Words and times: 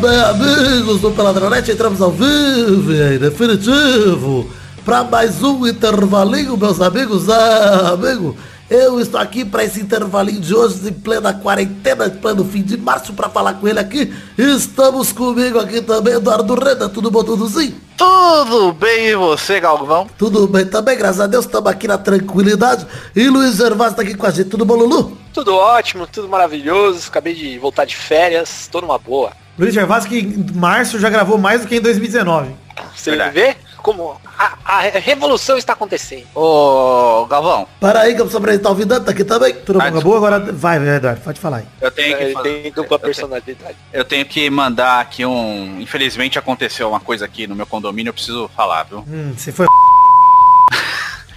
bem, 0.00 0.18
amigos 0.18 1.02
do 1.02 1.10
Peladronete, 1.10 1.72
entramos 1.72 2.00
ao 2.00 2.10
vivo 2.10 2.90
e 2.90 3.18
definitivo 3.18 4.48
para 4.82 5.04
mais 5.04 5.42
um 5.42 5.66
intervalinho, 5.66 6.56
meus 6.56 6.80
amigos. 6.80 7.28
Ah, 7.28 7.90
amigo, 7.92 8.34
eu 8.70 8.98
estou 8.98 9.20
aqui 9.20 9.44
para 9.44 9.62
esse 9.62 9.78
intervalinho 9.78 10.40
de 10.40 10.54
hoje, 10.54 10.88
em 10.88 10.92
plena 10.92 11.34
quarentena, 11.34 12.06
em 12.06 12.10
pleno 12.10 12.42
fim 12.42 12.62
de 12.62 12.78
março, 12.78 13.12
para 13.12 13.28
falar 13.28 13.54
com 13.54 13.68
ele 13.68 13.78
aqui. 13.78 14.10
Estamos 14.38 15.12
comigo 15.12 15.58
aqui 15.58 15.82
também, 15.82 16.14
Eduardo 16.14 16.54
Reda. 16.54 16.88
Tudo 16.88 17.10
bom, 17.10 17.22
tudo 17.22 17.46
sim? 17.46 17.74
Tudo 17.96 18.72
bem 18.74 19.06
e 19.08 19.16
você, 19.16 19.58
Galvão? 19.58 20.06
Tudo 20.18 20.46
bem 20.46 20.66
também, 20.66 20.96
graças 20.98 21.20
a 21.20 21.26
Deus, 21.26 21.46
estamos 21.46 21.70
aqui 21.70 21.88
na 21.88 21.96
tranquilidade. 21.96 22.86
E 23.14 23.28
Luiz 23.28 23.56
Gervásio 23.56 23.92
está 23.92 24.02
aqui 24.02 24.14
com 24.14 24.26
a 24.26 24.30
gente. 24.30 24.50
Tudo 24.50 24.64
bom, 24.64 24.74
Lulu? 24.74 25.16
Tudo 25.32 25.54
ótimo, 25.54 26.06
tudo 26.06 26.28
maravilhoso. 26.28 27.08
Acabei 27.08 27.34
de 27.34 27.58
voltar 27.58 27.84
de 27.86 27.96
férias, 27.96 28.68
tô 28.70 28.80
numa 28.80 28.98
boa. 28.98 29.32
Luiz 29.58 29.72
Gervásio 29.72 30.10
que 30.10 30.18
em 30.18 30.46
março 30.54 30.98
já 30.98 31.08
gravou 31.08 31.38
mais 31.38 31.62
do 31.62 31.66
que 31.66 31.76
em 31.76 31.80
2019. 31.80 32.50
Você 32.94 33.10
Verdade. 33.10 33.34
vê 33.34 33.56
como 33.86 34.20
a, 34.36 34.56
a 34.64 34.80
revolução 34.98 35.56
está 35.56 35.74
acontecendo. 35.74 36.26
Ô, 36.34 37.24
Galvão, 37.30 37.68
Para 37.78 38.00
aí 38.00 38.14
que 38.16 38.20
eu 38.20 38.24
preciso 38.24 38.38
apresentar 38.38 38.70
o 38.70 38.74
Vidante, 38.74 39.04
tá 39.06 39.12
aqui 39.12 39.22
também. 39.22 39.54
Tudo 39.54 39.80
Ah, 39.80 39.84
bom, 39.88 39.96
acabou? 39.98 40.16
Agora 40.16 40.40
vai, 40.52 40.76
Eduardo, 40.96 41.20
pode 41.20 41.38
falar 41.38 41.58
aí. 41.58 41.64
eu 41.80 41.90
tenho 41.92 42.16
que 42.16 42.22
Ele 42.24 42.32
fazer- 42.32 42.48
tem 42.62 42.72
dupla 42.72 42.82
eu 42.82 42.86
tenho- 42.88 43.00
personalidade. 43.00 43.76
Eu 43.92 44.04
tenho 44.04 44.26
que 44.26 44.50
mandar 44.50 44.98
aqui 45.00 45.24
um. 45.24 45.80
Infelizmente 45.80 46.36
aconteceu 46.36 46.88
uma 46.88 46.98
coisa 46.98 47.24
aqui 47.24 47.46
no 47.46 47.54
meu 47.54 47.64
condomínio, 47.66 48.10
eu 48.10 48.14
preciso 48.14 48.50
falar, 48.56 48.82
viu? 48.82 49.04
Hum, 49.06 49.32
você 49.36 49.52
foi 49.52 49.66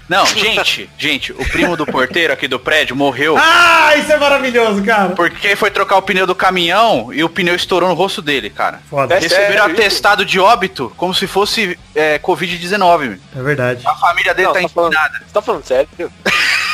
Não, 0.10 0.26
gente, 0.26 0.90
gente, 0.98 1.32
o 1.32 1.48
primo 1.50 1.78
do 1.78 1.86
porteiro 1.86 2.34
aqui 2.34 2.48
do 2.48 2.60
prédio 2.60 2.96
morreu 2.96 3.38
Ah, 3.38 3.96
isso 3.96 4.12
é 4.12 4.18
maravilhoso, 4.18 4.84
cara. 4.84 5.10
porque 5.10 5.56
foi 5.56 5.70
trocar 5.70 5.98
o 5.98 6.02
pneu 6.02 6.26
do 6.26 6.34
caminhão 6.34 7.14
e 7.14 7.24
o 7.24 7.30
pneu 7.30 7.54
estourou 7.56 7.88
no 7.88 7.94
rosto 7.96 8.20
dele, 8.22 8.50
cara. 8.50 8.82
Foda. 8.90 9.16
É 9.16 9.20
Receberam 9.20 9.66
sério 9.66 9.74
atestado 9.74 10.26
de 10.26 10.40
óbito 10.40 10.92
como 10.98 11.14
se 11.14 11.28
fosse 11.28 11.78
é, 11.94 12.18
Covid-19. 12.20 13.20
É 13.38 13.42
verdade. 13.42 13.86
A 13.86 13.96
família 13.96 14.34
dele 14.34 14.48
Não, 14.48 14.54
tá 14.54 14.62
tá 14.62 14.70
falando, 14.70 14.92
internada. 14.94 15.20
você 15.26 15.34
tá 15.34 15.42
falando 15.42 15.64
sério? 15.66 15.90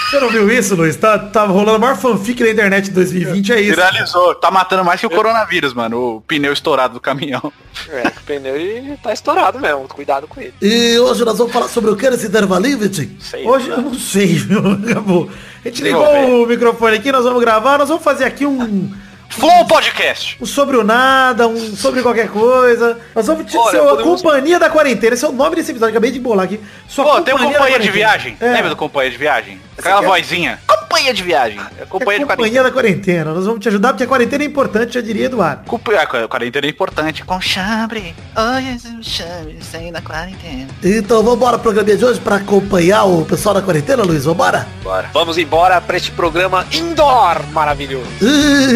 Você 0.10 0.20
não 0.20 0.30
viu 0.30 0.50
isso, 0.52 0.76
Luiz? 0.76 0.96
Tá, 0.96 1.18
tá 1.18 1.46
rolando 1.46 1.78
a 1.78 1.80
maior 1.80 1.98
fanfic 1.98 2.44
da 2.44 2.50
internet 2.52 2.86
de 2.86 2.92
2020, 2.92 3.52
é 3.52 3.62
isso. 3.62 3.76
Viralizou. 3.76 4.36
Tá 4.36 4.52
matando 4.52 4.86
mais 4.86 5.00
que 5.00 5.08
o 5.08 5.10
coronavírus, 5.10 5.74
mano. 5.74 6.18
O 6.18 6.22
pneu 6.22 6.54
estourado 6.54 6.94
do 6.94 7.00
caminhão. 7.00 7.52
É, 7.90 8.08
o 8.08 8.24
pneu 8.24 8.98
tá 9.02 9.12
estourado 9.12 9.60
mesmo, 9.60 9.88
cuidado 9.88 10.28
com 10.28 10.40
ele. 10.40 10.54
E 10.62 10.98
hoje 11.00 11.26
nós 11.26 11.38
vamos 11.38 11.52
falar 11.52 11.68
sobre 11.68 11.90
o 11.90 11.96
que 11.96 12.10
nesse 12.10 12.28
intervalinho, 12.28 12.78
Vitinho? 12.78 13.18
Sei 13.20 13.46
Hoje 13.46 13.70
eu 13.70 13.82
não 13.82 13.96
sei, 13.96 14.28
viu? 14.38 14.60
Acabou. 14.72 15.30
A 15.64 15.68
gente 15.68 15.82
ligou 15.82 16.44
o 16.44 16.48
microfone 16.48 16.98
aqui, 16.98 17.12
nós 17.12 17.24
vamos 17.24 17.42
gravar, 17.42 17.80
nós 17.80 17.90
vamos 17.90 18.04
fazer 18.04 18.26
aqui 18.26 18.46
um, 18.46 18.94
Flow 19.38 19.66
Podcast. 19.68 20.38
um 20.42 20.46
sobre 20.46 20.78
o 20.78 20.84
nada, 20.84 21.46
um 21.48 21.76
sobre 21.76 22.02
qualquer 22.02 22.30
coisa. 22.30 22.98
Nós 23.14 23.28
vamos 23.28 23.46
te 23.52 23.58
Olha, 23.58 23.72
ser 23.72 23.78
a 23.82 23.84
podemos- 23.90 24.22
companhia 24.22 24.58
da 24.58 24.70
quarentena. 24.70 25.14
Esse 25.14 25.26
é 25.26 25.28
o 25.28 25.34
nome 25.34 25.58
desse 25.58 25.72
episódio, 25.72 25.92
acabei 25.92 26.10
de 26.12 26.20
bolar 26.20 26.46
aqui. 26.46 26.60
Sua 26.88 27.04
Pô, 27.04 27.22
tem 27.22 27.36
um 27.36 27.40
companhia 27.40 27.78
de 27.80 27.90
viagem. 27.92 28.38
É. 28.40 28.52
Lembra 28.54 28.70
do 28.70 28.76
companhia 28.78 29.12
de 29.12 29.18
viagem? 29.18 29.60
Aquela 29.78 30.00
quer- 30.00 30.08
vozinha. 30.08 30.60
Companhia 30.88 31.14
de 31.14 31.24
viagem. 31.24 31.60
É 31.78 31.82
É 31.82 31.86
companhia 31.86 32.20
de 32.20 32.26
companhia 32.26 32.64
da 32.64 32.72
quarentena. 32.72 33.34
Nós 33.34 33.46
vamos 33.46 33.60
te 33.60 33.68
ajudar 33.68 33.90
porque 33.90 34.04
a 34.04 34.08
quarentena 34.08 34.44
é 34.44 34.48
importante, 34.48 34.94
já 34.94 35.02
diria 35.02 35.26
Eduardo. 35.26 35.64
quarentena. 35.66 36.26
A 36.26 36.28
quarentena 36.28 36.68
é 36.68 36.70
importante. 36.70 37.24
Com 37.26 37.42
chambre. 37.42 38.16
Olha 38.36 38.78
o 39.00 39.04
chambre, 39.04 39.58
sem 39.62 39.92
da 39.92 40.02
quarentena. 40.02 40.68
Então 40.84 41.18
vamos 41.18 41.36
embora 41.38 41.58
pro 41.58 41.64
programinha 41.72 41.98
de 41.98 42.06
hoje 42.06 42.20
para 42.20 42.36
acompanhar 42.38 43.04
o 43.06 43.26
pessoal 43.26 43.56
da 43.56 43.62
quarentena, 43.62 44.04
Luiz? 44.04 44.26
Vambora? 44.26 44.68
Bora. 44.84 45.10
Vamos 45.14 45.38
embora 45.38 45.82
pra 45.82 45.98
este 45.98 46.12
programa 46.12 46.66
indoor 46.72 47.42
maravilhoso. 47.52 48.08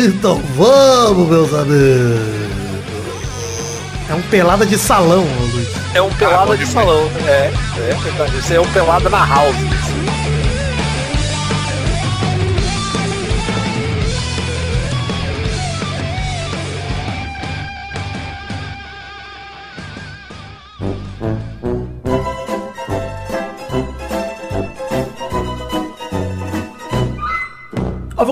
Então 0.05 0.41
vamos, 0.55 1.27
meus 1.29 1.53
amigos. 1.53 2.49
É 4.09 4.13
um 4.15 4.21
pelada 4.23 4.65
de 4.65 4.77
salão, 4.77 5.23
Luiz. 5.53 5.69
É 5.93 6.01
um 6.01 6.09
pelada 6.13 6.47
bom 6.47 6.55
de 6.55 6.65
salão. 6.65 7.09
É, 7.27 7.51
é. 7.51 8.37
Esse 8.39 8.55
é 8.55 8.59
um 8.59 8.67
pelada 8.71 9.07
na 9.09 9.23
house. 9.25 9.55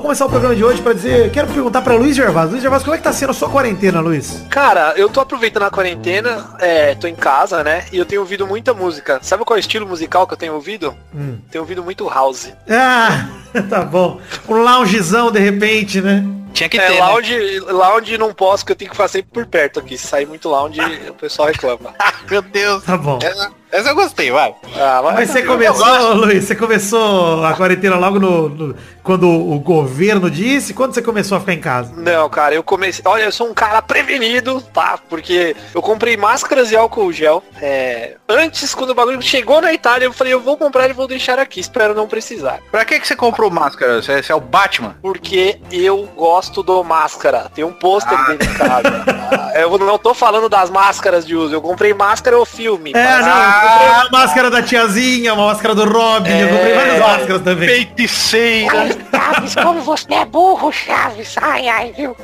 Começar 0.07 0.25
o 0.25 0.29
programa 0.29 0.55
de 0.55 0.63
hoje 0.63 0.81
pra 0.81 0.93
dizer, 0.93 1.29
quero 1.31 1.49
perguntar 1.49 1.81
pra 1.81 1.93
Luiz 1.95 2.15
Gervásio. 2.15 2.51
Luiz 2.51 2.61
Gervásio, 2.61 2.85
como 2.85 2.95
é 2.95 2.97
que 2.97 3.03
tá 3.03 3.11
sendo 3.11 3.31
a 3.31 3.33
sua 3.33 3.49
quarentena, 3.49 3.99
Luiz? 3.99 4.41
Cara, 4.49 4.93
eu 4.95 5.09
tô 5.09 5.19
aproveitando 5.19 5.63
a 5.63 5.69
quarentena, 5.69 6.55
é, 6.59 6.95
tô 6.95 7.07
em 7.07 7.15
casa, 7.15 7.61
né? 7.61 7.85
E 7.91 7.97
eu 7.97 8.05
tenho 8.05 8.21
ouvido 8.21 8.47
muita 8.47 8.73
música. 8.73 9.19
Sabe 9.21 9.43
qual 9.43 9.57
é 9.57 9.59
o 9.59 9.61
estilo 9.61 9.85
musical 9.85 10.25
que 10.25 10.31
eu 10.33 10.37
tenho 10.37 10.53
ouvido? 10.53 10.95
Hum. 11.13 11.39
Tenho 11.51 11.61
ouvido 11.61 11.83
muito 11.83 12.07
house. 12.07 12.53
Ah, 12.69 13.27
tá 13.69 13.81
bom. 13.83 14.21
Um 14.47 14.55
loungezão 14.55 15.29
de 15.29 15.39
repente, 15.39 15.99
né? 15.99 16.23
Tinha 16.53 16.69
que 16.69 16.79
É, 16.79 16.87
ter, 16.87 16.93
né? 16.93 16.99
lounge, 17.01 17.59
lounge 17.59 18.17
não 18.17 18.33
posso, 18.33 18.65
que 18.65 18.71
eu 18.71 18.75
tenho 18.77 18.89
que 18.89 18.95
ficar 18.95 19.09
sempre 19.09 19.29
por 19.33 19.45
perto 19.45 19.81
aqui. 19.81 19.97
Se 19.97 20.07
sair 20.07 20.25
muito 20.25 20.47
lounge, 20.47 20.79
o 21.09 21.13
pessoal 21.15 21.49
reclama. 21.49 21.93
Meu 22.31 22.41
Deus. 22.41 22.81
Tá 22.85 22.97
bom. 22.97 23.19
Essa, 23.21 23.51
essa 23.71 23.89
eu 23.89 23.95
gostei, 23.95 24.31
vai. 24.31 24.53
Ah, 24.75 25.01
Mas 25.13 25.29
você 25.29 25.43
começou, 25.43 26.13
Luiz, 26.13 26.43
você 26.45 26.55
começou 26.55 27.45
a 27.45 27.53
quarentena 27.53 27.95
logo 27.97 28.19
no, 28.19 28.49
no- 28.49 28.75
quando 29.03 29.27
o 29.29 29.59
governo 29.59 30.29
disse? 30.29 30.73
Quando 30.73 30.93
você 30.93 31.01
começou 31.01 31.37
a 31.37 31.39
ficar 31.39 31.53
em 31.53 31.59
casa? 31.61 31.93
Não, 31.95 32.29
cara, 32.29 32.53
eu 32.55 32.63
comecei. 32.63 33.01
Olha, 33.07 33.23
eu 33.23 33.31
sou 33.31 33.49
um 33.49 33.53
cara 33.53 33.81
prevenido, 33.81 34.61
tá? 34.73 34.99
Porque 35.09 35.55
eu 35.73 35.81
comprei 35.81 36.17
máscaras 36.17 36.71
e 36.71 36.75
álcool 36.75 37.11
gel. 37.13 37.43
é, 37.61 38.15
Antes, 38.29 38.75
quando 38.75 38.89
o 38.89 38.95
bagulho 38.95 39.21
chegou 39.21 39.61
na 39.61 39.71
Itália, 39.73 40.05
eu 40.05 40.13
falei, 40.13 40.33
eu 40.33 40.41
vou 40.41 40.57
comprar 40.57 40.89
e 40.89 40.93
vou 40.93 41.07
deixar 41.07 41.39
aqui. 41.39 41.59
Espero 41.61 41.93
não 41.95 42.07
precisar. 42.07 42.59
Pra 42.69 42.83
que, 42.83 42.99
que 42.99 43.07
você 43.07 43.15
comprou 43.15 43.49
máscara? 43.49 44.01
Você, 44.01 44.21
você 44.21 44.31
é 44.31 44.35
o 44.35 44.41
Batman? 44.41 44.95
Porque 45.01 45.57
eu 45.71 46.03
gosto 46.15 46.61
do 46.61 46.83
máscara. 46.83 47.49
Tem 47.55 47.63
um 47.63 47.71
pôster 47.71 48.17
dele 48.25 48.43
em 48.43 48.53
casa. 48.57 49.03
Ah, 49.31 49.51
eu 49.59 49.77
não 49.77 49.97
tô 49.97 50.13
falando 50.13 50.49
das 50.49 50.69
máscaras 50.69 51.25
de 51.25 51.35
uso. 51.35 51.53
Eu 51.55 51.61
comprei 51.61 51.93
máscara 51.93 52.37
ou 52.37 52.45
filme. 52.45 52.91
É, 52.93 53.03
Mas- 53.03 53.25
não, 53.25 53.56
comprei 53.61 53.89
uma 53.89 54.09
máscara 54.11 54.49
da 54.49 54.61
tiazinha, 54.61 55.33
uma 55.33 55.47
máscara 55.47 55.73
do 55.75 55.85
Robin, 55.85 56.29
eu 56.31 56.49
comprei 56.49 56.73
várias 56.75 56.99
máscaras 56.99 57.41
também. 57.41 57.67
Feiticeira. 57.69 58.87
Chaves, 59.11 59.55
como 59.55 59.81
você 59.81 60.13
é 60.13 60.25
burro, 60.25 60.71
Chaves. 60.71 61.35
Ai, 61.41 61.67
ai, 61.67 61.93
viu? 61.95 62.15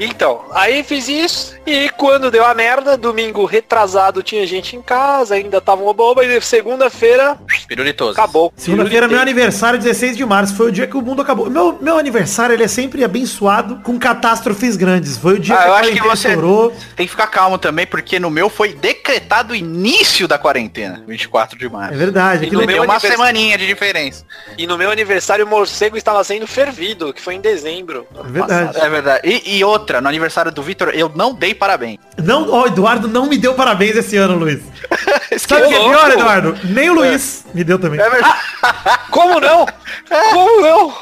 Então, 0.00 0.40
aí 0.52 0.82
fiz 0.82 1.06
isso 1.08 1.54
e 1.66 1.88
quando 1.90 2.30
deu 2.30 2.44
a 2.44 2.54
merda, 2.54 2.96
domingo 2.96 3.44
retrasado 3.44 4.22
tinha 4.22 4.44
gente 4.46 4.74
em 4.74 4.82
casa, 4.82 5.34
ainda 5.34 5.60
tava 5.60 5.82
uma 5.82 5.92
boba 5.94 6.24
e 6.24 6.40
segunda-feira 6.40 7.38
Pirulitoso. 7.68 8.12
acabou. 8.12 8.52
Segunda-feira 8.56 9.06
é 9.06 9.08
meu 9.08 9.20
aniversário, 9.20 9.78
16 9.78 10.16
de 10.16 10.24
março. 10.26 10.56
Foi 10.56 10.68
o 10.68 10.72
dia 10.72 10.86
que 10.86 10.96
o 10.96 11.02
mundo 11.02 11.22
acabou. 11.22 11.48
Meu, 11.48 11.78
meu 11.80 11.98
aniversário, 11.98 12.54
ele 12.54 12.64
é 12.64 12.68
sempre 12.68 13.04
abençoado 13.04 13.76
com 13.84 13.98
catástrofes 13.98 14.76
grandes. 14.76 15.16
Foi 15.16 15.34
o 15.34 15.38
dia 15.38 15.54
Ah, 15.54 15.62
que 15.62 15.68
eu 15.68 15.74
a 15.74 15.78
acho 15.80 15.92
que 15.92 16.00
você 16.02 16.28
estourou. 16.28 16.72
tem 16.96 17.06
que 17.06 17.10
ficar 17.10 17.26
calmo 17.28 17.58
também, 17.58 17.86
porque 17.86 18.18
no 18.18 18.30
meu 18.30 18.48
foi 18.48 18.72
decretado 18.72 19.52
o 19.52 19.56
início 19.56 20.26
da 20.26 20.38
quarentena, 20.38 20.61
24 21.06 21.58
de 21.58 21.66
É 21.66 21.68
março. 21.68 21.98
verdade. 21.98 22.44
E 22.44 22.46
Aquilo 22.46 22.60
no 22.62 22.66
Deu 22.66 22.76
meu 22.76 22.84
uma 22.84 22.94
anivers- 22.94 23.14
semaninha 23.14 23.58
de 23.58 23.66
diferença. 23.66 24.24
E 24.58 24.66
no 24.66 24.76
meu 24.78 24.90
aniversário 24.90 25.44
o 25.44 25.48
morcego 25.48 25.96
estava 25.96 26.22
sendo 26.24 26.46
fervido, 26.46 27.12
que 27.12 27.20
foi 27.20 27.34
em 27.34 27.40
dezembro. 27.40 28.06
É 28.14 28.22
verdade. 28.28 28.66
passado. 28.66 28.84
É 28.84 28.90
verdade. 28.90 29.20
E, 29.28 29.58
e 29.58 29.64
outra, 29.64 30.00
no 30.00 30.08
aniversário 30.08 30.50
do 30.52 30.62
Vitor, 30.62 30.90
eu 30.94 31.10
não 31.14 31.34
dei 31.34 31.54
parabéns. 31.54 31.98
Não, 32.22 32.50
ó, 32.50 32.62
o 32.64 32.66
Eduardo 32.66 33.08
não 33.08 33.26
me 33.26 33.38
deu 33.38 33.54
parabéns 33.54 33.96
esse 33.96 34.16
ano, 34.16 34.36
Luiz. 34.36 34.60
Sabe 35.38 35.62
o 35.64 35.68
que 35.68 35.74
é 35.74 35.78
pior. 35.88 36.10
Eduardo? 36.10 36.58
Nem 36.64 36.90
o 36.90 36.94
Luiz 36.94 37.44
me 37.54 37.64
deu 37.64 37.78
também. 37.78 38.00
É 38.00 38.08
verdade. 38.10 38.38
Como 39.10 39.40
não? 39.40 39.66
Como 40.32 40.60
não? 40.60 40.94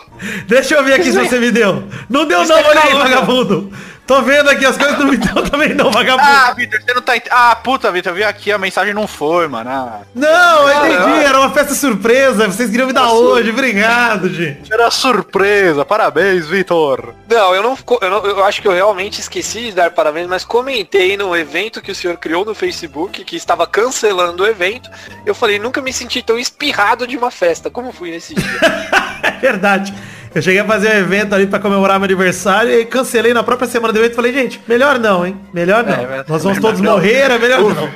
Deixa 0.47 0.75
eu 0.75 0.85
ver 0.85 0.95
aqui 0.95 1.05
se 1.13 1.19
você 1.19 1.39
me 1.39 1.51
deu. 1.51 1.85
Não 2.09 2.27
deu 2.27 2.43
Isso 2.43 2.53
não, 2.53 2.59
é 2.59 2.65
olha 2.69 2.81
aí, 2.85 2.95
vagabundo. 2.95 3.73
Tô 4.11 4.23
vendo 4.23 4.51
aqui 4.51 4.67
as 4.67 4.77
coisas 4.77 4.97
que 4.97 5.05
não 5.05 5.11
me 5.13 5.17
deu 5.17 5.41
também 5.49 5.73
não, 5.73 5.89
vagabundo. 5.89 6.29
Ah, 6.29 6.53
Vitor, 6.53 6.81
você 6.83 6.93
não 6.95 7.01
tá. 7.01 7.17
ent- 7.17 7.29
Ah, 7.31 7.55
puta, 7.55 7.93
Vitor, 7.93 8.11
eu 8.11 8.17
vi 8.17 8.25
aqui, 8.25 8.51
a 8.51 8.59
mensagem 8.59 8.93
não 8.93 9.07
foi, 9.07 9.47
mano. 9.47 9.71
Ah, 9.71 10.01
Não, 10.13 10.69
eu 10.69 10.75
Não, 10.75 10.87
entendi, 10.89 10.99
não. 11.11 11.17
era 11.21 11.39
uma 11.39 11.51
festa 11.51 11.75
surpresa. 11.77 12.49
Vocês 12.49 12.69
queriam 12.71 12.89
me 12.89 12.93
dar 12.93 13.13
hoje. 13.13 13.51
Obrigado, 13.51 14.29
gente. 14.29 14.73
era 14.73 14.91
surpresa. 14.91 15.85
Parabéns, 15.85 16.45
Vitor. 16.49 17.15
Não, 17.29 17.55
eu 17.55 17.63
não, 17.63 17.79
eu 18.03 18.11
não- 18.11 18.27
eu 18.27 18.45
acho 18.45 18.61
que 18.61 18.67
eu 18.67 18.73
realmente 18.73 19.21
esqueci 19.21 19.67
de 19.67 19.73
dar 19.75 19.93
parabéns, 19.93 20.27
mas 20.27 20.45
comentei 20.45 21.17
no 21.17 21.37
evento 21.37 21.81
que 21.81 21.93
o 21.93 21.95
senhor 21.95 22.17
criou 22.17 22.45
no 22.45 22.53
Facebook, 22.53 23.23
que 23.25 23.37
estava 23.37 23.65
cancelando 23.65 24.43
o 24.43 24.47
evento. 24.49 24.91
Eu 25.25 25.37
falei, 25.37 25.61
nunca 25.61 25.81
me 25.81 25.93
senti 25.93 26.21
tão 26.21 26.37
espirrado 26.37 27.07
de 27.07 27.17
uma 27.17 27.31
festa. 27.31 27.71
Como 27.71 27.93
fui 27.93 28.11
nesse 28.11 28.35
dia? 28.35 28.45
É 29.23 29.33
verdade. 29.33 29.93
Eu 30.33 30.41
cheguei 30.41 30.61
a 30.61 30.65
fazer 30.65 30.89
um 30.91 30.99
evento 30.99 31.35
ali 31.35 31.47
pra 31.47 31.59
comemorar 31.59 31.99
meu 31.99 32.05
aniversário 32.05 32.73
e 32.73 32.85
cancelei 32.85 33.35
na 33.35 33.43
própria 33.43 33.69
semana 33.69 33.93
do 33.93 33.99
evento. 33.99 34.15
Falei, 34.15 34.33
gente, 34.33 34.61
melhor 34.69 34.99
não, 34.99 35.27
hein? 35.27 35.37
Melhor 35.53 35.85
não. 35.85 35.93
É, 35.93 36.25
Nós 36.29 36.45
vamos 36.45 36.59
melhor 36.59 36.61
todos 36.61 36.81
não. 36.81 36.93
morrer, 36.93 37.31
é 37.33 37.39
melhor 37.39 37.61
O, 37.61 37.75
não. 37.75 37.91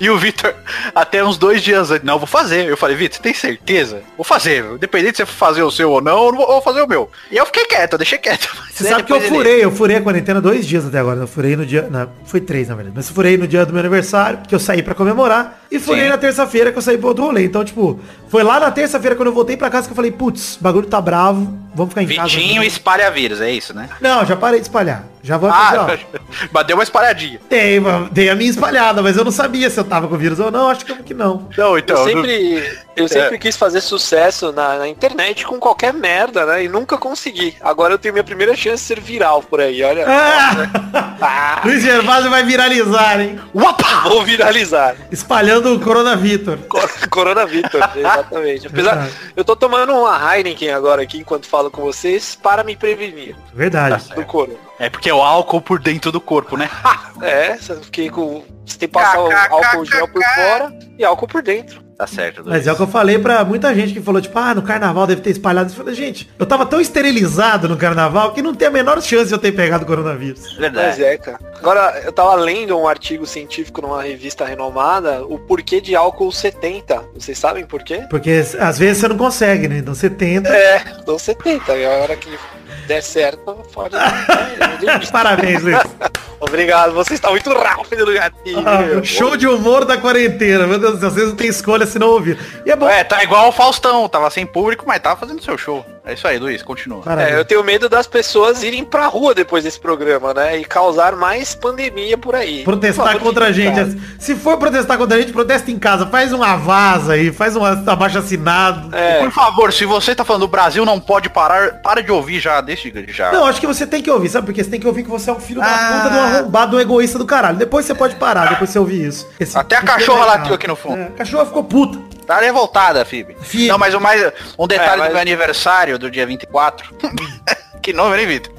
E 0.00 0.08
o 0.08 0.16
Vitor, 0.16 0.54
até 0.94 1.22
uns 1.22 1.36
dois 1.36 1.62
dias 1.62 1.90
antes, 1.90 2.04
não, 2.04 2.18
vou 2.18 2.26
fazer. 2.26 2.66
Eu 2.66 2.76
falei, 2.76 2.96
Vitor, 2.96 3.20
tem 3.20 3.34
certeza? 3.34 4.00
Vou 4.16 4.24
fazer. 4.24 4.64
Independente 4.64 5.18
se 5.18 5.26
você 5.26 5.32
fazer 5.32 5.62
o 5.62 5.70
seu 5.70 5.90
ou 5.90 6.00
não, 6.00 6.24
eu 6.24 6.32
não 6.32 6.38
vou, 6.38 6.46
vou 6.46 6.62
fazer 6.62 6.80
o 6.80 6.88
meu. 6.88 7.10
E 7.30 7.36
eu 7.36 7.44
fiquei 7.44 7.66
quieto, 7.66 7.92
eu 7.92 7.98
deixei 7.98 8.18
quieto. 8.18 8.48
Você 8.74 8.88
sabe 8.88 9.04
que 9.04 9.12
eu 9.12 9.20
furei, 9.20 9.64
eu 9.64 9.70
furei 9.70 9.96
a 9.98 10.00
quarentena 10.00 10.40
dois 10.40 10.66
dias 10.66 10.84
até 10.84 10.98
agora. 10.98 11.20
Eu 11.20 11.28
furei 11.28 11.54
no 11.54 11.64
dia. 11.64 11.86
Não, 11.88 12.10
foi 12.24 12.40
três, 12.40 12.66
na 12.68 12.74
verdade. 12.74 12.96
Mas 12.96 13.08
eu 13.08 13.14
furei 13.14 13.36
no 13.36 13.46
dia 13.46 13.64
do 13.64 13.72
meu 13.72 13.78
aniversário, 13.78 14.40
que 14.48 14.52
eu 14.52 14.58
saí 14.58 14.82
pra 14.82 14.96
comemorar. 14.96 15.63
E 15.74 15.78
furei 15.80 16.04
Sim. 16.04 16.08
na 16.10 16.16
terça-feira 16.18 16.70
que 16.72 16.78
eu 16.78 16.82
saí 16.82 16.96
pro 16.96 17.08
outro 17.08 17.24
rolê. 17.24 17.44
Então, 17.44 17.64
tipo, 17.64 17.98
foi 18.28 18.42
lá 18.42 18.60
na 18.60 18.70
terça-feira 18.70 19.16
quando 19.16 19.28
eu 19.28 19.34
voltei 19.34 19.56
pra 19.56 19.68
casa 19.70 19.86
que 19.88 19.92
eu 19.92 19.96
falei, 19.96 20.12
putz, 20.12 20.56
o 20.56 20.62
bagulho 20.62 20.86
tá 20.86 21.00
bravo, 21.00 21.58
vamos 21.74 21.90
ficar 21.92 22.02
em 22.02 22.06
casa. 22.14 22.28
Vitinho 22.28 22.62
espalha 22.62 23.10
vírus, 23.10 23.40
é 23.40 23.50
isso, 23.50 23.74
né? 23.74 23.88
Não, 24.00 24.24
já 24.24 24.36
parei 24.36 24.60
de 24.60 24.66
espalhar. 24.66 25.04
Já 25.22 25.38
vou 25.38 25.50
fazer. 25.50 25.78
Ah, 25.78 26.20
mas 26.52 26.66
deu 26.66 26.76
uma 26.76 26.82
espalhadinha. 26.82 27.40
Dei, 27.48 27.78
uma- 27.78 28.08
dei 28.12 28.28
a 28.28 28.34
minha 28.34 28.50
espalhada, 28.50 29.02
mas 29.02 29.16
eu 29.16 29.24
não 29.24 29.32
sabia 29.32 29.70
se 29.70 29.80
eu 29.80 29.84
tava 29.84 30.06
com 30.06 30.16
vírus 30.18 30.38
ou 30.38 30.50
não. 30.50 30.68
Acho 30.68 30.84
que, 30.84 30.94
que 31.02 31.14
não. 31.14 31.48
Não, 31.56 31.70
Eu 31.72 31.78
então. 31.78 32.04
sempre, 32.04 32.62
eu 32.94 33.08
sempre 33.08 33.36
É. 33.36 33.38
quis 33.38 33.56
fazer 33.56 33.80
sucesso 33.80 34.52
na, 34.52 34.76
na 34.78 34.86
internet 34.88 35.46
com 35.46 35.58
qualquer 35.58 35.94
merda, 35.94 36.44
né? 36.44 36.64
E 36.64 36.68
nunca 36.68 36.98
consegui. 36.98 37.56
Agora 37.62 37.94
eu 37.94 37.98
tenho 37.98 38.12
minha 38.12 38.22
primeira 38.24 38.54
chance 38.54 38.82
de 38.82 38.86
ser 38.88 39.00
viral 39.00 39.42
por 39.42 39.60
aí, 39.60 39.82
olha. 39.82 40.04
Ah! 40.06 41.14
Ah, 41.22 41.62
Luiz 41.64 41.82
Gervásio 41.82 42.28
vai 42.30 42.44
viralizar, 42.44 43.18
hein? 43.18 43.40
vou 43.54 44.22
viralizar. 44.24 44.94
Espalhando 45.10 45.63
o 45.72 45.80
Corona 45.80 46.16
Vitor. 46.16 46.58
Cor- 46.68 46.90
Corona 47.10 47.46
Vitor, 47.46 47.80
exatamente. 47.96 48.66
Apesar, 48.66 48.94
Verdade. 48.96 49.14
eu 49.36 49.44
tô 49.44 49.54
tomando 49.56 49.92
uma 49.94 50.36
Heineken 50.36 50.70
agora 50.72 51.02
aqui 51.02 51.18
enquanto 51.18 51.46
falo 51.46 51.70
com 51.70 51.82
vocês 51.82 52.34
para 52.40 52.62
me 52.64 52.76
prevenir 52.76 53.36
Verdade. 53.52 54.12
do 54.14 54.24
corona. 54.24 54.58
É 54.78 54.90
porque 54.90 55.08
é 55.08 55.14
o 55.14 55.22
álcool 55.22 55.60
por 55.60 55.78
dentro 55.78 56.10
do 56.10 56.20
corpo, 56.20 56.56
né? 56.56 56.68
É, 57.22 57.56
você 57.56 57.76
fiquei 57.76 58.10
com. 58.10 58.44
Você 58.66 58.76
tem 58.78 58.88
que 58.88 58.92
passar 58.92 59.20
o 59.20 59.30
álcool 59.32 59.84
gel 59.84 60.08
por 60.08 60.22
fora 60.22 60.76
e 60.98 61.04
álcool 61.04 61.28
por 61.28 61.42
dentro. 61.42 61.83
Tá 61.96 62.06
certo. 62.06 62.38
Luiz. 62.42 62.48
Mas 62.48 62.66
é 62.66 62.72
o 62.72 62.76
que 62.76 62.82
eu 62.82 62.86
falei 62.86 63.18
pra 63.18 63.44
muita 63.44 63.74
gente 63.74 63.92
que 63.92 64.00
falou, 64.00 64.20
tipo, 64.20 64.36
ah, 64.38 64.54
no 64.54 64.62
carnaval 64.62 65.06
deve 65.06 65.20
ter 65.20 65.30
espalhado. 65.30 65.70
Eu 65.70 65.76
falei, 65.76 65.94
gente, 65.94 66.28
eu 66.38 66.44
tava 66.44 66.66
tão 66.66 66.80
esterilizado 66.80 67.68
no 67.68 67.76
carnaval 67.76 68.32
que 68.32 68.42
não 68.42 68.54
tem 68.54 68.68
a 68.68 68.70
menor 68.70 69.00
chance 69.00 69.28
de 69.28 69.34
eu 69.34 69.38
ter 69.38 69.52
pegado 69.52 69.86
coronavírus. 69.86 70.42
Mas 70.42 70.56
Verdade. 70.56 71.04
é, 71.04 71.16
cara. 71.16 71.38
Agora, 71.58 72.02
eu 72.04 72.12
tava 72.12 72.34
lendo 72.34 72.76
um 72.76 72.86
artigo 72.86 73.26
científico 73.26 73.80
numa 73.80 74.02
revista 74.02 74.44
renomada, 74.44 75.24
o 75.24 75.38
porquê 75.38 75.80
de 75.80 75.94
álcool 75.94 76.32
70. 76.32 77.04
Vocês 77.14 77.38
sabem 77.38 77.64
por 77.64 77.82
quê? 77.82 78.04
Porque 78.10 78.42
às 78.58 78.78
vezes 78.78 78.98
você 78.98 79.08
não 79.08 79.16
consegue, 79.16 79.68
né? 79.68 79.78
Então 79.78 79.94
você 79.94 80.10
tenta. 80.10 80.48
É, 80.48 80.84
dou 81.06 81.18
70. 81.18 81.74
E 81.76 81.86
a 81.86 81.90
hora 81.90 82.16
que 82.16 82.38
der 82.86 83.02
certo, 83.02 83.56
pode. 83.72 83.94
Parabéns, 85.10 85.62
Luiz. 85.62 85.78
Obrigado, 86.40 86.92
você 86.92 87.14
está 87.14 87.30
muito 87.30 87.50
rápido 87.52 88.06
no 88.06 88.12
gatinho. 88.12 88.62
Ah, 88.66 89.02
show 89.02 89.36
de 89.36 89.46
humor 89.46 89.84
da 89.84 89.96
quarentena. 89.96 90.66
Meu 90.66 90.78
Deus 90.78 90.94
do 90.94 91.00
céu, 91.00 91.10
vocês 91.10 91.28
não 91.28 91.36
têm 91.36 91.48
escolha 91.48 91.86
se 91.86 91.98
não 91.98 92.08
ouvir. 92.08 92.38
E 92.66 92.70
é 92.70 92.76
bom. 92.76 92.88
É, 92.88 93.02
tá 93.04 93.22
igual 93.22 93.48
o 93.48 93.52
Faustão, 93.52 94.08
tava 94.08 94.30
sem 94.30 94.44
público, 94.46 94.84
mas 94.86 95.00
tava 95.00 95.16
fazendo 95.18 95.42
seu 95.42 95.56
show. 95.56 95.84
É 96.06 96.12
isso 96.12 96.28
aí, 96.28 96.38
Luiz, 96.38 96.62
continua. 96.62 97.02
É, 97.18 97.34
eu 97.38 97.46
tenho 97.46 97.64
medo 97.64 97.88
das 97.88 98.06
pessoas 98.06 98.62
irem 98.62 98.84
pra 98.84 99.06
rua 99.06 99.34
depois 99.34 99.64
desse 99.64 99.80
programa, 99.80 100.34
né? 100.34 100.58
E 100.58 100.64
causar 100.64 101.16
mais 101.16 101.54
pandemia 101.54 102.18
por 102.18 102.34
aí. 102.34 102.62
Protestar 102.62 103.04
Por 103.06 103.12
favor, 103.14 103.24
contra 103.26 103.46
a 103.46 103.52
gente. 103.52 103.74
casa. 103.74 103.96
Se 104.18 104.34
for 104.34 104.58
protestar 104.58 104.98
contra 104.98 105.16
a 105.16 105.20
gente, 105.20 105.32
protesta 105.32 105.70
em 105.70 105.78
casa. 105.78 106.06
Faz 106.06 106.30
uma 106.34 106.56
vaza 106.56 107.14
aí, 107.14 107.32
faz 107.32 107.56
um 107.56 107.64
abaixo 107.64 108.18
assinado. 108.18 108.94
É, 108.94 109.20
Por 109.20 109.30
favor, 109.30 109.72
se 109.72 109.86
você 109.86 110.14
tá 110.14 110.24
falando 110.26 110.42
o 110.42 110.48
Brasil 110.48 110.84
não 110.84 111.00
pode 111.00 111.30
parar, 111.30 111.80
para 111.80 112.02
de 112.02 112.12
ouvir 112.12 112.38
já, 112.38 112.60
deixa 112.60 112.90
de 112.90 113.10
já. 113.10 113.32
Não, 113.32 113.46
acho 113.46 113.58
que 113.58 113.66
você 113.66 113.86
tem 113.86 114.02
que 114.02 114.10
ouvir, 114.10 114.28
sabe? 114.28 114.44
Porque 114.46 114.62
você 114.62 114.68
tem 114.70 114.78
que 114.80 114.86
ouvir 114.86 115.04
que 115.04 115.10
você 115.10 115.30
é 115.30 115.32
um 115.32 115.40
filho 115.40 115.60
da 115.60 115.66
Ah. 115.66 116.02
puta 116.02 116.10
de 116.10 116.18
um 116.20 116.23
arrombado, 116.24 116.76
um 116.76 116.80
egoísta 116.80 117.18
do 117.18 117.26
caralho. 117.26 117.56
Depois 117.56 117.84
você 117.86 117.94
pode 117.94 118.14
parar, 118.16 118.48
depois 118.50 118.70
você 118.70 118.78
ouvir 118.78 119.06
isso. 119.06 119.28
Esse 119.38 119.56
Até 119.58 119.76
a 119.76 119.82
cachorra 119.82 120.18
é 120.18 120.22
legal. 120.24 120.38
latiu 120.38 120.54
aqui 120.54 120.66
no 120.68 120.76
fundo. 120.76 120.98
É, 121.00 121.06
a 121.06 121.10
cachorra 121.10 121.46
ficou 121.46 121.64
puta. 121.64 121.98
Tá 122.26 122.40
revoltada, 122.40 123.04
Fib. 123.04 123.36
Fib. 123.42 123.68
Não, 123.68 123.76
mas 123.78 123.92
o 123.94 124.00
mais. 124.00 124.32
Um 124.58 124.66
detalhe 124.66 124.92
É, 124.92 124.96
mas- 124.96 125.08
do 125.08 125.12
meu 125.12 125.20
aniversário 125.20 125.98
do 125.98 126.10
dia 126.10 126.26
24. 126.26 126.94
que 127.82 127.92
nome, 127.92 128.18
hein, 128.18 128.26
Vitor? 128.26 128.52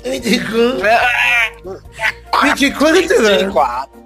24, 2.42 3.04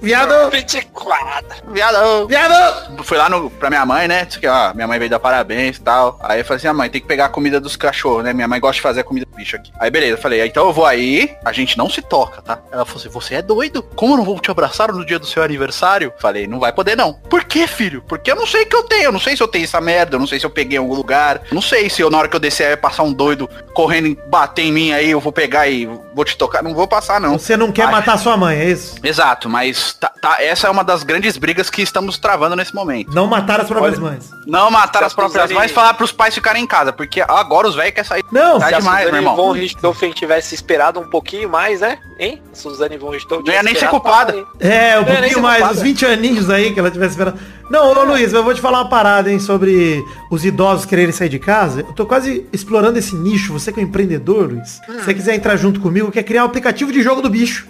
Viado, 0.00 0.50
24. 0.50 1.72
Viado. 1.72 2.28
viado. 2.28 3.04
Fui 3.04 3.18
lá 3.18 3.28
no, 3.28 3.50
pra 3.50 3.68
minha 3.68 3.84
mãe, 3.84 4.06
né? 4.06 4.24
Disse 4.24 4.38
que, 4.38 4.46
ó, 4.46 4.72
minha 4.72 4.86
mãe 4.86 4.98
veio 4.98 5.10
dar 5.10 5.18
parabéns 5.18 5.76
e 5.76 5.80
tal. 5.80 6.18
Aí 6.22 6.40
eu 6.40 6.44
falei 6.44 6.58
assim, 6.58 6.68
ah, 6.68 6.72
mãe, 6.72 6.88
tem 6.88 7.00
que 7.00 7.06
pegar 7.06 7.26
a 7.26 7.28
comida 7.28 7.60
dos 7.60 7.74
cachorros, 7.74 8.22
né? 8.22 8.32
Minha 8.32 8.46
mãe 8.46 8.60
gosta 8.60 8.74
de 8.74 8.80
fazer 8.80 9.00
a 9.00 9.04
comida 9.04 9.26
do 9.26 9.36
bicho 9.36 9.56
aqui. 9.56 9.72
Aí 9.78 9.90
beleza, 9.90 10.12
eu 10.12 10.18
falei, 10.18 10.44
então 10.46 10.66
eu 10.66 10.72
vou 10.72 10.86
aí, 10.86 11.36
a 11.44 11.52
gente 11.52 11.76
não 11.76 11.90
se 11.90 12.00
toca, 12.00 12.40
tá? 12.42 12.60
Ela 12.70 12.84
falou 12.84 13.00
assim, 13.00 13.08
você 13.08 13.34
é 13.34 13.42
doido? 13.42 13.82
Como 13.82 14.14
eu 14.14 14.18
não 14.18 14.24
vou 14.24 14.38
te 14.38 14.50
abraçar 14.50 14.92
no 14.92 15.04
dia 15.04 15.18
do 15.18 15.26
seu 15.26 15.42
aniversário? 15.42 16.12
Falei, 16.18 16.46
não 16.46 16.60
vai 16.60 16.72
poder 16.72 16.96
não. 16.96 17.14
Por 17.14 17.44
que, 17.44 17.66
filho? 17.66 18.02
Porque 18.06 18.30
eu 18.30 18.36
não 18.36 18.46
sei 18.46 18.62
o 18.62 18.66
que 18.66 18.76
eu 18.76 18.84
tenho, 18.84 19.04
eu 19.04 19.12
não 19.12 19.20
sei 19.20 19.36
se 19.36 19.42
eu 19.42 19.48
tenho 19.48 19.64
essa 19.64 19.80
merda, 19.80 20.14
eu 20.14 20.20
não 20.20 20.26
sei 20.26 20.38
se 20.38 20.46
eu 20.46 20.50
peguei 20.50 20.78
em 20.78 20.80
algum 20.80 20.94
lugar, 20.94 21.42
não 21.50 21.62
sei 21.62 21.90
se 21.90 22.00
eu, 22.02 22.10
na 22.10 22.18
hora 22.18 22.28
que 22.28 22.36
eu 22.36 22.40
descer 22.40 22.68
aí 22.68 22.76
passar 22.76 23.02
um 23.02 23.12
doido 23.12 23.50
correndo 23.74 24.06
e 24.06 24.18
bater 24.28 24.62
em 24.62 24.72
mim 24.72 24.92
aí, 24.92 25.10
eu 25.10 25.20
vou 25.20 25.32
pegar 25.32 25.66
e 25.68 25.88
vou 26.14 26.24
te 26.24 26.36
tocar. 26.36 26.62
Não 26.62 26.74
vou 26.74 26.86
passar 26.86 27.20
não. 27.20 27.38
Você 27.38 27.56
não 27.56 27.70
quer 27.72 27.84
Ai. 27.86 27.92
matar 27.92 28.18
sua 28.18 28.36
mãe, 28.36 28.58
é 28.58 28.64
isso? 28.70 28.96
Exato, 29.02 29.48
mas 29.48 29.94
tá- 29.94 30.12
tá- 30.20 30.36
essa 30.42 30.66
é 30.66 30.70
uma 30.70 30.82
das 30.84 31.02
grandes 31.02 31.36
brigas 31.36 31.68
que 31.70 31.82
estamos 31.82 32.18
travando 32.18 32.56
nesse 32.56 32.74
momento. 32.74 33.14
Não 33.14 33.26
matar 33.26 33.60
as 33.60 33.68
próprias 33.68 33.94
Olha- 33.98 34.10
mães. 34.12 34.30
Não 34.46 34.70
matar 34.70 35.00
Se 35.00 35.04
as 35.06 35.14
próprias 35.14 35.42
Suzane- 35.42 35.58
mães, 35.58 35.70
falar 35.72 35.94
pros 35.94 36.10
pais 36.12 36.34
ficarem 36.34 36.62
em 36.64 36.66
casa, 36.66 36.92
porque 36.92 37.20
agora 37.20 37.68
os 37.68 37.74
velhos 37.74 37.92
querem 37.94 38.08
sair. 38.08 38.24
Não, 38.32 38.58
Tá 38.58 38.68
Se 38.68 38.74
a 38.74 38.78
demais, 38.78 39.06
meu 39.06 39.16
irmão. 39.16 39.36
von 39.36 39.52
Richthofen 39.52 40.12
tivesse 40.12 40.54
esperado 40.54 40.98
um 41.00 41.08
pouquinho 41.08 41.48
mais, 41.48 41.80
né? 41.80 41.98
Hein? 42.18 42.42
Suzane 42.52 42.96
von 42.96 43.10
Richthofen 43.10 43.44
Não 43.46 43.52
ia 43.52 43.62
nem 43.62 43.74
ser 43.74 43.84
esperado, 43.86 44.00
culpada. 44.00 44.46
É, 44.58 44.98
um 44.98 45.04
pouquinho 45.04 45.40
mais, 45.42 45.58
culpada. 45.58 45.74
uns 45.78 45.82
20 45.82 46.04
aninhos 46.06 46.50
aí 46.50 46.72
que 46.72 46.80
ela 46.80 46.90
tivesse 46.90 47.10
esperando. 47.12 47.38
Não, 47.70 47.90
ô 47.92 48.04
Luiz, 48.04 48.32
eu 48.32 48.42
vou 48.42 48.54
te 48.54 48.60
falar 48.60 48.78
uma 48.82 48.88
parada, 48.88 49.30
hein, 49.30 49.38
sobre 49.38 50.02
os 50.30 50.44
idosos 50.44 50.86
quererem 50.86 51.12
sair 51.12 51.28
de 51.28 51.38
casa. 51.38 51.80
Eu 51.80 51.92
tô 51.92 52.06
quase 52.06 52.46
explorando 52.52 52.98
esse 52.98 53.14
nicho. 53.14 53.52
Você 53.52 53.70
que 53.72 53.78
é 53.78 53.82
um 53.82 53.86
empreendedor, 53.86 54.50
Luiz. 54.50 54.80
Hum. 54.88 54.94
Se 54.98 55.04
você 55.04 55.14
quiser 55.14 55.34
entrar 55.34 55.56
junto 55.56 55.78
comigo, 55.80 56.10
quer 56.10 56.22
criar 56.22 56.44
um 56.44 56.46
aplicativo 56.46 56.90
de 56.90 57.02
jogo 57.02 57.20
do 57.20 57.28
bicho. 57.28 57.66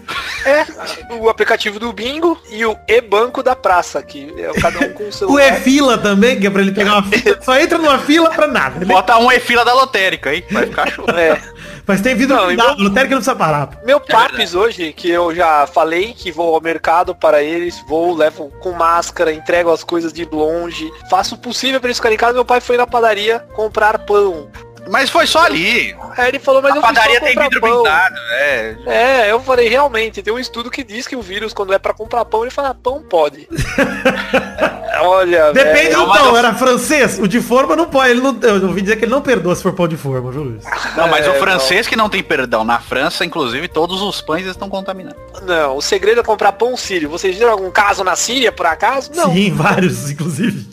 É, 0.47 0.65
o 1.15 1.29
aplicativo 1.29 1.79
do 1.81 1.93
bingo 1.93 2.39
e 2.51 2.65
o 2.65 2.77
e-banco 2.87 3.43
da 3.43 3.57
praça, 3.57 4.01
que 4.03 4.33
é 4.39 4.61
cada 4.61 4.79
um 4.87 4.93
com 4.93 5.09
o 5.09 5.13
seu. 5.13 5.29
O 5.31 5.39
E-fila 5.39 5.99
também, 5.99 6.39
que 6.39 6.47
é 6.47 6.51
pra 6.51 6.63
ele 6.63 6.73
pegar 6.73 6.95
uma 6.95 7.03
fila. 7.03 7.39
Só 7.43 7.59
entra 7.59 7.77
numa 7.79 7.99
fila 7.99 8.31
pra 8.31 8.47
nada. 8.47 8.77
Ele- 8.77 8.87
Bota 8.87 9.19
um 9.19 9.31
e 9.33 9.41
fila 9.41 9.65
da 9.65 9.75
lotérica 9.75 10.31
aí, 10.31 10.45
vai 10.51 10.67
ficar 10.67 10.89
show. 10.95 11.05
É. 11.11 11.41
Mas 11.89 12.03
tem 12.03 12.15
vidro 12.15 12.37
Não, 12.37 12.47
blindado, 12.47 12.73
então- 12.75 12.85
lotérica 12.85 13.15
não 13.15 13.23
precisa 13.23 13.35
parar. 13.35 13.71
Meu 13.83 13.99
papis 13.99 14.55
hoje, 14.55 14.93
que 14.93 15.09
eu 15.11 15.35
já 15.35 15.67
falei 15.67 16.13
que 16.13 16.31
vou 16.31 16.55
ao 16.55 16.61
mercado 16.61 17.15
para 17.15 17.43
eles, 17.43 17.83
vou, 17.89 18.15
levo 18.15 18.53
com 18.61 18.73
máscara, 18.73 19.33
entrego 19.33 19.71
as 19.73 19.83
coisas 19.83 20.13
de 20.13 20.27
longe, 20.27 20.91
faço 21.09 21.35
o 21.35 21.39
possível 21.39 21.81
para 21.81 21.89
eles 21.89 21.97
ficarem 21.97 22.17
em 22.17 22.19
casa. 22.19 22.35
Meu 22.35 22.45
pai 22.45 22.61
foi 22.61 22.77
na 22.77 22.87
padaria 22.87 23.41
comprar 23.55 24.01
pão. 24.01 24.49
Mas 24.91 25.11
foi 25.11 25.27
só 25.27 25.45
ali. 25.45 25.95
Aí 26.17 26.29
ele 26.29 26.39
falou, 26.39 26.63
mas 26.63 26.73
a 26.73 26.77
eu 26.77 26.83
padaria 26.83 27.21
tem 27.21 27.37
vidro 27.39 27.61
pão. 27.61 27.83
blindado, 27.83 28.17
é. 28.33 28.77
É, 28.87 29.31
eu 29.31 29.41
falei, 29.41 29.69
realmente, 29.69 30.23
tem 30.23 30.33
um 30.33 30.39
estudo 30.39 30.71
que 30.71 30.83
diz 30.83 31.07
que 31.07 31.15
o 31.17 31.23
vírus, 31.23 31.53
quando 31.53 31.73
é 31.73 31.79
pra 31.79 31.93
comprar 31.95 32.25
pão, 32.25 32.43
ele 32.43 32.51
fala, 32.51 32.75
pão 32.75 33.03
pode. 33.03 33.49
Olha, 35.01 35.53
Depende 35.53 35.91
velho. 35.91 36.07
do 36.07 36.13
pão, 36.13 36.37
era 36.37 36.55
francês. 36.55 37.19
O 37.19 37.29
de 37.29 37.41
forma 37.41 37.77
não 37.77 37.87
pode. 37.87 38.11
Ele 38.11 38.21
não, 38.21 38.37
eu 38.43 38.67
ouvi 38.67 38.83
dizer 38.83 38.97
que 38.97 39.05
ele 39.05 39.13
não 39.13 39.23
perdoa 39.23 39.55
se 39.55 39.63
for 39.63 39.73
pão 39.73 39.87
de 39.87 39.97
forma, 39.97 40.31
viu, 40.33 40.43
Luiz? 40.43 40.65
Não, 40.97 41.07
mas 41.09 41.25
É, 41.27 41.31
o 41.31 41.35
francês 41.35 41.87
que 41.87 41.95
não 41.95 42.09
tem 42.09 42.23
perdão. 42.23 42.65
Na 42.65 42.81
França, 42.81 43.25
inclusive, 43.25 43.69
todos 43.69 44.03
os 44.03 44.21
pães 44.21 44.47
estão 44.47 44.69
contaminados. 44.69 45.19
Não, 45.43 45.77
o 45.77 45.83
segredo 45.83 46.21
é 46.21 46.25
comprar 46.25 46.53
pão 46.53 46.77
sírio. 46.77 47.09
Vocês 47.09 47.37
viram 47.37 47.53
algum 47.53 47.71
caso 47.71 48.03
na 48.03 48.17
Síria, 48.17 48.51
por 48.51 48.67
acaso? 48.67 49.13
Não. 49.15 49.33
Sim, 49.33 49.53
vários, 49.55 50.11
inclusive. 50.11 50.67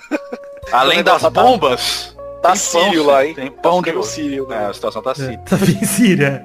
Além 0.72 1.02
das 1.02 1.22
bombas, 1.22 2.15
Tá 2.42 2.52
tem 2.52 2.60
pão, 2.72 2.84
sírio 2.84 3.04
lá, 3.04 3.26
hein? 3.26 3.34
Tem 3.34 3.50
pão 3.50 3.76
Tá 3.82 3.84
de 3.84 3.90
ficando 3.90 4.06
sírio, 4.06 4.46
né? 4.48 4.62
É, 4.62 4.66
a 4.66 4.74
situação 4.74 5.02
tá 5.02 5.10
assim. 5.12 5.36
Tá 5.38 5.56
bem 5.56 5.82
Síria. 5.84 6.44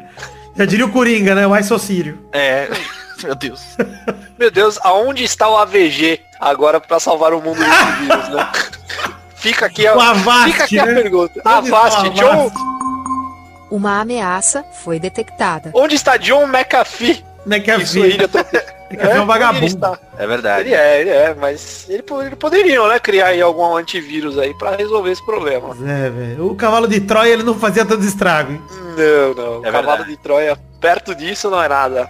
Já 0.56 0.66
diria 0.66 0.86
o 0.86 0.92
Coringa, 0.92 1.36
né? 1.36 1.46
O 1.48 1.56
I 1.56 1.64
sou 1.64 1.78
Sírio. 1.80 2.20
É. 2.32 2.68
Meu 3.24 3.36
Deus. 3.36 3.62
Meu 4.40 4.50
Deus, 4.50 4.80
aonde 4.84 5.24
está 5.24 5.48
o 5.48 5.56
AVG 5.58 6.20
agora 6.40 6.80
pra 6.82 7.00
salvar 7.00 7.34
o 7.34 7.42
mundo 7.42 7.60
desse 7.60 7.92
vírus, 8.02 8.30
né? 8.30 8.52
Fica 9.36 9.66
aqui 9.68 9.86
a, 9.86 9.96
O 9.96 10.00
Avast, 10.02 10.52
fica 10.52 10.64
aqui 10.64 10.80
a 10.80 10.86
né? 10.86 10.94
pergunta. 10.96 11.38
Está 11.38 11.52
o 11.52 11.58
Avast, 11.58 12.10
John? 12.12 12.52
Uma 13.70 14.02
ameaça 14.02 14.66
foi 14.84 15.00
detectada. 15.00 15.72
onde 15.74 15.96
está 15.96 16.18
John 16.18 16.44
McAfee? 16.48 17.24
É 17.50 17.78
Isso 17.78 18.00
tô... 18.98 19.04
É 19.04 19.18
é 19.18 19.22
um 19.22 19.26
vagabundo. 19.26 19.58
ele 19.66 19.66
está? 19.68 20.00
É 20.18 20.28
verdade. 20.28 20.62
Ele 20.70 20.76
é, 20.76 21.02
ele 21.02 21.10
é, 21.10 21.34
mas 21.34 21.86
ele, 21.90 22.04
ele 22.26 22.36
poderiam, 22.36 22.88
né, 22.88 23.00
criar 23.00 23.28
aí 23.28 23.42
algum 23.42 23.76
antivírus 23.76 24.38
aí 24.38 24.54
pra 24.58 24.76
resolver 24.76 25.12
esse 25.12 25.26
problema. 25.26 25.76
É, 25.88 26.10
velho. 26.10 26.48
O 26.48 26.56
cavalo 26.56 26.88
de 26.88 27.00
Troia, 27.02 27.34
ele 27.34 27.44
não 27.44 27.56
fazia 27.56 27.86
tanto 27.86 28.04
estrago, 28.04 28.54
hein? 28.54 28.62
Não, 28.98 29.34
não, 29.34 29.60
É 29.66 29.72
cavalo 29.72 29.88
verdade. 29.98 30.10
de 30.12 30.18
Troia, 30.18 30.58
perto 30.80 31.16
disso 31.16 31.50
não 31.50 31.62
é 31.62 31.68
nada. 31.68 32.10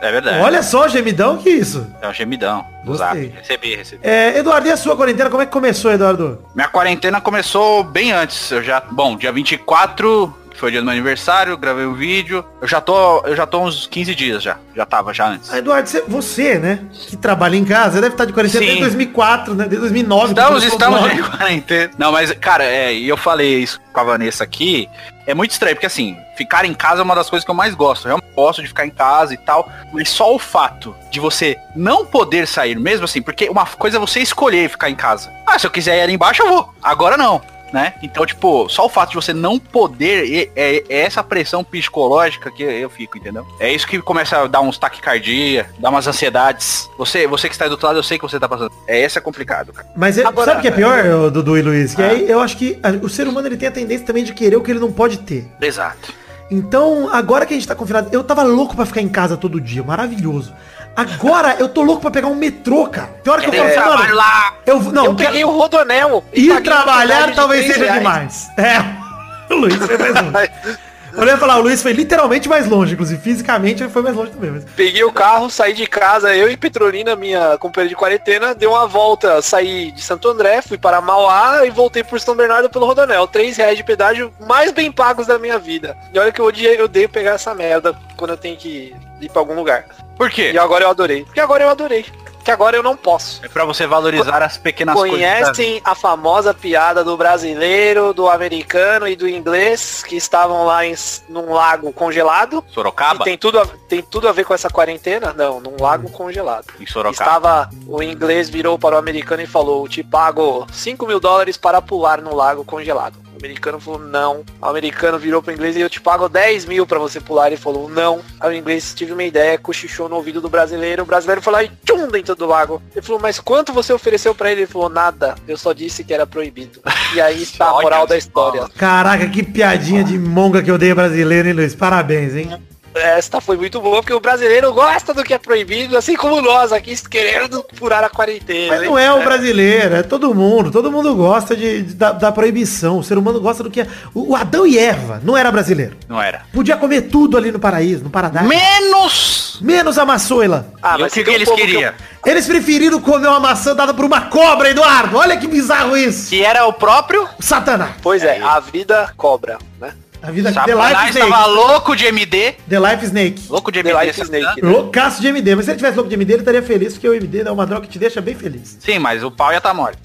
É 0.00 0.12
verdade. 0.12 0.40
Olha 0.40 0.62
só 0.62 0.84
o 0.84 0.88
gemidão, 0.88 1.38
que 1.38 1.50
isso? 1.50 1.84
É 2.00 2.08
um 2.08 2.12
gemidão 2.12 2.64
do 2.84 2.92
Gostei. 2.92 3.30
zap. 3.30 3.34
Recebi, 3.38 3.74
recebi. 3.74 4.06
É, 4.06 4.38
Eduardo, 4.38 4.68
e 4.68 4.70
a 4.70 4.76
sua 4.76 4.96
quarentena? 4.96 5.28
Como 5.28 5.42
é 5.42 5.46
que 5.46 5.50
começou, 5.52 5.90
Eduardo? 5.90 6.44
Minha 6.54 6.68
quarentena 6.68 7.20
começou 7.20 7.82
bem 7.82 8.12
antes. 8.12 8.48
Eu 8.52 8.62
já. 8.62 8.80
Bom, 8.80 9.16
dia 9.16 9.32
24 9.32 10.32
que 10.47 10.47
foi 10.58 10.68
o 10.68 10.72
dia 10.72 10.80
do 10.80 10.84
meu 10.84 10.92
aniversário, 10.92 11.56
gravei 11.56 11.86
um 11.86 11.94
vídeo. 11.94 12.44
Eu 12.60 12.66
já 12.66 12.80
tô, 12.80 13.20
eu 13.20 13.36
já 13.36 13.46
tô 13.46 13.60
uns 13.60 13.86
15 13.86 14.14
dias 14.14 14.42
já. 14.42 14.58
Já 14.74 14.84
tava 14.84 15.14
já 15.14 15.28
antes. 15.28 15.52
Ah, 15.52 15.58
Eduardo, 15.58 15.88
você, 16.08 16.58
né, 16.58 16.80
que 17.08 17.16
trabalha 17.16 17.56
em 17.56 17.64
casa, 17.64 18.00
deve 18.00 18.14
estar 18.14 18.24
de 18.24 18.32
quarentena 18.32 18.60
desde 18.60 18.76
Sim. 18.76 18.82
2004, 18.82 19.54
né? 19.54 19.64
Desde 19.64 19.80
2009. 19.80 20.34
que 20.34 20.40
Estamos, 20.40 20.64
o 20.64 20.66
estamos 20.66 21.12
em 21.12 21.22
quarentena. 21.22 21.90
Não, 21.96 22.12
mas, 22.12 22.32
cara, 22.32 22.64
é, 22.64 22.92
e 22.92 23.08
eu 23.08 23.16
falei 23.16 23.58
isso 23.58 23.80
com 23.92 24.00
a 24.00 24.04
Vanessa 24.04 24.44
aqui. 24.44 24.88
É 25.26 25.34
muito 25.34 25.50
estranho, 25.50 25.76
porque 25.76 25.86
assim, 25.86 26.16
ficar 26.36 26.64
em 26.64 26.72
casa 26.72 27.02
é 27.02 27.04
uma 27.04 27.14
das 27.14 27.28
coisas 27.28 27.44
que 27.44 27.50
eu 27.50 27.54
mais 27.54 27.74
gosto. 27.74 28.04
Eu 28.04 28.16
realmente 28.16 28.34
gosto 28.34 28.62
de 28.62 28.68
ficar 28.68 28.86
em 28.86 28.90
casa 28.90 29.34
e 29.34 29.36
tal. 29.36 29.70
Mas 29.92 30.08
só 30.08 30.34
o 30.34 30.38
fato 30.38 30.96
de 31.10 31.20
você 31.20 31.56
não 31.76 32.06
poder 32.06 32.46
sair 32.46 32.78
mesmo 32.78 33.04
assim, 33.04 33.20
porque 33.20 33.48
uma 33.48 33.66
coisa 33.66 33.98
é 33.98 34.00
você 34.00 34.20
escolher 34.20 34.70
ficar 34.70 34.88
em 34.88 34.94
casa. 34.94 35.30
Ah, 35.46 35.58
se 35.58 35.66
eu 35.66 35.70
quiser 35.70 35.98
ir 35.98 36.00
ali 36.00 36.14
embaixo, 36.14 36.42
eu 36.42 36.48
vou. 36.48 36.74
Agora 36.82 37.16
não. 37.16 37.42
Né? 37.72 37.92
Então, 38.02 38.24
tipo, 38.24 38.66
só 38.70 38.86
o 38.86 38.88
fato 38.88 39.10
de 39.10 39.16
você 39.16 39.34
não 39.34 39.58
poder, 39.58 40.24
e- 40.24 40.50
é, 40.56 40.82
é 40.88 41.00
essa 41.02 41.22
pressão 41.22 41.62
psicológica 41.62 42.50
que 42.50 42.62
eu 42.62 42.88
fico, 42.88 43.18
entendeu? 43.18 43.46
É 43.60 43.70
isso 43.70 43.86
que 43.86 44.00
começa 44.00 44.38
a 44.38 44.46
dar 44.46 44.62
uns 44.62 44.78
taquicardia, 44.78 45.68
dar 45.78 45.90
umas 45.90 46.06
ansiedades. 46.06 46.88
Você, 46.96 47.26
você 47.26 47.46
que 47.46 47.54
está 47.54 47.66
aí 47.66 47.68
do 47.68 47.72
outro 47.72 47.86
lado, 47.86 47.98
eu 47.98 48.02
sei 48.02 48.16
que 48.18 48.22
você 48.22 48.40
tá 48.40 48.48
passando. 48.48 48.72
É, 48.86 49.00
esse 49.02 49.18
é 49.18 49.20
complicado, 49.20 49.72
cara. 49.72 49.86
Mas 49.94 50.16
é- 50.16 50.24
Agora- 50.24 50.46
sabe 50.52 50.60
o 50.60 50.62
que 50.62 50.68
é 50.68 50.70
pior, 50.70 51.04
ô, 51.04 51.30
Dudu 51.30 51.58
e 51.58 51.62
Luiz? 51.62 51.94
Que 51.94 52.02
Ah. 52.02 52.08
aí 52.08 52.30
eu 52.30 52.40
acho 52.40 52.56
que 52.56 52.78
o 53.02 53.08
ser 53.08 53.28
humano 53.28 53.46
ele 53.48 53.56
tem 53.58 53.68
a 53.68 53.72
tendência 53.72 54.06
também 54.06 54.24
de 54.24 54.32
querer 54.32 54.56
o 54.56 54.62
que 54.62 54.70
ele 54.70 54.80
não 54.80 54.90
pode 54.90 55.18
ter. 55.18 55.46
Exato. 55.60 56.12
Então, 56.50 57.10
agora 57.12 57.44
que 57.44 57.52
a 57.52 57.56
gente 57.56 57.68
tá 57.68 57.74
confinado, 57.74 58.08
eu 58.10 58.24
tava 58.24 58.42
louco 58.42 58.74
pra 58.74 58.86
ficar 58.86 59.02
em 59.02 59.08
casa 59.08 59.36
todo 59.36 59.60
dia, 59.60 59.82
maravilhoso. 59.82 60.54
Agora 60.98 61.54
eu 61.60 61.68
tô 61.68 61.82
louco 61.82 62.02
pra 62.02 62.10
pegar 62.10 62.26
um 62.26 62.34
metrô, 62.34 62.88
cara. 62.88 63.08
Tem 63.22 63.32
hora 63.32 63.40
que 63.40 63.46
eu 63.46 63.52
Tem 63.52 63.70
falo 63.70 63.92
assim, 63.92 64.02
mano, 64.02 64.14
lá. 64.16 64.54
eu 64.66 64.82
não, 64.82 65.04
eu 65.04 65.14
peguei 65.14 65.44
o 65.44 65.50
Rodonel. 65.50 66.24
e 66.34 66.50
ir 66.50 66.62
trabalhar 66.62 67.32
talvez 67.36 67.66
seja 67.66 67.84
reais. 67.84 67.98
demais. 67.98 68.48
É. 68.56 69.08
O 69.50 69.54
Luiz 69.54 69.76
foi 69.76 69.96
mais 69.96 70.14
longe. 70.14 70.50
Eu 71.16 71.26
ia 71.26 71.38
falar, 71.38 71.56
o 71.58 71.62
Luiz 71.62 71.82
foi 71.82 71.92
literalmente 71.92 72.48
mais 72.48 72.68
longe, 72.68 72.92
inclusive 72.92 73.20
fisicamente 73.20 73.82
ele 73.82 73.90
foi 73.90 74.02
mais 74.02 74.14
longe 74.14 74.30
também. 74.30 74.50
Mas... 74.50 74.64
Peguei 74.76 75.02
o 75.02 75.10
carro, 75.10 75.50
saí 75.50 75.72
de 75.72 75.86
casa, 75.86 76.36
eu 76.36 76.50
e 76.50 76.56
Petrolina, 76.56 77.16
minha 77.16 77.56
companheira 77.58 77.88
de 77.88 77.96
quarentena, 77.96 78.54
deu 78.54 78.70
uma 78.70 78.86
volta, 78.86 79.40
saí 79.42 79.90
de 79.90 80.00
Santo 80.02 80.28
André, 80.28 80.62
fui 80.62 80.78
para 80.78 81.00
Mauá 81.00 81.66
e 81.66 81.70
voltei 81.70 82.04
por 82.04 82.20
São 82.20 82.36
Bernardo 82.36 82.70
pelo 82.70 82.86
Rodonel. 82.86 83.26
Três 83.26 83.56
reais 83.56 83.76
de 83.76 83.82
pedágio 83.82 84.32
mais 84.46 84.70
bem 84.70 84.92
pagos 84.92 85.26
da 85.26 85.38
minha 85.38 85.58
vida. 85.58 85.96
E 86.12 86.18
olha 86.18 86.30
que 86.30 86.40
eu 86.40 86.44
odiei, 86.44 86.78
eu 86.78 86.84
odeio 86.84 87.08
pegar 87.08 87.32
essa 87.32 87.54
merda 87.54 87.96
quando 88.16 88.32
eu 88.32 88.36
tenho 88.36 88.56
que 88.56 88.94
ir 89.20 89.30
pra 89.30 89.40
algum 89.40 89.54
lugar. 89.54 89.86
Por 90.16 90.30
quê? 90.30 90.52
E 90.52 90.58
agora 90.58 90.84
eu 90.84 90.90
adorei. 90.90 91.24
Porque 91.24 91.40
agora 91.40 91.64
eu 91.64 91.70
adorei. 91.70 92.04
Porque 92.48 92.50
agora 92.50 92.76
eu 92.76 92.82
não 92.82 92.96
posso. 92.96 93.44
É 93.44 93.48
pra 93.48 93.66
você 93.66 93.86
valorizar 93.86 94.42
as 94.42 94.56
pequenas 94.56 94.94
coisas. 94.94 95.20
da 95.20 95.26
vida. 95.26 95.44
Conhecem 95.44 95.82
a 95.84 95.94
famosa 95.94 96.54
piada 96.54 97.04
do 97.04 97.14
brasileiro, 97.14 98.14
do 98.14 98.26
americano 98.26 99.06
e 99.06 99.14
do 99.14 99.28
inglês 99.28 100.02
que 100.02 100.16
estavam 100.16 100.64
lá 100.64 100.86
em, 100.86 100.94
num 101.28 101.52
lago 101.52 101.92
congelado? 101.92 102.64
Sorocaba? 102.68 103.22
Tem 103.22 103.36
tudo, 103.36 103.60
a, 103.60 103.66
tem 103.86 104.00
tudo 104.00 104.28
a 104.28 104.32
ver 104.32 104.46
com 104.46 104.54
essa 104.54 104.70
quarentena? 104.70 105.34
Não, 105.34 105.60
num 105.60 105.76
lago 105.78 106.10
congelado. 106.10 106.66
Em 106.80 106.86
Sorocaba. 106.86 107.12
Estava, 107.12 107.70
o 107.86 108.02
inglês 108.02 108.48
virou 108.48 108.78
para 108.78 108.96
o 108.96 108.98
americano 108.98 109.42
e 109.42 109.46
falou, 109.46 109.86
te 109.86 110.02
pago 110.02 110.66
5 110.72 111.06
mil 111.06 111.20
dólares 111.20 111.58
para 111.58 111.82
pular 111.82 112.22
no 112.22 112.34
lago 112.34 112.64
congelado. 112.64 113.27
O 113.38 113.46
americano 113.46 113.78
falou, 113.78 114.00
não. 114.00 114.44
O 114.60 114.66
americano 114.66 115.16
virou 115.16 115.40
para 115.40 115.52
o 115.52 115.54
inglês 115.54 115.76
e 115.76 115.80
eu 115.80 115.88
te 115.88 116.00
pago 116.00 116.28
10 116.28 116.64
mil 116.64 116.84
para 116.84 116.98
você 116.98 117.20
pular. 117.20 117.46
Ele 117.46 117.56
falou, 117.56 117.88
não. 117.88 118.20
Aí 118.40 118.50
o 118.50 118.58
inglês 118.58 118.92
tive 118.94 119.12
uma 119.12 119.22
ideia, 119.22 119.56
cochichou 119.56 120.08
no 120.08 120.16
ouvido 120.16 120.40
do 120.40 120.48
brasileiro. 120.48 121.04
O 121.04 121.06
brasileiro 121.06 121.40
falou, 121.40 121.62
e 121.62 121.70
tchum, 121.84 122.08
dentro 122.08 122.34
do 122.34 122.46
lago. 122.46 122.82
Ele 122.92 123.04
falou, 123.04 123.20
mas 123.20 123.38
quanto 123.38 123.72
você 123.72 123.92
ofereceu 123.92 124.34
para 124.34 124.50
ele? 124.50 124.62
Ele 124.62 124.66
falou, 124.66 124.88
nada. 124.88 125.36
Eu 125.46 125.56
só 125.56 125.72
disse 125.72 126.02
que 126.02 126.12
era 126.12 126.26
proibido. 126.26 126.80
E 127.14 127.20
aí 127.20 127.40
está 127.40 127.68
a 127.68 127.74
moral 127.80 128.08
da 128.08 128.18
história. 128.18 128.68
Caraca, 128.76 129.28
que 129.28 129.44
piadinha 129.44 130.02
de 130.02 130.18
monga 130.18 130.60
que 130.60 130.70
eu 130.70 130.76
dei 130.78 130.92
brasileiro, 130.92 131.46
hein, 131.46 131.54
Luiz? 131.54 131.76
Parabéns, 131.76 132.34
hein? 132.34 132.60
Esta 132.98 133.40
foi 133.40 133.56
muito 133.56 133.80
boa, 133.80 133.96
porque 134.00 134.12
o 134.12 134.20
brasileiro 134.20 134.72
gosta 134.72 135.12
do 135.14 135.22
que 135.24 135.34
é 135.34 135.38
proibido, 135.38 135.96
assim 135.96 136.16
como 136.16 136.40
nós 136.40 136.72
aqui 136.72 136.94
querendo 137.08 137.64
furar 137.74 138.04
a 138.04 138.08
quarentena. 138.08 138.68
Mas 138.74 138.82
hein? 138.82 138.88
não 138.88 138.98
é 138.98 139.12
o 139.12 139.22
brasileiro, 139.22 139.96
é 139.96 140.02
todo 140.02 140.34
mundo. 140.34 140.70
Todo 140.70 140.90
mundo 140.90 141.14
gosta 141.14 141.56
de, 141.56 141.82
de- 141.82 141.94
da, 141.94 142.12
da 142.12 142.32
proibição. 142.32 142.98
O 142.98 143.04
ser 143.04 143.16
humano 143.18 143.40
gosta 143.40 143.62
do 143.62 143.70
que 143.70 143.80
é. 143.82 143.86
O, 144.14 144.32
o 144.32 144.36
Adão 144.36 144.66
e 144.66 144.78
Eva 144.78 145.20
não 145.24 145.36
era 145.36 145.50
brasileiro. 145.50 145.96
Não 146.08 146.20
era. 146.20 146.42
Podia 146.52 146.76
comer 146.76 147.02
tudo 147.02 147.36
ali 147.36 147.50
no 147.50 147.58
paraíso, 147.58 148.04
no 148.04 148.10
Paradise. 148.10 148.46
Menos! 148.46 149.58
Menos 149.60 149.98
a 149.98 150.04
maçoila. 150.04 150.72
Ah, 150.82 150.94
e 150.94 150.98
o 150.98 151.00
mas 151.02 151.12
que, 151.12 151.20
eles 151.20 151.48
povo 151.48 151.60
que 151.60 151.66
queriam? 151.66 151.92
Eles 152.24 152.46
preferiram 152.46 153.00
comer 153.00 153.26
uma 153.28 153.40
maçã 153.40 153.74
dada 153.74 153.92
por 153.94 154.04
uma 154.04 154.22
cobra, 154.22 154.70
Eduardo. 154.70 155.16
Olha 155.16 155.36
que 155.36 155.46
bizarro 155.46 155.96
isso. 155.96 156.28
Que 156.30 156.42
era 156.44 156.66
o 156.66 156.72
próprio 156.72 157.28
Satanás. 157.40 157.92
Pois 158.02 158.22
é, 158.22 158.40
a 158.40 158.60
vida 158.60 159.12
cobra, 159.16 159.58
né? 159.80 159.92
A 160.22 160.30
vida 160.30 160.52
The 160.52 160.74
Life 160.74 161.10
Snake. 161.10 161.18
estava 161.18 161.46
louco 161.46 161.94
de 161.94 162.06
MD. 162.06 162.52
The 162.68 162.80
Life 162.80 163.04
Snake. 163.06 163.42
Louco 163.48 163.70
de 163.70 163.82
The 163.82 163.90
MD. 163.90 164.06
Life. 164.06 164.20
Snake. 164.22 164.62
né? 164.62 164.70
Loucaço 164.70 165.20
de 165.20 165.28
MD. 165.28 165.54
Mas 165.54 165.64
se 165.64 165.70
ele 165.70 165.78
tivesse 165.78 165.96
louco 165.96 166.08
de 166.08 166.16
MD, 166.16 166.32
ele 166.32 166.42
estaria 166.42 166.62
feliz, 166.62 166.94
porque 166.94 167.08
o 167.08 167.14
MD 167.14 167.42
é 167.42 167.50
uma 167.50 167.66
droga 167.66 167.86
que 167.86 167.92
te 167.92 167.98
deixa 167.98 168.20
bem 168.20 168.34
feliz. 168.34 168.76
Sim, 168.80 168.98
mas 168.98 169.22
o 169.22 169.30
pau 169.30 169.50
ia 169.52 169.58
estar 169.58 169.72
morto. 169.74 169.98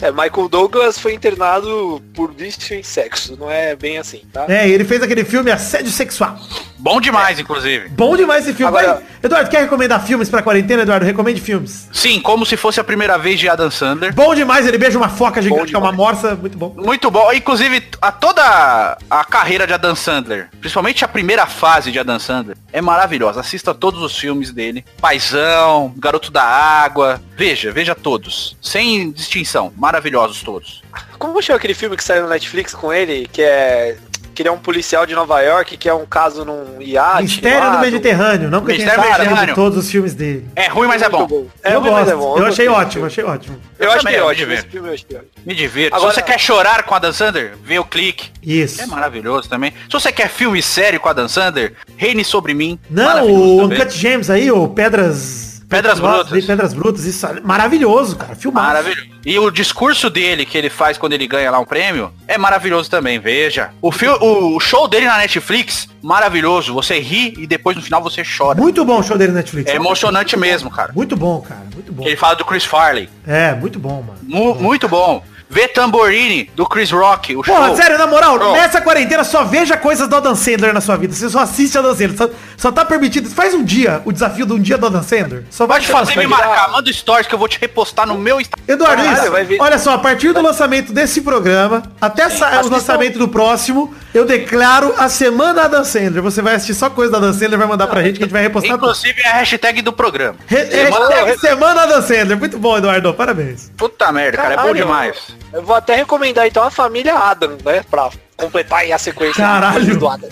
É, 0.00 0.10
Michael 0.10 0.48
Douglas 0.48 0.98
foi 0.98 1.14
internado 1.14 2.02
por 2.14 2.32
vício 2.32 2.76
em 2.76 2.82
sexo, 2.82 3.36
não 3.38 3.50
é 3.50 3.74
bem 3.74 3.98
assim, 3.98 4.22
tá? 4.32 4.44
É, 4.48 4.68
ele 4.68 4.84
fez 4.84 5.02
aquele 5.02 5.24
filme 5.24 5.50
Assédio 5.50 5.90
Sexual. 5.90 6.36
Bom 6.78 7.00
demais, 7.00 7.38
inclusive. 7.38 7.88
Bom 7.90 8.16
demais 8.16 8.44
esse 8.44 8.54
filme. 8.56 8.68
Agora- 8.76 8.94
Vai- 8.94 9.02
Eduardo, 9.22 9.48
quer 9.48 9.60
recomendar 9.60 10.04
filmes 10.04 10.28
pra 10.28 10.42
quarentena, 10.42 10.82
Eduardo? 10.82 11.06
Recomende 11.06 11.40
filmes. 11.40 11.88
Sim, 11.92 12.20
como 12.20 12.44
se 12.44 12.56
fosse 12.56 12.80
a 12.80 12.84
primeira 12.84 13.16
vez 13.16 13.38
de 13.38 13.48
Adam 13.48 13.70
Sandler. 13.70 14.12
Bom 14.12 14.34
demais, 14.34 14.66
ele 14.66 14.76
beija 14.78 14.98
uma 14.98 15.08
foca 15.08 15.40
gigante, 15.40 15.66
que 15.70 15.76
é 15.76 15.78
uma 15.78 15.92
morsa, 15.92 16.34
muito 16.34 16.58
bom. 16.58 16.74
Muito 16.76 17.08
bom. 17.08 17.32
Inclusive, 17.32 17.84
a 18.02 18.10
toda 18.10 18.98
a 19.08 19.24
carreira 19.24 19.64
de 19.64 19.72
Adam 19.72 19.94
Sandler, 19.94 20.48
principalmente 20.60 21.04
a 21.04 21.08
primeira 21.08 21.46
fase 21.46 21.92
de 21.92 22.00
Adam 22.00 22.18
Sandler, 22.18 22.56
é 22.72 22.80
maravilhosa. 22.80 23.38
Assista 23.40 23.72
todos 23.72 24.02
os 24.02 24.18
filmes 24.18 24.50
dele. 24.50 24.84
Paizão, 25.00 25.94
Garoto 25.96 26.32
da 26.32 26.42
Água. 26.42 27.22
Veja, 27.36 27.70
veja 27.70 27.94
todos. 27.94 28.56
Sem 28.60 29.12
distinção. 29.12 29.61
Maravilhosos 29.76 30.42
todos. 30.42 30.82
Como 31.18 31.40
chama 31.42 31.58
aquele 31.58 31.74
filme 31.74 31.96
que 31.96 32.02
saiu 32.04 32.22
no 32.22 32.28
Netflix 32.30 32.74
com 32.74 32.92
ele, 32.92 33.28
que 33.30 33.42
é... 33.42 33.96
Que 34.34 34.40
ele 34.40 34.48
é 34.48 34.52
um 34.52 34.56
policial 34.58 35.04
de 35.04 35.14
Nova 35.14 35.42
York, 35.42 35.76
que 35.76 35.86
é 35.86 35.92
um 35.92 36.06
caso 36.06 36.42
num 36.42 36.80
iate. 36.80 37.22
Mistério 37.24 37.58
lá, 37.58 37.76
do 37.76 37.80
Mediterrâneo, 37.80 38.48
não 38.48 38.60
porque 38.62 38.78
Mistério 38.78 39.02
sabe 39.02 39.12
de 39.12 39.18
Mediterrâneo. 39.18 39.54
todos 39.54 39.76
os 39.76 39.90
filmes 39.90 40.14
dele. 40.14 40.48
É 40.56 40.68
ruim, 40.68 40.88
mas 40.88 41.02
é 41.02 41.08
bom. 41.10 41.46
É 41.62 41.74
eu 41.74 41.80
ruim, 41.80 41.90
mas 41.90 42.04
gosto, 42.06 42.12
é 42.12 42.16
bom. 42.16 42.38
eu 42.38 42.46
achei 42.46 42.46
gostei 42.46 42.68
ótimo, 42.68 43.04
achei 43.04 43.24
ótimo. 43.24 43.60
Eu, 43.78 43.84
Eu 43.84 43.92
achei 43.92 44.18
eu 44.18 44.24
ótimo, 44.24 44.52
esse 44.54 44.66
filme 44.68 44.88
eu 44.88 44.94
achei 44.94 45.16
ótimo. 45.18 45.30
Me 45.44 45.54
divirto. 45.54 45.94
Agora- 45.94 46.12
Se 46.12 46.16
você 46.16 46.22
quer 46.22 46.40
chorar 46.40 46.82
com 46.84 46.94
Adam 46.94 47.12
Sandler, 47.12 47.52
vê 47.62 47.78
o 47.78 47.84
clique. 47.84 48.30
Isso. 48.42 48.80
É 48.80 48.86
maravilhoso 48.86 49.50
também. 49.50 49.70
Se 49.72 49.92
você 49.92 50.10
quer 50.10 50.30
filme 50.30 50.62
sério 50.62 50.98
com 50.98 51.10
Adam 51.10 51.28
Sandler, 51.28 51.74
Reine 51.98 52.24
Sobre 52.24 52.54
Mim. 52.54 52.78
Não, 52.88 53.26
o. 53.30 53.64
Uncut 53.66 53.90
Gems 53.94 54.30
aí, 54.30 54.50
o 54.50 54.66
Pedras... 54.66 55.51
Pedras 55.72 55.98
Brutas. 56.00 56.44
Pedras 56.46 56.74
Brutas, 56.74 57.04
isso 57.04 57.26
é 57.26 57.40
maravilhoso, 57.40 58.16
cara. 58.16 58.34
Filmado. 58.36 58.66
Maravilhoso. 58.68 59.06
E 59.24 59.38
o 59.38 59.50
discurso 59.50 60.10
dele 60.10 60.44
que 60.44 60.58
ele 60.58 60.68
faz 60.68 60.98
quando 60.98 61.12
ele 61.12 61.26
ganha 61.26 61.50
lá 61.50 61.58
um 61.58 61.64
prêmio 61.64 62.12
é 62.28 62.36
maravilhoso 62.36 62.90
também, 62.90 63.18
veja. 63.18 63.70
O, 63.80 63.90
fil 63.90 64.12
o 64.20 64.58
show 64.60 64.86
dele 64.88 65.06
na 65.06 65.16
Netflix, 65.18 65.88
maravilhoso. 66.02 66.74
Você 66.74 66.98
ri 66.98 67.32
e 67.38 67.46
depois 67.46 67.76
no 67.76 67.82
final 67.82 68.02
você 68.02 68.22
chora. 68.24 68.60
Muito 68.60 68.84
bom 68.84 68.98
o 68.98 69.02
show 69.02 69.16
dele 69.16 69.32
na 69.32 69.38
Netflix. 69.38 69.70
É 69.70 69.76
emocionante 69.76 70.36
mesmo, 70.36 70.70
cara. 70.70 70.92
Muito 70.92 71.16
bom, 71.16 71.40
cara. 71.40 71.62
Muito 71.72 71.92
bom. 71.92 72.04
Ele 72.06 72.16
fala 72.16 72.34
do 72.34 72.44
Chris 72.44 72.64
Farley. 72.64 73.08
É, 73.26 73.54
muito 73.54 73.78
bom, 73.78 74.02
mano. 74.02 74.18
Mu- 74.22 74.54
muito 74.56 74.88
bom. 74.88 75.22
Vê 75.52 75.68
Tamborini, 75.68 76.50
do 76.56 76.64
Chris 76.66 76.90
Rock, 76.90 77.36
o 77.36 77.42
Porra, 77.42 77.66
show. 77.66 77.76
sério, 77.76 77.98
na 77.98 78.06
moral, 78.06 78.38
Pronto. 78.38 78.54
nessa 78.54 78.80
quarentena 78.80 79.22
só 79.22 79.44
veja 79.44 79.76
coisas 79.76 80.08
do 80.08 80.16
Adam 80.16 80.34
Sandler 80.34 80.72
na 80.72 80.80
sua 80.80 80.96
vida. 80.96 81.12
Você 81.12 81.28
só 81.28 81.40
assiste 81.40 81.76
Adam 81.76 81.92
Sandler. 81.94 82.16
Só, 82.16 82.30
só 82.56 82.72
tá 82.72 82.86
permitido. 82.86 83.28
Faz 83.28 83.52
um 83.52 83.62
dia, 83.62 84.00
o 84.06 84.12
desafio 84.12 84.46
de 84.46 84.52
um 84.54 84.58
dia 84.58 84.78
do 84.78 84.86
Adam 84.86 85.02
Sandler. 85.02 85.44
Só 85.50 85.66
vai 85.66 85.76
Pode 85.76 85.88
ter 85.88 85.92
fazer 85.92 86.16
me 86.16 86.26
marcar, 86.26 86.70
manda 86.70 86.90
stories 86.90 87.26
que 87.26 87.34
eu 87.34 87.38
vou 87.38 87.48
te 87.48 87.58
repostar 87.60 88.06
no 88.06 88.16
meu 88.16 88.40
Instagram. 88.40 88.64
Eduardo, 88.66 89.02
Caralho, 89.04 89.52
isso, 89.52 89.62
olha 89.62 89.78
só, 89.78 89.92
a 89.92 89.98
partir 89.98 90.32
do 90.32 90.40
lançamento 90.40 90.90
desse 90.90 91.20
programa, 91.20 91.82
até 92.00 92.30
sa- 92.30 92.62
o 92.62 92.68
lançamento 92.70 93.18
do 93.18 93.28
próximo, 93.28 93.94
eu 94.14 94.24
declaro 94.24 94.94
a 94.96 95.10
semana 95.10 95.64
Adam 95.64 95.84
Sandler. 95.84 96.22
Você 96.22 96.40
vai 96.40 96.54
assistir 96.54 96.74
só 96.74 96.88
coisa 96.88 97.12
da 97.12 97.18
Adam 97.18 97.32
Sandler, 97.34 97.58
vai 97.58 97.68
mandar 97.68 97.88
pra 97.88 98.02
gente 98.02 98.16
que 98.16 98.22
a 98.22 98.26
gente 98.26 98.32
vai 98.32 98.40
repostar 98.42 98.72
tudo. 98.72 98.84
Inclusive 98.86 99.20
é 99.20 99.28
a 99.28 99.34
hashtag 99.34 99.82
do 99.82 99.92
programa. 99.92 100.36
Re- 100.46 100.64
hashtag 100.64 101.38
semana 101.40 101.82
Adam 101.82 102.00
Sandler. 102.00 102.38
Muito 102.38 102.56
bom, 102.58 102.78
Eduardo. 102.78 103.12
Parabéns. 103.12 103.70
Puta 103.76 104.10
merda, 104.12 104.36
cara, 104.38 104.54
é 104.54 104.56
bom 104.56 104.62
Caralho, 104.62 104.76
demais. 104.78 105.41
Eu 105.52 105.62
vou 105.62 105.76
até 105.76 105.96
recomendar 105.96 106.46
então 106.46 106.62
a 106.62 106.70
família 106.70 107.14
Adam, 107.14 107.58
né? 107.64 107.84
Pra 107.90 108.10
completar 108.36 108.80
aí 108.80 108.92
a 108.92 108.98
sequência 108.98 109.44
Caralho. 109.44 109.98
do 109.98 110.08
Adam. 110.08 110.30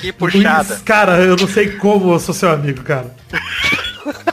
Que 0.00 0.12
puxada. 0.12 0.68
Luiz, 0.70 0.82
cara, 0.82 1.18
eu 1.18 1.36
não 1.36 1.46
sei 1.46 1.76
como 1.76 2.12
eu 2.12 2.18
sou 2.18 2.34
seu 2.34 2.50
amigo, 2.50 2.82
cara. 2.82 3.14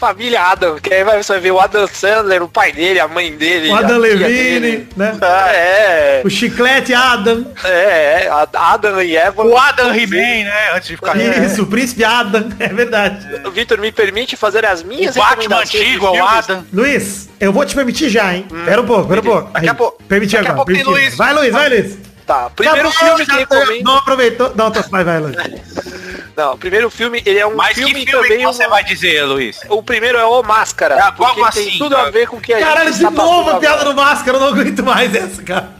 Família 0.00 0.40
Adam, 0.42 0.76
que 0.78 0.92
aí 0.94 1.04
vai- 1.04 1.22
você 1.22 1.32
vai 1.34 1.40
ver 1.42 1.50
o 1.52 1.60
Adam 1.60 1.86
Sandler, 1.86 2.42
o 2.42 2.48
pai 2.48 2.72
dele, 2.72 2.98
a 2.98 3.06
mãe 3.06 3.30
dele. 3.36 3.68
O 3.70 3.74
Adam 3.76 3.98
Levine, 3.98 4.28
dele. 4.28 4.88
né? 4.96 5.14
Ah, 5.20 5.52
é, 5.52 6.22
O 6.24 6.30
chiclete 6.30 6.94
Adam. 6.94 7.46
é, 7.62 8.24
é, 8.26 8.30
Adam 8.54 9.02
e 9.02 9.14
Eva. 9.16 9.44
O 9.44 9.56
Adam 9.58 9.94
He-Man, 9.94 10.44
né? 10.44 10.70
Antes 10.74 10.88
de 10.88 10.96
ficar 10.96 11.14
Isso, 11.16 11.62
o 11.62 11.66
príncipe 11.66 12.02
Adam. 12.02 12.48
É 12.58 12.68
verdade. 12.68 13.26
O 13.46 13.50
Vitor 13.50 13.78
me 13.78 13.92
permite 13.92 14.36
fazer 14.36 14.64
as 14.64 14.80
O 14.82 14.86
minhas 14.86 15.14
Batman 15.14 15.28
recomendações 15.42 15.70
de 15.70 15.78
antigo, 15.78 16.06
é 16.16 16.22
o? 16.22 16.26
Adam. 16.26 16.64
Luiz, 16.72 17.28
eu 17.38 17.52
vou 17.52 17.64
te 17.66 17.74
permitir 17.74 18.08
já, 18.08 18.34
hein? 18.34 18.46
Pera 18.64 18.80
um 18.80 18.86
pouco, 18.86 19.06
pera 19.08 19.20
um 19.20 19.24
pouco. 19.24 19.50
Daqui 19.52 19.68
a 19.68 19.74
pouco- 19.74 20.02
Permitir 20.04 20.36
daqui 20.36 20.48
a 20.48 20.50
agora. 20.52 20.64
pouco 20.64 20.72
tem 20.72 20.82
permitir. 20.84 21.04
Luiz. 21.04 21.16
Vai, 21.16 21.34
Luiz, 21.34 21.52
vai, 21.52 21.68
Luiz. 21.68 21.98
Tá, 22.26 22.48
primeiro 22.54 22.88
Acabou, 22.88 23.08
filme 23.16 23.26
que 23.26 23.36
recomendo. 23.36 23.84
Não 23.84 23.96
aproveitou. 23.96 24.52
Não, 24.56 24.70
tô, 24.70 24.80
vai, 24.88 25.04
vai, 25.04 25.18
Luiz. 25.20 25.36
Não, 26.40 26.54
o 26.54 26.58
primeiro 26.58 26.88
filme, 26.90 27.22
ele 27.26 27.38
é 27.38 27.46
um 27.46 27.54
Mas 27.54 27.74
filme, 27.76 27.92
que 27.94 28.10
filme 28.10 28.22
também. 28.28 28.38
que 28.38 28.44
você 28.46 28.66
um- 28.66 28.70
vai 28.70 28.82
dizer, 28.82 29.24
Luiz? 29.24 29.60
O 29.68 29.82
primeiro 29.82 30.16
é 30.16 30.24
o 30.24 30.42
Máscara. 30.42 30.96
Ah, 30.98 31.12
como 31.12 31.34
porque 31.34 31.48
assim, 31.48 31.64
tem 31.70 31.78
tudo 31.78 31.94
cara? 31.94 32.08
a 32.08 32.10
ver 32.10 32.28
com 32.28 32.36
o 32.38 32.40
que 32.40 32.54
a 32.54 32.58
Caralho, 32.58 32.86
gente 32.92 32.98
de 32.98 33.04
está 33.04 33.10
passando 33.10 33.36
novo 33.36 33.50
a 33.50 33.58
piada 33.60 33.84
do 33.84 33.94
máscara, 33.94 34.36
eu 34.36 34.40
não 34.40 34.48
aguento 34.48 34.82
mais 34.82 35.14
essa, 35.14 35.42
cara. 35.42 35.74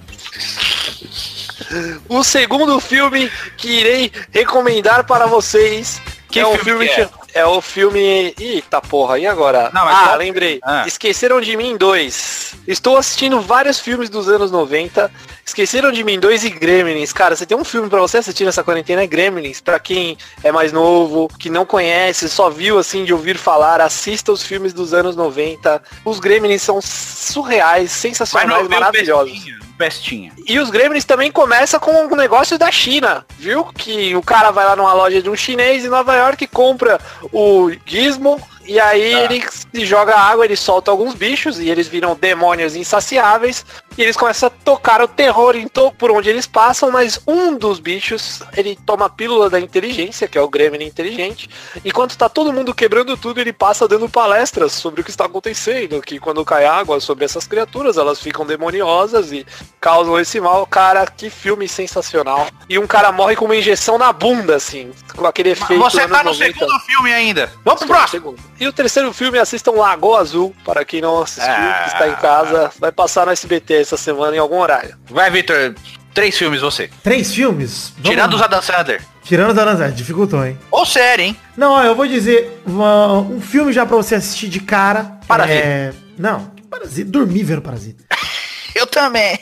O 2.08 2.22
segundo 2.24 2.78
filme 2.80 3.30
que 3.56 3.68
irei 3.68 4.12
recomendar 4.32 5.04
para 5.04 5.26
vocês. 5.26 6.00
Que 6.28 6.40
é 6.40 6.46
um 6.46 6.56
filme 6.58 6.86
filme 6.86 6.88
que 6.88 6.94
que 6.94 7.00
é? 7.00 7.08
É 7.34 7.44
o 7.44 7.60
filme. 7.60 8.34
Eita 8.38 8.80
porra, 8.80 9.18
e 9.18 9.26
agora? 9.26 9.70
Não, 9.72 9.86
ah, 9.86 10.04
qual- 10.04 10.18
lembrei. 10.18 10.60
Ah. 10.62 10.84
Esqueceram 10.86 11.40
de 11.40 11.56
mim 11.56 11.76
2. 11.76 12.54
Estou 12.66 12.96
assistindo 12.96 13.40
vários 13.40 13.78
filmes 13.80 14.08
dos 14.08 14.28
anos 14.28 14.50
90. 14.50 15.10
Esqueceram 15.44 15.90
de 15.90 16.04
mim 16.04 16.18
2 16.20 16.44
e 16.44 16.50
Gremlins. 16.50 17.12
Cara, 17.12 17.34
você 17.34 17.44
tem 17.44 17.56
um 17.56 17.64
filme 17.64 17.88
pra 17.88 18.00
você 18.00 18.18
assistir 18.18 18.44
nessa 18.44 18.62
quarentena 18.62 19.02
é 19.02 19.06
Gremlins. 19.06 19.60
Pra 19.60 19.78
quem 19.80 20.16
é 20.44 20.52
mais 20.52 20.72
novo, 20.72 21.28
que 21.38 21.50
não 21.50 21.66
conhece, 21.66 22.28
só 22.28 22.48
viu 22.50 22.78
assim 22.78 23.04
de 23.04 23.12
ouvir 23.12 23.36
falar, 23.36 23.80
assista 23.80 24.30
os 24.30 24.42
filmes 24.42 24.72
dos 24.72 24.94
anos 24.94 25.16
90. 25.16 25.82
Os 26.04 26.20
Gremlins 26.20 26.62
são 26.62 26.80
surreais, 26.80 27.90
sensacionais, 27.90 28.68
maravilhosos. 28.68 29.32
O 29.38 29.69
Pestinha. 29.80 30.30
E 30.46 30.58
os 30.58 30.68
Gremlins 30.68 31.06
também 31.06 31.32
começa 31.32 31.80
com 31.80 31.90
um 32.04 32.14
negócio 32.14 32.58
da 32.58 32.70
China, 32.70 33.24
viu? 33.38 33.64
Que 33.64 34.14
o 34.14 34.20
cara 34.22 34.50
vai 34.50 34.66
lá 34.66 34.76
numa 34.76 34.92
loja 34.92 35.22
de 35.22 35.30
um 35.30 35.34
chinês 35.34 35.86
em 35.86 35.88
Nova 35.88 36.14
York, 36.14 36.46
compra 36.48 37.00
o 37.32 37.70
Gizmo 37.86 38.38
e 38.66 38.78
aí 38.78 39.14
Ah. 39.14 39.20
ele 39.24 39.42
se 39.50 39.86
joga 39.86 40.14
água, 40.14 40.44
ele 40.44 40.54
solta 40.54 40.90
alguns 40.90 41.14
bichos 41.14 41.58
e 41.58 41.70
eles 41.70 41.88
viram 41.88 42.14
demônios 42.14 42.76
insaciáveis 42.76 43.64
e 43.98 44.02
eles 44.02 44.16
começam 44.16 44.46
a 44.46 44.50
tocar 44.50 45.02
o 45.02 45.08
terror 45.08 45.56
em 45.56 45.66
to 45.68 45.90
por 45.92 46.10
onde 46.10 46.28
eles 46.30 46.46
passam, 46.46 46.90
mas 46.90 47.20
um 47.26 47.56
dos 47.56 47.78
bichos, 47.78 48.40
ele 48.56 48.78
toma 48.86 49.06
a 49.06 49.08
pílula 49.10 49.50
da 49.50 49.60
inteligência, 49.60 50.28
que 50.28 50.38
é 50.38 50.40
o 50.40 50.48
Gremlin 50.48 50.86
inteligente, 50.86 51.48
enquanto 51.84 52.16
tá 52.16 52.28
todo 52.28 52.52
mundo 52.52 52.74
quebrando 52.74 53.16
tudo, 53.16 53.40
ele 53.40 53.52
passa 53.52 53.86
dando 53.88 54.08
palestras 54.08 54.72
sobre 54.72 55.00
o 55.00 55.04
que 55.04 55.10
está 55.10 55.26
acontecendo, 55.26 56.00
que 56.00 56.18
quando 56.18 56.44
cai 56.44 56.64
água 56.64 57.00
sobre 57.00 57.24
essas 57.24 57.46
criaturas, 57.46 57.96
elas 57.96 58.20
ficam 58.20 58.46
demoniosas 58.46 59.32
e 59.32 59.46
causam 59.80 60.18
esse 60.18 60.40
mal. 60.40 60.66
Cara, 60.66 61.06
que 61.06 61.28
filme 61.30 61.68
sensacional. 61.68 62.46
E 62.68 62.78
um 62.78 62.86
cara 62.86 63.12
morre 63.12 63.36
com 63.36 63.44
uma 63.44 63.56
injeção 63.56 63.98
na 63.98 64.12
bunda, 64.12 64.56
assim, 64.56 64.92
com 65.16 65.26
aquele 65.26 65.50
efeito. 65.50 65.78
Você 65.82 66.06
tá 66.06 66.22
no 66.22 66.30
90. 66.30 66.52
segundo 66.58 66.80
filme 66.80 67.12
ainda. 67.12 67.52
Vamos 67.64 67.80
pro 67.80 67.88
próximo. 67.88 68.34
E 68.58 68.66
o 68.68 68.72
terceiro 68.72 69.12
filme, 69.12 69.38
assistam 69.38 69.72
Lagoa 69.72 70.20
Azul, 70.20 70.54
para 70.64 70.84
quem 70.84 71.00
não 71.00 71.20
assistiu, 71.22 71.52
Ah. 71.52 71.80
que 71.84 71.92
está 71.94 72.08
em 72.08 72.14
casa, 72.16 72.70
vai 72.78 72.92
passar 72.92 73.26
no 73.26 73.32
SBT 73.32 73.79
essa 73.80 73.96
semana 73.96 74.36
em 74.36 74.38
algum 74.38 74.58
horário. 74.58 74.96
Vai, 75.08 75.30
Victor. 75.30 75.74
Três 76.12 76.36
filmes 76.36 76.60
você. 76.60 76.90
Três 77.04 77.32
filmes? 77.32 77.92
Vamos 77.98 78.10
Tirando 78.10 78.34
os 78.34 78.40
lá. 78.40 78.46
Adam 78.46 78.62
Sandler. 78.62 79.02
Tirando 79.22 79.50
os 79.52 79.58
Aranzé, 79.58 79.88
dificultou, 79.90 80.44
hein? 80.44 80.58
Ou 80.70 80.84
série, 80.84 81.22
hein? 81.22 81.36
Não, 81.56 81.72
ó, 81.72 81.82
eu 81.84 81.94
vou 81.94 82.06
dizer 82.06 82.60
uma- 82.66 83.18
um 83.20 83.40
filme 83.40 83.72
já 83.72 83.86
pra 83.86 83.96
você 83.96 84.16
assistir 84.16 84.48
de 84.48 84.58
cara. 84.60 85.18
Parasita. 85.28 85.58
É... 85.58 85.92
Não, 86.18 86.50
Parasita. 86.68 87.08
Dormir 87.10 87.44
vendo 87.44 87.62
Parasita. 87.62 88.02
Eu 88.74 88.86
também. 88.86 89.38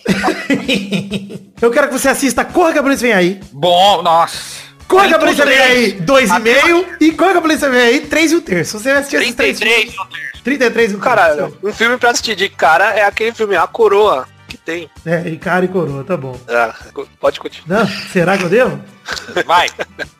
Eu 1.60 1.70
quero 1.70 1.88
que 1.88 1.92
você 1.98 2.08
assista 2.08 2.44
Corra 2.44 2.72
que 2.72 2.78
a 2.78 2.82
Polícia 2.82 3.06
Vem 3.06 3.12
Aí. 3.16 3.40
Bom, 3.52 4.02
nossa. 4.02 4.67
Que 4.88 4.96
a 4.96 5.02
Tem 5.02 5.18
Polícia 5.18 5.44
Vem 5.44 5.58
aí, 5.58 5.92
dois 5.92 6.30
e 6.30 6.38
meio. 6.40 6.86
E 7.00 7.12
que 7.12 7.24
a 7.24 7.40
Polícia 7.40 7.68
Vem 7.68 7.80
aí, 7.80 8.00
três 8.00 8.32
e 8.32 8.36
um 8.36 8.40
terço. 8.40 8.78
Você 8.78 8.90
vai 8.90 9.00
assistir 9.00 9.16
esses 9.16 9.34
três 9.34 9.58
33 9.58 9.94
filmes. 9.94 10.42
33 10.42 10.92
e 10.92 10.96
um 10.96 10.98
terço. 10.98 11.04
Caralho, 11.04 11.58
um 11.62 11.72
filme 11.72 11.98
pra 11.98 12.10
assistir 12.10 12.34
de 12.34 12.48
cara 12.48 12.94
é 12.94 13.04
aquele 13.04 13.32
filme 13.32 13.54
A 13.54 13.66
Coroa, 13.66 14.26
tem. 14.68 14.90
É, 15.06 15.26
e 15.26 15.38
cara 15.38 15.64
e 15.64 15.68
coroa, 15.68 16.04
tá 16.04 16.14
bom. 16.14 16.38
Ah, 16.46 16.74
pode 17.18 17.40
continuar. 17.40 17.80
Não, 17.80 17.86
será 17.86 18.36
que 18.36 18.44
eu 18.44 18.50
devo? 18.50 18.78
Vai. 19.46 19.66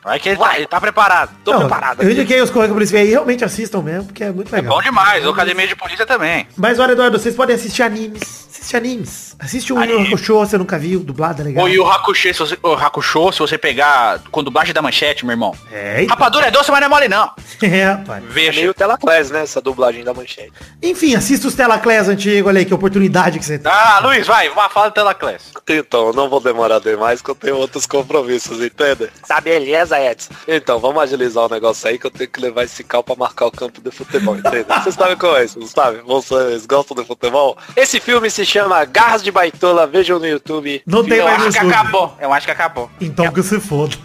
Vai 0.03 0.19
que 0.19 0.29
ele 0.29 0.37
tá, 0.37 0.57
ele 0.57 0.65
tá 0.65 0.81
preparado. 0.81 1.29
Tô 1.43 1.51
Não, 1.51 1.59
preparado. 1.59 2.01
Eu 2.01 2.09
indiquei 2.09 2.41
os 2.41 2.49
Polícia 2.49 2.97
Vem 2.97 3.03
aí, 3.03 3.09
realmente 3.11 3.45
assistam 3.45 3.83
mesmo, 3.83 4.05
porque 4.05 4.23
é 4.23 4.31
muito 4.31 4.51
legal. 4.51 4.75
Bom 4.75 4.81
demais. 4.81 5.23
O 5.23 5.29
Academia 5.29 5.67
de 5.67 5.75
Polícia 5.75 6.05
também. 6.05 6.47
Mas 6.57 6.79
olha, 6.79 6.93
Eduardo, 6.93 7.19
vocês 7.19 7.35
podem 7.35 7.55
assistir 7.55 7.83
animes. 7.83 8.47
Assiste 8.49 8.75
animes. 8.75 9.35
Assiste 9.39 9.71
o 9.71 9.81
Yu. 9.81 10.01
Hakusho, 10.01 10.39
você 10.39 10.57
nunca 10.57 10.77
viu, 10.77 10.99
dublado, 10.99 11.41
é 11.41 11.45
legal. 11.45 11.63
O 11.63 11.67
Yu 11.69 11.85
Hakusho, 11.85 12.33
se 12.33 12.39
você, 12.39 12.57
o 12.61 12.73
Hakusho, 12.73 13.31
se 13.31 13.39
você 13.39 13.57
pegar 13.57 14.19
com 14.31 14.43
dublagem 14.43 14.73
da 14.73 14.81
manchete, 14.81 15.25
meu 15.25 15.33
irmão. 15.33 15.55
É, 15.71 16.03
então. 16.03 16.15
Rapadura 16.15 16.47
é 16.47 16.51
doce, 16.51 16.69
mas 16.71 16.79
não 16.81 16.87
é 16.87 16.89
mole 16.89 17.07
não. 17.07 17.31
é, 17.61 17.85
rapaz. 17.85 18.23
É 18.23 18.27
Veja. 18.27 18.59
meio 18.59 18.73
Telaclass, 18.73 19.29
né? 19.29 19.43
Essa 19.43 19.61
dublagem 19.61 20.03
da 20.03 20.13
manchete. 20.13 20.51
Enfim, 20.81 21.15
assista 21.15 21.47
os 21.47 21.53
Telaclass 21.53 22.09
antigos, 22.09 22.47
olha 22.49 22.59
aí, 22.59 22.65
que 22.65 22.73
oportunidade 22.73 23.39
que 23.39 23.45
você 23.45 23.57
tem. 23.59 23.71
Ah, 23.71 23.99
Luiz, 24.03 24.27
vai. 24.27 24.38
Uma 24.47 24.69
fala 24.69 24.89
do 24.89 24.93
Telaclass. 24.93 25.51
Então, 25.67 26.13
não 26.13 26.29
vou 26.29 26.39
demorar 26.39 26.79
demais 26.79 27.21
que 27.21 27.29
eu 27.29 27.35
tenho 27.35 27.57
outros 27.57 27.85
compromissos, 27.85 28.61
entende? 28.63 29.09
Tá 29.27 29.41
beleza, 29.41 29.99
Edson. 29.99 30.33
Então, 30.47 30.79
vamos 30.79 31.01
agilizar 31.03 31.45
o 31.45 31.49
negócio 31.49 31.87
aí 31.87 31.99
que 31.99 32.05
eu 32.07 32.11
tenho 32.11 32.29
que 32.29 32.39
levar 32.39 32.63
esse 32.63 32.83
cal 32.83 33.03
pra 33.03 33.15
marcar 33.15 33.47
o 33.47 33.51
campo 33.51 33.81
de 33.81 33.91
futebol, 33.91 34.37
entende? 34.37 34.65
Vocês 34.81 34.95
sabem 34.95 35.17
qual 35.17 35.37
é 35.37 35.45
isso, 35.45 35.59
não 35.59 35.67
sabe? 35.67 35.99
Vocês 36.05 36.65
gostam 36.65 36.95
de 36.95 37.05
futebol? 37.05 37.57
Esse 37.75 37.99
filme 37.99 38.29
se 38.29 38.45
chama 38.45 38.85
Garras 38.85 39.23
de 39.23 39.31
Baitola, 39.31 39.85
vejam 39.87 40.19
no 40.19 40.27
YouTube. 40.27 40.81
Não 40.85 41.03
tem 41.03 41.17
Eu 41.17 41.25
mais 41.25 41.43
acho 41.43 41.59
que 41.59 41.65
acabou. 41.65 42.15
Eu 42.19 42.33
acho 42.33 42.45
que 42.45 42.51
acabou. 42.51 42.89
Então 43.01 43.31
que 43.31 43.43
se 43.43 43.59
foda. 43.59 43.95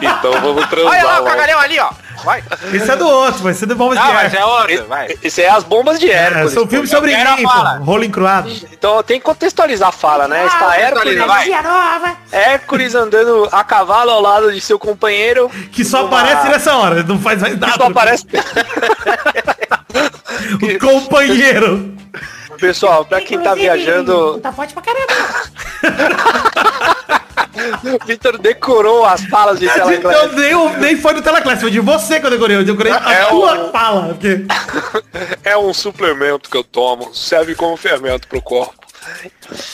Então 0.00 0.32
vamos 0.32 0.56
Olha 0.58 0.66
transar 0.68 1.04
lá 1.04 1.20
o 1.20 1.24
cagalhão 1.24 1.58
ali, 1.60 1.78
ó. 1.80 1.90
Vai. 2.24 2.42
Esse 2.72 2.90
é 2.90 2.96
do 2.96 3.06
outro, 3.06 3.44
vai 3.44 3.54
ser 3.54 3.66
do 3.66 3.76
Bombas 3.76 3.96
Não, 3.96 4.06
de 4.08 4.12
Ar. 4.12 4.34
é 4.34 4.44
outro. 4.44 4.86
Vai. 4.88 5.16
Esse 5.22 5.40
é 5.42 5.48
as 5.50 5.62
bombas 5.62 6.00
de 6.00 6.10
É, 6.10 6.14
Hércules. 6.14 6.52
são 6.52 6.66
filmes 6.66 6.90
sobre 6.90 7.16
mim, 7.16 7.42
pô. 7.44 7.84
Rolo 7.84 8.02
encruado. 8.04 8.50
Então 8.72 9.00
tem 9.04 9.20
que 9.20 9.24
contextualizar 9.24 9.90
a 9.90 9.92
fala, 9.92 10.26
né? 10.26 10.46
Está 10.46 10.76
Hércules, 10.76 11.16
contextualiza, 11.20 11.62
vai. 12.00 12.16
Hércules 12.32 12.94
andando 12.96 13.48
a 13.52 13.62
cavalo 13.62 14.10
ao 14.10 14.20
lado 14.20 14.52
de 14.52 14.60
seu 14.60 14.78
companheiro. 14.80 15.48
Que 15.70 15.84
só 15.84 16.02
numa- 16.02 16.20
aparece 16.20 16.48
nessa 16.48 16.74
hora, 16.76 17.02
não 17.04 17.20
faz 17.20 17.40
mais 17.40 17.54
Que 17.54 17.60
nada. 17.60 17.74
só 17.76 17.84
aparece. 17.86 18.24
O 20.62 20.78
companheiro. 20.78 21.94
Pessoal, 22.60 23.04
pra 23.04 23.20
quem 23.20 23.38
tá 23.38 23.50
Inclusive, 23.50 23.60
viajando, 23.76 24.38
Tá 24.40 24.52
forte 24.52 24.72
pra 24.74 24.82
caramba. 24.82 25.14
o 28.02 28.06
Vitor 28.06 28.38
decorou 28.38 29.04
as 29.04 29.24
falas 29.24 29.58
de 29.58 29.66
Eu 29.66 29.72
Teleclass. 29.74 30.32
nem, 30.34 30.76
nem 30.78 30.96
foi 30.96 31.14
do 31.14 31.22
Teleclass, 31.22 31.60
foi 31.60 31.70
de 31.70 31.80
você 31.80 32.20
que 32.20 32.26
eu 32.26 32.30
decorei. 32.30 32.56
Eu 32.56 32.64
decorei 32.64 32.92
a 32.92 33.12
É 33.12 33.24
tua 33.26 33.68
o- 33.68 33.72
fala. 33.72 34.08
Porque... 34.14 34.44
É 35.44 35.56
um 35.56 35.72
suplemento 35.72 36.48
que 36.50 36.56
eu 36.56 36.62
tomo, 36.64 37.14
serve 37.14 37.54
como 37.54 37.76
fermento 37.76 38.28
pro 38.28 38.40
corpo. 38.42 38.74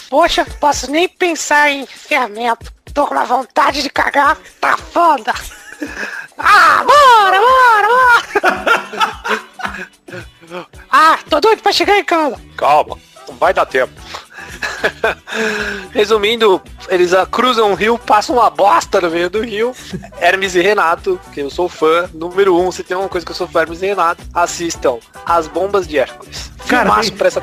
Poxa, 0.09 0.47
posso 0.61 0.91
nem 0.91 1.09
pensar 1.09 1.71
em 1.71 1.85
fermento. 1.87 2.73
Tô 2.93 3.07
com 3.07 3.15
uma 3.15 3.25
vontade 3.25 3.83
de 3.83 3.91
cagar. 3.91 4.39
Tá 4.61 4.77
foda. 4.77 5.35
Ah, 6.39 6.85
bora, 6.85 7.39
bora, 7.41 7.89
bora. 7.89 9.45
Ah, 10.91 11.19
tô 11.29 11.41
doido 11.41 11.63
pra 11.63 11.73
chegar 11.73 11.99
em 11.99 12.05
casa. 12.05 12.41
Calma, 12.57 12.97
não 13.27 13.35
vai 13.37 13.53
dar 13.53 13.67
tempo. 13.67 13.93
Resumindo, 15.93 16.61
eles 16.89 17.13
cruzam 17.31 17.73
o 17.73 17.75
rio, 17.75 17.99
passam 17.99 18.37
uma 18.37 18.51
bosta 18.51 19.01
no 19.01 19.11
meio 19.11 19.31
do 19.31 19.43
rio. 19.43 19.75
Hermes 20.21 20.55
e 20.55 20.61
Renato, 20.61 21.19
que 21.33 21.41
eu 21.41 21.51
sou 21.51 21.69
fã, 21.69 22.09
número 22.15 22.57
um, 22.59 22.71
se 22.71 22.83
tem 22.83 22.97
uma 22.97 23.09
coisa 23.09 23.25
que 23.25 23.33
eu 23.33 23.37
sou 23.37 23.47
fã, 23.49 23.63
Hermes 23.63 23.83
e 23.83 23.87
Renato, 23.87 24.23
assistam 24.33 24.99
As 25.27 25.47
Bombas 25.47 25.87
de 25.87 25.99
Hércules. 25.99 26.53
Cara, 26.67 26.91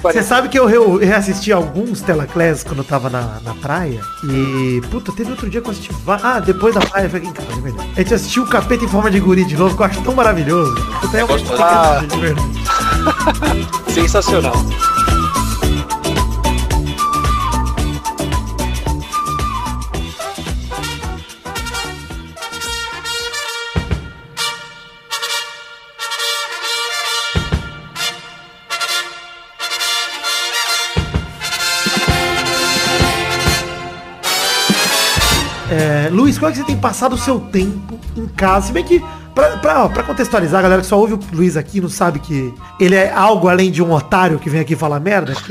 você 0.02 0.24
sabe 0.24 0.50
que 0.50 0.58
eu 0.58 0.66
re- 0.66 1.06
reassisti 1.06 1.52
alguns 1.52 2.02
Telaclass 2.02 2.64
quando 2.64 2.80
eu 2.80 2.84
tava 2.84 3.08
na, 3.08 3.40
na 3.44 3.54
praia. 3.54 4.02
E, 4.28 4.82
puta, 4.90 5.12
teve 5.12 5.30
outro 5.30 5.48
dia 5.48 5.62
que 5.62 5.68
eu 5.68 5.72
assisti. 5.72 5.92
Ah, 6.08 6.40
depois 6.40 6.74
da 6.74 6.82
praia, 6.82 7.08
casa, 7.08 7.54
de 7.54 7.62
verdade. 7.62 7.90
A 7.96 8.00
gente 8.02 8.14
assistiu 8.16 8.44
o 8.44 8.48
Capeta 8.48 8.84
em 8.84 8.88
Forma 8.88 9.12
de 9.12 9.20
Guri 9.20 9.46
de 9.46 9.56
novo, 9.56 9.76
que 9.76 9.82
eu 9.82 9.86
acho 9.86 10.02
tão 10.02 10.16
maravilhoso. 10.16 10.74
Puta, 11.02 11.20
é 11.20 11.26
gostoso. 11.26 11.62
Ah. 11.62 12.02
Sensacional. 13.94 14.56
Luiz, 36.12 36.38
como 36.38 36.50
é 36.50 36.52
que 36.52 36.60
você 36.60 36.66
tem 36.66 36.78
passado 36.78 37.14
o 37.14 37.18
seu 37.18 37.40
tempo 37.40 38.00
em 38.16 38.28
casa? 38.28 38.68
Se 38.68 38.74
bem 38.74 38.84
que, 38.84 39.04
pra, 39.34 39.58
pra, 39.58 39.90
pra 39.90 40.04
contextualizar, 40.04 40.60
a 40.60 40.64
galera 40.64 40.82
que 40.82 40.88
só 40.88 41.00
ouve 41.00 41.14
o 41.14 41.20
Luiz 41.32 41.56
aqui 41.56 41.80
não 41.80 41.90
sabe 41.90 42.20
que 42.20 42.54
ele 42.80 42.96
é 42.96 43.12
algo 43.12 43.48
além 43.48 43.72
de 43.72 43.82
um 43.82 43.92
otário 43.92 44.38
que 44.40 44.50
vem 44.50 44.62
aqui 44.62 44.76
falar 44.76 45.00
merda. 45.00 45.34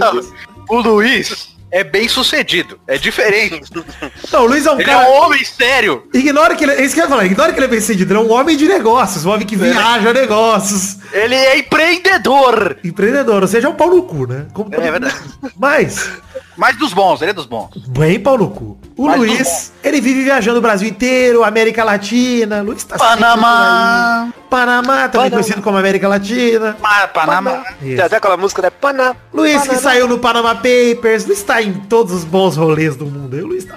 O 0.68 0.80
Luiz 0.80 1.48
é 1.70 1.84
bem 1.84 2.08
sucedido. 2.08 2.78
É 2.86 2.96
diferente. 2.98 3.60
Não, 4.32 4.42
o 4.42 4.46
Luiz 4.46 4.66
é 4.66 4.70
um 4.70 4.74
Ele 4.76 4.84
cara... 4.84 5.04
é 5.04 5.08
um 5.08 5.12
homem 5.22 5.44
sério. 5.44 6.04
Ignora 6.12 6.54
que 6.54 6.64
ele. 6.64 6.72
É 6.72 6.84
isso 6.84 6.94
que 6.94 7.00
eu 7.00 7.04
ia 7.04 7.08
falar. 7.10 7.24
Ignora 7.26 7.52
que 7.52 7.58
ele 7.58 7.66
é 7.66 7.68
bem 7.68 7.80
sucedido. 7.80 8.12
Ele 8.12 8.20
é 8.20 8.22
um 8.22 8.32
homem 8.32 8.56
de 8.56 8.66
negócios. 8.66 9.24
Um 9.24 9.30
homem 9.30 9.46
que 9.46 9.56
viaja 9.56 10.12
negócios. 10.12 10.98
Ele 11.12 11.34
é 11.34 11.58
empreendedor. 11.58 12.76
Empreendedor. 12.84 13.42
Ou 13.42 13.48
seja, 13.48 13.66
é 13.66 13.70
um 13.70 13.74
pau 13.74 13.88
no 13.88 14.02
cu, 14.02 14.26
né? 14.26 14.46
Como 14.52 14.72
É 14.74 14.90
verdade. 14.90 15.14
Mas, 15.58 16.08
Mas 16.56 16.76
dos 16.76 16.92
bons, 16.92 17.20
ele 17.22 17.30
é 17.30 17.34
dos 17.34 17.46
bons. 17.46 17.70
bem 17.88 18.18
pau 18.20 18.36
no 18.38 18.50
cu. 18.50 18.78
O 18.96 19.06
Mas 19.06 19.18
Luiz, 19.18 19.72
ele 19.82 20.00
vive 20.00 20.22
viajando 20.24 20.58
o 20.58 20.62
Brasil 20.62 20.88
inteiro, 20.88 21.42
América 21.42 21.82
Latina. 21.84 22.60
Luiz 22.62 22.84
tá 22.84 22.98
sempre 22.98 23.16
Panamá. 23.16 24.32
Panamá, 24.50 24.94
também 25.08 25.10
Panamá. 25.10 25.30
conhecido 25.30 25.62
como 25.62 25.78
América 25.78 26.08
Latina. 26.08 26.76
Panamá. 27.14 27.62
Isso. 27.80 27.96
Tem 27.96 28.00
até 28.04 28.16
aquela 28.16 28.36
música, 28.36 28.60
né? 28.62 28.70
Pana. 28.70 29.16
Luiz 29.32 29.60
que 29.62 29.68
Pana- 29.68 29.78
saiu 29.80 30.06
no 30.08 30.18
Panama 30.18 30.54
Papers. 30.54 31.24
Luiz 31.26 31.42
tá 31.42 31.59
em 31.62 31.72
todos 31.72 32.12
os 32.12 32.24
bons 32.24 32.56
rolês 32.56 32.96
do 32.96 33.06
mundo. 33.06 33.36
E 33.36 33.42
o 33.42 33.46
Luiz 33.46 33.64
tá 33.64 33.76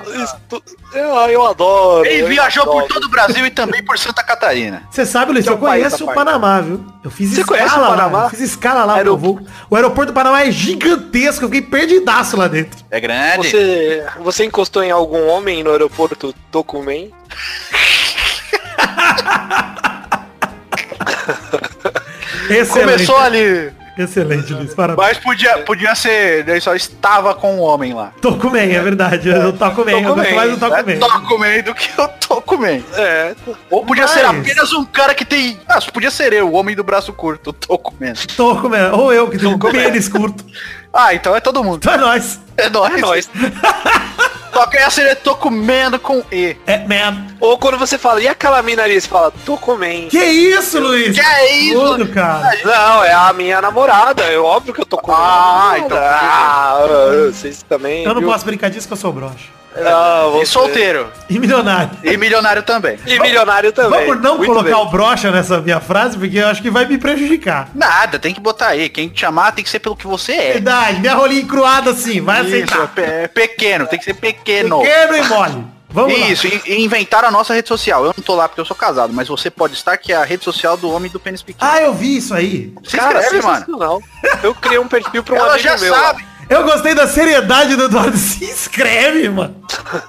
Eu, 0.93 1.09
eu 1.29 1.45
adoro. 1.45 2.05
Ele 2.05 2.23
eu 2.23 2.27
viajou 2.27 2.63
por 2.65 2.77
adoro. 2.83 2.93
todo 2.93 3.03
o 3.05 3.09
Brasil 3.09 3.45
e 3.45 3.49
também 3.51 3.83
por 3.83 3.97
Santa 3.97 4.23
Catarina. 4.23 4.83
Você 4.91 5.05
sabe, 5.05 5.31
Luiz, 5.33 5.43
Que 5.45 5.49
é 5.51 5.53
eu 5.53 5.57
país 5.57 5.83
conheço 5.83 6.05
o. 6.05 6.13
Panamá, 6.13 6.61
viu? 6.61 6.85
Eu 7.03 7.11
fiz 7.11 7.29
Você 7.31 7.41
escala 7.41 7.57
conhece 7.59 7.75
o 7.77 7.81
lá. 7.81 7.87
Panamá? 7.89 8.23
eu 8.25 8.29
Fiz 8.29 8.39
escala 8.41 8.85
lá, 8.85 8.93
Aero- 8.95 9.05
meu 9.05 9.17
voo. 9.17 9.39
O 9.69 9.75
aeroporto 9.75 10.11
do 10.11 10.15
Panamá 10.15 10.41
é 10.43 10.51
gigantesco. 10.51 11.45
Eu 11.45 11.49
fiquei 11.49 11.61
perdidaço 11.61 12.37
lá 12.37 12.47
dentro. 12.47 12.83
É 12.89 12.99
grande. 12.99 13.49
Você, 13.49 14.05
você 14.19 14.45
encostou 14.45 14.83
em 14.83 14.91
algum 14.91 15.27
homem 15.27 15.63
no 15.63 15.71
aeroporto 15.71 16.33
Tocumen? 16.51 17.11
Excelente. 22.49 22.69
Começou 22.91 23.17
ali. 23.17 23.71
Excelente, 23.97 24.53
Luiz. 24.53 24.73
Parabéns. 24.73 25.07
Mas 25.07 25.17
podia, 25.19 25.57
podia 25.59 25.93
ser. 25.95 26.47
Ele 26.47 26.59
só 26.59 26.73
estava 26.75 27.33
com 27.35 27.55
um 27.57 27.59
homem 27.61 27.93
lá. 27.93 28.11
Tô 28.21 28.35
com 28.35 28.49
bem, 28.49 28.73
é 28.75 28.81
verdade. 28.81 29.29
Eu 29.29 29.53
tô 29.53 29.69
com 29.71 29.83
bem. 29.83 29.95
Eu 30.01 30.09
Tô 30.09 30.09
com 30.09 30.15
gosto 30.21 30.35
mais 30.35 30.51
do 30.51 30.57
tô 30.57 30.69
com 30.69 30.75
É 30.75 30.83
bem. 30.83 30.99
Tocumem 30.99 31.61
do 31.63 31.75
que 31.75 31.89
eu 31.99 32.07
tô 32.07 32.41
comendo. 32.41 32.83
É. 32.95 33.35
Ou 33.69 33.85
podia 33.85 34.03
Mas- 34.03 34.11
ser 34.11 34.25
apenas 34.25 34.73
um 34.73 34.83
cara 34.85 35.13
que 35.13 35.23
tem. 35.23 35.59
Ah, 35.67 35.79
podia 35.93 36.09
ser 36.09 36.33
eu, 36.33 36.49
o 36.49 36.53
homem 36.53 36.75
do 36.75 36.83
braço 36.83 37.13
curto. 37.13 37.53
Comendo. 37.77 38.19
Tô 38.35 38.55
com 38.59 38.69
bem. 38.69 38.81
Ou 38.91 39.13
eu, 39.13 39.29
que 39.29 39.37
tenho 39.37 39.51
um 39.55 39.59
pênis 39.59 40.07
curto. 40.09 40.43
Ah, 40.93 41.13
então 41.13 41.35
é 41.35 41.39
todo 41.39 41.63
mundo. 41.63 41.89
É 41.89 41.97
nóis. 41.97 42.39
É 42.55 42.69
nóis. 42.69 42.93
É 42.93 43.01
nóis. 43.01 43.29
Só 44.53 44.67
que 44.67 44.77
essa 44.77 45.01
ele 45.01 45.15
tô 45.15 45.33
comendo 45.35 45.97
com 45.99 46.23
E. 46.31 46.55
É, 46.67 46.77
man. 46.87 47.25
Ou 47.39 47.57
quando 47.57 47.75
você 47.75 47.97
fala, 47.97 48.21
e 48.21 48.27
aquela 48.27 48.61
mina 48.61 48.83
ali? 48.83 49.01
Você 49.01 49.07
fala, 49.07 49.33
Tocumen. 49.43 50.07
Que 50.09 50.23
isso, 50.23 50.79
Luiz? 50.79 51.15
Que 51.17 51.25
é 51.25 51.55
isso? 51.55 51.79
Tudo, 51.79 52.07
cara. 52.09 52.55
Não, 52.63 53.03
é 53.03 53.11
a 53.11 53.33
minha 53.33 53.59
namorada. 53.59 54.21
É 54.23 54.37
óbvio 54.37 54.71
que 54.71 54.81
eu 54.81 54.85
tô 54.85 54.97
com 54.99 55.11
Ah, 55.11 55.73
então- 55.79 55.97
Ah, 55.99 56.77
vocês 57.31 57.63
também. 57.67 58.03
Eu 58.03 58.13
não 58.13 58.21
viu? 58.21 58.29
posso 58.29 58.45
brincar 58.45 58.69
disso 58.69 58.85
que 58.85 58.93
eu 58.93 58.97
sou 58.97 59.11
broxa. 59.11 59.47
Ah, 59.77 60.39
E 60.41 60.45
solteiro. 60.45 61.07
E 61.29 61.39
milionário. 61.39 61.91
E 62.03 62.15
milionário 62.17 62.63
também. 62.63 62.97
E 63.05 63.19
milionário 63.19 63.71
também. 63.71 64.05
Vamos 64.07 64.21
não 64.23 64.37
Muito 64.37 64.49
colocar 64.51 64.75
bem. 64.75 64.81
o 64.81 64.85
brocha 64.89 65.31
nessa 65.31 65.59
minha 65.59 65.79
frase, 65.79 66.17
porque 66.17 66.37
eu 66.37 66.47
acho 66.47 66.61
que 66.61 66.69
vai 66.69 66.85
me 66.85 66.97
prejudicar. 66.97 67.69
Nada, 67.73 68.19
tem 68.19 68.33
que 68.33 68.39
botar 68.41 68.67
aí. 68.67 68.89
Quem 68.89 69.09
te 69.09 69.21
chamar 69.21 69.51
tem 69.51 69.63
que 69.63 69.69
ser 69.69 69.79
pelo 69.79 69.95
que 69.95 70.05
você 70.07 70.33
é. 70.33 70.53
Verdade, 70.53 70.99
minha 70.99 71.15
rolinha 71.15 71.41
encruada 71.41 71.91
assim, 71.91 72.21
vai 72.21 72.41
Isso, 72.43 72.55
é 72.55 72.63
aceitar. 72.63 72.87
pe- 72.89 73.01
é 73.01 73.27
pequeno, 73.27 73.87
tem 73.87 73.97
que 73.99 74.05
ser 74.05 74.13
pequeno. 74.15 74.79
Pequeno 74.81 75.15
e 75.15 75.23
mole. 75.27 75.65
Vamos 75.89 76.19
lá. 76.19 76.27
Isso, 76.27 76.47
e, 76.47 76.59
e 76.65 76.81
inventaram 76.83 77.27
a 77.27 77.31
nossa 77.31 77.53
rede 77.53 77.67
social. 77.67 78.03
Eu 78.03 78.13
não 78.17 78.23
tô 78.23 78.33
lá 78.33 78.47
porque 78.49 78.59
eu 78.59 78.65
sou 78.65 78.75
casado, 78.75 79.13
mas 79.13 79.27
você 79.27 79.51
pode 79.51 79.75
estar 79.75 79.95
que 79.97 80.11
é 80.11 80.15
a 80.15 80.23
rede 80.23 80.43
social 80.43 80.75
do 80.75 80.89
homem 80.91 81.11
do 81.11 81.19
pênis 81.19 81.43
pequeno. 81.43 81.69
Ah, 81.71 81.79
eu 81.81 81.93
vi 81.93 82.17
isso 82.17 82.33
aí. 82.33 82.73
Se 82.83 82.97
Cara, 82.97 83.19
inscreve, 83.19 83.45
mano. 83.45 84.01
Eu 84.41 84.55
criei 84.55 84.79
um 84.79 84.87
perfil 84.87 85.21
pra 85.23 85.35
um 85.35 85.37
Ela 85.37 85.53
amigo 85.53 85.63
já 85.67 85.77
meu. 85.77 85.91
lá. 85.91 86.15
Eu 86.49 86.63
gostei 86.63 86.93
da 86.93 87.07
seriedade 87.07 87.75
do 87.75 87.85
Eduardo. 87.85 88.15
Se 88.17 88.45
inscreve, 88.45 89.29
mano. 89.29 89.63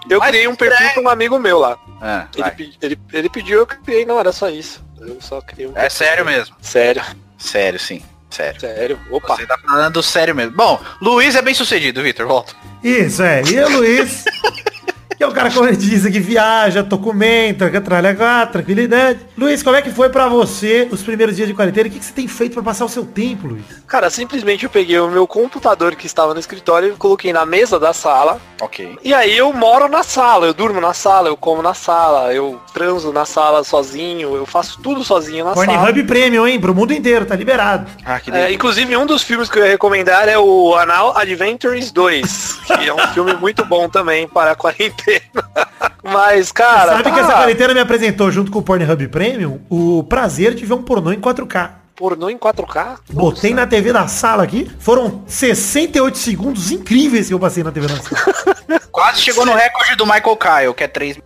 Eu 0.09 0.21
criei 0.21 0.47
um 0.49 0.55
perfil 0.57 0.91
pra 0.95 1.03
um 1.03 1.09
amigo 1.09 1.39
meu 1.39 1.59
lá. 1.59 1.79
É, 2.03 2.27
Ele, 2.59 2.75
ele, 2.83 2.99
ele 3.13 3.29
pediu, 3.31 3.61
eu 3.61 3.67
criei, 3.67 4.05
não, 4.05 4.19
era 4.21 4.33
só 4.33 4.49
isso. 4.49 4.85
Eu 5.01 5.19
só 5.21 5.41
criei 5.41 5.69
um 5.69 5.73
é 5.77 5.89
sério 5.89 6.25
mesmo. 6.25 6.55
Sério, 6.61 7.03
Sério, 7.39 7.79
sim. 7.79 8.03
Sério. 8.31 8.61
sério. 8.61 9.01
Opa. 9.11 9.37
Você 9.37 9.47
tá 9.47 9.57
falando 9.59 10.03
sério 10.03 10.35
mesmo. 10.35 10.57
Bom, 10.57 10.81
Luiz 11.01 11.35
é 11.37 11.43
bem 11.43 11.55
sucedido, 11.55 12.03
Vitor. 12.03 12.27
Volta. 12.27 12.53
Isso, 12.83 13.23
é. 13.23 13.43
E 13.43 13.61
o 13.61 13.69
Luiz, 13.69 14.25
que 15.17 15.23
é 15.23 15.27
o 15.27 15.33
cara, 15.33 15.51
como 15.51 15.67
ele 15.69 15.77
diz 15.77 16.05
aqui, 16.07 16.21
viaja, 16.21 16.83
documenta, 16.83 17.71
que 17.71 17.81
trabalha 17.81 18.15
com 18.15 18.25
a 18.25 18.47
tranquilidade. 18.47 19.21
Luiz, 19.37 19.63
como 19.63 19.77
é 19.77 19.83
que 19.83 19.91
foi 19.91 20.09
pra 20.09 20.29
você 20.29 20.89
os 20.91 21.03
primeiros 21.03 21.37
dias 21.37 21.49
de 21.49 21.55
quarentena? 21.55 21.89
O 21.89 21.91
que, 21.91 21.99
que 21.99 22.05
você 22.05 22.13
tem 22.13 22.27
feito 22.29 22.55
pra 22.55 22.63
passar 22.63 22.85
o 22.85 22.89
seu 22.89 23.05
tempo, 23.05 23.49
Luiz? 23.49 23.65
Cara, 23.87 24.11
simplesmente 24.11 24.65
eu 24.65 24.71
peguei 24.71 24.99
o 24.99 25.09
meu 25.09 25.27
computador 25.27 25.95
que 25.95 26.07
estava 26.07 26.33
no 26.35 26.41
escritório 26.41 26.89
e 26.95 26.97
coloquei 26.97 27.33
na 27.33 27.45
mesa 27.47 27.79
da 27.79 27.93
sala. 27.93 28.41
Ok. 28.61 28.97
E 29.03 29.13
aí 29.13 29.37
eu 29.37 29.53
moro 29.53 29.89
na 29.89 30.03
sala, 30.03 30.47
eu 30.47 30.55
durmo 30.55 30.81
na 30.81 30.95
sala, 30.95 31.29
eu 31.29 31.37
como 31.37 31.63
na 31.63 31.75
sala, 31.75 32.33
eu 32.33 32.61
transo 32.73 33.13
na 33.13 33.25
sala 33.25 33.63
sozinho, 33.65 34.35
eu 34.35 34.47
faço 34.47 34.81
tudo 34.83 35.05
sozinho 35.05 35.45
na 35.45 35.55
sala. 35.55 35.67
Pornhub 35.67 36.03
Premium, 36.05 36.47
hein? 36.47 36.61
Pro 36.61 36.75
mundo 36.75 36.93
inteiro, 36.93 37.27
tá 37.27 37.37
liberado. 37.37 37.87
Ah, 38.05 38.19
que 38.21 38.31
É, 38.31 38.33
delícia. 38.33 38.55
inclusive, 38.55 38.97
um 38.97 39.07
dos 39.07 39.23
filmes 39.23 39.49
que 39.49 39.59
eu 39.59 39.65
ia 39.65 39.71
recomendar 39.71 40.29
é 40.29 40.39
o 40.39 40.75
Anal 40.75 41.17
Adventures 41.17 41.91
2, 41.93 42.53
que 42.67 42.89
é 42.89 42.95
um 42.95 42.99
filme 43.13 43.35
muito 43.35 43.65
bom 43.65 43.89
também 43.89 44.27
para 44.27 44.53
a 44.53 44.55
quarentena. 44.57 45.04
Mas, 46.03 46.53
cara... 46.53 46.93
Sabe 46.93 47.05
que 47.05 47.11
tá- 47.11 47.21
essa 47.21 47.33
quarentena 47.33 47.75
me 47.75 47.81
apresentou, 47.81 48.31
junto 48.31 48.51
com 48.51 48.59
o 48.59 48.63
Pornhub 48.63 49.09
Premium, 49.09 49.61
o 49.71 50.03
prazer 50.05 50.55
de 50.55 50.65
ver 50.67 50.75
um 50.75 50.83
pornô 50.83 51.13
em 51.13 51.21
4K. 51.21 51.71
Pornô 51.97 52.29
em 52.29 52.37
4K? 52.37 52.99
Botei 53.13 53.55
na 53.55 53.67
TV 53.67 53.93
da 53.93 54.07
sala 54.09 54.43
aqui. 54.43 54.71
Foram 54.81 55.23
68 55.27 56.19
segundos 56.19 56.71
incríveis 56.73 57.29
que 57.29 57.35
eu 57.35 57.39
passei 57.39 57.63
na 57.63 57.71
TV 57.71 57.87
da 57.87 57.97
sala. 57.97 58.81
Quase 58.91 59.21
chegou 59.21 59.47
no 59.47 59.55
recorde 59.55 59.95
do 59.97 60.05
Michael 60.05 60.37
Kyle, 60.37 60.75
que 60.75 60.85
é 60.85 60.89
3 60.89 61.19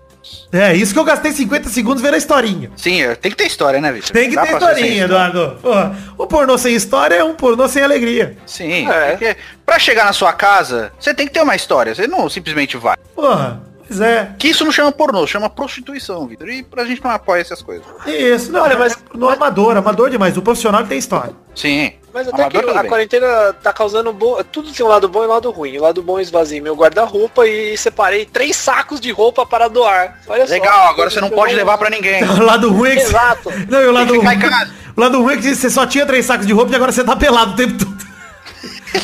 É, 0.53 0.75
isso 0.75 0.93
que 0.93 0.99
eu 0.99 1.05
gastei 1.05 1.33
50 1.33 1.69
segundos 1.71 2.03
vendo 2.03 2.15
a 2.15 2.19
historinha. 2.19 2.71
Sim, 2.77 3.03
é, 3.03 3.15
tem 3.15 3.31
que 3.31 3.37
ter 3.37 3.47
história, 3.47 3.81
né, 3.81 3.91
Vitor? 3.93 4.11
Tem 4.11 4.29
que 4.29 4.37
Dá 4.37 4.43
ter 4.43 4.53
historinha, 4.53 4.87
história. 5.05 5.05
Eduardo. 5.05 5.59
Porra, 5.63 5.97
o 6.19 6.27
pornô 6.27 6.57
sem 6.59 6.75
história 6.75 7.15
é 7.17 7.25
um 7.25 7.35
pornô 7.35 7.67
sem 7.67 7.83
alegria. 7.83 8.37
Sim, 8.47 8.91
É. 8.91 9.11
porque 9.13 9.37
pra 9.67 9.79
chegar 9.79 10.05
na 10.05 10.13
sua 10.13 10.33
casa, 10.35 10.93
você 11.01 11.13
tem 11.15 11.27
que 11.27 11.33
ter 11.33 11.41
uma 11.43 11.57
história. 11.57 11.95
Você 11.95 12.07
não 12.07 12.29
simplesmente 12.29 12.77
vai. 12.77 12.97
Porra, 13.15 13.63
pois 13.89 14.01
é. 14.01 14.31
Que 14.39 14.49
isso 14.49 14.65
não 14.65 14.71
chama 14.71 14.93
pornô, 14.93 15.27
chama 15.27 15.51
prostituição, 15.51 16.27
Vitor. 16.27 16.49
E 16.49 16.63
pra 16.63 16.85
gente 16.85 17.03
não 17.03 17.11
apoia 17.11 17.41
essas 17.41 17.63
coisas. 17.63 17.85
Isso, 18.07 18.53
não, 18.53 18.63
Olha, 18.63 18.79
mas 18.79 18.97
no 19.15 19.29
amador, 19.29 19.77
amador 19.77 20.11
demais. 20.11 20.37
O 20.37 20.43
profissional 20.43 20.83
que 20.83 20.91
tem 20.91 20.99
história. 20.99 21.33
Sim. 21.55 21.93
Mas 22.13 22.27
até 22.29 22.49
que 22.49 22.57
Amador, 22.57 22.77
a 22.77 22.83
bem. 22.83 22.91
quarentena 22.91 23.53
tá 23.63 23.73
causando 23.73 24.13
bo... 24.13 24.43
tudo 24.45 24.73
tem 24.73 24.85
um 24.85 24.89
lado 24.89 25.09
bom 25.09 25.23
e 25.23 25.27
um 25.27 25.31
lado 25.31 25.51
ruim. 25.51 25.77
O 25.77 25.83
lado 25.83 26.03
bom 26.03 26.19
eu 26.19 26.23
esvaziei 26.23 26.61
meu 26.61 26.75
guarda-roupa 26.75 27.47
e 27.47 27.77
separei 27.77 28.25
três 28.25 28.57
sacos 28.57 29.01
de 29.01 29.11
roupa 29.11 29.45
para 29.45 29.69
doar. 29.69 30.19
Olha 30.27 30.47
só. 30.47 30.53
Legal, 30.53 30.89
agora 30.89 31.11
você 31.11 31.21
não 31.21 31.31
pode 31.31 31.55
levar 31.55 31.77
pra 31.79 31.91
ninguém. 31.91 32.23
O 32.29 32.43
lado 32.45 32.71
ruim 32.71 32.91
é 32.91 32.97
que... 32.97 33.03
Exato. 33.03 33.51
Não, 33.69 33.83
e 33.83 33.87
o 33.87 33.93
lado 33.93 34.13
que 34.13 34.19
ficar 34.19 34.35
ruim... 34.35 34.37
em 34.37 34.51
casa. 34.51 34.73
O 34.97 35.01
lado 35.01 35.23
ruim 35.23 35.35
é 35.35 35.37
que 35.37 35.55
você 35.55 35.71
só 35.71 35.87
tinha 35.87 36.07
três 36.07 36.25
sacos 36.25 36.47
de 36.47 36.53
roupa 36.53 36.73
e 36.73 36.75
agora 36.77 36.91
você 36.91 37.05
tá 37.05 37.15
pelado 37.15 37.53
o 37.53 37.57
tempo 37.57 37.79
todo. 37.79 37.98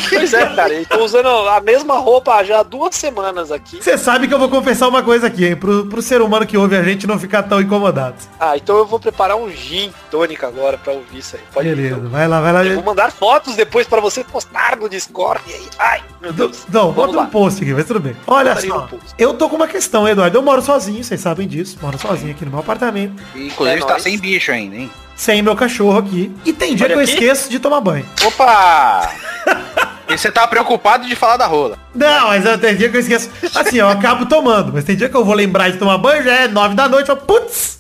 Pois 0.09 0.33
é, 0.33 0.47
cara. 0.55 0.73
Eu 0.73 0.87
tô 0.87 1.05
usando 1.05 1.29
a 1.29 1.61
mesma 1.61 1.99
roupa 1.99 2.42
já 2.44 2.61
há 2.61 2.62
duas 2.62 2.94
semanas 2.94 3.51
aqui. 3.53 3.83
Você 3.83 3.99
sabe 3.99 4.27
que 4.29 4.35
eu 4.35 4.38
vou 4.38 4.49
confessar 4.49 4.88
uma 4.88 5.03
coisa 5.03 5.27
aqui, 5.27 5.44
hein? 5.47 5.57
Pro, 5.57 5.87
pro 5.87 6.01
ser 6.03 6.23
humano 6.23 6.47
que 6.47 6.57
ouve 6.57 6.77
a 6.77 6.83
gente 6.83 7.07
não 7.07 7.18
ficar 7.18 7.42
tão 7.44 7.61
incomodado. 7.61 8.16
Ah, 8.38 8.57
então 8.57 8.77
eu 8.79 8.87
vou 8.87 8.99
preparar 8.99 9.37
um 9.37 9.51
gin 9.51 9.92
tônica 10.11 10.47
agora 10.47 10.79
pra 10.79 10.92
ouvir 10.92 11.18
isso 11.18 11.37
aí. 11.37 11.42
Pode 11.53 11.68
ir, 11.68 11.75
Beleza, 11.77 11.97
então. 11.97 12.11
vai 12.11 12.29
lá, 12.29 12.40
vai 12.40 12.53
lá. 12.53 12.64
Eu 12.64 12.75
vou 12.77 12.85
mandar 12.85 13.11
fotos 13.12 13.55
depois 13.57 13.87
pra 13.87 14.01
você 14.01 14.23
postar 14.25 14.77
no 14.77 14.88
Discord. 14.88 15.40
E 15.47 15.53
aí, 15.53 15.68
ai, 15.79 16.03
meu 16.20 16.33
Deus. 16.33 16.64
Não, 16.73 16.92
Vamos 16.92 16.94
bota 17.07 17.16
lá. 17.16 17.23
um 17.25 17.27
post 17.27 17.62
aqui, 17.62 17.73
mas 17.75 17.85
tudo 17.87 18.01
bem. 18.01 18.16
Olha 18.27 18.57
só, 18.61 18.88
eu 19.18 19.35
tô 19.35 19.49
com 19.49 19.57
uma 19.57 19.68
questão, 19.68 20.09
Eduardo. 20.09 20.37
Eu 20.38 20.42
moro 20.42 20.62
sozinho, 20.62 21.03
vocês 21.03 21.20
sabem 21.20 21.47
disso. 21.47 21.79
Moro 21.83 21.99
sozinho 21.99 22.33
aqui 22.33 22.44
no 22.44 22.51
meu 22.51 22.61
apartamento. 22.61 23.23
E, 23.35 23.49
Inclusive 23.49 23.79
É 23.79 23.81
tá 23.81 23.88
nóis. 23.92 24.03
sem 24.03 24.18
bicho 24.18 24.51
ainda, 24.53 24.77
hein? 24.77 24.90
Sem 25.16 25.42
meu 25.42 25.55
cachorro 25.55 25.98
aqui. 25.98 26.35
E 26.44 26.53
tem 26.53 26.74
dia 26.74 26.87
Olha 26.87 26.94
que 26.94 27.00
eu 27.00 27.05
aqui. 27.05 27.12
esqueço 27.12 27.48
de 27.50 27.59
tomar 27.59 27.81
banho. 27.81 28.05
Opa! 28.24 29.11
e 30.09 30.18
você 30.18 30.31
tá 30.31 30.46
preocupado 30.46 31.07
de 31.07 31.14
falar 31.14 31.37
da 31.37 31.46
rola. 31.46 31.79
Não, 31.94 32.29
mas 32.29 32.44
eu- 32.44 32.59
tem 32.59 32.74
dia 32.77 32.88
que 32.88 32.96
eu 32.96 33.00
esqueço. 33.00 33.31
Assim, 33.55 33.77
eu 33.77 33.88
acabo 33.88 34.27
tomando. 34.27 34.72
Mas 34.72 34.85
tem 34.85 34.96
dia 34.96 35.09
que 35.09 35.16
eu 35.16 35.24
vou 35.24 35.35
lembrar 35.35 35.70
de 35.70 35.79
tomar 35.79 35.98
banho, 35.98 36.22
já 36.24 36.33
é 36.33 36.48
nove 36.48 36.74
da 36.74 36.88
noite. 36.88 37.09
Eu 37.11 37.16
falo, 37.16 37.27
putz, 37.27 37.79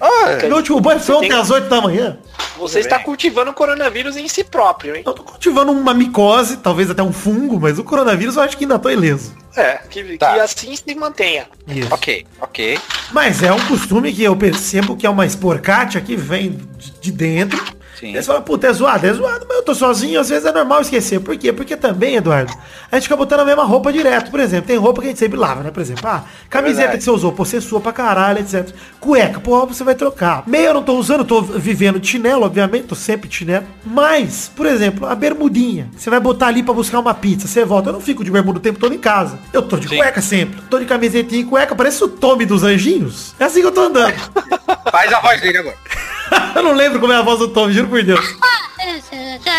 Ah, 0.00 0.38
meu 0.46 0.56
último 0.56 0.80
banho 0.80 0.98
foi 1.00 1.14
ontem 1.14 1.28
tem- 1.28 1.38
às 1.38 1.50
oito 1.50 1.68
da 1.68 1.80
manhã. 1.80 2.18
Você 2.58 2.80
está 2.80 2.98
cultivando 2.98 3.50
o 3.50 3.54
coronavírus 3.54 4.16
em 4.16 4.28
si 4.28 4.44
próprio, 4.44 4.94
hein? 4.96 5.02
Eu 5.06 5.12
tô 5.12 5.22
cultivando 5.22 5.72
uma 5.72 5.92
micose, 5.94 6.58
talvez 6.58 6.90
até 6.90 7.02
um 7.02 7.12
fungo, 7.12 7.58
mas 7.60 7.78
o 7.78 7.84
coronavírus 7.84 8.36
eu 8.36 8.42
acho 8.42 8.56
que 8.56 8.64
ainda 8.64 8.78
tô 8.78 8.90
ileso. 8.90 9.34
É, 9.56 9.78
que, 9.90 10.16
Tá. 10.18 10.34
que 10.34 10.40
assim 10.40 10.76
se 10.76 10.94
mantenha. 10.94 11.46
Isso. 11.66 11.92
ok, 11.92 12.26
ok. 12.40 12.78
Mas 13.12 13.42
é 13.42 13.52
um 13.52 13.60
costume 13.66 14.12
que 14.12 14.22
eu 14.22 14.36
percebo 14.36 14.96
que 14.96 15.06
é 15.06 15.10
uma 15.10 15.26
esporcátia 15.26 16.00
que 16.00 16.16
vem 16.16 16.60
de 17.00 17.10
dentro. 17.12 17.60
Sim. 18.00 18.14
Eles 18.14 18.26
falam, 18.26 18.40
puta, 18.40 18.66
é 18.66 18.72
zoado, 18.72 19.06
é 19.06 19.12
zoado, 19.12 19.44
mas 19.46 19.58
eu 19.58 19.62
tô 19.62 19.74
sozinho, 19.74 20.18
às 20.18 20.30
vezes 20.30 20.46
é 20.46 20.52
normal 20.52 20.80
esquecer. 20.80 21.20
Por 21.20 21.36
quê? 21.36 21.52
Porque 21.52 21.76
também, 21.76 22.16
Eduardo, 22.16 22.50
a 22.90 22.96
gente 22.96 23.02
fica 23.02 23.16
botando 23.16 23.40
a 23.40 23.44
mesma 23.44 23.62
roupa 23.62 23.92
direto. 23.92 24.30
Por 24.30 24.40
exemplo, 24.40 24.66
tem 24.66 24.78
roupa 24.78 25.02
que 25.02 25.08
a 25.08 25.10
gente 25.10 25.18
sempre 25.18 25.38
lava, 25.38 25.62
né? 25.62 25.70
Por 25.70 25.82
exemplo, 25.82 26.08
ah, 26.08 26.24
camiseta 26.48 26.78
verdade. 26.78 26.98
que 26.98 27.04
você 27.04 27.10
usou, 27.10 27.30
pô, 27.32 27.44
você 27.44 27.60
sua 27.60 27.78
pra 27.78 27.92
caralho, 27.92 28.38
etc. 28.38 28.74
Cueca, 28.98 29.38
pô, 29.38 29.66
você 29.66 29.84
vai 29.84 29.94
trocar. 29.94 30.44
Meia 30.46 30.68
eu 30.68 30.74
não 30.74 30.82
tô 30.82 30.94
usando, 30.94 31.26
tô 31.26 31.42
vivendo 31.42 32.00
de 32.00 32.08
chinelo, 32.08 32.46
obviamente, 32.46 32.86
tô 32.86 32.94
sempre 32.94 33.28
de 33.28 33.36
chinelo. 33.36 33.66
Mas, 33.84 34.50
por 34.56 34.64
exemplo, 34.64 35.06
a 35.06 35.14
bermudinha, 35.14 35.90
você 35.94 36.08
vai 36.08 36.20
botar 36.20 36.46
ali 36.46 36.62
pra 36.62 36.72
buscar 36.72 37.00
uma 37.00 37.12
pizza, 37.12 37.46
você 37.46 37.66
volta, 37.66 37.90
eu 37.90 37.92
não 37.92 38.00
fico 38.00 38.24
de 38.24 38.30
bermuda 38.30 38.58
o 38.58 38.62
tempo 38.62 38.78
todo 38.78 38.94
em 38.94 38.98
casa. 38.98 39.38
Eu 39.52 39.60
tô 39.60 39.76
de 39.76 39.86
Sim. 39.90 39.98
cueca 39.98 40.22
sempre, 40.22 40.58
tô 40.70 40.78
de 40.78 40.86
camisetinha 40.86 41.42
e 41.42 41.44
cueca, 41.44 41.74
parece 41.74 42.02
o 42.02 42.08
Tommy 42.08 42.46
dos 42.46 42.62
Anjinhos. 42.62 43.34
É 43.38 43.44
assim 43.44 43.60
que 43.60 43.66
eu 43.66 43.72
tô 43.72 43.82
andando. 43.82 44.14
Faz 44.90 45.12
a 45.12 45.20
voz 45.20 45.38
dele 45.42 45.58
agora. 45.58 45.76
eu 46.54 46.62
não 46.62 46.72
lembro 46.72 47.00
como 47.00 47.12
é 47.12 47.16
a 47.16 47.22
voz 47.22 47.38
do 47.38 47.48
Tommy, 47.48 47.72
juro 47.72 47.89
por 47.90 48.02
Deus. 48.02 48.34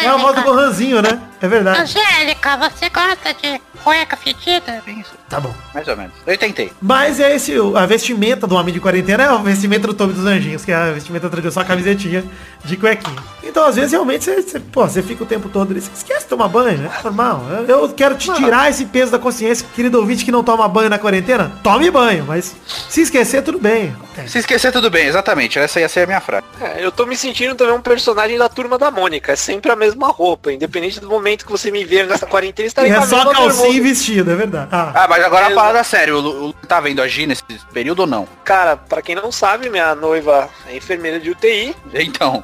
É 0.03 0.07
a 0.07 0.17
voz 0.17 0.35
do 0.35 0.41
Gohanzinho, 0.41 1.01
né? 1.01 1.19
É 1.41 1.47
verdade. 1.47 1.81
Angélica, 1.81 2.57
você 2.57 2.89
gosta 2.89 3.33
de 3.33 3.59
cueca 3.83 4.15
fedida? 4.17 4.81
Tá 5.29 5.39
bom. 5.39 5.53
Mais 5.73 5.87
ou 5.87 5.95
menos. 5.97 6.11
Eu 6.27 6.37
tentei. 6.37 6.71
Mas 6.81 7.19
é 7.19 7.35
esse, 7.35 7.57
o- 7.59 7.75
a 7.77 7.85
vestimenta 7.85 8.45
do 8.45 8.55
homem 8.55 8.73
de 8.73 8.79
quarentena 8.79 9.23
é 9.23 9.31
o 9.31 9.39
vestimenta 9.39 9.87
do 9.87 9.93
Toby 9.93 10.13
dos 10.13 10.25
Anjinhos, 10.25 10.63
que 10.65 10.71
é 10.71 10.75
a 10.75 10.91
vestimenta 10.91 11.29
tradicional, 11.29 11.65
a 11.65 11.67
camisetinha 11.67 12.23
de 12.63 12.77
cuequinha. 12.77 13.17
Então, 13.43 13.65
às 13.65 13.75
vezes, 13.75 13.91
realmente, 13.91 14.23
você, 14.25 14.41
você, 14.41 14.59
pô, 14.59 14.87
você 14.87 15.01
fica 15.01 15.23
o 15.23 15.25
tempo 15.25 15.49
todo 15.49 15.71
ali, 15.71 15.81
você 15.81 15.89
esquece 15.95 16.21
de 16.21 16.29
tomar 16.29 16.47
banho, 16.47 16.77
né? 16.79 16.91
Normal. 17.03 17.43
Eu, 17.67 17.81
eu 17.81 17.89
quero 17.89 18.15
te 18.15 18.31
tirar 18.33 18.69
esse 18.69 18.85
peso 18.85 19.11
da 19.11 19.17
consciência, 19.19 19.65
querido 19.75 19.99
ouvinte 19.99 20.23
que 20.25 20.31
não 20.31 20.43
toma 20.43 20.67
banho 20.67 20.89
na 20.89 20.99
quarentena, 20.99 21.51
tome 21.63 21.89
banho, 21.89 22.25
mas 22.27 22.55
se 22.89 23.01
esquecer, 23.01 23.41
tudo 23.43 23.57
bem. 23.59 23.95
Se 24.27 24.37
esquecer, 24.39 24.71
tudo 24.71 24.89
bem, 24.91 25.07
exatamente. 25.07 25.57
Essa 25.57 25.79
ia 25.79 25.89
ser 25.89 26.01
a 26.01 26.07
minha 26.07 26.21
frase. 26.21 26.43
É, 26.59 26.85
eu 26.85 26.91
tô 26.91 27.05
me 27.05 27.15
sentindo 27.15 27.55
também 27.55 27.73
um 27.73 27.81
personagem 27.81 28.20
da 28.37 28.49
turma 28.49 28.77
da 28.77 28.89
Mônica. 28.91 29.31
É 29.31 29.35
sempre 29.35 29.71
a 29.71 29.75
mesma 29.75 30.07
roupa. 30.07 30.51
Independente 30.51 30.99
do 30.99 31.09
momento 31.09 31.45
que 31.45 31.51
você 31.51 31.71
me 31.71 31.83
ver 31.83 32.07
nessa 32.07 32.25
quarentena, 32.25 32.69
E 32.69 32.73
com 32.73 32.81
é 32.81 32.91
a 32.97 33.01
só 33.03 33.31
calcinha 33.31 33.69
e 33.69 33.79
vestido, 33.79 34.31
é 34.31 34.35
verdade. 34.35 34.69
Ah, 34.71 34.91
Ah, 35.03 35.07
mas 35.07 35.23
agora 35.23 35.45
É, 35.45 35.49
uma 35.49 35.55
parada 35.55 35.83
séria. 35.83 36.15
O 36.15 36.19
Lu, 36.19 36.29
o 36.31 36.45
Lu 36.47 36.53
tá 36.67 36.79
vendo 36.79 37.01
agir 37.01 37.25
nesse 37.25 37.43
período 37.73 38.01
ou 38.01 38.07
não? 38.07 38.27
Cara, 38.43 38.77
pra 38.77 39.01
quem 39.01 39.15
não 39.15 39.31
sabe, 39.31 39.69
minha 39.69 39.93
noiva 39.95 40.49
é 40.67 40.75
enfermeira 40.75 41.19
de 41.19 41.29
UTI. 41.31 41.75
Então. 41.93 42.43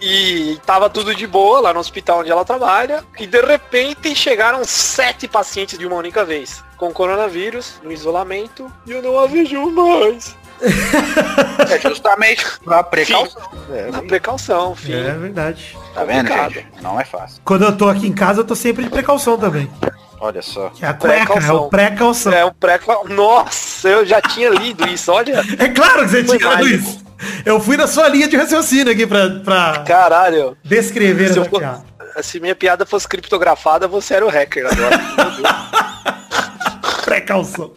E 0.00 0.58
tava 0.66 0.90
tudo 0.90 1.14
de 1.14 1.26
boa 1.26 1.60
lá 1.60 1.72
no 1.72 1.80
hospital 1.80 2.20
onde 2.20 2.30
ela 2.30 2.44
trabalha. 2.44 3.02
E 3.18 3.26
de 3.26 3.40
repente 3.40 4.14
chegaram 4.14 4.62
sete 4.64 5.26
pacientes 5.26 5.78
de 5.78 5.86
uma 5.86 5.96
única 5.96 6.24
vez. 6.24 6.62
Com 6.76 6.92
coronavírus, 6.92 7.80
no 7.82 7.90
isolamento. 7.90 8.70
E 8.86 8.92
eu 8.92 9.00
não 9.00 9.18
a 9.18 9.26
vejo 9.26 9.70
mais. 9.70 10.36
É 11.70 11.78
justamente 11.80 12.44
pra 12.64 12.82
precaução. 12.82 13.42
É, 13.72 13.90
Na 13.90 14.02
precaução, 14.02 14.74
filho. 14.74 14.98
é 15.08 15.12
verdade. 15.12 15.76
tá 15.94 16.04
vendo, 16.04 16.28
complicado. 16.28 16.52
gente? 16.54 16.66
Não 16.82 17.00
é 17.00 17.04
fácil. 17.04 17.40
Quando 17.44 17.64
eu 17.64 17.76
tô 17.76 17.88
aqui 17.88 18.06
em 18.06 18.12
casa, 18.12 18.40
eu 18.40 18.44
tô 18.44 18.54
sempre 18.54 18.84
de 18.84 18.90
precaução 18.90 19.38
também. 19.38 19.70
Olha 20.20 20.42
só. 20.42 20.70
Que 20.70 20.84
é 20.84 20.88
a 20.88 20.94
cueca, 20.94 21.14
é 21.14 21.24
Precaução. 21.26 21.56
o 21.56 21.68
precaução. 21.70 22.32
É 22.32 22.44
um 22.44 22.52
pré 22.52 22.80
Nossa, 23.08 23.88
eu 23.88 24.06
já 24.06 24.20
tinha 24.22 24.48
lido 24.50 24.86
isso, 24.88 25.10
olha. 25.12 25.42
É 25.58 25.68
claro 25.68 26.02
que 26.02 26.08
você 26.08 26.24
Foi 26.24 26.38
tinha 26.38 26.50
mágico. 26.50 26.68
isso. 26.76 27.04
Eu 27.44 27.60
fui 27.60 27.76
na 27.76 27.86
sua 27.86 28.08
linha 28.08 28.28
de 28.28 28.36
raciocínio 28.36 28.92
aqui 28.92 29.06
pra, 29.06 29.30
pra 29.40 29.82
Caralho. 29.86 30.56
descrever 30.64 31.32
Se, 31.32 31.44
for- 31.48 31.62
se 32.22 32.40
minha 32.40 32.54
piada 32.54 32.84
fosse 32.86 33.08
criptografada, 33.08 33.86
você 33.88 34.14
era 34.14 34.26
o 34.26 34.30
hacker 34.30 34.66
agora. 34.70 34.98
Precaução. 37.04 37.72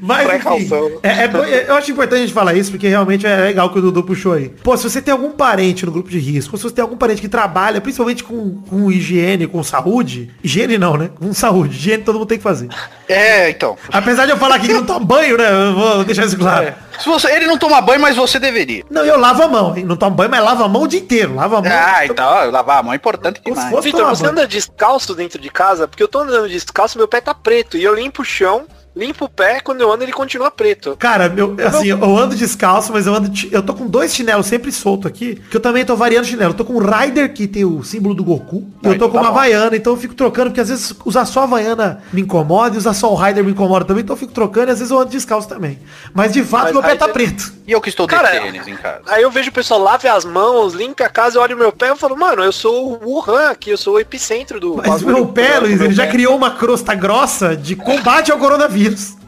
Mas, 0.00 0.26
Precaução. 0.26 0.86
enfim, 0.88 0.98
é, 1.02 1.08
é 1.08 1.24
é- 1.24 1.66
eu 1.68 1.74
acho 1.74 1.90
importante 1.90 2.18
a 2.18 2.22
gente 2.22 2.32
falar 2.32 2.54
isso, 2.54 2.70
porque 2.70 2.88
realmente 2.88 3.26
é 3.26 3.36
legal 3.36 3.70
que 3.70 3.78
o 3.78 3.82
Dudu 3.82 4.02
puxou 4.02 4.32
aí. 4.32 4.48
Pô, 4.62 4.76
se 4.76 4.88
você 4.88 5.00
tem 5.00 5.12
algum 5.12 5.30
parente 5.30 5.84
no 5.86 5.92
grupo 5.92 6.08
de 6.10 6.18
risco, 6.18 6.54
ou 6.54 6.58
se 6.58 6.64
você 6.64 6.74
tem 6.74 6.82
algum 6.82 6.96
parente 6.96 7.20
que 7.20 7.28
trabalha, 7.28 7.80
principalmente 7.80 8.22
com, 8.24 8.56
com 8.62 8.90
higiene, 8.90 9.46
com 9.46 9.62
saúde, 9.62 10.30
higiene 10.42 10.78
não, 10.78 10.96
né? 10.96 11.10
Com 11.14 11.32
saúde, 11.32 11.76
higiene 11.76 12.02
todo 12.02 12.18
mundo 12.18 12.28
tem 12.28 12.38
que 12.38 12.44
fazer. 12.44 12.68
É, 13.08 13.50
então. 13.50 13.76
Apesar 13.92 14.26
de 14.26 14.32
eu 14.32 14.36
falar 14.36 14.56
aqui 14.56 14.66
que 14.66 14.72
não 14.72 14.84
toma 14.84 15.04
banho, 15.04 15.36
né? 15.36 15.48
Eu 15.50 15.74
vou 15.74 16.04
deixar 16.04 16.24
isso 16.26 16.36
claro. 16.36 16.74
Se 16.98 17.08
você, 17.08 17.30
ele 17.30 17.46
não 17.46 17.58
toma 17.58 17.80
banho, 17.80 18.00
mas 18.00 18.16
você 18.16 18.38
deveria. 18.38 18.82
Não, 18.90 19.04
eu 19.04 19.18
lavo 19.18 19.42
a 19.42 19.48
mão, 19.48 19.76
hein? 19.76 19.84
Não 19.84 19.96
tomo 19.96 20.16
banho, 20.16 20.30
mas 20.30 20.42
lavo 20.42 20.64
a 20.64 20.68
mão 20.68 20.82
o 20.82 20.88
dia 20.88 21.00
inteiro. 21.00 21.34
Lavo 21.34 21.56
a 21.56 21.62
mão. 21.62 21.70
Ah, 21.72 22.06
então, 22.06 22.50
lavar 22.50 22.78
a 22.78 22.82
mão 22.82 22.92
é 22.92 22.96
importante 22.96 23.40
demais. 23.44 23.84
Vitor, 23.84 24.06
você 24.06 24.22
banho. 24.22 24.32
anda 24.32 24.46
descalço 24.46 25.14
dentro 25.14 25.40
de 25.40 25.50
casa? 25.50 25.86
Porque 25.86 26.02
eu 26.02 26.08
tô 26.08 26.20
andando 26.20 26.48
descalço, 26.48 26.96
meu 26.98 27.06
pé 27.06 27.20
tá 27.20 27.34
preto. 27.34 27.76
E 27.76 27.84
eu 27.84 27.94
limpo 27.94 28.22
o 28.22 28.24
chão, 28.24 28.64
limpo 28.96 29.26
o 29.26 29.28
pé, 29.28 29.60
quando 29.60 29.80
eu 29.82 29.92
ando 29.92 30.02
ele 30.04 30.12
continua 30.12 30.50
preto. 30.50 30.96
Cara, 30.98 31.28
meu, 31.28 31.54
assim, 31.66 31.88
eu 31.88 32.16
ando 32.18 32.34
descalço, 32.34 32.92
mas 32.92 33.06
eu 33.06 33.14
ando. 33.14 33.28
de- 33.28 33.48
Eu 33.52 33.62
tô 33.62 33.74
com 33.74 33.86
dois 33.86 34.14
chinelos 34.14 34.46
sempre 34.46 34.72
solto 34.72 35.06
aqui. 35.06 35.40
Que 35.50 35.56
eu 35.58 35.60
também 35.60 35.84
tô 35.84 35.94
variando 35.94 36.24
chinelo. 36.24 36.52
Eu 36.52 36.56
tô 36.56 36.64
com 36.64 36.74
um 36.74 36.78
Rider 36.78 37.32
que 37.34 37.46
tem 37.46 37.64
o 37.64 37.82
símbolo 37.84 38.14
do 38.14 38.24
Goku. 38.24 38.64
Ah, 38.82 38.88
eu 38.88 38.90
tô 38.90 38.94
então 38.94 39.08
com 39.10 39.14
tá 39.14 39.20
uma 39.20 39.30
bom. 39.30 39.36
Havaiana, 39.36 39.76
então 39.76 39.92
eu 39.92 39.96
fico 39.98 40.14
trocando, 40.14 40.50
porque 40.50 40.60
às 40.60 40.68
vezes 40.70 40.94
usar 41.04 41.26
só 41.26 41.40
a 41.40 41.44
Havaiana 41.44 42.00
me 42.12 42.22
incomoda 42.22 42.74
e 42.74 42.78
usar 42.78 42.94
só 42.94 43.12
o 43.12 43.14
Rider 43.14 43.44
me 43.44 43.50
incomoda 43.52 43.84
também. 43.84 44.02
Então 44.02 44.14
eu 44.14 44.18
fico 44.20 44.32
trocando 44.32 44.70
e 44.70 44.72
às 44.72 44.78
vezes 44.78 44.90
eu 44.90 44.98
ando 44.98 45.10
descalço 45.10 45.46
também. 45.48 45.78
Mas 46.14 46.32
de 46.32 46.42
fato 46.42 46.64
Mas 46.64 46.72
meu 46.72 46.82
pé 46.82 46.94
tá 46.96 47.08
preto. 47.08 47.52
E 47.66 47.72
eu 47.72 47.80
que 47.80 47.88
estou 47.90 48.06
de 48.06 48.14
Cara, 48.14 48.28
tênis 48.30 48.66
em 48.66 48.76
casa. 48.76 49.00
Aí 49.08 49.22
eu 49.22 49.30
vejo 49.30 49.50
o 49.50 49.52
pessoal 49.52 49.80
lave 49.80 50.06
as 50.08 50.24
mãos, 50.24 50.72
limpe 50.72 51.02
a 51.02 51.08
casa, 51.08 51.36
eu 51.36 51.42
olho 51.42 51.56
meu 51.56 51.72
pé 51.72 51.92
e 51.92 51.96
falo, 51.96 52.16
mano, 52.16 52.42
eu 52.42 52.52
sou 52.52 52.92
o 53.02 53.10
Wuhan 53.10 53.50
aqui, 53.50 53.70
eu 53.70 53.76
sou 53.76 53.94
o 53.96 54.00
epicentro 54.00 54.58
do. 54.60 54.76
Mas 54.76 54.86
bagulho. 55.02 55.16
meu 55.16 55.26
pé, 55.26 55.58
Luiz, 55.58 55.80
ele 55.80 55.92
já 55.92 56.04
pé. 56.06 56.12
criou 56.12 56.36
uma 56.36 56.52
crosta 56.52 56.94
grossa 56.94 57.56
de 57.56 57.74
combate 57.76 58.30
ao 58.30 58.38
coronavírus. 58.38 58.85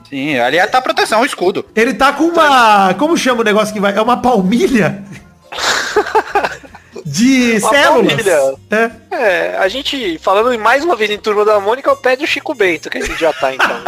Sim, 0.08 0.38
ali 0.38 0.58
tá 0.66 0.78
a 0.78 0.82
proteção, 0.82 1.20
o 1.20 1.26
escudo. 1.26 1.64
Ele 1.74 1.92
tá 1.92 2.12
com 2.12 2.24
uma. 2.24 2.94
Como 2.94 3.16
chama 3.16 3.42
o 3.42 3.44
negócio 3.44 3.74
que 3.74 3.80
vai? 3.80 3.94
É 3.96 4.00
uma 4.00 4.16
palmilha? 4.16 5.04
De 7.04 7.58
Uma 7.58 7.70
células. 7.70 8.26
É. 8.70 8.90
É, 9.10 9.56
a 9.58 9.68
gente, 9.68 10.18
falando 10.18 10.58
mais 10.58 10.84
uma 10.84 10.94
vez 10.94 11.10
em 11.10 11.16
turma 11.16 11.42
da 11.44 11.58
Mônica, 11.58 11.88
é 11.88 11.92
o 11.92 11.96
pé 11.96 12.16
do 12.16 12.26
Chico 12.26 12.54
Bento, 12.54 12.90
que 12.90 12.98
a 12.98 13.04
gente 13.04 13.18
já 13.18 13.32
tá 13.32 13.54
então. 13.54 13.82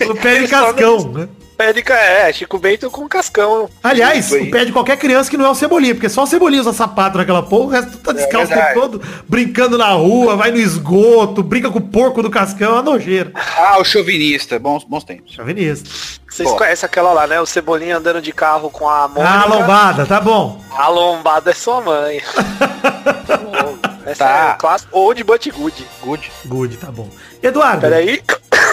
O 0.10 0.14
pé 0.14 0.40
de 0.40 0.48
cascão, 0.48 1.08
né? 1.12 1.28
Pé 1.60 1.74
de 1.74 1.82
ca- 1.82 1.94
é, 1.94 2.32
Chico 2.32 2.58
Bento 2.58 2.90
com 2.90 3.06
cascão. 3.06 3.68
Aliás, 3.82 4.32
o 4.32 4.50
pé 4.50 4.64
de 4.64 4.72
qualquer 4.72 4.96
criança 4.96 5.28
que 5.28 5.36
não 5.36 5.44
é 5.44 5.50
o 5.50 5.54
Cebolinha, 5.54 5.94
porque 5.94 6.08
só 6.08 6.22
o 6.22 6.26
Cebolinha 6.26 6.62
usa 6.62 6.72
sapato 6.72 7.18
naquela 7.18 7.42
porra, 7.42 7.64
o 7.64 7.68
resto 7.68 7.98
tá 7.98 8.12
descalço 8.12 8.50
o 8.50 8.56
tempo 8.56 8.80
todo, 8.80 9.02
brincando 9.28 9.76
na 9.76 9.90
rua, 9.90 10.36
vai 10.36 10.50
no 10.50 10.56
esgoto, 10.56 11.42
brinca 11.42 11.70
com 11.70 11.78
o 11.78 11.82
porco 11.82 12.22
do 12.22 12.30
cascão, 12.30 12.70
é 12.70 12.72
uma 12.76 12.82
nojeira. 12.82 13.30
Ah, 13.58 13.78
o 13.78 13.84
chauvinista. 13.84 14.58
Bons, 14.58 14.84
bons 14.84 15.04
tempos. 15.04 15.34
Chauvinista. 15.34 15.86
Vocês 16.26 16.48
Pô. 16.48 16.56
conhecem 16.56 16.86
aquela 16.86 17.12
lá, 17.12 17.26
né? 17.26 17.38
O 17.40 17.46
Cebolinha 17.46 17.98
andando 17.98 18.22
de 18.22 18.32
carro 18.32 18.70
com 18.70 18.88
a 18.88 19.06
Mônica. 19.06 19.28
Ah, 19.30 19.44
lombada, 19.46 20.06
tá 20.06 20.18
bom. 20.18 20.62
A 20.70 20.88
lombada 20.88 21.50
é 21.50 21.54
sua 21.54 21.82
mãe. 21.82 22.22
Essa 24.06 24.24
Tá. 24.24 24.52
é 24.54 24.60
clássico. 24.60 24.96
Ou 24.96 25.12
de 25.14 25.22
Butt 25.24 25.50
Good. 25.50 25.86
Good. 26.02 26.32
Good, 26.46 26.76
tá 26.78 26.90
bom. 26.90 27.08
Eduardo, 27.42 27.80
Peraí. 27.82 28.22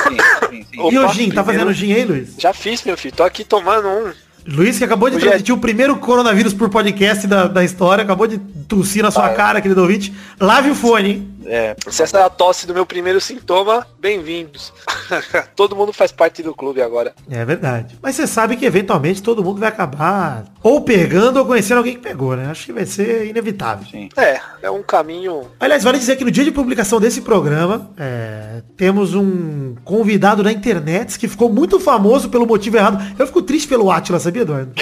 Sim, 0.07 0.17
sim, 0.49 0.63
sim. 0.71 0.79
Opa, 0.79 0.93
e 0.93 0.97
o 0.99 1.07
gin? 1.09 1.29
Tá 1.31 1.43
fazendo 1.43 1.73
gin 1.73 1.93
aí, 1.93 2.05
Luiz? 2.05 2.35
Já 2.37 2.53
fiz, 2.53 2.83
meu 2.83 2.97
filho. 2.97 3.15
Tô 3.15 3.23
aqui 3.23 3.43
tomando 3.43 3.87
um. 3.87 4.13
Luiz, 4.47 4.77
que 4.77 4.83
acabou 4.83 5.10
de 5.10 5.17
Hoje 5.17 5.25
é- 5.25 5.29
transmitir 5.29 5.53
o 5.53 5.57
primeiro 5.57 5.97
coronavírus 5.97 6.53
por 6.53 6.69
podcast 6.69 7.27
da, 7.27 7.47
da 7.47 7.63
história, 7.65 8.03
acabou 8.03 8.27
de 8.27 8.38
tossir 8.38 9.03
na 9.03 9.12
sua 9.12 9.27
Ah, 9.27 9.31
é. 9.31 9.33
cara, 9.33 9.62
querido 9.62 9.81
ouvinte. 9.81 10.13
Lave 10.39 10.69
o 10.71 10.75
fone, 10.75 11.10
hein? 11.10 11.33
É, 11.49 11.75
Se 11.89 12.03
essa 12.03 12.17
é 12.19 12.23
a 12.23 12.29
tosse 12.29 12.67
do 12.67 12.73
meu 12.73 12.86
primeiro 12.86 13.21
sintoma, 13.21 13.88
bem-vindos. 14.01 14.73
Todo 15.55 15.75
mundo 15.77 15.93
faz 15.93 16.12
parte 16.12 16.43
do 16.43 16.53
clube 16.53 16.81
agora. 16.81 17.13
É 17.29 17.43
verdade. 17.45 17.97
Mas 18.01 18.15
você 18.15 18.27
sabe 18.27 18.57
que 18.57 18.65
eventualmente 18.65 19.23
todo 19.23 19.41
mundo 19.41 19.57
vai 19.62 19.69
acabar 19.69 20.43
ou 20.62 20.81
pegando 20.81 21.38
ou 21.39 21.45
conhecendo 21.45 21.77
alguém 21.77 21.93
que 21.95 22.01
pegou, 22.01 22.36
né? 22.36 22.49
Acho 22.51 22.65
que 22.65 22.73
vai 22.73 22.86
ser 22.86 23.27
inevitável. 23.27 23.88
sim. 23.89 24.10
É, 24.17 24.41
é 24.62 24.69
um 24.69 24.83
caminho. 24.83 25.43
Aliás, 25.57 25.86
vale 25.86 25.97
dizer 25.99 26.17
que 26.17 26.25
no 26.25 26.31
dia 26.31 26.43
de 26.43 26.51
publicação 26.51 26.99
desse 26.99 27.21
programa, 27.21 27.89
é, 27.97 28.62
temos 28.75 29.13
um 29.15 29.75
convidado 29.86 30.43
na 30.43 30.51
internet 30.51 31.17
que 31.17 31.29
ficou 31.29 31.49
muito 31.49 31.79
famoso 31.79 32.27
pelo 32.27 32.45
motivo 32.45 32.75
errado. 32.75 33.01
Eu 33.17 33.25
fico 33.25 33.41
triste 33.41 33.69
pelo 33.69 33.89
Atila, 33.89 34.19
sabia, 34.19 34.37
Eduardo? 34.39 34.73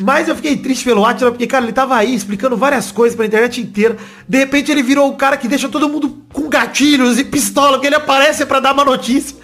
Mas 0.00 0.28
eu 0.28 0.36
fiquei 0.36 0.56
triste 0.56 0.84
pelo 0.84 1.04
Atila 1.04 1.30
porque, 1.30 1.46
cara, 1.46 1.64
ele 1.64 1.72
tava 1.72 1.96
aí 1.96 2.14
explicando 2.14 2.56
várias 2.56 2.90
coisas 2.90 3.16
pra 3.16 3.26
internet 3.26 3.60
inteira. 3.60 3.96
De 4.28 4.38
repente 4.38 4.70
ele 4.70 4.82
virou 4.82 5.10
o 5.10 5.16
cara 5.16 5.36
que 5.36 5.48
deixa 5.48 5.68
todo 5.68 5.88
mundo 5.88 6.22
com 6.32 6.48
gatilhos 6.48 7.18
e 7.18 7.24
pistola, 7.24 7.78
que 7.80 7.86
ele 7.86 7.96
aparece 7.96 8.46
pra 8.46 8.60
dar 8.60 8.72
uma 8.72 8.84
notícia. 8.84 9.36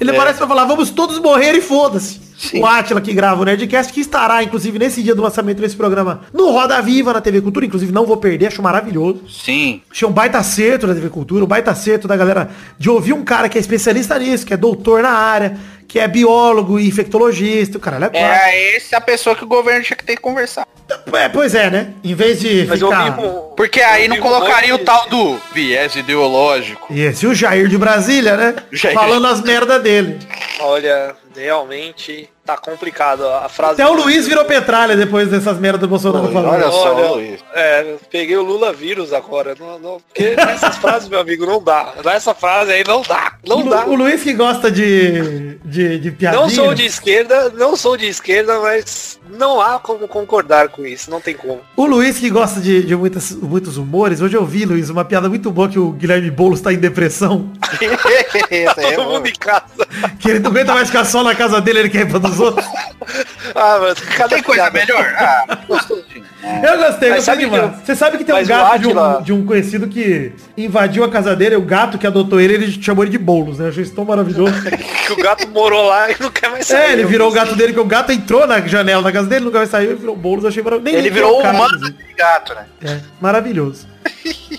Ele 0.00 0.10
aparece 0.10 0.38
pra 0.38 0.46
falar, 0.46 0.64
vamos 0.64 0.90
todos 0.90 1.18
morrer 1.18 1.54
e 1.54 1.60
foda-se. 1.60 2.20
O 2.54 2.66
Atila 2.66 3.00
que 3.00 3.12
grava 3.12 3.40
o 3.40 3.44
Nerdcast, 3.44 3.92
que 3.92 4.00
estará, 4.00 4.42
inclusive, 4.42 4.78
nesse 4.78 5.02
dia 5.02 5.14
do 5.14 5.22
lançamento 5.22 5.60
desse 5.60 5.76
programa 5.76 6.22
no 6.32 6.50
Roda 6.50 6.80
Viva 6.82 7.12
na 7.12 7.20
TV 7.20 7.40
Cultura. 7.40 7.64
Inclusive, 7.66 7.92
não 7.92 8.04
vou 8.06 8.16
perder, 8.16 8.48
acho 8.48 8.62
maravilhoso. 8.62 9.22
Sim. 9.28 9.82
Achei 9.90 10.06
um 10.06 10.12
baita 10.12 10.38
acerto 10.38 10.86
da 10.86 10.94
TV 10.94 11.08
Cultura, 11.10 11.44
um 11.44 11.48
baita 11.48 11.70
acerto 11.70 12.08
da 12.08 12.16
galera 12.16 12.50
de 12.78 12.90
ouvir 12.90 13.12
um 13.12 13.24
cara 13.24 13.48
que 13.48 13.56
é 13.56 13.60
especialista 13.60 14.18
nisso, 14.18 14.44
que 14.44 14.52
é 14.52 14.56
doutor 14.56 15.02
na 15.02 15.10
área, 15.10 15.56
que 15.86 15.98
é 15.98 16.08
biólogo 16.08 16.78
e 16.80 16.88
infectologista, 16.88 17.78
o 17.78 17.80
cara 17.80 18.10
é, 18.12 18.18
É 18.18 18.76
essa 18.76 18.96
a 18.96 19.00
pessoa 19.00 19.36
que 19.36 19.44
o 19.44 19.46
governo 19.46 19.84
tinha 19.84 19.96
que 19.96 20.04
ter 20.04 20.16
que 20.16 20.22
conversar. 20.22 20.66
é, 21.12 21.28
Pois 21.28 21.54
é, 21.54 21.70
né? 21.70 21.88
Em 22.02 22.14
vez 22.14 22.40
de 22.40 22.66
Mas 22.68 22.80
ficar... 22.80 23.18
um- 23.20 23.54
Porque 23.56 23.80
aí 23.80 24.08
não 24.08 24.16
colocaria 24.18 24.74
o 24.74 24.78
tal 24.78 25.08
do 25.08 25.38
viés 25.54 25.94
ideológico. 25.94 26.86
E 26.92 27.00
esse 27.00 27.26
o 27.26 27.34
Jair 27.34 27.68
de 27.68 27.78
Brasília, 27.78 28.36
né? 28.36 28.54
Jair. 28.72 28.94
Falando 28.94 29.26
as 29.26 29.40
merda 29.40 29.78
dele. 29.78 30.18
Olha, 30.60 31.14
realmente 31.34 32.30
tá 32.44 32.56
complicado 32.58 33.26
a 33.26 33.48
frase. 33.48 33.80
Até 33.80 33.86
o 33.90 33.94
Luiz 33.94 34.26
virou 34.26 34.44
petralha 34.44 34.96
depois 34.96 35.28
dessas 35.28 35.58
merdas 35.58 35.80
do 35.80 35.88
Bolsonaro 35.88 36.30
falando. 36.32 36.52
Olha 36.52 36.70
só, 36.70 36.94
Olha, 36.94 37.08
Luiz. 37.12 37.40
É, 37.54 37.94
peguei 38.10 38.36
o 38.36 38.42
Lula 38.42 38.72
vírus 38.72 39.12
agora. 39.12 39.54
Não, 39.58 39.78
não, 39.78 40.00
porque 40.00 40.36
nessas 40.36 40.76
frases, 40.76 41.08
meu 41.08 41.20
amigo, 41.20 41.46
não 41.46 41.62
dá. 41.62 41.94
Nessa 42.04 42.34
frase 42.34 42.72
aí 42.72 42.84
não 42.86 43.02
dá. 43.02 43.34
Não 43.46 43.58
o, 43.58 43.64
Lu- 43.64 43.70
dá. 43.70 43.86
o 43.86 43.94
Luiz 43.94 44.22
que 44.22 44.32
gosta 44.34 44.70
de, 44.70 45.56
de, 45.64 45.98
de 45.98 46.10
piadinha. 46.10 46.42
Não 46.42 46.50
sou 46.50 46.74
de 46.74 46.84
esquerda, 46.84 47.50
não 47.50 47.76
sou 47.76 47.96
de 47.96 48.06
esquerda, 48.06 48.60
mas 48.60 49.18
não 49.30 49.60
há 49.60 49.78
como 49.78 50.06
concordar 50.06 50.68
com 50.68 50.84
isso. 50.84 51.10
Não 51.10 51.20
tem 51.20 51.34
como. 51.34 51.60
O 51.76 51.86
Luiz 51.86 52.18
que 52.18 52.28
gosta 52.28 52.60
de, 52.60 52.82
de 52.82 52.94
muitas, 52.94 53.30
muitos 53.32 53.76
humores. 53.78 54.20
Hoje 54.20 54.36
eu 54.36 54.44
vi, 54.44 54.64
Luiz, 54.64 54.90
uma 54.90 55.04
piada 55.04 55.28
muito 55.28 55.50
boa 55.50 55.68
que 55.68 55.78
o 55.78 55.92
Guilherme 55.92 56.30
Boulos 56.30 56.60
tá 56.60 56.72
em 56.72 56.78
depressão. 56.78 57.50
É 57.80 58.94
Todo 58.96 59.08
mundo 59.10 59.26
em 59.26 59.32
casa. 59.32 59.86
Que 60.18 60.30
ele 60.30 60.38
não 60.40 60.50
aguenta 60.50 60.74
mais 60.74 60.88
ficar 60.88 61.04
só 61.04 61.22
na 61.22 61.34
casa 61.34 61.60
dele, 61.60 61.80
ele 61.80 61.88
quer 61.90 62.02
ir 62.02 62.08
pra 62.10 62.18
dos 62.36 62.40
outros. 62.40 62.66
Ah, 63.56 63.78
mas 63.80 64.00
cada 64.00 64.30
Tem 64.34 64.42
coisa 64.42 64.70
piada. 64.70 64.78
melhor? 64.94 65.14
Ah, 65.18 65.58
gostosinho. 65.68 66.24
Eu 66.42 66.78
gostei, 66.78 67.10
Mas 67.10 67.24
gostei 67.26 67.36
demais. 67.44 67.62
eu- 67.62 67.74
Você 67.84 67.94
sabe 67.94 68.16
que 68.18 68.24
tem 68.24 68.34
um 68.34 68.38
mas 68.38 68.46
o 68.46 68.50
gato 68.50 68.78
de 68.80 68.88
um, 68.88 69.22
de 69.22 69.32
um 69.32 69.44
conhecido 69.46 69.86
que 69.86 70.32
invadiu 70.56 71.04
a 71.04 71.10
casa 71.10 71.36
dele, 71.36 71.54
o 71.54 71.60
gato 71.62 71.98
que 71.98 72.06
adotou 72.06 72.40
ele, 72.40 72.54
ele 72.54 72.82
chamou 72.82 73.04
ele 73.04 73.10
de 73.10 73.18
Boulos, 73.18 73.58
né? 73.58 73.66
Eu 73.66 73.68
achei 73.68 73.82
isso 73.84 73.94
tão 73.94 74.04
maravilhoso. 74.04 74.54
Que 75.04 75.12
o 75.12 75.16
gato 75.16 75.46
morou 75.48 75.84
lá 75.86 76.10
e 76.10 76.16
não 76.18 76.30
quer 76.30 76.50
mais 76.50 76.66
sair. 76.66 76.80
É, 76.88 76.92
ele 76.94 77.04
virou 77.04 77.28
o 77.28 77.32
gato 77.32 77.54
dele, 77.54 77.74
que 77.74 77.80
o 77.80 77.84
gato 77.84 78.10
entrou 78.10 78.46
na 78.46 78.58
janela 78.66 79.02
da 79.02 79.12
casa 79.12 79.28
dele, 79.28 79.44
nunca 79.44 79.58
vai 79.58 79.66
sair, 79.66 79.86
ele 79.88 79.96
virou 79.96 80.16
Boulos, 80.16 80.44
eu 80.44 80.48
achei 80.48 80.62
maravilhoso. 80.62 80.90
Nem 80.96 80.98
Ele 81.04 81.10
virou 81.14 81.36
o 81.36 81.40
humano 81.42 81.94
gato, 82.16 82.54
né? 82.54 82.64
É, 82.82 83.00
maravilhoso. 83.20 83.86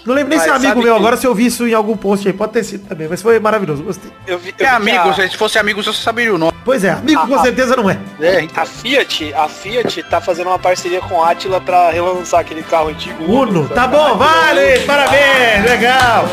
Não 0.06 0.14
lembro 0.14 0.30
nem 0.30 0.40
se 0.40 0.48
é 0.48 0.52
amigo 0.52 0.82
meu 0.82 0.94
que- 0.94 1.00
agora, 1.00 1.18
se 1.18 1.26
eu 1.26 1.34
vi 1.34 1.48
isso 1.48 1.68
em 1.68 1.74
algum 1.74 1.98
post 1.98 2.28
aí, 2.28 2.34
pode 2.34 2.54
ter 2.54 2.64
sido 2.64 2.88
também, 2.88 3.08
mas 3.08 3.22
foi 3.22 3.40
maravilhoso, 3.40 3.82
gostei. 3.84 4.12
Eu 4.28 4.38
vi, 4.38 4.54
eu 4.58 4.66
É 4.66 4.70
vi 4.70 4.76
amigo, 4.76 5.10
a- 5.10 5.14
se 5.14 5.38
fosse 5.38 5.58
amigo, 5.58 5.82
você 5.84 5.92
saberia 5.94 6.34
o 6.34 6.38
nome. 6.38 6.54
Pois 6.64 6.84
é, 6.84 6.92
amigo 6.92 7.28
com 7.28 7.36
Ah, 7.36 7.42
certeza 7.42 7.76
não 7.76 7.90
é. 7.90 7.98
É, 8.20 8.42
então. 8.42 8.62
A 8.64 8.66
Fiat, 8.66 9.34
a 9.34 9.48
Fiat 9.48 10.04
tá 10.04 10.22
fazendo 10.22 10.48
uma 10.48 10.60
parceria 10.60 11.02
com 11.02 11.24
a 11.24 11.32
Atila 11.32 11.60
pra 11.62 11.90
relançar 11.92 12.40
aquele 12.40 12.64
carro 12.64 12.90
antigo. 12.90 13.24
Uno, 13.24 13.68
tá 13.70 13.88
bom, 13.88 14.18
vale, 14.18 14.80
parabéns, 14.82 15.64
legal. 15.66 16.26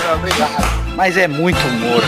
Mas 0.97 1.17
é 1.17 1.27
muito 1.27 1.59
humor. 1.67 2.03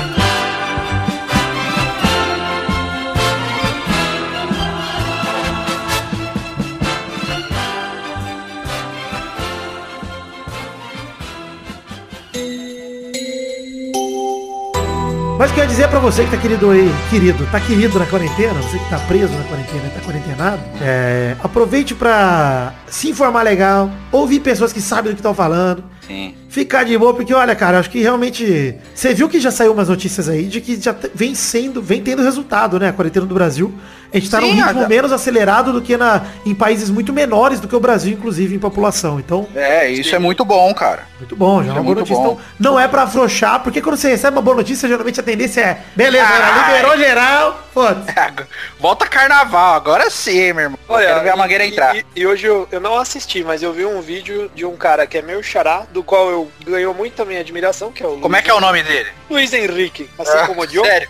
Mas 15.37 15.51
que 15.51 15.59
eu 15.59 15.65
ia 15.65 15.69
dizer 15.69 15.89
pra 15.89 15.99
você 15.99 16.25
que 16.25 16.31
tá 16.31 16.37
querido 16.37 16.71
aí, 16.71 16.89
querido, 17.11 17.45
tá 17.51 17.59
querido 17.59 17.99
na 17.99 18.07
quarentena, 18.07 18.55
você 18.55 18.79
que 18.79 18.89
tá 18.89 18.99
preso 19.01 19.33
na 19.33 19.43
quarentena, 19.45 19.91
tá 19.91 20.01
quarentenado, 20.01 20.63
é, 20.81 21.37
aproveite 21.43 21.93
pra 21.93 22.73
se 22.87 23.11
informar 23.11 23.43
legal, 23.43 23.91
ouvir 24.13 24.39
pessoas 24.41 24.73
que 24.73 24.81
sabem 24.81 25.11
do 25.11 25.17
que 25.17 25.21
estão 25.21 25.35
falando, 25.35 25.83
Sim. 26.07 26.37
Ficar 26.55 26.85
de 26.85 26.97
boa, 26.97 27.13
porque 27.13 27.35
olha, 27.35 27.55
cara, 27.57 27.81
acho 27.81 27.91
que 27.91 28.01
realmente. 28.01 28.77
Você 28.95 29.13
viu 29.13 29.29
que 29.29 29.41
já 29.41 29.51
saiu 29.51 29.73
umas 29.73 29.89
notícias 29.89 30.29
aí 30.29 30.45
de 30.45 30.61
que 30.61 30.81
já 30.81 30.95
vem 31.13 31.35
sendo, 31.35 31.83
vem 31.83 32.01
tendo 32.01 32.23
resultado, 32.23 32.79
né? 32.79 32.91
A 32.91 32.93
quarentena 32.93 33.27
do 33.27 33.35
Brasil. 33.35 33.75
A 34.13 34.17
gente 34.17 34.31
tá 34.31 34.41
num 34.41 34.47
Sim, 34.53 34.63
ritmo 34.63 34.85
a- 34.85 34.89
menos 34.89 35.11
acelerado 35.11 35.73
do 35.73 35.83
que 35.83 35.97
na, 35.97 36.23
em 36.47 36.55
países 36.55 36.89
muito 36.89 37.13
menores 37.13 37.59
do 37.59 37.67
que 37.67 37.75
o 37.75 37.81
Brasil, 37.81 38.13
inclusive, 38.13 38.55
em 38.55 38.61
população. 38.61 39.19
Então, 39.19 39.49
É, 39.57 39.91
isso 39.91 40.15
é 40.15 40.21
muito 40.21 40.45
bom, 40.45 40.73
cara. 40.73 41.03
muito 41.19 41.35
bom, 41.35 41.65
já 41.65 41.71
é 41.71 41.73
uma 41.73 41.83
boa 41.83 41.97
notícia. 41.97 42.15
bom. 42.23 42.35
Então, 42.35 42.39
não 42.61 42.79
é 42.79 42.87
pra 42.87 43.03
afrouxar, 43.03 43.61
porque 43.65 43.83
quando 43.83 43.97
você 43.97 44.11
recebe 44.11 44.37
uma 44.37 44.43
boa 44.43 44.59
notícia, 44.59 44.89
geralmente 44.89 45.19
a 45.19 45.23
tendência 45.25 45.61
é, 45.63 45.79
beleza, 45.97 46.29
Ai. 46.29 46.77
liberou 46.77 46.97
geral, 46.97 47.59
foda 47.75 48.05
Volta 48.79 49.05
carnaval, 49.07 49.75
agora 49.75 50.09
sim, 50.09 50.53
meu 50.53 50.65
irmão. 50.65 50.79
Olha, 50.89 51.07
Quero 51.09 51.23
ver 51.23 51.31
a 51.31 51.37
mangueira 51.37 51.65
e- 51.65 51.71
entrar. 51.71 51.97
E, 51.97 52.05
e 52.15 52.25
hoje 52.25 52.47
eu, 52.47 52.69
eu 52.71 52.79
não 52.81 52.97
assisti, 52.97 53.43
mas 53.43 53.65
eu 53.65 53.73
vi 53.73 53.85
um 53.85 54.01
vídeo 54.01 54.49
de 54.55 54.65
um 54.65 54.77
cara 54.77 55.09
que 55.09 55.19
é 55.19 55.23
meu 55.23 55.43
xará, 55.43 55.87
do 55.93 56.05
qual 56.05 56.31
eu 56.31 56.44
ganhou 56.65 56.95
muito 56.95 57.15
também 57.15 57.39
admiração, 57.39 57.93
que 57.93 58.03
é 58.03 58.07
o 58.07 58.19
Como 58.19 58.37
é 58.37 58.43
que 58.43 58.51
é 58.51 58.55
o 58.55 58.61
nome 58.61 58.83
dele? 58.83 59.11
Luiz 59.31 59.53
Henrique. 59.53 60.09
Assim 60.19 60.37
Ah, 60.39 60.47
como 60.47 60.63
o 60.63 60.67
Diogo. 60.67 60.87
Sério? 60.89 61.09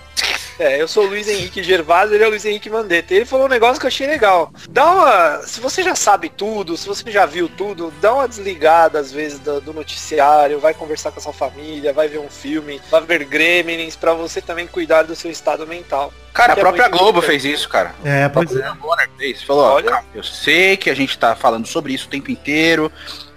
É, 0.57 0.81
eu 0.81 0.87
sou 0.87 1.03
o 1.05 1.09
Luiz 1.09 1.27
Henrique 1.27 1.65
Gervásio, 1.65 2.15
ele 2.15 2.23
é 2.23 2.27
o 2.29 2.31
Luiz 2.31 2.45
Henrique 2.45 2.71
Mandetta. 2.71 3.13
Ele 3.13 3.25
falou 3.25 3.47
um 3.47 3.49
negócio 3.49 3.81
que 3.81 3.87
eu 3.87 3.89
achei 3.89 4.07
legal. 4.07 4.53
Dá 4.71 4.87
uma. 4.87 5.43
Se 5.45 5.59
você 5.61 5.83
já 5.83 5.97
sabe 5.97 6.29
tudo, 6.29 6.77
se 6.77 6.87
você 6.87 7.11
já 7.11 7.27
viu 7.27 7.49
tudo, 7.49 7.93
dá 8.01 8.15
uma 8.15 8.29
desligada 8.29 9.01
às 9.01 9.11
vezes 9.11 9.41
do, 9.41 9.61
do 9.61 9.73
noticiário, 9.75 10.61
vai 10.61 10.73
conversar 10.73 11.11
com 11.11 11.19
a 11.19 11.23
sua 11.23 11.33
família, 11.33 11.93
vai 11.93 12.07
ver 12.07 12.19
um 12.19 12.31
filme, 12.31 12.81
vai 12.89 13.01
ver 13.01 13.25
Gremlins, 13.25 13.97
pra 13.97 14.15
você 14.15 14.41
também 14.41 14.69
cuidar 14.69 15.03
do 15.03 15.17
seu 15.17 15.29
estado 15.29 15.67
mental. 15.67 16.13
Cara, 16.33 16.53
a 16.53 16.57
é 16.57 16.61
própria 16.61 16.85
muito 16.85 16.99
Globo 16.99 17.19
importante. 17.19 17.43
fez 17.43 17.55
isso, 17.59 17.69
cara. 17.69 17.93
É, 18.05 18.23
A 18.25 18.31
pois 18.31 18.49
é. 18.55 18.61
própria 18.61 18.75
Bonner 18.81 19.11
fez. 19.19 19.43
Falou, 19.43 19.65
ó, 19.65 19.73
Olha. 19.75 19.91
calma, 19.91 20.07
eu 20.15 20.23
sei 20.23 20.77
que 20.77 20.89
a 20.89 20.95
gente 20.95 21.19
tá 21.19 21.35
falando 21.35 21.67
sobre 21.67 21.93
isso 21.93 22.07
o 22.07 22.11
tempo 22.11 22.31
inteiro. 22.31 22.93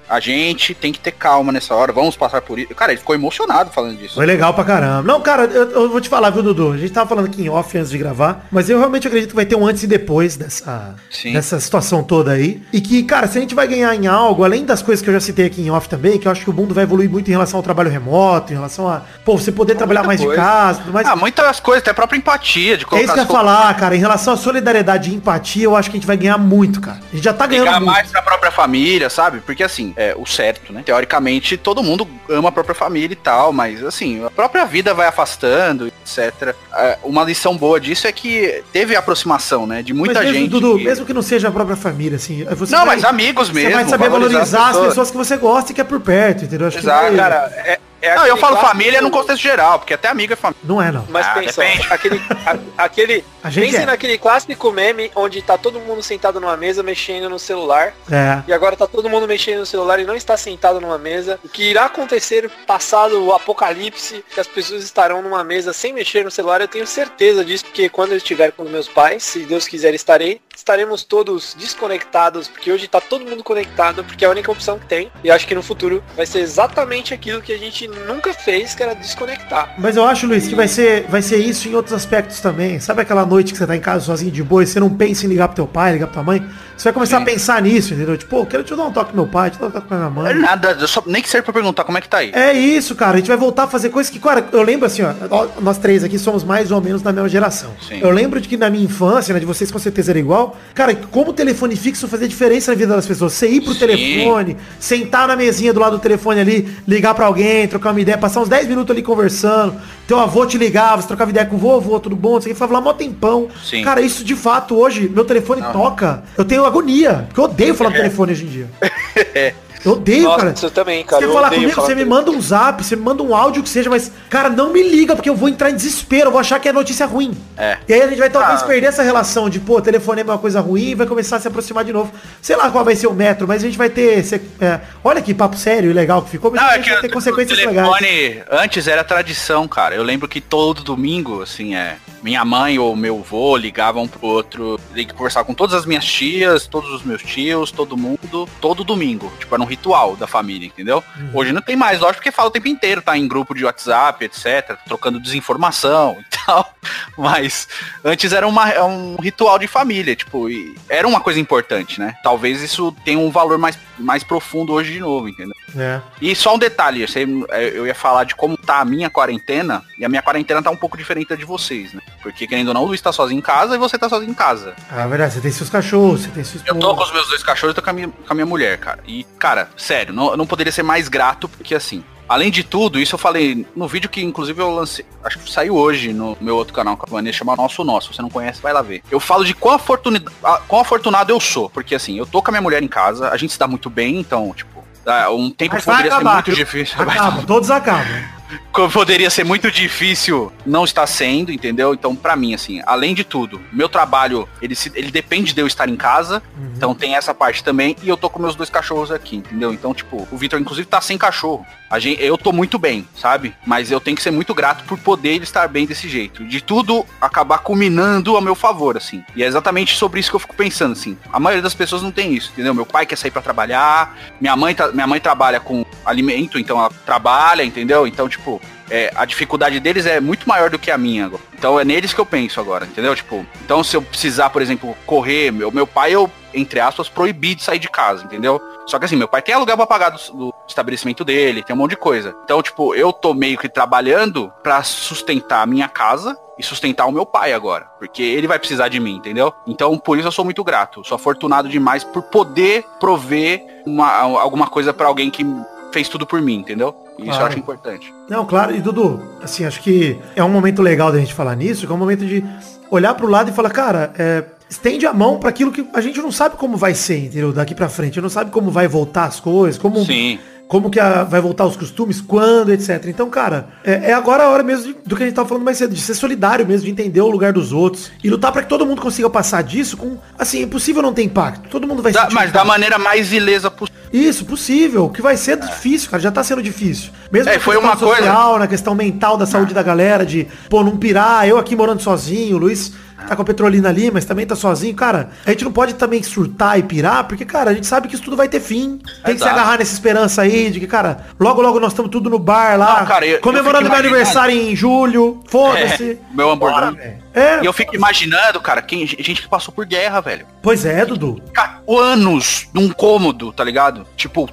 A 0.10 0.20
gente 0.20 0.74
tem 0.74 0.92
que 0.94 1.00
ter 1.00 1.12
calma 1.12 1.52
nessa 1.52 1.76
hora, 1.76 1.92
vamos 1.92 2.16
passar 2.16 2.42
por 2.42 2.58
isso. 2.58 2.74
Cara, 2.76 2.92
ele 2.92 3.00
ficou 3.00 3.16
emocionado 3.16 3.72
falando 3.72 3.98
disso. 3.98 4.16
Foi 4.16 4.26
legal 4.26 4.54
pra 4.54 4.64
caramba. 4.64 5.04
Não, 5.04 5.22
cara, 5.22 5.44
eu, 5.44 5.70
eu 5.72 5.90
vou 5.90 6.00
te 6.00 6.10
falar, 6.10 6.30
viu, 6.30 6.42
Dudu? 6.42 6.72
A 6.72 6.78
gente 6.78 6.92
tava 6.92 7.08
falando 7.10 7.26
aqui 7.26 7.42
em 7.42 7.50
off 7.50 7.78
antes 7.78 7.90
de 7.90 7.98
gravar, 7.98 8.48
mas 8.52 8.70
eu 8.70 8.80
realmente 8.80 9.08
acredito 9.08 9.30
que 9.30 9.36
vai 9.36 9.46
ter 9.46 9.56
um 9.56 9.66
antes 9.66 9.84
e 9.84 9.88
depois 9.88 10.38
dessa, 10.38 10.96
Sim. 11.10 11.34
dessa 11.34 11.60
situação 11.60 12.04
toda 12.04 12.32
aí. 12.32 12.62
E 12.72 12.80
que, 12.80 13.04
cara, 13.04 13.28
se 13.28 13.38
a 13.38 13.42
gente 13.42 13.54
vai 13.54 13.68
ganhar 13.68 13.94
em 13.96 14.08
algo, 14.08 14.44
além 14.44 14.66
das 14.66 14.82
coisas 14.82 15.04
que 15.04 15.10
eu 15.10 15.14
já 15.14 15.20
citei 15.20 15.46
aqui 15.46 15.62
em 15.62 15.70
off 15.70 15.90
também, 15.90 16.18
que 16.18 16.28
eu 16.28 16.32
acho 16.32 16.44
que 16.44 16.50
o 16.50 16.54
mundo 16.54 16.74
vai 16.74 16.84
evoluir 16.84 17.10
muito 17.10 17.28
em 17.28 17.32
relação 17.32 17.60
ao 17.60 17.64
trabalho 17.64 17.90
remoto, 17.90 18.54
em 18.54 18.56
relação 18.56 18.88
a, 18.88 19.02
pô, 19.26 19.38
você 19.38 19.52
poder 19.52 19.76
trabalhar 19.76 20.04
mais 20.04 20.22
coisa. 20.22 20.36
de 20.36 20.42
casa, 20.42 20.80
tudo 20.80 20.94
mais. 20.94 21.08
Ah, 21.08 21.16
muitas 21.16 21.60
coisas, 21.60 21.82
até 21.82 21.92
a 21.92 21.94
própria 21.94 22.18
empatia 22.18 22.78
de 22.78 22.84
é 22.84 22.88
colocar 22.88 23.04
isso 23.04 23.14
que 23.14 23.20
eu 23.20 23.24
ia 23.24 23.30
falar, 23.30 23.74
cara. 23.76 23.96
Em 23.96 24.00
relação 24.00 24.34
à 24.34 24.38
solidariedade 24.38 25.12
e 25.12 25.16
empatia, 25.16 25.66
eu 25.66 25.76
acho 25.76 25.90
que 25.90 25.98
a 25.98 26.00
gente 26.00 26.08
vai 26.08 26.18
ganhar 26.18 26.38
muito, 26.38 26.80
cara. 26.80 27.00
A 27.12 27.16
gente 27.16 27.26
já 27.26 27.34
tá 27.34 27.46
ganhando 27.46 27.72
muito. 27.72 27.86
mais 27.86 28.12
pra 28.12 28.22
própria 28.22 28.52
família, 28.52 29.10
sabe? 29.10 29.42
Porque 29.42 29.64
assim, 29.64 29.94
é 29.98 30.14
o 30.16 30.26
certo, 30.26 30.72
né? 30.72 30.84
Teoricamente, 30.86 31.58
todo 31.58 31.82
mundo 31.82 32.08
ama 32.30 32.50
a 32.50 32.52
própria 32.52 32.76
família 32.76 33.14
e 33.14 33.16
tal, 33.16 33.52
mas 33.52 33.84
assim, 33.84 34.24
a 34.24 34.30
própria 34.30 34.64
vida 34.64 34.94
vai 34.94 35.08
afastando, 35.08 35.88
etc. 35.88 36.54
É, 36.76 36.98
uma 37.04 37.24
lição 37.24 37.58
boa 37.58 37.80
disso 37.80 38.06
é 38.08 38.12
que 38.12 38.64
teve 38.72 38.96
aproximação, 38.96 39.66
né? 39.66 39.82
De 39.82 39.94
muita 39.94 40.20
mesmo, 40.22 40.34
gente. 40.36 40.50
Dudu, 40.52 40.78
que- 40.78 40.84
mesmo 40.84 41.06
que 41.06 41.14
não 41.14 41.22
seja 41.24 41.48
a 41.48 41.52
própria 41.52 41.76
família, 41.76 42.16
assim. 42.16 42.46
você 42.46 42.76
Não, 42.76 42.86
vai- 42.86 42.96
mas 42.98 43.04
amigos 43.04 43.48
Você 43.48 43.54
mesmo. 43.56 43.72
vai 43.74 43.86
saber 43.86 44.10
valorizar, 44.10 44.42
as 44.62 44.68
pessoas. 44.68 44.88
pessoas 44.90 45.12
que 45.12 45.18
você 45.18 45.36
gosta 45.38 45.72
e 45.72 45.76
que 45.76 45.82
é 45.82 45.84
por 45.84 46.00
perto, 46.00 46.46
entendeu? 46.46 46.68
Acho 46.68 46.78
Exato, 46.78 47.06
que 47.06 47.16
vai- 47.16 47.18
Cara, 47.18 47.52
é. 47.66 47.80
É 48.02 48.16
Não, 48.16 48.26
eu 48.28 48.38
falo 48.38 48.58
família 48.58 49.02
num 49.02 49.10
contexto 49.10 49.42
geral, 49.42 49.80
porque 49.80 49.94
até 49.94 50.08
amigo 50.08 50.34
é 50.34 50.36
família. 50.36 50.62
Não 50.64 50.82
é, 50.82 50.92
não. 50.92 51.06
Mas 51.10 51.26
Ah, 51.28 51.34
pensa, 51.34 51.62
ó, 51.62 51.94
aquele, 51.94 52.22
a- 52.46 52.58
aquele, 52.86 53.24
A 53.44 53.50
gente 53.50 53.66
pense 53.66 53.78
é. 53.84 53.86
naquele 53.86 54.18
clássico 54.18 54.72
meme 54.72 55.12
onde 55.16 55.42
tá 55.42 55.58
todo 55.58 55.80
mundo 55.80 56.02
sentado 56.04 56.40
numa 56.40 56.56
mesa 56.58 56.82
mexendo 56.84 57.30
no 57.30 57.40
celular 57.40 57.94
É. 58.12 58.42
e 58.48 58.54
agora 58.54 58.76
tá 58.76 58.88
todo 58.88 59.10
mundo 59.10 59.28
mexendo 59.28 59.60
no 59.60 59.66
celular 59.66 60.00
e 60.00 60.06
não 60.06 60.16
está 60.16 60.36
sentado 60.38 60.80
numa 60.82 60.98
mesa. 60.98 61.40
O 61.44 61.50
que 61.50 61.64
irá 61.64 61.86
acontecer 61.86 62.50
passado 62.66 63.24
o 63.24 63.34
apocalipse, 63.34 64.24
que 64.34 64.40
as 64.40 64.48
pessoas 64.48 64.84
estarão 64.84 65.22
numa 65.22 65.44
mesa 65.44 65.74
sem 65.74 65.94
mexer 65.94 66.24
no 66.24 66.32
celular, 66.32 66.62
eu 66.62 66.68
tenho 66.68 66.86
certeza 66.88 67.44
disso, 67.44 67.66
porque 67.66 67.90
quando 67.90 68.12
eu 68.12 68.18
estiver 68.18 68.52
com 68.52 68.64
os 68.64 68.70
meus 68.72 68.88
pais, 68.88 69.24
se 69.24 69.40
Deus 69.40 69.68
quiser 69.68 69.94
estarei, 69.94 70.40
estaremos 70.58 71.04
todos 71.04 71.56
desconectados, 71.58 72.48
porque 72.48 72.72
hoje 72.72 72.88
tá 72.88 73.00
todo 73.00 73.24
mundo 73.24 73.44
conectado, 73.44 74.04
porque 74.04 74.26
é 74.26 74.28
a 74.28 74.32
única 74.32 74.52
opção 74.52 74.80
que 74.80 74.88
tem. 74.88 75.12
E 75.24 75.30
acho 75.30 75.48
que 75.48 75.54
no 75.54 75.62
futuro 75.62 76.04
vai 76.16 76.26
ser 76.26 76.40
exatamente 76.40 77.14
aquilo 77.14 77.42
que 77.42 77.54
a 77.54 77.58
gente 77.58 77.88
nunca 77.88 78.34
fez, 78.34 78.74
que 78.74 78.82
era 78.82 78.96
desconectar. 78.96 79.76
Mas 79.78 79.96
eu 79.96 80.04
acho, 80.04 80.26
Luiz, 80.26 80.48
que 80.48 80.56
vai 80.56 80.68
ser, 80.68 81.04
vai 81.04 81.22
ser 81.22 81.38
isso 81.38 81.70
em 81.70 81.76
outros 81.76 81.94
aspectos 81.94 82.42
também. 82.42 82.80
Sabe 82.80 83.02
aquela 83.02 83.26
noite 83.26 83.52
que 83.52 83.58
você 83.58 83.68
tá 83.68 83.76
em 83.76 83.82
casa 83.82 84.04
sozinho 84.06 84.32
de 84.32 84.44
boa 84.44 84.64
e 84.64 84.68
você 84.68 84.80
não 84.80 84.90
pensa 84.90 85.26
em 85.26 85.30
ligar 85.30 85.48
pro 85.48 85.56
teu 85.56 85.68
pai, 85.68 85.94
ligar 85.94 86.08
pra 86.08 86.16
tua 86.16 86.24
mãe? 86.24 86.44
Você 86.78 86.84
vai 86.84 86.94
começar 86.94 87.18
Sim. 87.18 87.24
a 87.24 87.26
pensar 87.26 87.62
nisso, 87.62 87.94
entendeu? 87.96 88.16
Tipo, 88.16 88.38
pô, 88.38 88.46
quero 88.46 88.64
te 88.64 88.76
dar 88.76 88.84
um 88.84 88.92
toque 88.92 89.16
meu 89.16 89.26
pai, 89.26 89.50
te 89.50 89.58
dar 89.58 89.66
um 89.68 89.72
toque 89.72 89.92
minha 89.92 90.10
mãe. 90.12 90.34
nada, 90.36 90.78
eu 90.80 90.88
só, 90.88 91.02
nem 91.08 91.24
que 91.24 91.30
serve 91.30 91.44
pra 91.44 91.54
perguntar 91.54 91.84
como 91.84 91.98
é 91.98 92.02
que 92.02 92.08
tá 92.08 92.20
aí. 92.20 92.32
É 92.34 92.54
isso, 92.54 92.94
cara. 92.94 93.14
A 93.14 93.18
gente 93.18 93.28
vai 93.28 93.38
voltar 93.38 93.64
a 93.64 93.68
fazer 93.68 93.90
coisas 93.90 94.12
que, 94.12 94.20
cara, 94.20 94.48
eu 94.52 94.62
lembro 94.62 94.86
assim, 94.86 95.02
ó, 95.02 95.48
nós 95.60 95.80
três 95.80 96.04
aqui 96.04 96.20
somos 96.20 96.44
mais 96.44 96.72
ou 96.72 96.80
menos 96.80 97.02
da 97.02 97.12
mesma 97.12 97.28
geração. 97.28 97.72
Sim. 97.82 98.00
Eu 98.00 98.12
lembro 98.12 98.40
de 98.40 98.48
que 98.48 98.56
na 98.56 98.70
minha 98.70 98.86
infância, 98.86 99.34
né, 99.34 99.40
de 99.40 99.46
vocês 99.46 99.72
com 99.72 99.80
certeza 99.80 100.12
era 100.12 100.20
igual, 100.20 100.56
cara, 100.76 100.94
como 100.96 101.32
o 101.32 101.34
telefone 101.34 101.76
fixo 101.76 102.08
fazia 102.08 102.28
diferença 102.28 102.72
na 102.72 102.78
vida 102.78 102.96
das 102.96 103.08
pessoas. 103.08 103.34
Você 103.34 103.48
ir 103.48 103.62
pro 103.62 103.74
Sim. 103.74 103.80
telefone, 103.80 104.58
sentar 104.80 105.28
na 105.28 105.36
mesinha 105.36 105.74
do 105.74 105.80
lado 105.80 105.98
do 105.98 106.00
telefone 106.00 106.40
ali, 106.42 106.78
ligar 106.88 107.16
pra 107.16 107.26
alguém, 107.26 107.68
trocar 107.68 107.90
uma 107.90 108.02
ideia, 108.02 108.18
passar 108.20 108.42
uns 108.42 108.50
10 108.50 108.68
minutos 108.68 108.92
ali 108.92 109.02
conversando, 109.02 109.76
teu 110.08 110.20
avô 110.20 110.46
te 110.46 110.60
ligava, 110.60 111.02
você 111.02 111.08
trocava 111.08 111.32
ideia 111.32 111.46
com 111.46 111.56
o 111.56 111.60
vovô, 111.60 112.00
tudo 112.00 112.16
bom, 112.16 112.40
você 112.40 112.54
falava 112.54 112.76
lá 112.76 112.82
mó 112.82 112.94
tempão. 112.94 113.48
Sim. 113.64 113.82
Cara, 113.84 114.00
isso 114.00 114.24
de 114.24 114.36
fato 114.36 114.76
hoje, 114.76 115.10
meu 115.10 115.26
telefone 115.26 115.64
toca, 115.74 116.24
eu 116.38 116.46
tenho 116.46 116.67
agonia, 116.68 117.26
porque 117.28 117.40
eu 117.40 117.46
odeio 117.46 117.76
falar 117.76 117.90
no 117.92 117.96
telefone 117.98 118.32
hoje 118.32 118.46
em 118.46 118.50
dia. 118.50 119.54
Eu 119.86 119.94
odeio, 119.94 120.24
Nossa, 120.24 120.38
cara. 120.46 120.56
eu 120.64 120.72
também, 120.72 121.04
cara. 121.06 121.22
Você 121.22 121.28
eu 121.28 121.34
falar 121.34 121.50
comigo, 121.50 121.72
falar 121.72 121.88
você 121.88 121.96
me 121.96 122.06
manda 122.06 122.32
um 122.32 122.42
zap, 122.42 122.84
você 122.84 122.96
me 122.96 123.02
manda 123.04 123.24
um 123.24 123.36
áudio 123.36 123.62
que 123.64 123.70
seja, 123.70 123.90
mas, 123.90 124.12
cara, 124.30 124.50
não 124.50 124.72
me 124.74 124.82
liga, 124.84 125.16
porque 125.16 125.30
eu 125.30 125.36
vou 125.36 125.48
entrar 125.50 125.70
em 125.70 125.76
desespero, 125.76 126.28
eu 126.28 126.32
vou 126.32 126.40
achar 126.42 126.60
que 126.60 126.68
é 126.68 126.74
notícia 126.74 127.06
ruim. 127.06 127.36
É. 127.58 127.78
E 127.88 127.94
aí 127.94 128.02
a 128.02 128.08
gente 128.08 128.20
vai 128.20 128.30
talvez 128.30 128.62
Ah. 128.62 128.66
perder 128.66 128.88
essa 128.88 129.04
relação 129.04 129.50
de, 129.50 129.60
pô, 129.60 129.80
telefone 129.82 130.22
é 130.22 130.24
uma 130.24 130.38
coisa 130.38 130.60
ruim 130.60 130.90
e 130.90 130.96
vai 130.96 131.06
começar 131.08 131.38
a 131.38 131.40
se 131.40 131.48
aproximar 131.48 131.84
de 131.84 131.94
novo. 131.94 132.12
Sei 132.42 132.56
lá 132.56 132.70
qual 132.72 132.84
vai 132.84 132.96
ser 132.96 133.08
o 133.08 133.14
metro, 133.14 133.48
mas 133.48 133.64
a 133.64 133.66
gente 133.68 133.78
vai 133.78 133.90
ter. 133.90 134.24
se- 134.24 134.42
é, 134.60 134.80
olha 135.04 135.22
que 135.22 135.34
papo 135.34 135.56
sério 135.56 135.90
e 135.90 135.94
legal 135.94 136.22
que 136.22 136.30
ficou, 136.32 136.52
mas 136.52 136.60
Não, 136.62 136.68
a 136.68 136.72
é 136.72 136.76
gente 136.76 136.84
que 136.86 136.92
vai 136.92 137.02
ter 137.02 137.10
consequências 137.10 137.58
telefone 137.60 138.08
legais. 138.08 138.44
antes 138.52 138.88
era 138.88 139.04
tradição, 139.04 139.68
cara. 139.68 139.96
Eu 139.96 140.04
lembro 140.04 140.28
que 140.28 140.42
todo 140.42 140.84
domingo, 140.84 141.42
assim, 141.42 141.76
é, 141.76 141.98
minha 142.24 142.44
mãe 142.44 142.78
ou 142.80 142.96
meu 142.96 143.18
avô 143.20 143.56
ligavam 143.56 144.04
um 144.04 144.08
pro 144.08 144.26
outro, 144.26 144.80
lig- 144.94 145.14
conversar 145.14 145.44
com 145.44 145.54
todas 145.54 145.76
as 145.76 145.86
minhas 145.86 146.04
tias, 146.06 146.66
todos 146.68 146.92
os 146.92 147.04
meus 147.04 147.22
tios, 147.22 147.72
todo 147.72 147.96
mundo, 147.96 148.48
todo 148.60 148.84
domingo. 148.84 149.32
Tipo, 149.40 149.56
era 149.56 149.62
um 149.64 149.67
ritual 149.68 150.16
da 150.16 150.26
família, 150.28 150.66
entendeu? 150.68 151.04
Uhum. 151.18 151.30
Hoje 151.34 151.52
não 151.52 151.62
tem 151.62 151.76
mais, 151.76 152.00
lógico, 152.00 152.18
porque 152.20 152.32
fala 152.32 152.48
o 152.50 152.52
tempo 152.52 152.68
inteiro, 152.68 153.02
tá 153.02 153.18
em 153.18 153.28
grupo 153.28 153.54
de 153.54 153.64
WhatsApp, 153.66 154.24
etc, 154.26 154.78
trocando 154.86 155.20
desinformação 155.20 156.18
e 156.20 156.26
tal. 156.46 156.74
Mas 157.18 157.68
antes 158.04 158.32
era 158.32 158.48
uma, 158.48 158.70
é 158.70 158.82
um 158.84 159.16
ritual 159.20 159.58
de 159.60 159.68
família, 159.68 160.16
tipo, 160.16 160.50
e 160.50 160.76
era 160.90 161.08
uma 161.08 161.20
coisa 161.20 161.40
importante, 161.40 162.00
né? 162.00 162.16
Talvez 162.24 162.62
isso 162.62 162.92
tenha 163.04 163.20
um 163.20 163.30
valor 163.30 163.58
mais, 163.58 163.78
mais 163.98 164.24
profundo 164.24 164.74
hoje 164.74 164.94
de 164.94 165.00
novo, 165.00 165.28
entendeu? 165.28 165.56
É. 165.78 166.00
E 166.22 166.36
só 166.36 166.56
um 166.56 166.58
detalhe, 166.60 167.06
você- 167.08 167.26
eu 167.74 167.86
ia 167.86 167.96
falar 167.96 168.24
de 168.24 168.36
como 168.36 168.56
tá 168.58 168.80
a 168.80 168.86
minha 168.86 169.10
quarentena, 169.10 169.84
e 169.98 170.06
a 170.06 170.10
minha 170.10 170.22
quarentena 170.22 170.62
tá 170.62 170.70
um 170.72 170.76
pouco 170.78 170.98
diferente 170.98 171.30
da 171.30 171.36
de 171.36 171.46
vocês, 171.46 171.94
né? 171.94 172.02
Porque 172.22 172.48
querendo 172.48 172.70
ou 172.70 172.74
não, 172.74 172.84
o 172.84 172.88
Luiz 172.88 173.02
tá 173.02 173.12
sozinho 173.12 173.40
em 173.40 173.42
casa 173.42 173.76
e 173.76 173.78
você 173.78 173.98
tá 173.98 174.08
sozinho 174.10 174.32
em 174.32 174.36
casa. 174.36 174.74
Ah, 174.90 175.02
é 175.04 175.08
verdade, 175.08 175.34
você 175.34 175.42
tem 175.42 175.52
seus 175.52 175.70
cachorros, 175.70 176.22
você 176.22 176.30
tem 176.30 176.44
sua 176.44 176.62
Eu 176.66 176.76
tô 176.80 176.96
com 176.96 177.04
os 177.04 177.12
meus 177.12 177.28
dois 177.28 177.44
cachorros 177.44 177.74
e 177.74 177.76
tô 177.76 177.82
com 177.82 177.90
a 177.90 177.94
minha, 177.94 178.08
com 178.10 178.32
a 178.32 178.34
minha 178.34 178.46
mulher, 178.46 178.78
cara. 178.78 179.00
E, 179.08 179.24
cara, 179.38 179.57
sério, 179.78 180.14
não, 180.14 180.36
não 180.38 180.46
poderia 180.46 180.72
ser 180.72 180.84
mais 180.84 181.08
grato, 181.08 181.48
porque 181.50 181.74
assim, 181.76 182.04
além 182.28 182.52
de 182.52 182.64
tudo, 182.64 183.00
isso 183.00 183.16
eu 183.16 183.20
falei 183.20 183.66
no 183.76 183.88
vídeo 183.88 184.10
que 184.10 184.22
inclusive 184.24 184.62
eu 184.62 184.70
lancei, 184.74 185.06
acho 185.24 185.40
que 185.40 185.50
saiu 185.52 185.76
hoje 185.76 186.12
no 186.14 186.38
meu 186.42 186.56
outro 186.56 186.74
canal, 186.74 186.98
com 186.98 187.06
a 187.06 187.10
Vanessa, 187.10 187.38
chama 187.40 187.56
Nosso 187.56 187.84
Nosso. 187.84 188.08
Se 188.10 188.16
você 188.16 188.22
não 188.22 188.30
conhece, 188.30 188.62
vai 188.62 188.74
lá 188.74 188.82
ver. 188.82 189.02
Eu 189.10 189.20
falo 189.20 189.44
de 189.46 189.54
quão, 189.54 189.76
afortuni- 189.76 190.24
a- 190.44 190.62
quão 190.68 190.82
afortunado 190.82 191.32
eu 191.32 191.40
sou, 191.40 191.70
porque 191.70 191.96
assim, 191.96 192.18
eu 192.18 192.26
tô 192.26 192.42
com 192.42 192.50
a 192.50 192.54
minha 192.54 192.62
mulher 192.62 192.84
em 192.84 192.88
casa, 192.88 193.30
a 193.30 193.38
gente 193.38 193.54
se 193.54 193.60
dá 193.60 193.68
muito 193.68 193.90
bem, 193.90 194.20
então, 194.20 194.54
tipo, 194.56 194.84
um 195.32 195.50
tempo 195.50 195.78
que 195.78 195.84
poderia 195.84 196.12
ser 196.12 196.16
acabar, 196.18 196.34
muito 196.34 196.46
viu? 196.48 196.56
difícil. 196.56 196.96
Acaba, 197.02 197.42
todos 197.44 197.72
acabam. 197.72 198.06
como 198.78 198.92
poderia 198.92 199.30
ser 199.32 199.44
muito 199.44 199.72
difícil, 199.72 200.52
não 200.66 200.84
está 200.86 201.06
sendo, 201.08 201.52
entendeu? 201.52 201.96
Então, 201.96 202.16
pra 202.16 202.36
mim, 202.36 202.54
assim, 202.54 202.80
além 202.86 203.16
de 203.16 203.24
tudo, 203.24 203.60
meu 203.74 203.90
trabalho, 203.90 204.48
ele, 204.62 204.76
se- 204.76 204.92
ele 204.94 205.10
depende 205.10 205.52
de 205.52 205.60
eu 205.60 205.66
estar 205.66 205.90
em 205.90 205.96
casa, 205.96 206.44
Uhum. 206.56 206.74
então 206.78 206.94
tem 206.94 207.16
essa 207.16 207.34
parte 207.34 207.64
também, 207.64 207.96
e 208.04 208.08
eu 208.08 208.16
tô 208.16 208.30
com 208.30 208.40
meus 208.40 208.56
dois 208.56 208.70
cachorros 208.70 209.12
aqui, 209.12 209.38
entendeu? 209.38 209.74
Então, 209.74 209.94
tipo, 209.96 210.28
o 210.32 210.38
Vitor, 210.38 210.60
inclusive, 210.60 210.88
tá 210.88 211.02
sem 211.02 211.18
cachorro. 211.18 211.66
A 211.90 212.00
gente, 212.00 212.22
eu 212.22 212.38
tô 212.38 212.52
muito 212.52 212.78
bem, 212.78 213.08
sabe? 213.16 213.56
Mas 213.66 213.90
eu 213.90 214.00
tenho 214.00 214.16
que 214.16 214.22
ser 214.22 214.30
muito 214.30 214.54
grato 214.54 214.84
por 214.84 214.98
poder 215.00 215.42
estar 215.42 215.68
bem 215.70 215.86
desse 215.86 216.08
jeito. 216.10 216.44
De 216.46 216.60
tudo 216.62 217.06
acabar 217.20 217.60
culminando 217.60 218.36
ao 218.36 218.42
meu 218.42 218.56
favor, 218.56 218.98
assim. 218.98 219.24
E 219.36 219.42
é 219.42 219.48
exatamente 219.48 219.96
sobre 219.96 220.20
isso 220.20 220.30
que 220.30 220.36
eu 220.36 220.40
fico 220.40 220.54
pensando, 220.56 220.92
assim. 220.92 221.18
A 221.32 221.40
maioria 221.40 221.62
das 221.64 221.74
pessoas 221.74 222.04
não 222.04 222.12
tem 222.12 222.34
isso, 222.34 222.52
entendeu? 222.52 222.74
Meu 222.74 222.86
pai 222.86 223.06
quer 223.06 223.16
sair 223.16 223.32
pra 223.32 223.42
trabalhar, 223.42 224.18
minha 224.40 224.56
mãe, 224.56 224.76
tá- 224.76 224.90
minha 224.92 225.08
mãe 225.08 225.20
trabalha 225.22 225.62
com 225.62 225.86
alimento, 226.06 226.60
então 226.60 226.78
ela 226.78 226.90
trabalha, 227.06 227.64
entendeu? 227.64 228.06
Então, 228.06 228.28
tipo, 228.28 228.62
é, 228.90 229.12
a 229.16 229.26
dificuldade 229.26 229.80
deles 229.80 230.06
é 230.06 230.20
muito 230.20 230.48
maior 230.48 230.70
do 230.70 230.80
que 230.80 230.92
a 230.92 230.98
minha 230.98 231.26
agora. 231.26 231.44
Então 231.58 231.80
é 231.80 231.86
neles 231.86 232.14
que 232.14 232.20
eu 232.20 232.26
penso 232.26 232.60
agora, 232.60 232.86
entendeu? 232.86 233.16
Tipo, 233.16 233.46
então 233.64 233.84
se 233.84 233.96
eu 233.96 234.02
precisar, 234.02 234.50
por 234.50 234.62
exemplo, 234.62 234.96
correr, 235.06 235.52
meu, 235.52 235.72
meu 235.72 235.88
pai, 235.88 236.12
eu, 236.12 236.30
entre 236.54 236.80
aspas, 236.80 237.10
proibi 237.10 237.56
de 237.56 237.64
sair 237.64 237.80
de 237.80 237.90
casa, 237.90 238.24
entendeu? 238.24 238.62
Só 238.86 238.98
que 238.98 239.06
assim, 239.06 239.16
meu 239.16 239.28
pai 239.28 239.42
tem 239.42 239.54
aluguel 239.54 239.76
pra 239.76 239.86
pagar 239.86 240.10
do, 240.10 240.18
do 240.34 240.54
estabelecimento 240.68 241.26
dele, 241.26 241.64
tem 241.64 241.76
um 241.76 241.80
monte 241.80 241.92
de 241.92 241.98
coisa. 241.98 242.36
Então, 242.44 242.62
tipo, 242.62 242.96
eu 242.96 243.12
tô 243.12 243.34
meio 243.34 243.58
que 243.58 243.68
trabalhando 243.68 244.52
pra 244.64 244.82
sustentar 244.84 245.64
a 245.64 245.66
minha 245.66 245.90
casa 245.90 246.38
e 246.58 246.64
sustentar 246.64 247.06
o 247.06 247.12
meu 247.12 247.26
pai 247.26 247.54
agora. 247.54 247.86
Porque 248.00 248.24
ele 248.24 248.48
vai 248.48 248.58
precisar 248.58 248.88
de 248.88 249.00
mim, 249.00 249.18
entendeu? 249.18 249.54
Então, 249.66 249.98
por 249.98 250.18
isso 250.18 250.28
eu 250.28 250.32
sou 250.32 250.46
muito 250.46 250.64
grato. 250.64 251.04
Sou 251.04 251.16
afortunado 251.16 251.70
demais 251.70 252.04
por 252.04 252.24
poder 252.24 252.86
prover 253.00 253.64
uma, 253.86 254.10
alguma 254.40 254.68
coisa 254.68 254.94
pra 254.94 255.08
alguém 255.08 255.30
que 255.30 255.46
fez 255.92 256.08
tudo 256.10 256.26
por 256.26 256.42
mim, 256.42 256.56
entendeu? 256.56 256.96
Isso 257.18 257.22
eu 257.28 257.34
Claro. 257.34 257.46
acho 257.48 257.60
importante. 257.60 258.14
Não, 258.30 258.46
claro, 258.46 258.76
e 258.76 258.82
Dudu, 258.82 259.20
assim, 259.42 259.66
acho 259.66 259.82
que 259.82 260.18
é 260.36 260.44
um 260.44 260.50
momento 260.50 260.82
legal 260.82 261.12
da 261.12 261.18
gente 261.20 261.34
falar 261.34 261.56
nisso, 261.56 261.86
que 261.86 261.92
é 261.92 261.96
um 261.96 262.00
momento 262.00 262.26
de 262.26 262.44
olhar 262.92 263.14
pro 263.16 263.28
lado 263.28 263.50
e 263.50 263.54
falar, 263.54 263.70
cara, 263.72 264.14
é, 264.18 264.44
estende 264.70 265.06
a 265.08 265.14
mão 265.14 265.40
para 265.40 265.50
aquilo 265.50 265.72
que 265.72 265.86
a 265.94 266.02
gente 266.02 266.20
não 266.22 266.32
sabe 266.32 266.56
como 266.58 266.78
vai 266.78 266.94
ser, 266.94 267.26
entendeu? 267.26 267.52
Daqui 267.52 267.74
pra 267.74 267.90
frente, 267.90 268.22
não 268.22 268.30
sabe 268.30 268.52
como 268.52 268.70
vai 268.70 268.88
voltar 268.88 269.26
as 269.26 269.40
coisas, 269.40 269.80
como 269.82 270.06
Sim. 270.06 270.38
como 270.68 270.90
que 270.92 271.00
a- 271.00 271.24
vai 271.24 271.40
voltar 271.42 271.66
os 271.66 271.78
costumes, 271.78 272.20
quando, 272.22 272.72
etc. 272.74 273.06
Então, 273.08 273.30
cara, 273.30 273.70
é, 273.84 274.12
é 274.12 274.14
agora 274.14 274.44
a 274.44 274.50
hora 274.50 274.62
mesmo 274.64 274.88
de- 274.94 275.00
do 275.06 275.16
que 275.16 275.24
a 275.24 275.26
gente 275.26 275.36
tava 275.36 275.48
falando 275.48 275.64
mais 275.64 275.78
cedo, 275.78 275.96
de 275.96 276.02
ser 276.02 276.14
solidário 276.14 276.68
mesmo, 276.68 276.86
de 276.86 276.92
entender 276.92 277.22
o 277.22 277.30
lugar 277.30 277.54
dos 277.54 277.72
outros 277.72 278.12
e 278.24 278.30
lutar 278.30 278.52
pra 278.52 278.62
que 278.62 278.68
todo 278.70 278.86
mundo 278.86 279.02
consiga 279.02 279.30
passar 279.30 279.64
disso 279.64 279.96
com, 279.98 280.18
assim, 280.38 280.60
é 280.60 280.62
impossível 280.64 281.02
não 281.02 281.14
ter 281.14 281.24
impacto. 281.24 281.70
Todo 281.70 281.88
mundo 281.88 282.04
vai 282.04 282.12
Da- 282.12 282.24
mas 282.26 282.34
da 282.52 282.60
impacto. 282.60 282.68
maneira 282.68 283.00
mais 283.00 283.32
ilesa 283.34 283.72
possível. 283.72 283.97
Isso, 284.12 284.46
possível. 284.46 285.06
O 285.06 285.10
que 285.10 285.22
vai 285.22 285.36
ser 285.38 285.58
difícil, 285.58 286.10
cara, 286.10 286.22
já 286.22 286.32
tá 286.32 286.44
sendo 286.44 286.62
difícil. 286.62 287.12
Mesmo 287.32 287.50
É, 287.50 287.56
na 287.56 287.60
foi 287.60 287.76
questão 287.76 287.90
uma 287.92 287.98
coisa- 287.98 288.16
social, 288.18 288.60
na 288.60 288.68
questão 288.68 288.96
mental 288.96 289.38
da 289.38 289.46
saúde 289.46 289.74
da 289.74 289.84
galera, 289.84 290.26
de, 290.26 290.48
pô, 290.70 290.84
não 290.84 290.96
pirar, 290.98 291.48
eu 291.48 291.58
aqui 291.58 291.76
morando 291.76 292.02
sozinho, 292.02 292.58
Luiz 292.58 292.94
tá 293.28 293.36
com 293.36 293.42
a 293.42 293.46
Petrolina 293.46 293.90
ali, 293.90 294.12
mas 294.12 294.26
também 294.26 294.46
tá 294.46 294.56
sozinho. 294.56 294.96
Cara, 294.96 295.30
a 295.46 295.50
gente 295.52 295.64
não 295.64 295.72
pode 295.72 295.94
também 295.96 296.22
surtar 296.24 296.78
e 296.78 296.84
pirar, 296.84 297.24
porque, 297.26 297.46
cara, 297.46 297.72
a 297.72 297.74
gente 297.74 297.88
sabe 297.88 298.08
que 298.08 298.16
isso 298.16 298.24
tudo 298.24 298.36
vai 298.38 298.48
ter 298.48 298.60
fim. 298.60 299.00
Tem 299.26 299.36
que 299.36 299.42
se 299.42 299.48
agarrar 299.48 299.78
nessa 299.80 299.94
esperança 299.94 300.42
aí, 300.42 300.70
de 300.70 300.80
que, 300.80 300.88
cara, 300.88 301.26
logo, 301.40 301.62
logo 301.62 301.80
nós 301.80 301.92
estamos 301.94 302.12
tudo 302.12 302.30
no 302.30 302.40
bar 302.40 302.78
lá, 302.78 303.00
Não, 303.00 303.06
cara, 303.08 303.26
eu- 303.26 303.36
eu 303.36 303.42
comemorando 303.42 303.86
fico 303.86 303.90
meu 303.98 304.00
aniversário 304.00 304.56
em 304.56 304.76
julho, 304.76 305.42
foda-se. 305.48 306.12
É, 306.12 306.18
meu 306.36 306.50
hambúrguer. 306.52 306.76
Bora. 306.92 307.18
É, 307.34 307.62
E 307.62 307.66
eu 307.66 307.74
fico 307.74 307.96
imaginando, 307.96 308.60
cara, 308.60 308.82
quem, 308.82 309.06
gente 309.06 309.42
que 309.44 309.48
passou 309.48 309.72
por 309.74 309.86
guerra, 309.86 310.20
velho. 310.22 310.46
pois 310.62 310.86
é, 310.86 311.06
Dudu. 311.06 311.40
Ficar 311.46 311.82
anos 311.88 312.68
num 312.74 312.90
cômodo, 312.90 313.52
tá 313.52 313.64
ligado? 313.64 314.08
Tipo, 314.16 314.50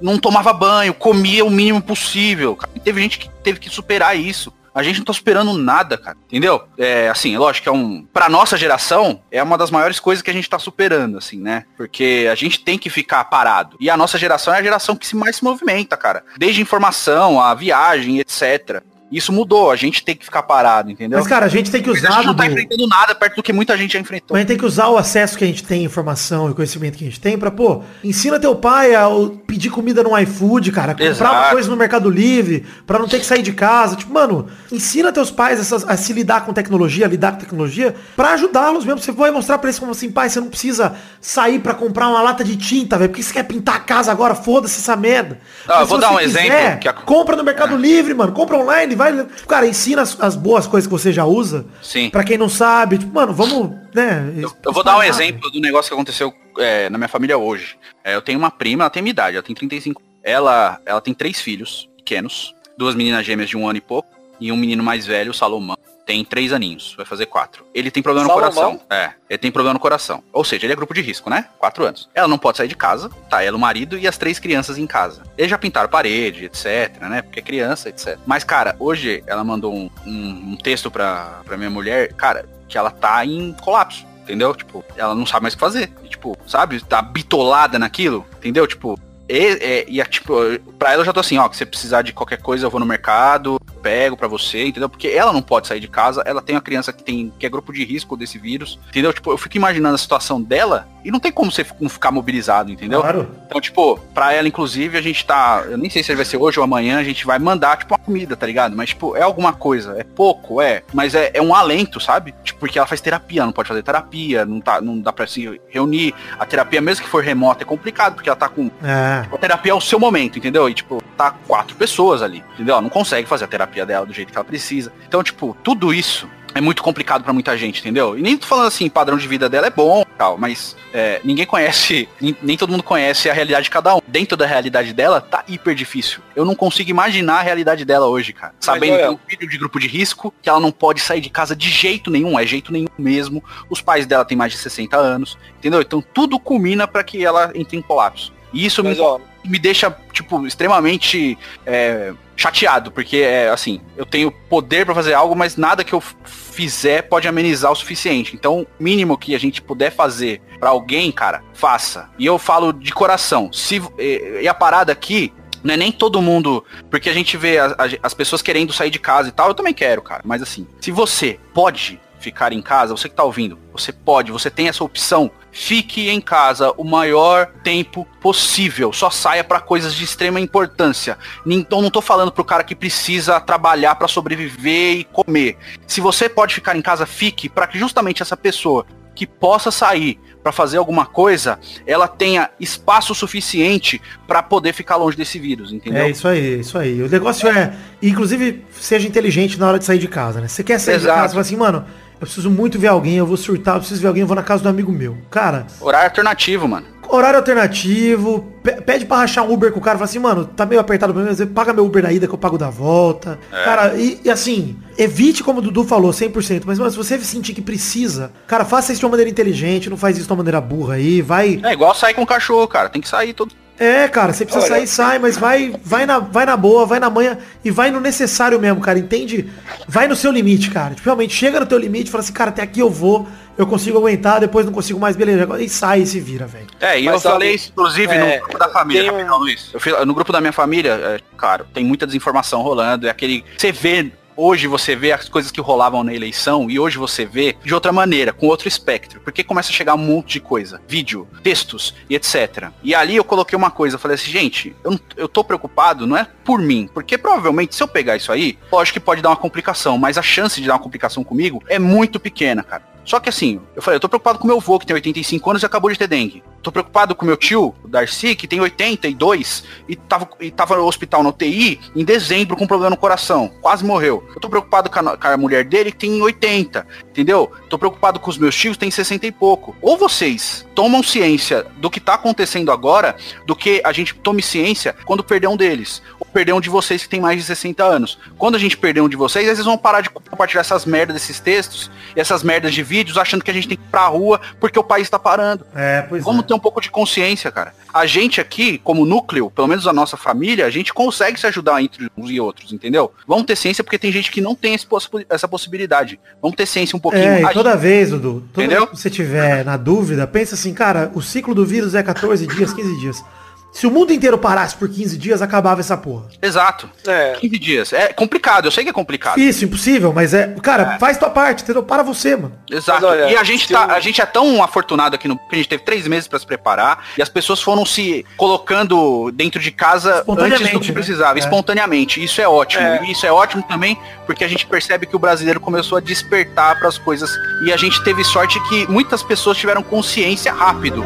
não 0.00 0.16
tomava 0.18 0.52
banho, 0.52 0.94
comia 0.94 1.44
o 1.44 1.50
mínimo 1.50 1.82
possível. 1.82 2.54
cara. 2.54 2.72
Teve 2.84 3.00
gente 3.02 3.18
que 3.18 3.28
teve 3.42 3.58
que 3.58 3.68
superar 3.68 4.16
isso. 4.16 4.52
A 4.74 4.82
gente 4.82 4.98
não 4.98 5.04
tá 5.04 5.12
superando 5.12 5.52
nada, 5.56 5.98
cara. 5.98 6.16
Entendeu? 6.26 6.62
É, 6.78 7.08
assim, 7.08 7.36
lógico 7.36 7.64
que 7.64 7.68
é 7.68 7.72
um. 7.72 8.04
Pra 8.12 8.28
nossa 8.28 8.56
geração, 8.56 9.22
é 9.30 9.42
uma 9.42 9.58
das 9.58 9.70
maiores 9.70 9.98
coisas 9.98 10.22
que 10.22 10.30
a 10.30 10.34
gente 10.34 10.48
tá 10.48 10.58
superando, 10.58 11.18
assim, 11.18 11.38
né? 11.38 11.64
Porque 11.76 12.28
a 12.30 12.34
gente 12.34 12.60
tem 12.60 12.78
que 12.78 12.90
ficar 12.90 13.24
parado. 13.24 13.76
E 13.80 13.90
a 13.90 13.96
nossa 13.96 14.18
geração 14.18 14.54
é 14.54 14.58
a 14.58 14.62
geração 14.62 14.96
que 14.96 15.06
se 15.06 15.16
mais 15.16 15.36
se 15.36 15.44
movimenta, 15.44 15.96
cara. 15.96 16.24
Desde 16.38 16.60
informação, 16.62 17.40
a 17.40 17.54
viagem, 17.54 18.18
etc. 18.20 18.82
Isso 19.10 19.32
mudou, 19.32 19.70
a 19.70 19.76
gente 19.76 20.04
tem 20.04 20.14
que 20.14 20.24
ficar 20.24 20.42
parado, 20.44 20.90
entendeu? 20.90 21.18
Mas, 21.18 21.26
cara, 21.26 21.46
a 21.46 21.48
gente 21.48 21.70
tem 21.70 21.82
que 21.82 21.88
Mas 21.90 22.04
a 22.04 22.08
usar, 22.08 22.16
gente 22.18 22.26
não 22.26 22.34
tá 22.34 22.44
Dudu, 22.44 22.52
enfrentando 22.54 22.86
nada 22.88 23.14
perto 23.14 23.36
do 23.36 23.42
que 23.42 23.52
muita 23.52 23.76
gente 23.76 23.92
já 23.94 23.98
enfrentou. 23.98 24.28
Mas 24.30 24.38
a 24.38 24.40
gente 24.40 24.48
tem 24.48 24.56
que 24.58 24.64
usar 24.64 24.88
o 24.88 24.96
acesso 24.96 25.36
que 25.36 25.44
a 25.44 25.46
gente 25.46 25.64
tem, 25.64 25.82
informação 25.84 26.48
e 26.50 26.54
conhecimento 26.54 26.96
que 26.96 27.04
a 27.04 27.08
gente 27.08 27.20
tem 27.20 27.36
pra, 27.38 27.50
pô, 27.50 27.82
ensina 28.04 28.38
teu 28.38 28.54
pai 28.54 28.94
a 28.94 29.08
pedir 29.46 29.70
comida 29.70 30.02
no 30.02 30.16
iFood, 30.18 30.70
cara, 30.70 30.92
comprar 30.92 31.06
Exato. 31.06 31.34
uma 31.34 31.50
coisa 31.50 31.68
no 31.70 31.76
Mercado 31.76 32.08
Livre, 32.08 32.64
pra 32.86 32.98
não 32.98 33.08
ter 33.08 33.18
que 33.18 33.26
sair 33.26 33.42
de 33.42 33.52
casa. 33.52 33.96
Tipo, 33.96 34.12
mano, 34.14 34.46
ensina 34.70 35.12
teus 35.12 35.30
pais 35.30 35.58
essas- 35.58 35.84
a 35.88 35.96
se 35.96 36.12
lidar 36.12 36.44
com 36.44 36.52
tecnologia, 36.52 37.06
a 37.06 37.08
lidar 37.08 37.32
com 37.32 37.38
tecnologia, 37.38 37.94
pra 38.14 38.34
ajudá-los 38.34 38.84
mesmo. 38.84 39.00
Você 39.00 39.10
vai 39.12 39.30
mostrar 39.30 39.58
pra 39.58 39.68
eles 39.68 39.78
como 39.78 39.90
assim, 39.92 40.10
pai, 40.10 40.28
você 40.30 40.38
não 40.40 40.48
precisa 40.48 40.94
sair 41.20 41.58
pra 41.58 41.74
comprar 41.74 42.08
uma 42.08 42.22
lata 42.22 42.44
de 42.44 42.56
tinta, 42.56 42.96
velho, 42.96 43.10
porque 43.10 43.22
você 43.22 43.32
quer 43.32 43.42
pintar 43.42 43.74
a 43.76 43.80
casa 43.80 44.12
agora, 44.12 44.34
foda-se 44.34 44.78
essa 44.78 44.94
merda. 44.94 45.38
Ah, 45.68 45.82
vou 45.84 45.98
dar 45.98 46.12
um 46.12 46.20
exemplo 46.20 46.78
que 46.80 46.88
a- 46.88 46.92
Compra 46.92 47.34
no 47.36 47.42
Mercado 47.42 47.76
Livre, 47.76 48.14
mano, 48.14 48.30
compra 48.32 48.56
online, 48.56 48.94
vai, 49.00 49.26
cara, 49.48 49.66
ensina 49.66 50.02
as, 50.02 50.20
as 50.20 50.36
boas 50.36 50.66
coisas 50.66 50.86
que 50.86 50.92
você 50.92 51.10
já 51.10 51.24
usa. 51.24 51.64
Sim. 51.82 52.10
Pra 52.10 52.22
quem 52.22 52.36
não 52.36 52.50
sabe, 52.50 52.98
tipo, 52.98 53.14
mano, 53.14 53.32
vamos, 53.32 53.70
né? 53.94 54.30
Eu, 54.36 54.52
eu 54.62 54.72
vou 54.72 54.84
dar 54.84 54.98
um 54.98 55.02
exemplo 55.02 55.50
do 55.50 55.58
negócio 55.58 55.88
que 55.88 55.94
aconteceu 55.94 56.34
é, 56.58 56.90
na 56.90 56.98
minha 56.98 57.08
família 57.08 57.38
hoje. 57.38 57.78
É, 58.04 58.14
eu 58.14 58.20
tenho 58.20 58.38
uma 58.38 58.50
prima, 58.50 58.84
ela 58.84 58.90
tem 58.90 59.02
minha 59.02 59.12
idade, 59.12 59.36
ela 59.36 59.42
tem 59.42 59.54
35. 59.54 60.02
Ela, 60.22 60.78
ela 60.84 61.00
tem 61.00 61.14
três 61.14 61.40
filhos 61.40 61.88
pequenos, 61.96 62.54
duas 62.76 62.94
meninas 62.94 63.24
gêmeas 63.24 63.48
de 63.48 63.56
um 63.56 63.66
ano 63.66 63.78
e 63.78 63.80
pouco, 63.80 64.08
e 64.40 64.50
um 64.50 64.56
menino 64.56 64.82
mais 64.82 65.06
velho, 65.06 65.30
o 65.30 65.34
Salomão, 65.34 65.76
tem 66.06 66.24
três 66.24 66.52
aninhos, 66.52 66.94
vai 66.96 67.06
fazer 67.06 67.26
quatro. 67.26 67.64
Ele 67.72 67.90
tem 67.90 68.02
problema 68.02 68.26
no 68.26 68.34
Salomão? 68.34 68.52
coração. 68.78 68.80
É, 68.90 69.10
ele 69.28 69.38
tem 69.38 69.50
problema 69.52 69.74
no 69.74 69.78
coração. 69.80 70.24
Ou 70.32 70.42
seja, 70.42 70.66
ele 70.66 70.72
é 70.72 70.76
grupo 70.76 70.92
de 70.92 71.00
risco, 71.00 71.30
né? 71.30 71.46
Quatro 71.58 71.84
anos. 71.84 72.08
Ela 72.14 72.26
não 72.26 72.38
pode 72.38 72.56
sair 72.56 72.66
de 72.68 72.74
casa, 72.74 73.10
tá? 73.28 73.42
Ela, 73.44 73.56
o 73.56 73.60
marido 73.60 73.96
e 73.96 74.08
as 74.08 74.18
três 74.18 74.38
crianças 74.40 74.76
em 74.76 74.86
casa. 74.88 75.22
Eles 75.38 75.50
já 75.50 75.58
pintaram 75.58 75.88
parede, 75.88 76.46
etc, 76.46 77.00
né? 77.02 77.22
Porque 77.22 77.38
é 77.38 77.42
criança, 77.42 77.88
etc. 77.88 78.18
Mas, 78.26 78.42
cara, 78.42 78.74
hoje 78.80 79.22
ela 79.26 79.44
mandou 79.44 79.72
um, 79.72 79.88
um- 80.04 80.52
um 80.52 80.56
texto 80.56 80.90
pra, 80.90 81.42
pra 81.44 81.56
minha 81.56 81.70
mulher, 81.70 82.12
cara, 82.14 82.44
que 82.68 82.76
ela 82.76 82.90
tá 82.90 83.24
em 83.24 83.52
colapso. 83.52 84.04
Entendeu? 84.22 84.54
Tipo, 84.54 84.84
ela 84.96 85.14
não 85.14 85.26
sabe 85.26 85.42
mais 85.42 85.54
o 85.54 85.56
que 85.56 85.60
fazer. 85.60 85.90
E, 86.04 86.08
tipo, 86.08 86.36
sabe? 86.46 86.80
Tá 86.84 87.00
bitolada 87.02 87.78
naquilo. 87.78 88.24
Entendeu? 88.38 88.64
Tipo, 88.66 88.98
e, 89.28 89.86
e, 89.88 90.00
e, 90.00 90.04
tipo, 90.06 90.34
pra 90.78 90.92
ela 90.92 91.02
eu 91.02 91.04
já 91.04 91.12
tô 91.12 91.20
assim, 91.20 91.38
ó, 91.38 91.48
que 91.48 91.56
você 91.56 91.64
precisar 91.66 92.02
de 92.02 92.12
qualquer 92.12 92.40
coisa, 92.40 92.66
eu 92.66 92.70
vou 92.70 92.78
no 92.80 92.86
mercado, 92.86 93.60
pego 93.80 94.16
pra 94.16 94.28
você, 94.28 94.66
entendeu? 94.66 94.88
Porque 94.88 95.08
ela 95.08 95.32
não 95.32 95.42
pode 95.42 95.66
sair 95.66 95.80
de 95.80 95.88
casa, 95.88 96.22
ela 96.24 96.42
tem 96.42 96.54
uma 96.54 96.62
criança 96.62 96.92
que 96.92 97.02
tem 97.02 97.32
que 97.38 97.46
é 97.46 97.48
grupo 97.48 97.72
de 97.72 97.84
risco 97.84 98.16
desse 98.16 98.38
vírus, 98.38 98.78
entendeu? 98.88 99.12
Tipo, 99.12 99.32
eu 99.32 99.38
fico 99.38 99.56
imaginando 99.56 99.94
a 99.94 99.98
situação 99.98 100.40
dela 100.40 100.86
e 101.04 101.10
não 101.10 101.18
tem 101.18 101.32
como 101.32 101.50
você 101.50 101.66
não 101.80 101.88
ficar 101.88 102.10
mobilizado, 102.10 102.70
entendeu? 102.70 103.00
Claro. 103.00 103.30
Então, 103.46 103.60
tipo, 103.60 103.98
pra 104.14 104.32
ela, 104.32 104.46
inclusive, 104.46 104.98
a 104.98 105.00
gente 105.00 105.24
tá. 105.24 105.64
Eu 105.68 105.78
nem 105.78 105.88
sei 105.88 106.02
se 106.02 106.14
vai 106.14 106.24
ser 106.24 106.36
hoje 106.36 106.58
ou 106.58 106.64
amanhã, 106.64 106.98
a 106.98 107.04
gente 107.04 107.24
vai 107.24 107.38
mandar, 107.38 107.78
tipo, 107.78 107.94
uma 107.94 107.98
comida, 107.98 108.36
tá 108.36 108.46
ligado? 108.46 108.76
Mas, 108.76 108.90
tipo, 108.90 109.16
é 109.16 109.22
alguma 109.22 109.52
coisa. 109.52 109.96
É 109.98 110.04
pouco, 110.04 110.60
é. 110.60 110.82
Mas 110.92 111.14
é, 111.14 111.30
é 111.32 111.40
um 111.40 111.54
alento, 111.54 111.98
sabe? 111.98 112.34
Tipo, 112.44 112.60
porque 112.60 112.78
ela 112.78 112.86
faz 112.86 113.00
terapia, 113.00 113.44
não 113.44 113.52
pode 113.52 113.68
fazer 113.68 113.82
terapia, 113.82 114.44
não, 114.44 114.60
tá, 114.60 114.80
não 114.80 115.00
dá 115.00 115.12
pra 115.12 115.26
se 115.26 115.60
reunir. 115.68 116.14
A 116.38 116.44
terapia, 116.44 116.80
mesmo 116.80 117.04
que 117.04 117.10
for 117.10 117.24
remota, 117.24 117.62
é 117.62 117.66
complicado, 117.66 118.14
porque 118.14 118.28
ela 118.28 118.36
tá 118.36 118.48
com. 118.48 118.70
É. 118.82 119.26
A 119.32 119.38
terapia 119.38 119.72
é 119.72 119.74
o 119.74 119.80
seu 119.80 119.98
momento, 119.98 120.38
entendeu? 120.38 120.68
E, 120.68 120.74
tipo, 120.74 121.02
tá 121.16 121.34
quatro 121.46 121.74
pessoas 121.76 122.22
ali, 122.22 122.44
entendeu? 122.54 122.74
Ela 122.74 122.82
não 122.82 122.90
consegue 122.90 123.26
fazer 123.26 123.44
a 123.44 123.48
terapia 123.48 123.69
dela 123.70 124.06
do 124.06 124.12
jeito 124.12 124.30
que 124.30 124.36
ela 124.36 124.44
precisa. 124.44 124.92
Então, 125.06 125.22
tipo, 125.22 125.56
tudo 125.62 125.92
isso 125.92 126.28
é 126.54 126.60
muito 126.60 126.82
complicado 126.82 127.22
pra 127.22 127.32
muita 127.32 127.56
gente, 127.56 127.80
entendeu? 127.80 128.18
E 128.18 128.22
nem 128.22 128.36
tô 128.36 128.46
falando 128.46 128.66
assim, 128.66 128.88
padrão 128.88 129.16
de 129.16 129.26
vida 129.28 129.48
dela 129.48 129.66
é 129.66 129.70
bom 129.70 130.04
tal, 130.18 130.36
mas 130.36 130.76
é, 130.92 131.20
ninguém 131.24 131.46
conhece, 131.46 132.08
nem, 132.20 132.36
nem 132.42 132.56
todo 132.56 132.70
mundo 132.70 132.82
conhece 132.82 133.30
a 133.30 133.32
realidade 133.32 133.64
de 133.64 133.70
cada 133.70 133.96
um. 133.96 134.00
Dentro 134.06 134.36
da 134.36 134.46
realidade 134.46 134.92
dela, 134.92 135.20
tá 135.20 135.44
hiper 135.46 135.74
difícil. 135.74 136.20
Eu 136.34 136.44
não 136.44 136.54
consigo 136.54 136.90
imaginar 136.90 137.38
a 137.38 137.42
realidade 137.42 137.84
dela 137.84 138.06
hoje, 138.06 138.32
cara. 138.32 138.54
Sabendo 138.60 138.96
que 138.96 139.02
é 139.02 139.10
um 139.10 139.18
filho 139.18 139.48
de 139.48 139.58
grupo 139.58 139.78
de 139.78 139.86
risco, 139.86 140.34
que 140.42 140.48
ela 140.48 140.60
não 140.60 140.72
pode 140.72 141.00
sair 141.00 141.20
de 141.20 141.30
casa 141.30 141.54
de 141.54 141.70
jeito 141.70 142.10
nenhum, 142.10 142.38
é 142.38 142.46
jeito 142.46 142.72
nenhum 142.72 142.88
mesmo. 142.98 143.42
Os 143.68 143.80
pais 143.80 144.06
dela 144.06 144.24
têm 144.24 144.36
mais 144.36 144.52
de 144.52 144.58
60 144.58 144.96
anos, 144.96 145.38
entendeu? 145.58 145.80
Então 145.80 146.02
tudo 146.02 146.38
culmina 146.38 146.86
pra 146.86 147.04
que 147.04 147.24
ela 147.24 147.52
entre 147.54 147.76
em 147.76 147.82
colapso. 147.82 148.32
E 148.52 148.64
isso 148.66 148.82
me, 148.82 148.90
Mas, 148.90 148.98
ó, 149.00 149.20
me 149.44 149.58
deixa, 149.58 149.94
tipo, 150.12 150.46
extremamente 150.46 151.38
é, 151.66 152.12
chateado, 152.36 152.90
porque, 152.90 153.18
é, 153.18 153.48
assim, 153.50 153.80
eu 153.96 154.04
tenho 154.04 154.30
poder 154.30 154.84
pra 154.84 154.94
fazer 154.94 155.14
algo, 155.14 155.34
mas 155.36 155.56
nada 155.56 155.84
que 155.84 155.92
eu 155.92 156.02
fizer 156.24 157.02
pode 157.02 157.28
amenizar 157.28 157.70
o 157.70 157.76
suficiente. 157.76 158.34
Então, 158.34 158.60
o 158.78 158.82
mínimo 158.82 159.16
que 159.16 159.34
a 159.34 159.38
gente 159.38 159.62
puder 159.62 159.90
fazer 159.90 160.40
pra 160.58 160.70
alguém, 160.70 161.10
cara, 161.12 161.42
faça. 161.54 162.08
E 162.18 162.26
eu 162.26 162.38
falo 162.38 162.72
de 162.72 162.92
coração. 162.92 163.52
Se, 163.52 163.80
e, 163.98 164.40
e 164.42 164.48
a 164.48 164.54
parada 164.54 164.92
aqui, 164.92 165.32
não 165.62 165.74
é 165.74 165.76
nem 165.76 165.92
todo 165.92 166.20
mundo. 166.22 166.64
Porque 166.90 167.08
a 167.10 167.14
gente 167.14 167.36
vê 167.36 167.58
a- 167.58 167.66
a- 167.78 167.98
as 168.02 168.14
pessoas 168.14 168.42
querendo 168.42 168.72
sair 168.72 168.90
de 168.90 168.98
casa 168.98 169.28
e 169.28 169.32
tal. 169.32 169.48
Eu 169.48 169.54
também 169.54 169.74
quero, 169.74 170.00
cara. 170.02 170.22
Mas 170.24 170.42
assim, 170.42 170.66
se 170.80 170.90
você 170.90 171.38
pode 171.54 172.00
ficar 172.20 172.52
em 172.52 172.60
casa, 172.60 172.94
você 172.94 173.08
que 173.08 173.14
tá 173.14 173.24
ouvindo, 173.24 173.58
você 173.72 173.92
pode, 173.92 174.30
você 174.30 174.50
tem 174.50 174.68
essa 174.68 174.84
opção, 174.84 175.30
fique 175.50 176.08
em 176.08 176.20
casa 176.20 176.72
o 176.76 176.84
maior 176.84 177.46
tempo 177.64 178.06
possível. 178.20 178.92
Só 178.92 179.10
saia 179.10 179.42
pra 179.42 179.60
coisas 179.60 179.94
de 179.94 180.04
extrema 180.04 180.38
importância. 180.38 181.18
Então 181.46 181.82
não 181.82 181.90
tô 181.90 182.00
falando 182.00 182.30
pro 182.30 182.44
cara 182.44 182.62
que 182.62 182.74
precisa 182.74 183.40
trabalhar 183.40 183.94
pra 183.94 184.06
sobreviver 184.06 184.98
e 184.98 185.04
comer. 185.04 185.56
Se 185.86 186.00
você 186.00 186.28
pode 186.28 186.54
ficar 186.54 186.76
em 186.76 186.82
casa, 186.82 187.06
fique 187.06 187.48
para 187.48 187.66
que 187.66 187.78
justamente 187.78 188.22
essa 188.22 188.36
pessoa 188.36 188.86
que 189.14 189.26
possa 189.26 189.70
sair 189.70 190.18
pra 190.42 190.52
fazer 190.52 190.78
alguma 190.78 191.04
coisa, 191.04 191.58
ela 191.86 192.08
tenha 192.08 192.50
espaço 192.58 193.14
suficiente 193.14 194.00
pra 194.26 194.42
poder 194.42 194.72
ficar 194.72 194.96
longe 194.96 195.16
desse 195.16 195.38
vírus, 195.38 195.72
entendeu? 195.72 196.04
É 196.04 196.10
isso 196.10 196.26
aí, 196.26 196.60
isso 196.60 196.78
aí. 196.78 197.02
O 197.02 197.08
negócio 197.08 197.46
é, 197.48 197.74
inclusive, 198.00 198.64
seja 198.72 199.06
inteligente 199.06 199.58
na 199.58 199.68
hora 199.68 199.78
de 199.78 199.84
sair 199.84 199.98
de 199.98 200.08
casa, 200.08 200.40
né? 200.40 200.48
Você 200.48 200.64
quer 200.64 200.78
sair 200.78 200.94
Exato. 200.94 201.14
de 201.14 201.20
casa 201.20 201.26
e 201.26 201.34
fala 201.34 201.40
assim, 201.42 201.56
mano, 201.56 201.84
eu 202.20 202.26
preciso 202.26 202.50
muito 202.50 202.78
ver 202.78 202.88
alguém, 202.88 203.14
eu 203.16 203.26
vou 203.26 203.36
surtar, 203.36 203.76
eu 203.76 203.80
preciso 203.80 204.00
ver 204.02 204.08
alguém, 204.08 204.20
eu 204.20 204.26
vou 204.26 204.36
na 204.36 204.42
casa 204.42 204.62
do 204.62 204.68
amigo 204.68 204.92
meu. 204.92 205.16
Cara, 205.30 205.66
Horário 205.80 206.08
alternativo, 206.08 206.68
mano. 206.68 206.86
horário 207.08 207.38
alternativo, 207.38 208.52
pe- 208.62 208.80
pede 208.82 209.06
pra 209.06 209.18
rachar 209.18 209.44
um 209.44 209.52
Uber 209.52 209.72
com 209.72 209.78
o 209.78 209.82
cara, 209.82 209.96
fala 209.98 210.04
assim, 210.04 210.18
mano, 210.18 210.44
tá 210.44 210.66
meio 210.66 210.80
apertado 210.80 211.12
pra 211.12 211.22
mim, 211.22 211.28
mas 211.28 211.42
paga 211.46 211.72
meu 211.72 211.84
Uber 211.84 212.02
da 212.02 212.12
ida 212.12 212.26
que 212.28 212.34
eu 212.34 212.38
pago 212.38 212.58
da 212.58 212.68
volta. 212.70 213.38
Cara, 213.50 213.94
e, 213.96 214.20
e 214.24 214.30
assim, 214.30 214.76
evite, 214.98 215.42
como 215.42 215.58
o 215.60 215.62
Dudu 215.62 215.84
falou, 215.84 216.10
100%, 216.12 216.62
mas, 216.66 216.78
mano, 216.78 216.90
se 216.90 216.96
você 216.96 217.18
sentir 217.20 217.54
que 217.54 217.62
precisa, 217.62 218.30
cara, 218.46 218.64
faça 218.64 218.92
isso 218.92 219.00
de 219.00 219.06
uma 219.06 219.10
maneira 219.12 219.30
inteligente, 219.30 219.88
não 219.90 219.96
faz 219.96 220.16
isso 220.16 220.26
de 220.26 220.32
uma 220.32 220.36
maneira 220.38 220.60
burra 220.60 220.94
aí, 220.94 221.22
vai... 221.22 221.60
É 221.64 221.72
igual 221.72 221.94
sair 221.94 222.14
com 222.14 222.22
o 222.22 222.26
cachorro, 222.26 222.68
cara. 222.68 222.88
Tem 222.88 223.00
que 223.00 223.08
sair 223.08 223.32
todo. 223.32 223.54
É, 223.80 224.06
cara, 224.08 224.34
você 224.34 224.44
precisa 224.44 224.66
Olha- 224.66 224.74
sair, 224.74 224.86
sai, 224.86 225.18
mas 225.18 225.38
vai, 225.38 225.74
vai, 225.82 226.04
na, 226.04 226.18
vai 226.18 226.44
na 226.44 226.54
boa, 226.54 226.84
vai 226.84 227.00
na 227.00 227.08
manha 227.08 227.38
e 227.64 227.70
vai 227.70 227.90
no 227.90 227.98
necessário 227.98 228.60
mesmo, 228.60 228.78
cara, 228.82 228.98
entende? 228.98 229.48
Vai 229.88 230.06
no 230.06 230.14
seu 230.14 230.30
limite, 230.30 230.70
cara. 230.70 230.94
Tipo, 230.94 231.06
realmente, 231.06 231.34
chega 231.34 231.58
no 231.58 231.64
teu 231.64 231.78
limite 231.78 232.08
e 232.08 232.10
fala 232.10 232.22
assim, 232.22 232.32
cara, 232.34 232.50
até 232.50 232.60
aqui 232.60 232.80
eu 232.80 232.90
vou, 232.90 233.26
eu 233.56 233.66
consigo 233.66 233.96
aguentar, 233.96 234.38
depois 234.38 234.66
não 234.66 234.72
consigo 234.74 235.00
mais, 235.00 235.16
beleza, 235.16 235.44
agora- 235.44 235.62
e 235.62 235.68
sai 235.68 236.02
e 236.02 236.06
se 236.06 236.20
vira, 236.20 236.46
velho. 236.46 236.66
É, 236.78 237.00
e 237.00 237.04
Mas 237.06 237.14
eu 237.14 237.20
sabe, 237.20 237.32
falei 237.36 237.54
isso, 237.54 237.70
inclusive, 237.70 238.12
é, 238.12 238.34
no 238.36 238.40
grupo 238.42 238.58
da 238.58 238.68
família, 238.68 239.12
tem 239.14 239.24
um- 239.24 239.36
Luiz. 239.38 239.70
Eu 239.72 239.80
fui- 239.80 240.04
no 240.04 240.12
grupo 240.14 240.30
da 240.30 240.42
minha 240.42 240.52
família, 240.52 240.92
é, 240.92 241.20
claro, 241.34 241.64
tem 241.72 241.82
muita 241.82 242.06
desinformação 242.06 242.60
rolando. 242.60 243.06
É 243.06 243.10
aquele. 243.10 243.42
Você 243.56 243.72
vê. 243.72 244.12
Hoje 244.42 244.66
você 244.66 244.96
vê 244.96 245.12
as 245.12 245.28
coisas 245.28 245.52
que 245.52 245.60
rolavam 245.60 246.02
na 246.02 246.14
eleição 246.14 246.70
e 246.70 246.80
hoje 246.80 246.96
você 246.96 247.26
vê 247.26 247.54
de 247.62 247.74
outra 247.74 247.92
maneira, 247.92 248.32
com 248.32 248.46
outro 248.46 248.68
espectro. 248.68 249.20
Porque 249.20 249.44
começa 249.44 249.68
a 249.68 249.72
chegar 249.74 249.94
um 249.94 249.98
monte 249.98 250.32
de 250.32 250.40
coisa. 250.40 250.80
Vídeo, 250.88 251.28
textos 251.42 251.94
e 252.08 252.14
etc. 252.14 252.70
E 252.82 252.94
ali 252.94 253.16
eu 253.16 253.22
coloquei 253.22 253.54
uma 253.54 253.70
coisa, 253.70 253.96
eu 253.96 254.00
falei 254.00 254.14
assim, 254.14 254.30
gente, 254.30 254.74
eu, 254.82 254.98
eu 255.14 255.28
tô 255.28 255.44
preocupado, 255.44 256.06
não 256.06 256.16
é 256.16 256.26
por 256.42 256.58
mim. 256.58 256.88
Porque 256.94 257.18
provavelmente 257.18 257.74
se 257.74 257.82
eu 257.82 257.86
pegar 257.86 258.16
isso 258.16 258.32
aí, 258.32 258.58
lógico 258.72 258.98
que 258.98 259.04
pode 259.04 259.20
dar 259.20 259.28
uma 259.28 259.36
complicação, 259.36 259.98
mas 259.98 260.16
a 260.16 260.22
chance 260.22 260.58
de 260.58 260.66
dar 260.66 260.72
uma 260.72 260.82
complicação 260.82 261.22
comigo 261.22 261.62
é 261.68 261.78
muito 261.78 262.18
pequena, 262.18 262.62
cara. 262.62 262.88
Só 263.04 263.20
que 263.20 263.28
assim, 263.28 263.60
eu 263.76 263.82
falei, 263.82 263.96
eu 263.96 264.00
tô 264.00 264.08
preocupado 264.08 264.38
com 264.38 264.46
meu 264.46 264.56
avô, 264.56 264.78
que 264.78 264.86
tem 264.86 264.94
85 264.94 265.50
anos 265.50 265.62
e 265.62 265.66
acabou 265.66 265.90
de 265.90 265.98
ter 265.98 266.06
dengue. 266.06 266.42
Tô 266.62 266.70
preocupado 266.70 267.14
com 267.14 267.24
meu 267.24 267.36
tio, 267.36 267.74
o 267.82 267.88
Darcy, 267.88 268.34
que 268.34 268.46
tem 268.46 268.60
82 268.60 269.64
e 269.88 269.96
tava, 269.96 270.28
e 270.40 270.50
tava 270.50 270.76
no 270.76 270.84
hospital 270.84 271.22
no 271.22 271.30
UTI 271.30 271.80
em 271.96 272.04
dezembro 272.04 272.56
com 272.56 272.66
problema 272.66 272.90
no 272.90 272.96
coração. 272.96 273.50
Quase 273.60 273.84
morreu. 273.84 274.28
Eu 274.34 274.40
tô 274.40 274.48
preocupado 274.48 274.90
com 274.90 274.98
a, 274.98 275.16
com 275.16 275.28
a 275.28 275.36
mulher 275.36 275.64
dele, 275.64 275.90
que 275.90 275.98
tem 275.98 276.20
80. 276.20 276.86
Entendeu? 277.08 277.50
Tô 277.68 277.78
preocupado 277.78 278.20
com 278.20 278.30
os 278.30 278.38
meus 278.38 278.54
tios, 278.54 278.76
tem 278.76 278.90
60 278.90 279.26
e 279.26 279.32
pouco. 279.32 279.74
Ou 279.80 279.96
vocês 279.96 280.66
tomam 280.74 281.02
ciência 281.02 281.66
do 281.78 281.90
que 281.90 282.00
tá 282.00 282.14
acontecendo 282.14 282.70
agora, 282.70 283.16
do 283.46 283.56
que 283.56 283.80
a 283.84 283.92
gente 283.92 284.14
tome 284.14 284.42
ciência 284.42 284.94
quando 285.04 285.24
perder 285.24 285.46
um 285.46 285.56
deles. 285.56 286.02
Ou 286.18 286.26
perder 286.26 286.52
um 286.52 286.60
de 286.60 286.70
vocês 286.70 287.02
que 287.02 287.08
tem 287.08 287.20
mais 287.20 287.38
de 287.38 287.44
60 287.44 287.82
anos. 287.82 288.18
Quando 288.36 288.54
a 288.54 288.58
gente 288.58 288.76
perder 288.76 289.00
um 289.00 289.08
de 289.08 289.16
vocês, 289.16 289.48
aí 289.48 289.54
vocês 289.54 289.66
vão 289.66 289.78
parar 289.78 290.02
de 290.02 290.10
compartilhar 290.10 290.60
essas 290.60 290.84
merdas 290.84 291.14
desses 291.14 291.40
textos 291.40 291.90
e 292.14 292.20
essas 292.20 292.42
merdas 292.42 292.74
de 292.74 292.82
vídeos, 292.82 293.16
achando 293.16 293.42
que 293.42 293.50
a 293.50 293.54
gente 293.54 293.68
tem 293.68 293.76
que 293.76 293.82
ir 293.82 293.90
pra 293.90 294.06
rua 294.06 294.40
porque 294.58 294.78
o 294.78 294.84
país 294.84 295.08
tá 295.08 295.18
parando. 295.18 295.66
É, 295.74 296.02
pois 296.02 296.22
Vamos 296.22 296.44
ter 296.50 296.54
um 296.54 296.58
pouco 296.58 296.80
de 296.80 296.90
consciência, 296.90 297.50
cara. 297.50 297.72
A 297.94 298.06
gente 298.06 298.40
aqui, 298.40 298.78
como 298.78 299.04
núcleo, 299.06 299.50
pelo 299.50 299.68
menos 299.68 299.86
a 299.86 299.92
nossa 299.92 300.16
família, 300.16 300.66
a 300.66 300.70
gente 300.70 300.92
consegue 300.92 301.38
se 301.38 301.46
ajudar 301.46 301.80
entre 301.82 302.10
uns 302.16 302.30
e 302.30 302.40
outros, 302.40 302.72
entendeu? 302.72 303.12
Vamos 303.26 303.44
ter 303.46 303.56
ciência 303.56 303.82
porque 303.84 303.98
tem 303.98 304.10
gente 304.12 304.30
que 304.30 304.40
não 304.40 304.54
tem 304.54 304.76
possi- 304.78 305.08
essa 305.28 305.46
possibilidade. 305.48 306.18
Vamos 306.42 306.56
ter 306.56 306.66
ciência 306.66 306.96
um 306.96 307.00
pouquinho 307.00 307.22
É, 307.24 307.52
toda 307.52 307.76
vez, 307.76 308.10
Dudu, 308.10 308.44
toda 308.52 308.64
Entendeu? 308.66 308.80
vez 308.86 308.90
que 308.90 308.96
você 308.98 309.10
tiver 309.10 309.64
na 309.64 309.76
dúvida, 309.76 310.26
pensa 310.26 310.54
assim, 310.54 310.74
cara, 310.74 311.10
o 311.14 311.22
ciclo 311.22 311.54
do 311.54 311.64
vírus 311.64 311.94
é 311.94 312.02
14 312.02 312.46
dias, 312.46 312.72
15 312.72 312.98
dias. 313.00 313.24
Se 313.72 313.86
o 313.86 313.90
mundo 313.90 314.12
inteiro 314.12 314.36
parasse 314.36 314.74
por 314.76 314.88
15 314.88 315.16
dias, 315.16 315.40
acabava 315.40 315.80
essa 315.80 315.96
porra. 315.96 316.24
Exato. 316.42 316.90
É. 317.06 317.34
15 317.40 317.58
dias. 317.58 317.92
É 317.92 318.12
complicado, 318.12 318.64
eu 318.66 318.70
sei 318.70 318.82
que 318.84 318.90
é 318.90 318.92
complicado. 318.92 319.38
Isso, 319.38 319.64
impossível, 319.64 320.12
mas 320.12 320.34
é. 320.34 320.54
Cara, 320.62 320.98
faz 320.98 321.16
tua 321.16 321.30
parte, 321.30 321.62
entendeu? 321.62 321.82
Para 321.82 322.02
você, 322.02 322.34
mano. 322.36 322.52
Exato. 322.70 323.06
Olha, 323.06 323.30
e 323.30 323.36
a 323.36 323.44
gente, 323.44 323.68
tá, 323.72 323.84
eu- 323.88 323.94
a 323.94 324.00
gente 324.00 324.20
é 324.20 324.26
tão 324.26 324.62
afortunado 324.62 325.14
aqui 325.14 325.28
no. 325.28 325.36
que 325.38 325.54
a 325.54 325.56
gente 325.56 325.68
teve 325.68 325.82
três 325.84 326.06
meses 326.08 326.26
pra 326.28 326.38
se 326.38 326.46
preparar 326.46 327.06
e 327.16 327.22
as 327.22 327.28
pessoas 327.28 327.60
foram 327.62 327.86
se 327.86 328.24
colocando 328.36 329.30
dentro 329.32 329.60
de 329.60 329.70
casa 329.70 330.24
antes 330.28 330.70
do 330.72 330.80
que 330.80 330.88
né? 330.88 330.94
precisava, 330.94 331.38
É. 331.38 331.40
espontaneamente. 331.40 332.22
Isso 332.22 332.40
é 332.40 332.48
ótimo. 332.48 332.82
É. 332.82 333.04
E 333.04 333.12
isso 333.12 333.24
é 333.26 333.32
ótimo 333.32 333.62
também 333.62 333.96
porque 334.26 334.44
a 334.44 334.48
gente 334.48 334.66
percebe 334.66 335.06
que 335.06 335.14
o 335.16 335.18
brasileiro 335.18 335.60
começou 335.60 335.96
a 335.98 336.00
despertar 336.00 336.78
pras 336.78 336.98
coisas 336.98 337.30
e 337.64 337.72
a 337.72 337.76
gente 337.76 338.02
teve 338.02 338.24
sorte 338.24 338.58
que 338.68 338.86
muitas 338.90 339.22
pessoas 339.22 339.56
tiveram 339.56 339.82
consciência 339.82 340.52
rápido. 340.52 341.04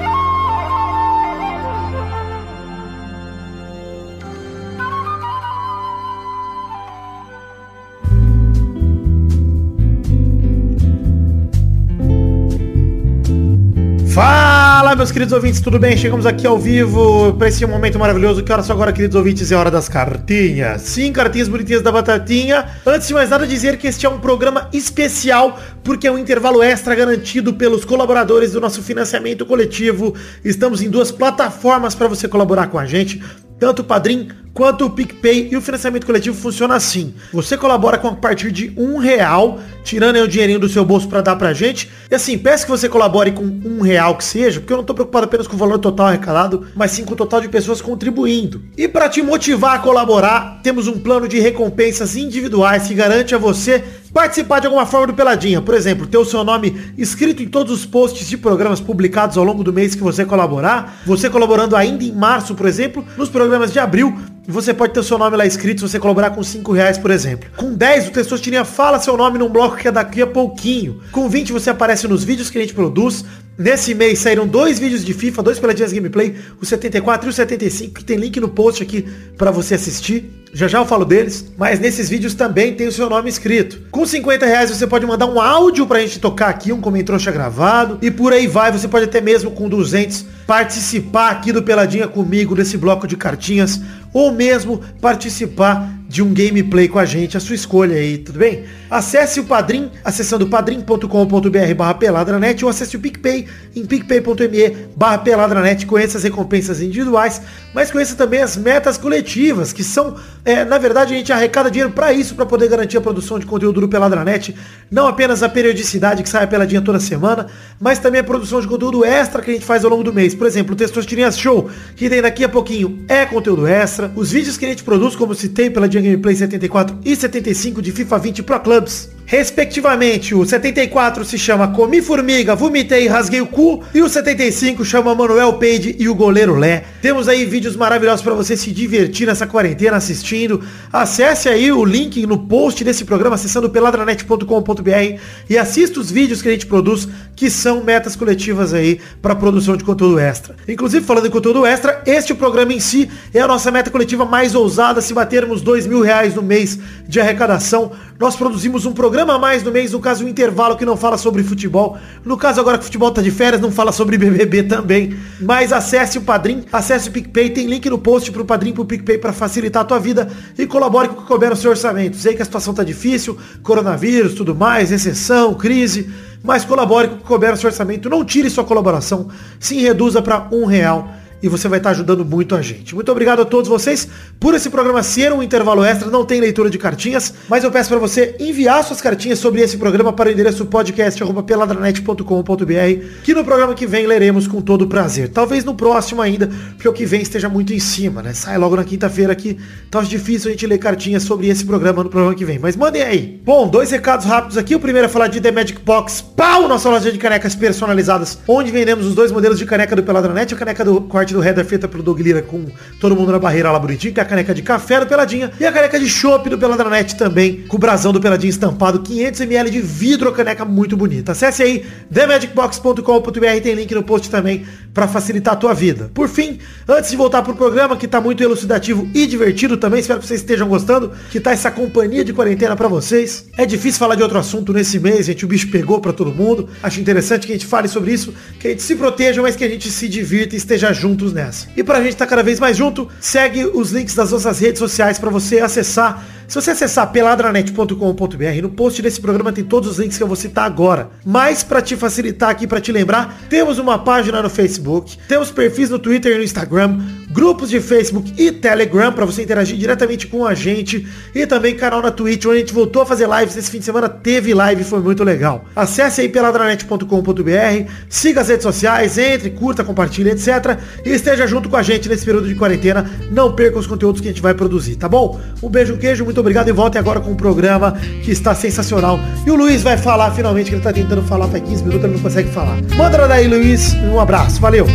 Meus 15.04 15.12
queridos 15.12 15.34
ouvintes, 15.34 15.60
tudo 15.60 15.78
bem? 15.78 15.98
Chegamos 15.98 16.24
aqui 16.24 16.46
ao 16.46 16.58
vivo 16.58 17.34
para 17.34 17.48
esse 17.48 17.66
momento 17.66 17.98
maravilhoso. 17.98 18.42
Que 18.42 18.50
hora 18.50 18.62
só 18.62 18.72
agora, 18.72 18.90
queridos 18.90 19.14
ouvintes? 19.14 19.52
É 19.52 19.54
hora 19.54 19.70
das 19.70 19.86
cartinhas. 19.86 20.80
Sim, 20.80 21.12
cartinhas 21.12 21.46
bonitinhas 21.46 21.82
da 21.82 21.92
Batatinha. 21.92 22.64
Antes 22.86 23.08
de 23.08 23.12
mais 23.12 23.28
nada, 23.28 23.46
dizer 23.46 23.76
que 23.76 23.86
este 23.86 24.06
é 24.06 24.08
um 24.08 24.18
programa 24.18 24.66
especial, 24.72 25.60
porque 25.82 26.06
é 26.06 26.10
um 26.10 26.16
intervalo 26.16 26.62
extra 26.62 26.94
garantido 26.94 27.52
pelos 27.52 27.84
colaboradores 27.84 28.52
do 28.52 28.62
nosso 28.62 28.82
financiamento 28.82 29.44
coletivo. 29.44 30.14
Estamos 30.42 30.80
em 30.80 30.88
duas 30.88 31.12
plataformas 31.12 31.94
para 31.94 32.08
você 32.08 32.26
colaborar 32.26 32.68
com 32.68 32.78
a 32.78 32.86
gente. 32.86 33.22
Tanto 33.58 33.82
o 33.82 33.84
Padrim 33.84 34.28
quanto 34.54 34.86
o 34.86 34.90
PicPay 34.90 35.48
e 35.50 35.56
o 35.56 35.60
financiamento 35.60 36.06
coletivo 36.06 36.36
funciona 36.36 36.76
assim. 36.76 37.12
Você 37.32 37.58
colabora 37.58 37.98
com 37.98 38.06
a 38.06 38.14
partir 38.14 38.52
de 38.52 38.72
um 38.76 38.98
real, 38.98 39.58
tirando 39.82 40.14
aí 40.14 40.22
o 40.22 40.28
dinheirinho 40.28 40.60
do 40.60 40.68
seu 40.68 40.84
bolso 40.84 41.08
para 41.08 41.20
dar 41.20 41.34
pra 41.34 41.52
gente. 41.52 41.90
E 42.08 42.14
assim, 42.14 42.38
peço 42.38 42.64
que 42.64 42.70
você 42.70 42.88
colabore 42.88 43.32
com 43.32 43.42
um 43.42 43.80
real 43.82 44.16
que 44.16 44.24
seja, 44.24 44.60
porque 44.60 44.72
eu 44.72 44.76
não 44.76 44.84
tô 44.84 44.94
preocupado 44.94 45.24
apenas 45.24 45.48
com 45.48 45.56
o 45.56 45.58
valor 45.58 45.78
total 45.78 46.06
arrecadado, 46.06 46.68
mas 46.76 46.92
sim 46.92 47.04
com 47.04 47.14
o 47.14 47.16
total 47.16 47.40
de 47.40 47.48
pessoas 47.48 47.82
contribuindo. 47.82 48.62
E 48.78 48.86
para 48.86 49.08
te 49.08 49.20
motivar 49.20 49.74
a 49.74 49.78
colaborar, 49.80 50.60
temos 50.62 50.86
um 50.86 51.00
plano 51.00 51.26
de 51.26 51.40
recompensas 51.40 52.16
individuais 52.16 52.86
que 52.86 52.94
garante 52.94 53.34
a 53.34 53.38
você 53.38 53.82
participar 54.14 54.60
de 54.60 54.66
alguma 54.66 54.86
forma 54.86 55.08
do 55.08 55.14
Peladinha. 55.14 55.60
Por 55.60 55.74
exemplo, 55.74 56.06
ter 56.06 56.16
o 56.16 56.24
seu 56.24 56.44
nome 56.44 56.94
escrito 56.96 57.42
em 57.42 57.48
todos 57.48 57.72
os 57.72 57.84
posts 57.84 58.28
de 58.28 58.38
programas 58.38 58.80
publicados 58.80 59.36
ao 59.36 59.42
longo 59.42 59.64
do 59.64 59.72
mês 59.72 59.96
que 59.96 60.02
você 60.02 60.24
colaborar. 60.24 61.00
Você 61.04 61.28
colaborando 61.28 61.74
ainda 61.74 62.04
em 62.04 62.12
março, 62.12 62.54
por 62.54 62.66
exemplo, 62.66 63.04
nos 63.16 63.28
programas 63.28 63.72
de 63.72 63.80
abril. 63.80 64.16
Você 64.46 64.74
pode 64.74 64.92
ter 64.92 65.00
o 65.00 65.02
seu 65.02 65.16
nome 65.16 65.36
lá 65.36 65.46
escrito 65.46 65.80
se 65.80 65.88
você 65.88 65.98
colaborar 65.98 66.30
com 66.30 66.42
5 66.42 66.70
reais, 66.72 66.98
por 66.98 67.10
exemplo. 67.10 67.48
Com 67.56 67.72
10, 67.72 68.08
o 68.08 68.10
Testosterinha 68.10 68.64
fala 68.64 68.98
seu 68.98 69.16
nome 69.16 69.38
num 69.38 69.48
bloco 69.48 69.76
que 69.76 69.88
é 69.88 69.92
daqui 69.92 70.20
a 70.20 70.26
pouquinho. 70.26 71.00
Com 71.10 71.28
20, 71.28 71.52
você 71.52 71.70
aparece 71.70 72.06
nos 72.06 72.22
vídeos 72.22 72.50
que 72.50 72.58
a 72.58 72.60
gente 72.60 72.74
produz. 72.74 73.24
Nesse 73.56 73.94
mês 73.94 74.18
saíram 74.18 74.48
dois 74.48 74.80
vídeos 74.80 75.04
de 75.04 75.14
FIFA, 75.14 75.40
dois 75.40 75.60
peladinhas 75.60 75.92
gameplay, 75.92 76.34
o 76.60 76.66
74 76.66 77.28
e 77.28 77.30
o 77.30 77.32
75, 77.32 77.94
que 77.94 78.04
tem 78.04 78.16
link 78.16 78.40
no 78.40 78.48
post 78.48 78.82
aqui 78.82 79.06
para 79.38 79.52
você 79.52 79.76
assistir. 79.76 80.28
Já 80.52 80.66
já 80.66 80.78
eu 80.78 80.86
falo 80.86 81.04
deles, 81.04 81.52
mas 81.56 81.78
nesses 81.78 82.08
vídeos 82.08 82.34
também 82.34 82.74
tem 82.74 82.88
o 82.88 82.92
seu 82.92 83.08
nome 83.08 83.28
escrito. 83.28 83.80
Com 83.92 84.04
50 84.04 84.44
reais 84.44 84.70
você 84.70 84.88
pode 84.88 85.06
mandar 85.06 85.26
um 85.26 85.40
áudio 85.40 85.86
pra 85.86 86.00
gente 86.00 86.18
tocar 86.18 86.48
aqui, 86.48 86.72
um 86.72 86.80
comentrouxa 86.80 87.30
gravado, 87.30 87.98
e 88.02 88.10
por 88.10 88.32
aí 88.32 88.48
vai, 88.48 88.72
você 88.72 88.88
pode 88.88 89.04
até 89.04 89.20
mesmo 89.20 89.52
com 89.52 89.68
200 89.68 90.24
participar 90.48 91.30
aqui 91.30 91.52
do 91.52 91.62
Peladinha 91.62 92.08
comigo 92.08 92.56
nesse 92.56 92.76
bloco 92.76 93.06
de 93.06 93.16
cartinhas, 93.16 93.80
ou 94.12 94.32
mesmo 94.32 94.80
participar 95.00 95.92
de 96.14 96.22
um 96.22 96.32
gameplay 96.32 96.86
com 96.86 97.00
a 97.00 97.04
gente, 97.04 97.36
a 97.36 97.40
sua 97.40 97.56
escolha 97.56 97.96
aí, 97.96 98.18
tudo 98.18 98.38
bem? 98.38 98.62
Acesse 98.88 99.40
o 99.40 99.44
Padrim, 99.44 99.90
acessando 100.04 100.46
padrim.com.br 100.46 101.74
barra 101.76 101.94
peladranet 101.94 102.64
ou 102.64 102.70
acesse 102.70 102.96
o 102.96 103.00
PicPay 103.00 103.48
em 103.74 103.84
picpay.me 103.84 104.76
barra 104.94 105.18
peladranet, 105.18 105.84
conheça 105.84 106.16
as 106.16 106.22
recompensas 106.22 106.80
individuais, 106.80 107.42
mas 107.74 107.90
conheça 107.90 108.14
também 108.14 108.40
as 108.40 108.56
metas 108.56 108.96
coletivas, 108.96 109.72
que 109.72 109.82
são, 109.82 110.14
é, 110.44 110.64
na 110.64 110.78
verdade, 110.78 111.14
a 111.14 111.16
gente 111.16 111.32
arrecada 111.32 111.68
dinheiro 111.68 111.92
para 111.92 112.12
isso, 112.12 112.36
para 112.36 112.46
poder 112.46 112.68
garantir 112.68 112.96
a 112.96 113.00
produção 113.00 113.36
de 113.40 113.44
conteúdo 113.44 113.80
do 113.80 113.88
Peladranet, 113.88 114.54
não 114.88 115.08
apenas 115.08 115.42
a 115.42 115.48
periodicidade 115.48 116.22
que 116.22 116.28
sai 116.28 116.44
a 116.44 116.46
peladinha 116.46 116.80
toda 116.80 117.00
semana, 117.00 117.48
mas 117.80 117.98
também 117.98 118.20
a 118.20 118.24
produção 118.24 118.60
de 118.60 118.68
conteúdo 118.68 119.04
extra 119.04 119.42
que 119.42 119.50
a 119.50 119.54
gente 119.54 119.66
faz 119.66 119.84
ao 119.84 119.90
longo 119.90 120.04
do 120.04 120.12
mês. 120.12 120.32
Por 120.32 120.46
exemplo, 120.46 120.74
o 120.74 120.76
Testosterinhas 120.76 121.36
Show, 121.36 121.68
que 121.96 122.08
tem 122.08 122.22
daqui 122.22 122.44
a 122.44 122.48
pouquinho, 122.48 123.04
é 123.08 123.26
conteúdo 123.26 123.66
extra. 123.66 124.12
Os 124.14 124.30
vídeos 124.30 124.56
que 124.56 124.64
a 124.64 124.68
gente 124.68 124.84
produz, 124.84 125.16
como 125.16 125.34
citei 125.34 125.68
pela 125.68 125.88
Dia 125.88 126.03
Gameplay 126.04 126.36
74 126.36 126.98
e 127.04 127.16
75 127.16 127.80
de 127.80 127.90
FIFA 127.90 128.18
20 128.18 128.42
Pro 128.42 128.60
Clubs, 128.60 129.10
Respectivamente, 129.26 130.34
o 130.34 130.44
74 130.44 131.24
se 131.24 131.38
chama 131.38 131.68
Comi 131.68 132.02
Formiga, 132.02 132.54
Vomitei 132.54 133.04
e 133.04 133.08
Rasguei 133.08 133.40
o 133.40 133.46
Cu. 133.46 133.82
E 133.94 134.02
o 134.02 134.08
75 134.08 134.84
chama 134.84 135.14
Manuel 135.14 135.54
Peide 135.54 135.96
e 135.98 136.08
o 136.08 136.14
Goleiro 136.14 136.54
Lé. 136.54 136.84
Temos 137.00 137.26
aí 137.26 137.46
vídeos 137.46 137.74
maravilhosos 137.74 138.22
para 138.22 138.34
você 138.34 138.54
se 138.56 138.70
divertir 138.70 139.26
nessa 139.26 139.46
quarentena 139.46 139.96
assistindo. 139.96 140.62
Acesse 140.92 141.48
aí 141.48 141.72
o 141.72 141.84
link 141.84 142.26
no 142.26 142.38
post 142.38 142.84
desse 142.84 143.04
programa 143.04 143.36
acessando 143.36 143.70
peladranet.com.br 143.70 145.20
e 145.48 145.56
assista 145.56 146.00
os 146.00 146.10
vídeos 146.10 146.42
que 146.42 146.48
a 146.48 146.52
gente 146.52 146.66
produz, 146.66 147.08
que 147.34 147.48
são 147.48 147.82
metas 147.82 148.14
coletivas 148.14 148.74
aí 148.74 149.00
para 149.22 149.34
produção 149.34 149.76
de 149.76 149.84
conteúdo 149.84 150.18
extra. 150.18 150.54
Inclusive, 150.68 151.04
falando 151.04 151.26
em 151.26 151.30
conteúdo 151.30 151.64
extra, 151.64 152.02
este 152.06 152.34
programa 152.34 152.74
em 152.74 152.80
si 152.80 153.10
é 153.32 153.40
a 153.40 153.48
nossa 153.48 153.70
meta 153.70 153.90
coletiva 153.90 154.26
mais 154.26 154.54
ousada. 154.54 155.00
Se 155.00 155.14
batermos 155.14 155.62
dois 155.62 155.86
mil 155.86 156.02
reais 156.02 156.34
no 156.34 156.42
mês 156.42 156.78
de 157.08 157.20
arrecadação, 157.20 157.92
nós 158.18 158.36
produzimos 158.36 158.86
um 158.86 158.92
programa 158.92 159.34
a 159.34 159.38
mais 159.38 159.62
no 159.62 159.72
mês, 159.72 159.92
no 159.92 159.98
caso 159.98 160.24
um 160.24 160.28
intervalo 160.28 160.76
que 160.76 160.84
não 160.84 160.96
fala 160.96 161.18
sobre 161.18 161.42
futebol. 161.42 161.98
No 162.24 162.36
caso 162.36 162.60
agora 162.60 162.78
que 162.78 162.82
o 162.82 162.84
futebol 162.84 163.10
tá 163.10 163.20
de 163.20 163.30
férias, 163.30 163.60
não 163.60 163.72
fala 163.72 163.90
sobre 163.90 164.16
BBB 164.18 164.64
também. 164.64 165.16
Mas 165.40 165.72
acesse 165.72 166.18
o 166.18 166.22
Padrim, 166.22 166.64
acesse 166.72 167.08
o 167.08 167.12
PicPay, 167.12 167.50
tem 167.50 167.66
link 167.66 167.88
no 167.90 167.98
post 167.98 168.30
pro 168.30 168.44
Padrim 168.44 168.72
pro 168.72 168.84
PicPay 168.84 169.18
para 169.18 169.32
facilitar 169.32 169.82
a 169.82 169.84
tua 169.84 169.98
vida 169.98 170.30
e 170.56 170.64
colabore 170.64 171.08
com 171.08 171.14
o 171.14 171.22
que 171.22 171.26
couber 171.26 171.50
no 171.50 171.56
seu 171.56 171.70
orçamento. 171.70 172.16
Sei 172.16 172.34
que 172.34 172.42
a 172.42 172.44
situação 172.44 172.72
tá 172.72 172.84
difícil, 172.84 173.36
coronavírus, 173.62 174.34
tudo 174.34 174.54
mais, 174.54 174.90
recessão, 174.90 175.54
crise, 175.54 176.08
mas 176.42 176.64
colabore 176.64 177.08
com 177.08 177.14
o 177.14 177.18
que 177.18 177.24
couber 177.24 177.50
no 177.50 177.56
seu 177.56 177.68
orçamento. 177.68 178.08
Não 178.08 178.24
tire 178.24 178.48
sua 178.48 178.64
colaboração, 178.64 179.28
sim 179.58 179.80
reduza 179.80 180.22
para 180.22 180.46
um 180.52 180.66
real 180.66 181.08
e 181.44 181.48
você 181.48 181.68
vai 181.68 181.78
estar 181.78 181.90
ajudando 181.90 182.24
muito 182.24 182.56
a 182.56 182.62
gente. 182.62 182.94
Muito 182.94 183.12
obrigado 183.12 183.42
a 183.42 183.44
todos 183.44 183.68
vocês 183.68 184.08
por 184.40 184.54
esse 184.54 184.70
programa 184.70 185.02
ser 185.02 185.30
um 185.30 185.42
intervalo 185.42 185.84
extra, 185.84 186.10
não 186.10 186.24
tem 186.24 186.40
leitura 186.40 186.70
de 186.70 186.78
cartinhas, 186.78 187.34
mas 187.50 187.62
eu 187.62 187.70
peço 187.70 187.90
para 187.90 187.98
você 187.98 188.34
enviar 188.40 188.82
suas 188.82 189.02
cartinhas 189.02 189.38
sobre 189.38 189.60
esse 189.60 189.76
programa 189.76 190.10
para 190.10 190.30
o 190.30 190.32
endereço 190.32 190.64
podcast@peladranet.com.br, 190.64 193.04
que 193.22 193.34
no 193.34 193.44
programa 193.44 193.74
que 193.74 193.86
vem 193.86 194.06
leremos 194.06 194.48
com 194.48 194.62
todo 194.62 194.86
prazer. 194.86 195.28
Talvez 195.28 195.64
no 195.64 195.74
próximo 195.74 196.22
ainda, 196.22 196.48
porque 196.70 196.88
o 196.88 196.94
que 196.94 197.04
vem 197.04 197.20
esteja 197.20 197.50
muito 197.50 197.74
em 197.74 197.78
cima, 197.78 198.22
né? 198.22 198.32
Sai 198.32 198.56
logo 198.56 198.74
na 198.74 198.84
quinta-feira 198.84 199.30
aqui, 199.30 199.58
tá 199.90 200.00
difícil 200.00 200.48
a 200.48 200.52
gente 200.52 200.66
ler 200.66 200.78
cartinhas 200.78 201.24
sobre 201.24 201.48
esse 201.48 201.66
programa 201.66 202.02
no 202.02 202.08
programa 202.08 202.34
que 202.34 202.46
vem, 202.46 202.58
mas 202.58 202.74
mandem 202.74 203.02
aí. 203.02 203.38
Bom, 203.44 203.68
dois 203.68 203.90
recados 203.90 204.24
rápidos 204.24 204.56
aqui. 204.56 204.74
O 204.74 204.80
primeiro 204.80 205.08
é 205.08 205.10
falar 205.10 205.28
de 205.28 205.42
The 205.42 205.52
Magic 205.52 205.82
Box, 205.82 206.22
pau, 206.22 206.66
nossa 206.66 206.88
loja 206.88 207.12
de 207.12 207.18
canecas 207.18 207.54
personalizadas, 207.54 208.38
onde 208.48 208.70
vendemos 208.70 209.04
os 209.04 209.14
dois 209.14 209.30
modelos 209.30 209.58
de 209.58 209.66
caneca 209.66 209.94
do 209.94 210.02
Peladranet, 210.02 210.54
a 210.54 210.56
caneca 210.56 210.82
do 210.82 211.02
corte 211.02 211.33
do 211.34 211.44
header 211.44 211.64
feita 211.64 211.88
pelo 211.88 212.02
Doug 212.02 212.20
Lira 212.20 212.40
com 212.40 212.64
todo 213.00 213.14
mundo 213.16 213.32
na 213.32 213.38
barreira 213.38 213.70
lá 213.70 213.78
bonitinho, 213.78 214.14
que 214.14 214.20
é 214.20 214.22
a 214.22 214.26
caneca 214.26 214.54
de 214.54 214.62
café 214.62 215.00
do 215.00 215.06
Peladinha 215.06 215.50
e 215.58 215.66
a 215.66 215.72
caneca 215.72 215.98
de 215.98 216.08
chopp 216.08 216.48
do 216.48 216.56
Peladranet 216.56 217.16
também, 217.16 217.62
com 217.68 217.76
o 217.76 217.80
brasão 217.80 218.12
do 218.12 218.20
Peladinha 218.20 218.50
estampado, 218.50 219.00
500ml 219.00 219.68
de 219.68 219.80
vidro, 219.80 220.32
caneca 220.32 220.64
muito 220.64 220.96
bonita. 220.96 221.32
Acesse 221.32 221.62
aí 221.62 221.84
themagicbox.com.br, 222.12 223.62
tem 223.62 223.74
link 223.74 223.94
no 223.94 224.02
post 224.02 224.30
também 224.30 224.64
para 224.92 225.08
facilitar 225.08 225.54
a 225.54 225.56
tua 225.56 225.74
vida. 225.74 226.10
Por 226.14 226.28
fim, 226.28 226.58
antes 226.88 227.10
de 227.10 227.16
voltar 227.16 227.42
pro 227.42 227.54
programa, 227.54 227.96
que 227.96 228.06
tá 228.06 228.20
muito 228.20 228.42
elucidativo 228.42 229.08
e 229.12 229.26
divertido 229.26 229.76
também, 229.76 230.00
espero 230.00 230.20
que 230.20 230.26
vocês 230.26 230.40
estejam 230.40 230.68
gostando, 230.68 231.10
que 231.30 231.40
tá 231.40 231.50
essa 231.50 231.70
companhia 231.70 232.24
de 232.24 232.32
quarentena 232.32 232.76
para 232.76 232.86
vocês. 232.86 233.46
É 233.58 233.66
difícil 233.66 233.98
falar 233.98 234.14
de 234.14 234.22
outro 234.22 234.38
assunto 234.38 234.72
nesse 234.72 235.00
mês, 235.00 235.26
gente, 235.26 235.44
o 235.44 235.48
bicho 235.48 235.68
pegou 235.70 236.00
para 236.00 236.12
todo 236.12 236.32
mundo. 236.32 236.68
Acho 236.82 237.00
interessante 237.00 237.46
que 237.46 237.52
a 237.52 237.56
gente 237.56 237.66
fale 237.66 237.88
sobre 237.88 238.12
isso, 238.12 238.32
que 238.60 238.68
a 238.68 238.70
gente 238.70 238.82
se 238.82 238.94
proteja, 238.94 239.42
mas 239.42 239.56
que 239.56 239.64
a 239.64 239.68
gente 239.68 239.90
se 239.90 240.08
divirta 240.08 240.54
e 240.54 240.58
esteja 240.58 240.92
juntos 241.24 241.32
nessa. 241.32 241.68
E 241.76 241.82
pra 241.82 241.98
gente 242.02 242.12
estar 242.12 242.26
tá 242.26 242.30
cada 242.30 242.42
vez 242.42 242.60
mais 242.60 242.76
junto, 242.76 243.08
segue 243.20 243.64
os 243.64 243.90
links 243.90 244.14
das 244.14 244.30
nossas 244.30 244.58
redes 244.58 244.78
sociais 244.78 245.18
para 245.18 245.30
você 245.30 245.60
acessar 245.60 246.24
se 246.54 246.60
você 246.60 246.70
acessar 246.70 247.10
peladranet.com.br, 247.10 248.62
no 248.62 248.68
post 248.68 249.02
desse 249.02 249.20
programa 249.20 249.52
tem 249.52 249.64
todos 249.64 249.90
os 249.90 249.98
links 249.98 250.16
que 250.16 250.22
eu 250.22 250.28
vou 250.28 250.36
citar 250.36 250.64
agora. 250.64 251.10
Mas 251.26 251.64
para 251.64 251.82
te 251.82 251.96
facilitar 251.96 252.48
aqui, 252.48 252.64
para 252.64 252.80
te 252.80 252.92
lembrar, 252.92 253.40
temos 253.50 253.80
uma 253.80 253.98
página 253.98 254.40
no 254.40 254.48
Facebook, 254.48 255.18
temos 255.26 255.50
perfis 255.50 255.90
no 255.90 255.98
Twitter 255.98 256.30
e 256.30 256.38
no 256.38 256.44
Instagram, 256.44 257.00
grupos 257.32 257.70
de 257.70 257.80
Facebook 257.80 258.32
e 258.40 258.52
Telegram 258.52 259.12
para 259.12 259.24
você 259.24 259.42
interagir 259.42 259.76
diretamente 259.76 260.28
com 260.28 260.46
a 260.46 260.54
gente 260.54 261.04
e 261.34 261.44
também 261.44 261.74
canal 261.74 262.00
na 262.00 262.12
Twitch, 262.12 262.46
onde 262.46 262.58
a 262.58 262.60
gente 262.60 262.72
voltou 262.72 263.02
a 263.02 263.06
fazer 263.06 263.28
lives 263.28 263.56
esse 263.56 263.68
fim 263.68 263.80
de 263.80 263.84
semana, 263.84 264.08
teve 264.08 264.54
live, 264.54 264.84
foi 264.84 265.00
muito 265.00 265.24
legal. 265.24 265.64
Acesse 265.74 266.20
aí 266.20 266.28
peladranet.com.br, 266.28 267.90
siga 268.08 268.42
as 268.42 268.48
redes 268.48 268.62
sociais, 268.62 269.18
entre, 269.18 269.50
curta, 269.50 269.82
compartilhe, 269.82 270.30
etc. 270.30 270.78
E 271.04 271.10
esteja 271.10 271.48
junto 271.48 271.68
com 271.68 271.76
a 271.76 271.82
gente 271.82 272.08
nesse 272.08 272.24
período 272.24 272.46
de 272.46 272.54
quarentena. 272.54 273.10
Não 273.32 273.52
perca 273.56 273.76
os 273.76 273.88
conteúdos 273.88 274.20
que 274.20 274.28
a 274.28 274.30
gente 274.30 274.40
vai 274.40 274.54
produzir, 274.54 274.94
tá 274.94 275.08
bom? 275.08 275.40
Um 275.60 275.68
beijo, 275.68 275.94
um 275.94 275.98
queijo, 275.98 276.24
muito 276.24 276.43
obrigado 276.44 276.68
e 276.68 276.72
voltem 276.72 277.00
agora 277.00 277.20
com 277.20 277.30
um 277.30 277.34
programa 277.34 277.92
que 278.22 278.30
está 278.30 278.54
sensacional. 278.54 279.18
E 279.46 279.50
o 279.50 279.56
Luiz 279.56 279.82
vai 279.82 279.96
falar 279.96 280.30
finalmente, 280.32 280.66
que 280.66 280.74
ele 280.74 280.80
está 280.80 280.92
tentando 280.92 281.22
falar 281.22 281.48
faz 281.48 281.62
15 281.62 281.82
minutos, 281.84 282.04
ele 282.04 282.14
não 282.14 282.22
consegue 282.22 282.50
falar. 282.50 282.76
Manda 282.96 283.26
daí, 283.26 283.48
Luiz. 283.48 283.94
Um 283.94 284.20
abraço. 284.20 284.60
Valeu. 284.60 284.86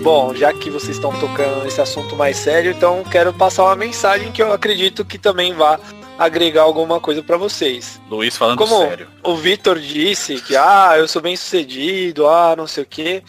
Bom, 0.00 0.34
já 0.34 0.52
que 0.52 0.70
vocês 0.70 0.96
estão 0.96 1.12
tocando 1.18 1.64
nesse 1.64 1.80
assunto 1.80 2.14
mais 2.16 2.36
sério, 2.36 2.70
então 2.70 3.02
quero 3.10 3.32
passar 3.32 3.64
uma 3.64 3.76
mensagem 3.76 4.30
que 4.30 4.40
eu 4.42 4.52
acredito 4.52 5.04
que 5.04 5.18
também 5.18 5.52
vá 5.52 5.78
agregar 6.18 6.62
alguma 6.62 7.00
coisa 7.00 7.22
para 7.22 7.36
vocês. 7.36 8.00
Luiz 8.10 8.36
falando 8.36 8.58
Como 8.58 8.78
sério. 8.78 9.08
o 9.22 9.34
Vitor 9.36 9.78
disse 9.78 10.36
que, 10.40 10.56
ah, 10.56 10.94
eu 10.96 11.06
sou 11.08 11.20
bem 11.20 11.36
sucedido, 11.36 12.26
ah, 12.26 12.54
não 12.56 12.66
sei 12.66 12.84
o 12.84 12.86
que. 12.86 13.22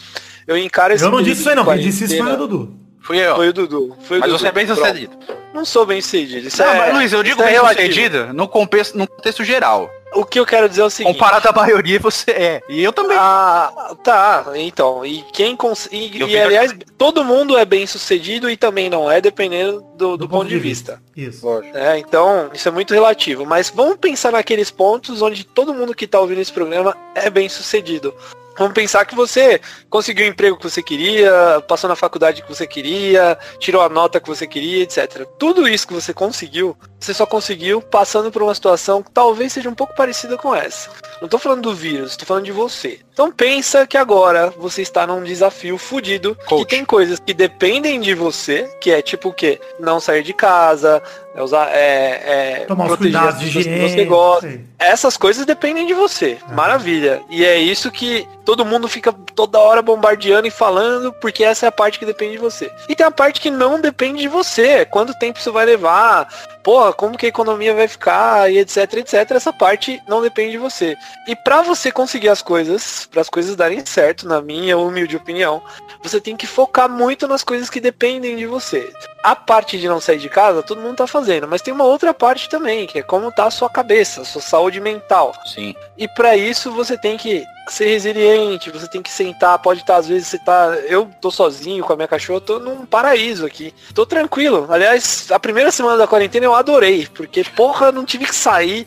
Eu 0.46 0.56
encaro 0.56 0.94
esse 0.94 1.04
Eu 1.04 1.10
não 1.10 1.22
disse 1.22 1.40
isso 1.40 1.50
aí 1.50 1.56
não, 1.56 1.64
quem 1.64 1.78
disse 1.78 2.04
isso 2.04 2.16
foi 2.16 2.32
o 2.32 2.36
Dudu. 2.36 2.74
Fui 3.02 3.18
eu. 3.18 3.34
Foi 3.36 3.48
o 3.48 3.52
Dudu. 3.52 3.96
Foi 4.02 4.16
o 4.18 4.20
Mas 4.20 4.30
Dudu. 4.30 4.38
você 4.42 4.48
é 4.48 4.52
bem 4.52 4.66
Pronto. 4.66 4.80
sucedido. 4.80 5.12
Não 5.54 5.64
sou 5.64 5.84
bem 5.86 6.00
sucedido. 6.00 6.46
Isso 6.48 6.62
Não, 6.62 6.68
é, 6.70 6.78
mas, 6.78 6.94
Luiz, 6.94 7.12
eu 7.12 7.22
digo 7.22 7.40
é 7.42 7.46
bem 7.46 7.54
relativo. 7.54 7.86
sucedido 7.88 8.32
no 8.32 8.46
contexto, 8.46 8.96
no 8.96 9.06
contexto 9.08 9.42
geral. 9.44 9.90
O 10.14 10.24
que 10.24 10.40
eu 10.40 10.44
quero 10.46 10.68
dizer 10.68 10.82
é 10.82 10.84
o 10.84 10.90
seguinte. 10.90 11.14
Comparado 11.14 11.48
à 11.48 11.52
maioria, 11.52 11.98
você 12.00 12.30
é. 12.32 12.62
E 12.68 12.82
eu 12.82 12.92
também. 12.92 13.16
Ah, 13.18 13.94
tá. 14.02 14.44
Então, 14.56 15.06
e 15.06 15.22
quem 15.32 15.54
consegue. 15.54 16.20
Eu 16.20 16.26
E, 16.26 16.30
vi 16.30 16.36
que- 16.36 16.40
aliás, 16.42 16.74
todo 16.98 17.24
mundo 17.24 17.56
é 17.56 17.64
bem 17.64 17.86
sucedido 17.86 18.50
e 18.50 18.56
também 18.56 18.90
não 18.90 19.10
é, 19.10 19.20
dependendo 19.20 19.80
do, 19.96 20.16
do 20.16 20.28
ponto 20.28 20.48
de 20.48 20.58
vista. 20.58 21.00
Isso. 21.16 21.46
É, 21.74 21.96
então, 21.98 22.50
isso 22.52 22.66
é 22.68 22.72
muito 22.72 22.92
relativo. 22.92 23.46
Mas 23.46 23.70
vamos 23.70 23.96
pensar 23.98 24.32
naqueles 24.32 24.70
pontos 24.70 25.22
onde 25.22 25.44
todo 25.44 25.72
mundo 25.74 25.94
que 25.94 26.06
tá 26.06 26.18
ouvindo 26.18 26.40
esse 26.40 26.52
programa 26.52 26.96
é 27.14 27.30
bem 27.30 27.48
sucedido. 27.48 28.12
Vamos 28.60 28.74
pensar 28.74 29.06
que 29.06 29.14
você 29.14 29.58
conseguiu 29.88 30.26
o 30.26 30.28
emprego 30.28 30.58
que 30.58 30.68
você 30.68 30.82
queria, 30.82 31.64
passou 31.66 31.88
na 31.88 31.96
faculdade 31.96 32.42
que 32.42 32.48
você 32.54 32.66
queria, 32.66 33.38
tirou 33.58 33.80
a 33.80 33.88
nota 33.88 34.20
que 34.20 34.28
você 34.28 34.46
queria, 34.46 34.82
etc. 34.82 35.26
Tudo 35.38 35.66
isso 35.66 35.88
que 35.88 35.94
você 35.94 36.12
conseguiu, 36.12 36.76
você 36.98 37.14
só 37.14 37.24
conseguiu 37.24 37.80
passando 37.80 38.30
por 38.30 38.42
uma 38.42 38.54
situação 38.54 39.02
que 39.02 39.10
talvez 39.12 39.54
seja 39.54 39.70
um 39.70 39.74
pouco 39.74 39.94
parecida 39.94 40.36
com 40.36 40.54
essa. 40.54 40.90
Não 41.22 41.28
tô 41.28 41.38
falando 41.38 41.62
do 41.62 41.74
vírus, 41.74 42.18
tô 42.18 42.26
falando 42.26 42.44
de 42.44 42.52
você. 42.52 43.00
Então 43.20 43.30
pensa 43.30 43.86
que 43.86 43.98
agora 43.98 44.48
você 44.56 44.80
está 44.80 45.06
num 45.06 45.22
desafio 45.22 45.76
fudido, 45.76 46.34
Coach. 46.46 46.64
que 46.64 46.70
tem 46.74 46.86
coisas 46.86 47.20
que 47.20 47.34
dependem 47.34 48.00
de 48.00 48.14
você, 48.14 48.62
que 48.80 48.90
é 48.90 49.02
tipo 49.02 49.28
o 49.28 49.32
quê? 49.34 49.60
Não 49.78 50.00
sair 50.00 50.22
de 50.22 50.32
casa, 50.32 51.02
é 51.34 51.42
usar, 51.42 51.68
é, 51.70 52.60
é 52.62 52.64
Tomar 52.66 52.86
proteger 52.86 53.20
as 53.20 53.38
de 53.38 53.46
pessoas 53.46 53.66
que 53.66 53.78
você 53.78 54.04
gosta. 54.04 54.48
sei. 54.48 54.60
Essas 54.78 55.16
coisas 55.16 55.44
dependem 55.44 55.86
de 55.86 55.92
você. 55.92 56.38
Maravilha. 56.52 57.22
E 57.30 57.44
é 57.44 57.58
isso 57.58 57.90
que 57.90 58.26
todo 58.44 58.64
mundo 58.64 58.88
fica 58.88 59.12
toda 59.12 59.58
hora 59.58 59.82
bombardeando 59.82 60.48
e 60.48 60.50
falando, 60.50 61.12
porque 61.20 61.44
essa 61.44 61.66
é 61.66 61.68
a 61.68 61.72
parte 61.72 61.98
que 61.98 62.06
depende 62.06 62.32
de 62.32 62.38
você. 62.38 62.72
E 62.88 62.96
tem 62.96 63.06
a 63.06 63.10
parte 63.10 63.40
que 63.40 63.50
não 63.50 63.80
depende 63.80 64.22
de 64.22 64.28
você. 64.28 64.84
Quanto 64.86 65.14
tempo 65.18 65.38
isso 65.38 65.52
vai 65.52 65.66
levar? 65.66 66.26
Porra, 66.64 66.92
como 66.92 67.16
que 67.16 67.26
a 67.26 67.28
economia 67.28 67.74
vai 67.74 67.86
ficar? 67.86 68.50
E 68.50 68.58
etc, 68.58 68.94
etc. 68.94 69.30
Essa 69.30 69.52
parte 69.52 70.02
não 70.08 70.20
depende 70.20 70.52
de 70.52 70.58
você. 70.58 70.96
E 71.28 71.36
para 71.36 71.62
você 71.62 71.92
conseguir 71.92 72.28
as 72.28 72.42
coisas, 72.42 73.08
para 73.10 73.20
as 73.20 73.28
coisas 73.28 73.56
darem 73.56 73.84
certo, 73.84 74.26
na 74.26 74.40
minha 74.40 74.78
humilde 74.78 75.16
opinião, 75.16 75.62
você 76.02 76.20
tem 76.20 76.36
que 76.36 76.46
focar 76.46 76.88
muito 76.88 77.26
nas 77.26 77.42
coisas 77.42 77.68
que 77.68 77.80
dependem 77.80 78.36
de 78.36 78.46
você. 78.46 78.92
A 79.22 79.36
parte 79.36 79.78
de 79.78 79.88
não 79.88 80.00
sair 80.00 80.18
de 80.18 80.28
casa, 80.28 80.62
todo 80.62 80.80
mundo 80.80 80.96
tá 80.96 81.06
fazendo, 81.06 81.46
mas 81.46 81.60
tem 81.60 81.74
uma 81.74 81.84
outra 81.84 82.14
parte 82.14 82.48
também, 82.48 82.86
que 82.86 83.00
é 83.00 83.02
como 83.02 83.32
tá 83.32 83.46
a 83.46 83.50
sua 83.50 83.68
cabeça, 83.68 84.22
a 84.22 84.24
sua 84.24 84.40
saúde 84.40 84.80
mental. 84.80 85.34
Sim. 85.44 85.74
E 85.98 86.08
para 86.08 86.36
isso 86.36 86.70
você 86.70 86.96
tem 86.96 87.18
que 87.18 87.44
ser 87.68 87.86
resiliente, 87.86 88.70
você 88.70 88.88
tem 88.88 89.02
que 89.02 89.10
sentar, 89.10 89.58
pode 89.58 89.80
estar, 89.80 89.96
às 89.96 90.08
vezes 90.08 90.28
você 90.28 90.38
tá. 90.38 90.74
Eu 90.86 91.10
tô 91.20 91.30
sozinho 91.30 91.84
com 91.84 91.92
a 91.92 91.96
minha 91.96 92.08
cachorra, 92.08 92.40
tô 92.40 92.58
num 92.58 92.86
paraíso 92.86 93.44
aqui. 93.44 93.74
Tô 93.94 94.06
tranquilo. 94.06 94.66
Aliás, 94.70 95.30
a 95.30 95.38
primeira 95.38 95.70
semana 95.70 95.96
da 95.96 96.06
quarentena 96.06 96.46
eu 96.46 96.54
adorei, 96.54 97.06
porque, 97.14 97.44
porra, 97.44 97.92
não 97.92 98.04
tive 98.04 98.26
que 98.26 98.34
sair. 98.34 98.86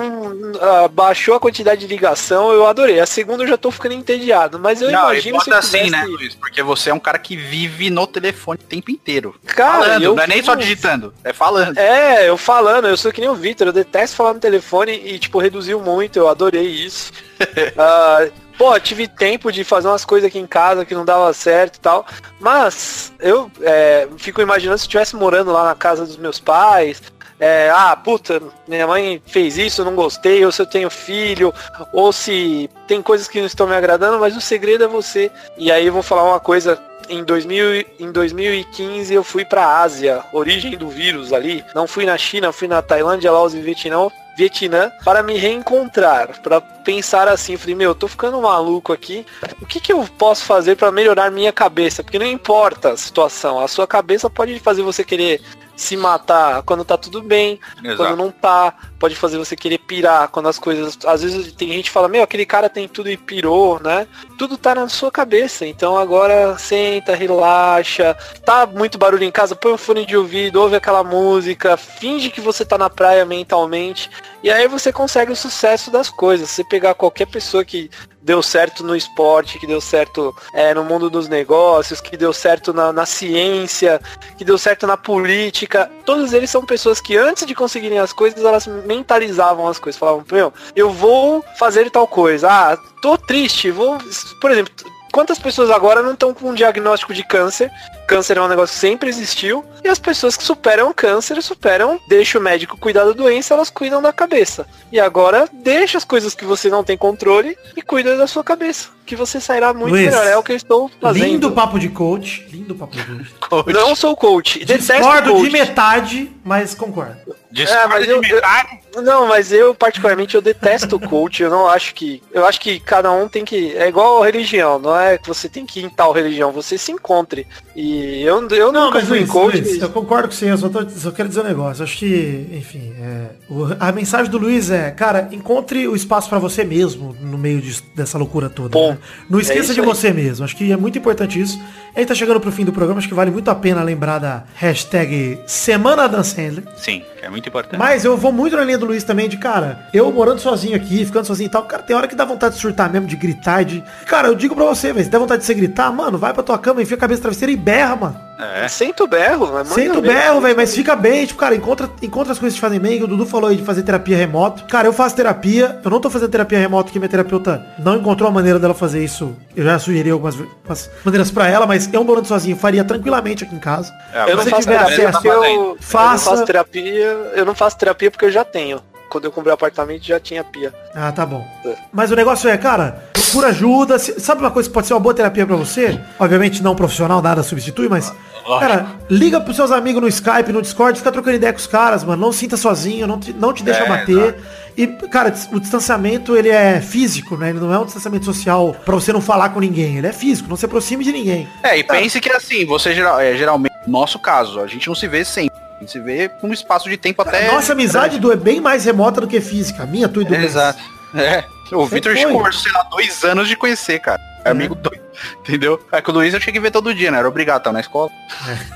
Hum, 0.00 0.52
ah, 0.60 0.88
baixou 0.88 1.34
a 1.34 1.40
quantidade 1.40 1.80
de 1.82 1.86
ligação, 1.86 2.52
eu 2.52 2.66
adorei. 2.66 3.00
A 3.00 3.06
segunda 3.06 3.44
eu 3.44 3.48
já 3.48 3.56
tô 3.56 3.70
ficando 3.70 3.94
entediado, 3.94 4.58
mas 4.58 4.80
eu 4.80 4.90
não, 4.90 5.12
imagino 5.12 5.40
se 5.40 5.50
eu 5.50 5.56
assim, 5.56 5.90
né, 5.90 6.04
Luiz? 6.04 6.34
Porque 6.34 6.62
você 6.62 6.90
é 6.90 6.94
um 6.94 6.98
cara 6.98 7.18
que 7.18 7.36
vive 7.36 7.90
no 7.90 8.06
telefone 8.06 8.58
o 8.62 8.66
tempo 8.66 8.90
inteiro. 8.90 9.34
Cara, 9.46 9.84
falando, 9.84 10.02
eu 10.02 10.14
não 10.14 10.22
é 10.22 10.26
nem 10.26 10.42
só 10.42 10.54
digitando, 10.54 11.12
é 11.22 11.32
falando. 11.32 11.78
É, 11.78 12.28
eu 12.28 12.36
falando, 12.36 12.88
eu 12.88 12.96
sou 12.96 13.12
que 13.12 13.20
nem 13.20 13.30
o 13.30 13.34
Victor, 13.34 13.66
eu 13.66 13.72
detesto 13.72 14.16
falar 14.16 14.34
no 14.34 14.40
telefone 14.40 14.92
e, 14.92 15.18
tipo, 15.18 15.38
reduziu 15.38 15.80
muito, 15.80 16.18
eu 16.18 16.28
adorei 16.28 16.66
isso. 16.66 17.12
uh, 17.40 18.32
pô, 18.60 18.78
tive 18.78 19.08
tempo 19.08 19.50
de 19.50 19.64
fazer 19.64 19.88
umas 19.88 20.04
coisas 20.04 20.28
aqui 20.28 20.38
em 20.38 20.46
casa 20.46 20.84
que 20.84 20.94
não 20.94 21.02
dava 21.02 21.32
certo 21.32 21.76
e 21.76 21.80
tal. 21.80 22.06
Mas 22.38 23.10
eu 23.18 23.50
é, 23.62 24.06
fico 24.18 24.42
imaginando 24.42 24.76
se 24.76 24.84
eu 24.84 24.88
estivesse 24.88 25.16
morando 25.16 25.50
lá 25.50 25.64
na 25.64 25.74
casa 25.74 26.04
dos 26.04 26.18
meus 26.18 26.38
pais. 26.38 27.00
É, 27.40 27.70
ah, 27.74 27.96
puta, 27.96 28.42
minha 28.68 28.86
mãe 28.86 29.22
fez 29.24 29.56
isso, 29.56 29.84
não 29.84 29.94
gostei, 29.94 30.44
ou 30.44 30.52
se 30.52 30.60
eu 30.60 30.66
tenho 30.66 30.90
filho, 30.90 31.54
ou 31.90 32.12
se 32.12 32.68
tem 32.86 33.00
coisas 33.00 33.26
que 33.26 33.38
não 33.38 33.46
estão 33.46 33.66
me 33.66 33.74
agradando, 33.74 34.20
mas 34.20 34.36
o 34.36 34.40
segredo 34.40 34.84
é 34.84 34.88
você. 34.88 35.30
E 35.56 35.72
aí 35.72 35.86
eu 35.86 35.92
vou 35.92 36.02
falar 36.02 36.24
uma 36.24 36.38
coisa 36.38 36.78
em, 37.08 37.24
2000, 37.24 37.86
em 37.98 38.12
2015 38.12 39.12
eu 39.12 39.24
fui 39.24 39.44
pra 39.44 39.80
Ásia, 39.80 40.22
origem 40.32 40.76
do 40.76 40.88
vírus 40.88 41.32
ali. 41.32 41.64
Não 41.74 41.86
fui 41.86 42.04
na 42.04 42.16
China, 42.16 42.52
fui 42.52 42.68
na 42.68 42.82
Tailândia, 42.82 43.32
Laos 43.32 43.54
e 43.54 43.60
Vietnã. 43.60 44.08
Vietnã 44.36 44.90
para 45.04 45.22
me 45.22 45.36
reencontrar, 45.36 46.40
para 46.40 46.60
pensar 46.60 47.28
assim, 47.28 47.56
falei, 47.58 47.74
meu, 47.74 47.90
eu 47.90 47.94
tô 47.94 48.08
ficando 48.08 48.40
maluco 48.40 48.92
aqui. 48.92 49.26
O 49.60 49.66
que 49.66 49.80
que 49.80 49.92
eu 49.92 50.06
posso 50.16 50.44
fazer 50.44 50.76
para 50.76 50.92
melhorar 50.92 51.30
minha 51.30 51.52
cabeça? 51.52 52.02
Porque 52.02 52.18
não 52.18 52.26
importa 52.26 52.92
a 52.92 52.96
situação, 52.96 53.58
a 53.60 53.68
sua 53.68 53.86
cabeça 53.86 54.30
pode 54.30 54.58
fazer 54.60 54.82
você 54.82 55.04
querer 55.04 55.42
se 55.80 55.96
matar 55.96 56.62
quando 56.62 56.84
tá 56.84 56.96
tudo 56.96 57.22
bem, 57.22 57.58
Exato. 57.82 57.96
quando 57.96 58.16
não 58.16 58.30
tá, 58.30 58.74
pode 58.98 59.14
fazer 59.16 59.38
você 59.38 59.56
querer 59.56 59.78
pirar 59.78 60.28
quando 60.28 60.48
as 60.48 60.58
coisas. 60.58 60.98
Às 61.06 61.22
vezes 61.22 61.52
tem 61.52 61.68
gente 61.68 61.84
que 61.84 61.90
fala, 61.90 62.06
meu, 62.06 62.22
aquele 62.22 62.44
cara 62.44 62.68
tem 62.68 62.86
tudo 62.86 63.10
e 63.10 63.16
pirou, 63.16 63.80
né? 63.82 64.06
Tudo 64.36 64.58
tá 64.58 64.74
na 64.74 64.88
sua 64.88 65.10
cabeça. 65.10 65.66
Então 65.66 65.96
agora 65.96 66.58
senta, 66.58 67.14
relaxa. 67.14 68.14
Tá 68.44 68.66
muito 68.66 68.98
barulho 68.98 69.24
em 69.24 69.30
casa, 69.30 69.56
põe 69.56 69.72
um 69.72 69.78
fone 69.78 70.04
de 70.04 70.16
ouvido, 70.16 70.60
ouve 70.60 70.76
aquela 70.76 71.02
música, 71.02 71.76
finge 71.76 72.30
que 72.30 72.40
você 72.40 72.64
tá 72.64 72.76
na 72.76 72.90
praia 72.90 73.24
mentalmente. 73.24 74.10
E 74.42 74.50
aí 74.50 74.66
você 74.66 74.92
consegue 74.92 75.32
o 75.32 75.36
sucesso 75.36 75.90
das 75.90 76.08
coisas. 76.08 76.50
Você 76.50 76.64
pegar 76.64 76.94
qualquer 76.94 77.26
pessoa 77.26 77.64
que 77.64 77.90
deu 78.22 78.42
certo 78.42 78.82
no 78.82 78.96
esporte, 78.96 79.58
que 79.58 79.66
deu 79.66 79.80
certo 79.80 80.34
é, 80.54 80.72
no 80.72 80.84
mundo 80.84 81.10
dos 81.10 81.28
negócios, 81.28 82.00
que 82.00 82.16
deu 82.16 82.32
certo 82.32 82.72
na, 82.72 82.92
na, 82.92 83.06
ciência, 83.06 84.00
que 84.38 84.44
deu 84.44 84.56
certo 84.56 84.86
na 84.86 84.96
política. 84.96 85.90
Todos 86.04 86.32
eles 86.32 86.50
são 86.50 86.64
pessoas 86.64 87.00
que 87.00 87.16
antes 87.16 87.46
de 87.46 87.54
conseguirem 87.54 87.98
as 87.98 88.12
coisas, 88.12 88.42
elas 88.42 88.66
mentalizavam 88.66 89.68
as 89.68 89.78
coisas. 89.78 89.98
Falavam, 89.98 90.24
meu, 90.30 90.52
eu 90.74 90.90
vou 90.90 91.44
fazer 91.58 91.90
tal 91.90 92.06
coisa. 92.06 92.48
Ah, 92.50 92.78
tô 93.02 93.18
triste, 93.18 93.70
vou. 93.70 93.98
Por 94.40 94.50
exemplo, 94.50 94.72
quantas 95.12 95.38
pessoas 95.38 95.70
agora 95.70 96.02
não 96.02 96.12
estão 96.12 96.32
com 96.32 96.50
um 96.50 96.54
diagnóstico 96.54 97.12
de 97.12 97.24
câncer? 97.24 97.70
Câncer 98.10 98.36
é 98.38 98.42
um 98.42 98.48
negócio 98.48 98.74
que 98.74 98.80
sempre 98.80 99.08
existiu. 99.08 99.64
E 99.84 99.88
as 99.88 99.98
pessoas 99.98 100.36
que 100.36 100.42
superam 100.42 100.90
o 100.90 100.94
câncer, 100.94 101.40
superam, 101.42 101.98
deixa 102.08 102.38
o 102.38 102.42
médico 102.42 102.76
cuidar 102.76 103.04
da 103.04 103.12
doença, 103.12 103.54
elas 103.54 103.70
cuidam 103.70 104.02
da 104.02 104.12
cabeça. 104.12 104.66
E 104.90 104.98
agora, 104.98 105.48
deixa 105.52 105.96
as 105.96 106.04
coisas 106.04 106.34
que 106.34 106.44
você 106.44 106.68
não 106.68 106.82
tem 106.82 106.98
controle 106.98 107.56
e 107.76 107.80
cuida 107.80 108.16
da 108.16 108.26
sua 108.26 108.42
cabeça. 108.42 108.88
Que 109.06 109.14
você 109.14 109.40
sairá 109.40 109.72
muito 109.72 109.90
Luiz, 109.92 110.06
melhor. 110.06 110.26
É 110.26 110.36
o 110.36 110.42
que 110.42 110.52
eu 110.52 110.56
estou 110.56 110.90
fazendo. 111.00 111.24
Lindo 111.24 111.52
papo 111.52 111.78
de 111.78 111.88
coach. 111.88 112.46
Lindo 112.50 112.74
papo 112.74 112.96
de 112.96 113.02
coach. 113.40 113.72
Não 113.72 113.94
sou 113.96 114.16
coach. 114.16 114.58
Detesto 114.64 114.92
Discordo 114.92 115.30
coach. 115.32 115.44
de 115.44 115.50
metade, 115.50 116.32
mas 116.44 116.74
concordo. 116.74 117.16
Discorda 117.50 117.82
É, 117.82 117.86
mas 117.88 118.04
de 118.04 118.10
eu- 118.12 118.20
metade. 118.20 118.80
Não, 119.02 119.26
mas 119.26 119.52
eu 119.52 119.74
particularmente 119.74 120.34
eu 120.36 120.42
detesto 120.42 120.94
o 120.96 121.00
coach. 121.08 121.42
Eu 121.42 121.50
não 121.50 121.66
acho 121.68 121.94
que. 121.94 122.22
Eu 122.32 122.44
acho 122.46 122.60
que 122.60 122.78
cada 122.78 123.10
um 123.10 123.28
tem 123.28 123.44
que. 123.44 123.76
É 123.76 123.88
igual 123.88 124.22
a 124.22 124.26
religião, 124.26 124.78
não 124.78 124.96
é 124.98 125.18
que 125.18 125.26
você 125.28 125.48
tem 125.48 125.66
que 125.66 125.80
ir 125.80 125.84
em 125.84 125.88
tal 125.90 126.12
religião, 126.12 126.52
você 126.52 126.78
se 126.78 126.92
encontre. 126.92 127.46
E 127.74 127.99
eu, 128.00 128.48
eu 128.48 128.72
Não, 128.72 128.86
nunca 128.86 128.98
mas 128.98 129.08
fui 129.08 129.18
Luiz, 129.18 129.30
coach. 129.30 129.60
Luiz, 129.60 129.80
eu 129.82 129.88
concordo 129.90 130.28
com 130.28 130.34
você, 130.34 130.50
eu 130.50 130.58
só, 130.58 130.68
tô- 130.68 130.88
só 130.90 131.10
quero 131.10 131.28
dizer 131.28 131.40
um 131.40 131.44
negócio. 131.44 131.82
Acho 131.84 131.98
que, 131.98 132.46
enfim, 132.52 132.92
é, 133.00 133.26
o- 133.48 133.66
a 133.78 133.92
mensagem 133.92 134.30
do 134.30 134.38
Luiz 134.38 134.70
é, 134.70 134.90
cara, 134.90 135.28
encontre 135.32 135.86
o 135.88 135.94
espaço 135.96 136.28
pra 136.28 136.38
você 136.38 136.64
mesmo 136.64 137.14
no 137.20 137.38
meio 137.38 137.60
disso- 137.60 137.84
dessa 137.94 138.16
loucura 138.18 138.48
toda. 138.48 138.70
Bom, 138.70 138.90
né? 138.92 138.98
Não 139.28 139.38
é 139.38 139.42
esqueça 139.42 139.60
isso 139.64 139.74
de 139.74 139.80
aí. 139.80 139.86
você 139.86 140.12
mesmo. 140.12 140.44
Acho 140.44 140.56
que 140.56 140.70
é 140.72 140.76
muito 140.76 140.98
importante 140.98 141.40
isso. 141.40 141.60
A 141.94 141.98
gente 141.98 142.08
tá 142.08 142.14
chegando 142.14 142.40
pro 142.40 142.52
fim 142.52 142.64
do 142.64 142.72
programa, 142.72 142.98
acho 142.98 143.08
que 143.08 143.14
vale 143.14 143.30
muito 143.30 143.50
a 143.50 143.54
pena 143.54 143.82
lembrar 143.82 144.18
da 144.18 144.44
hashtag 144.54 145.40
Semana 145.46 146.08
Dan 146.08 146.22
Sandler. 146.22 146.64
Sim, 146.76 147.02
é 147.20 147.28
muito 147.28 147.48
importante. 147.48 147.78
Mas 147.78 148.04
eu 148.04 148.16
vou 148.16 148.30
muito 148.30 148.56
na 148.56 148.64
linha 148.64 148.78
do 148.78 148.86
Luiz 148.86 149.02
também 149.02 149.28
de, 149.28 149.36
cara, 149.36 149.88
eu 149.92 150.10
morando 150.12 150.40
sozinho 150.40 150.76
aqui, 150.76 151.04
ficando 151.04 151.26
sozinho 151.26 151.48
e 151.48 151.50
tal, 151.50 151.64
cara, 151.64 151.82
tem 151.82 151.96
hora 151.96 152.06
que 152.06 152.14
dá 152.14 152.24
vontade 152.24 152.54
de 152.54 152.60
surtar 152.60 152.90
mesmo, 152.92 153.08
de 153.08 153.16
gritar, 153.16 153.64
de... 153.64 153.82
Cara, 154.06 154.28
eu 154.28 154.34
digo 154.36 154.54
pra 154.54 154.64
você, 154.64 154.92
velho, 154.92 155.04
se 155.04 155.10
der 155.10 155.18
vontade 155.18 155.40
de 155.40 155.46
você 155.46 155.54
gritar, 155.54 155.90
mano, 155.92 156.16
vai 156.16 156.32
pra 156.32 156.42
tua 156.42 156.58
cama, 156.58 156.80
enfia 156.80 156.96
a 156.96 157.00
cabeça 157.00 157.22
travesseira 157.22 157.52
e 157.52 157.56
berra, 157.56 157.96
mano. 157.96 158.29
É. 158.40 158.68
Senta 158.68 159.04
o 159.04 159.06
berro, 159.06 159.46
mas 159.52 159.68
manda 159.68 159.74
Senta 159.74 159.98
o 159.98 160.02
berro, 160.02 160.40
velho, 160.40 160.56
mas 160.56 160.74
fica 160.74 160.96
bem, 160.96 161.26
tipo, 161.26 161.38
cara, 161.38 161.54
encontra, 161.54 161.88
encontra 162.02 162.32
as 162.32 162.38
coisas 162.38 162.54
que 162.54 162.58
te 162.58 162.60
fazem 162.60 162.80
bem, 162.80 163.02
o 163.02 163.06
Dudu 163.06 163.26
falou 163.26 163.50
aí 163.50 163.56
de 163.56 163.64
fazer 163.64 163.82
terapia 163.82 164.16
remoto. 164.16 164.64
Cara, 164.64 164.88
eu 164.88 164.92
faço 164.92 165.14
terapia, 165.16 165.78
eu 165.84 165.90
não 165.90 166.00
tô 166.00 166.08
fazendo 166.08 166.30
terapia 166.30 166.58
remoto, 166.58 166.84
porque 166.84 166.98
minha 166.98 167.08
terapeuta 167.08 167.64
não 167.78 167.96
encontrou 167.96 168.28
a 168.28 168.32
maneira 168.32 168.58
dela 168.58 168.74
fazer 168.74 169.04
isso. 169.04 169.36
Eu 169.54 169.64
já 169.64 169.78
sugeri 169.78 170.10
algumas, 170.10 170.36
algumas 170.36 170.90
maneiras 171.04 171.30
pra 171.30 171.48
ela, 171.48 171.66
mas 171.66 171.88
eu 171.92 172.02
morando 172.04 172.26
sozinho 172.26 172.56
faria 172.56 172.84
tranquilamente 172.84 173.44
aqui 173.44 173.54
em 173.54 173.58
casa. 173.58 173.92
É, 174.12 174.22
Eu 174.22 174.28
Se 174.28 174.34
não 174.34 174.42
você 174.44 174.50
faço 174.50 174.62
tiver 174.62 174.78
terapia 174.78 175.08
acesso, 175.08 175.26
eu, 175.26 175.44
eu 175.44 175.58
não 175.58 175.76
faço 175.80 176.44
terapia. 176.44 177.06
Eu 177.34 177.44
não 177.44 177.54
faço 177.54 177.78
terapia 177.78 178.10
porque 178.10 178.24
eu 178.24 178.30
já 178.30 178.44
tenho. 178.44 178.80
Quando 179.10 179.24
eu 179.24 179.32
comprei 179.32 179.50
o 179.50 179.54
apartamento 179.54 180.04
já 180.04 180.20
tinha 180.20 180.44
pia. 180.44 180.72
Ah, 180.94 181.10
tá 181.10 181.26
bom. 181.26 181.44
Mas 181.92 182.12
o 182.12 182.16
negócio 182.16 182.48
é, 182.48 182.56
cara, 182.56 183.02
procura 183.30 183.48
ajuda. 183.48 183.98
Sabe 183.98 184.40
uma 184.40 184.50
coisa 184.50 184.68
que 184.68 184.72
pode 184.72 184.86
ser 184.86 184.94
uma 184.94 185.00
boa 185.00 185.14
terapia 185.14 185.46
pra 185.46 185.56
você? 185.56 186.00
Obviamente 186.18 186.62
não 186.62 186.74
profissional, 186.74 187.22
nada 187.22 187.42
substitui, 187.42 187.88
mas. 187.88 188.12
Cara, 188.58 188.86
liga 189.08 189.40
pros 189.40 189.54
seus 189.54 189.70
amigos 189.70 190.02
no 190.02 190.08
Skype, 190.08 190.52
no 190.52 190.60
Discord, 190.60 190.98
fica 190.98 191.12
trocando 191.12 191.36
ideia 191.36 191.52
com 191.52 191.58
os 191.58 191.66
caras, 191.66 192.02
mano. 192.02 192.20
Não 192.20 192.32
sinta 192.32 192.56
sozinho, 192.56 193.06
não 193.06 193.20
te, 193.20 193.32
não 193.32 193.52
te 193.52 193.62
deixa 193.62 193.84
É, 193.84 193.88
bater. 193.88 194.36
E, 194.76 194.86
cara, 194.86 195.32
o 195.52 195.60
distanciamento, 195.60 196.36
ele 196.36 196.48
é 196.48 196.80
físico, 196.80 197.36
né? 197.36 197.50
Ele 197.50 197.60
não 197.60 197.72
é 197.72 197.78
um 197.78 197.84
distanciamento 197.84 198.24
social 198.24 198.74
pra 198.84 198.94
você 198.94 199.12
não 199.12 199.20
falar 199.20 199.50
com 199.50 199.60
ninguém. 199.60 199.98
Ele 199.98 200.06
é 200.06 200.12
físico, 200.12 200.48
não 200.48 200.56
se 200.56 200.64
aproxime 200.64 201.04
de 201.04 201.12
ninguém. 201.12 201.48
É, 201.62 201.78
e 201.78 201.84
pense 201.84 202.20
que 202.20 202.32
assim, 202.32 202.64
você 202.64 202.94
geral, 202.94 203.20
é, 203.20 203.36
geralmente, 203.36 203.74
no 203.86 203.92
nosso 203.92 204.18
caso, 204.18 204.60
a 204.60 204.66
gente 204.66 204.88
não 204.88 204.94
se 204.94 205.06
vê 205.06 205.24
sempre. 205.24 205.56
A 205.76 205.80
gente 205.80 205.92
se 205.92 206.00
vê 206.00 206.28
com 206.28 206.48
um 206.48 206.52
espaço 206.52 206.88
de 206.88 206.96
tempo 206.96 207.22
até. 207.22 207.52
Nossa 207.52 207.72
amizade 207.72 208.18
do 208.18 208.32
é 208.32 208.36
bem 208.36 208.60
mais 208.60 208.84
remota 208.84 209.20
do 209.20 209.28
que 209.28 209.40
física. 209.40 209.84
A 209.84 209.86
minha, 209.86 210.08
tua 210.08 210.22
e 210.22 210.26
do 210.26 210.34
É, 210.34 210.44
exato. 210.44 210.82
É. 211.14 211.44
O 211.72 211.86
Vitor 211.86 212.16
ficou, 212.16 212.52
sei 212.52 212.72
lá, 212.72 212.82
dois 212.84 213.22
anos 213.24 213.48
de 213.48 213.56
conhecer, 213.56 214.00
cara. 214.00 214.20
É 214.44 214.50
amigo 214.50 214.74
doido. 214.74 215.09
Entendeu? 215.40 215.80
É 215.92 216.00
que 216.00 216.10
o 216.10 216.12
Luiz 216.12 216.32
eu 216.34 216.40
tinha 216.40 216.52
que 216.52 216.60
ver 216.60 216.70
todo 216.70 216.94
dia, 216.94 217.10
né? 217.10 217.18
Era 217.18 217.28
obrigado, 217.28 217.62
tá 217.62 217.72
na 217.72 217.80
escola. 217.80 218.10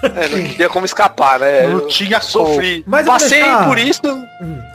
É, 0.03 0.28
não 0.28 0.49
tinha 0.49 0.68
como 0.68 0.84
escapar, 0.86 1.38
né? 1.40 1.62
Não 1.66 1.78
Eu 1.80 1.86
tinha 1.88 2.20
sofri. 2.20 2.84
Mas 2.86 3.07
Passei 3.07 3.42
deixar- 3.42 3.66
por 3.66 3.78
isso. 3.78 4.01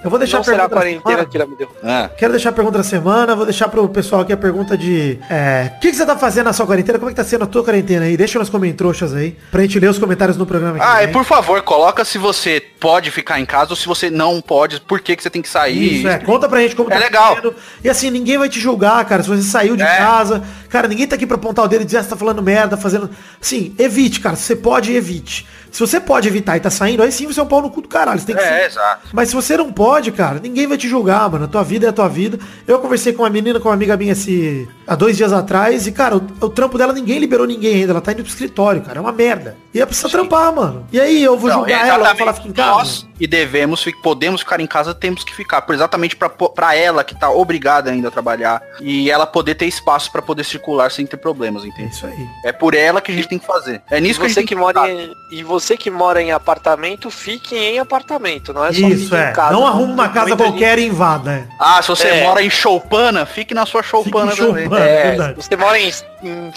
Eu 0.03 0.09
vou 0.09 0.17
deixar 0.20 0.38
não 0.38 0.41
a 0.41 0.45
pergunta 0.45 0.67
da 0.70 0.76
quarentena 0.76 1.03
semana. 1.09 1.26
que 1.26 1.38
ela 1.38 1.45
me 1.45 1.55
deu. 1.55 1.70
Ah, 1.84 2.09
Quero 2.17 2.32
deixar 2.34 2.49
a 2.49 2.53
pergunta 2.53 2.78
da 2.78 2.84
semana, 2.84 3.36
vou 3.36 3.45
deixar 3.45 3.67
pro 3.67 3.88
pessoal 3.89 4.22
aqui 4.22 4.34
a 4.34 4.38
pergunta 4.38 4.78
de 4.78 5.20
é, 5.30 5.72
o 5.76 5.80
que, 5.80 5.89
que 5.91 5.95
você 5.95 6.05
tá 6.05 6.17
fazendo 6.17 6.45
na 6.45 6.53
sua 6.53 6.65
quarentena? 6.65 6.97
Como 6.97 7.09
é 7.09 7.13
que 7.13 7.17
tá 7.22 7.24
sendo 7.24 7.43
a 7.43 7.47
tua 7.47 7.63
quarentena 7.63 8.05
aí? 8.05 8.15
Deixa 8.17 8.39
nos 8.39 8.49
comentários 8.49 9.13
aí, 9.13 9.38
pra 9.51 9.61
gente 9.61 9.80
ler 9.80 9.89
os 9.89 9.99
comentários 9.99 10.38
no 10.38 10.45
programa 10.45 10.78
aqui. 10.78 10.86
Ah, 10.88 11.03
e 11.03 11.07
né? 11.07 11.11
por 11.13 11.24
favor, 11.26 11.61
coloca 11.61 12.03
se 12.05 12.17
você 12.17 12.61
pode 12.80 13.11
ficar 13.11 13.39
em 13.39 13.45
casa 13.45 13.72
ou 13.72 13.76
se 13.76 13.88
você 13.88 14.09
não 14.09 14.41
pode, 14.41 14.80
por 14.82 14.99
que, 15.01 15.15
que 15.15 15.22
você 15.24 15.30
tem 15.30 15.41
que 15.41 15.49
sair. 15.49 15.99
Isso, 15.99 16.07
é, 16.07 16.17
conta 16.20 16.47
pra 16.47 16.59
gente 16.61 16.76
como 16.76 16.91
É 16.93 16.97
legal. 16.97 17.36
sendo. 17.36 17.53
E 17.84 17.89
assim, 17.89 18.09
ninguém 18.09 18.38
vai 18.38 18.47
te 18.49 18.59
julgar, 18.59 19.03
cara, 19.05 19.22
se 19.22 19.30
você 19.30 19.41
saiu 19.43 19.76
de 19.76 19.84
É. 19.84 19.97
casa. 19.97 20.41
Cara, 20.70 20.88
ninguém 20.88 21.07
tá 21.07 21.15
aqui 21.15 21.26
pra 21.26 21.36
apontar 21.36 21.59
o 21.64 21.68
dedo 21.68 21.82
e 21.82 21.86
dizer, 21.86 21.97
ah, 21.97 22.03
você 22.03 22.10
tá 22.10 22.16
falando 22.16 22.41
merda, 22.41 22.78
fazendo... 22.78 23.10
Sim, 23.41 23.74
evite, 23.78 24.20
cara, 24.20 24.36
você 24.36 24.55
pode, 24.55 24.93
evite. 24.93 25.47
Se 25.72 25.80
você 25.80 25.99
pode 25.99 26.28
evitar 26.28 26.57
e 26.57 26.59
tá 26.59 26.70
saindo, 26.70 27.03
aí 27.03 27.11
sim 27.11 27.28
você 27.28 27.39
é 27.39 27.43
um 27.43 27.47
pau 27.47 27.61
no 27.61 27.70
cu 27.70 27.82
do 27.82 27.88
caralho. 27.88 28.20
Você 28.20 28.26
tem 28.26 28.36
que 28.36 28.41
É, 28.41 28.59
sim. 28.61 28.65
exato. 28.67 29.07
Mas 29.13 29.30
se 29.30 29.36
você 29.36 29.55
não 29.57 29.72
pode, 29.72 30.11
cara. 30.11 30.39
Ninguém 30.41 30.67
vai 30.67 30.78
te 30.78 30.88
julgar, 30.88 31.30
mano. 31.30 31.45
A 31.45 31.47
tua 31.47 31.63
vida 31.63 31.86
é 31.86 31.89
a 31.89 31.93
tua 31.93 32.07
vida. 32.07 32.39
Eu 32.67 32.80
conversei 32.80 33.13
com 33.13 33.24
uma 33.24 33.30
menina, 33.30 33.59
com 33.59 33.67
uma 33.70 33.74
amiga 33.76 33.95
minha 33.97 34.13
esse, 34.13 34.67
há 34.88 34.95
dois 34.95 35.15
dias 35.17 35.32
atrás, 35.34 35.86
e, 35.88 35.91
cara, 35.91 36.17
o, 36.17 36.28
o 36.41 36.49
trampo 36.49 36.78
dela 36.78 36.93
ninguém 36.93 37.20
liberou 37.20 37.45
ninguém 37.45 37.76
ainda. 37.76 37.91
Ela 37.93 38.01
tá 38.01 38.11
indo 38.11 38.24
pro 38.24 38.32
escritório, 38.32 38.82
cara. 38.82 38.97
É 38.97 39.01
uma 39.01 39.11
merda. 39.11 39.55
E 39.74 39.78
ela 39.78 39.88
precisa 39.88 40.09
trampar, 40.09 40.53
mano. 40.53 40.88
E 40.91 40.99
aí 40.99 41.24
eu 41.24 41.38
vou 41.38 41.49
Não, 41.49 41.59
julgar 41.59 41.88
ela, 41.88 42.07
vou 42.09 42.15
falar, 42.17 42.34
fica 42.34 42.47
em 42.47 42.51
casa. 42.53 42.72
Nós 42.72 43.09
e 43.20 43.28
devemos, 43.28 43.86
podemos 44.01 44.41
ficar 44.41 44.59
em 44.61 44.65
casa, 44.67 44.93
temos 44.93 45.24
que 45.24 45.36
ficar. 45.36 45.61
Por 45.61 45.76
exatamente 45.76 46.15
pra 46.15 46.76
ela 46.76 47.03
que 47.03 47.13
tá 47.20 47.30
obrigada 47.30 47.91
ainda 47.91 48.07
a 48.07 48.11
trabalhar 48.11 48.61
e 48.82 49.11
ela 49.11 49.28
poder 49.28 49.55
ter 49.55 49.65
espaço 49.65 50.09
pra 50.11 50.22
poder 50.22 50.43
circular 50.45 50.89
sem 50.89 51.05
ter 51.05 51.17
problemas, 51.17 51.63
É 51.63 51.67
entende? 51.67 51.93
isso 51.93 52.05
aí. 52.07 52.28
É 52.45 52.51
por 52.51 52.74
ela 52.74 53.01
que 53.01 53.11
a 53.11 53.15
gente 53.15 53.28
tem 53.28 53.38
que 53.38 53.45
fazer. 53.45 53.82
É 53.91 53.97
E 53.97 54.01
nisso 54.01 54.20
que 54.20 54.26
a 54.26 54.30
gente 54.30 54.36
você 54.36 54.39
tem 54.41 54.47
que 54.47 54.55
mora 54.55 54.89
em, 54.89 55.11
e 55.32 55.43
você 55.43 55.59
que 55.78 55.89
mora 55.89 56.22
em 56.22 56.32
apartamento, 56.32 57.10
fique 57.10 57.55
em 57.55 57.80
apartamento, 57.80 58.53
não 58.53 58.64
é 58.66 58.72
só 58.74 58.88
Isso, 58.88 59.03
fique 59.10 59.16
é. 59.16 59.30
em 59.30 59.34
casa. 59.34 59.53
Não 59.53 59.66
arruma 59.66 59.93
uma 59.93 60.10
casa 60.10 60.36
qualquer 60.36 60.78
e 60.80 60.86
invada, 60.88 61.32
é. 61.32 61.43
Ah, 61.60 61.82
se 61.82 61.88
você 61.89 62.07
É. 62.07 62.24
mora 62.24 62.41
em 62.43 62.49
Choupana, 62.49 63.26
fique 63.26 63.53
na 63.53 63.66
sua 63.66 63.82
Choupana 63.84 64.32
Fique 64.32 64.45
também. 64.45 64.64
Choupana. 64.64 64.86
É, 64.86 65.03
verdade. 65.10 65.34
você 65.36 65.55
mora 65.55 65.80
em, 65.80 65.91
em, 66.24 66.51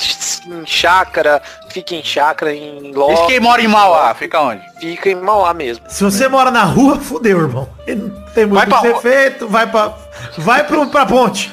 em 0.46 0.66
chácara, 0.66 1.40
fica 1.70 1.94
em 1.94 2.03
chácara, 2.05 2.55
em 2.55 2.92
loja, 2.92 3.26
quem 3.26 3.40
mora 3.40 3.62
em 3.62 3.68
Mauá, 3.68 4.14
fica 4.14 4.40
onde? 4.40 4.62
fica 4.80 5.09
em 5.11 5.14
Mauá 5.14 5.55
mesmo. 5.55 5.84
Se 5.88 6.03
você 6.03 6.28
mora 6.28 6.50
na 6.50 6.64
rua, 6.64 6.96
fudeu, 6.98 7.40
irmão. 7.40 7.68
Não 7.86 8.11
tem 8.34 8.46
muito 8.46 8.55
Vai 8.55 8.66
pra 8.66 9.00
feito, 9.00 9.48
vai 9.48 9.66
pra. 9.66 9.92
Vai 10.38 10.64
pro, 10.64 10.86
pra 10.88 11.07
ponte. 11.07 11.50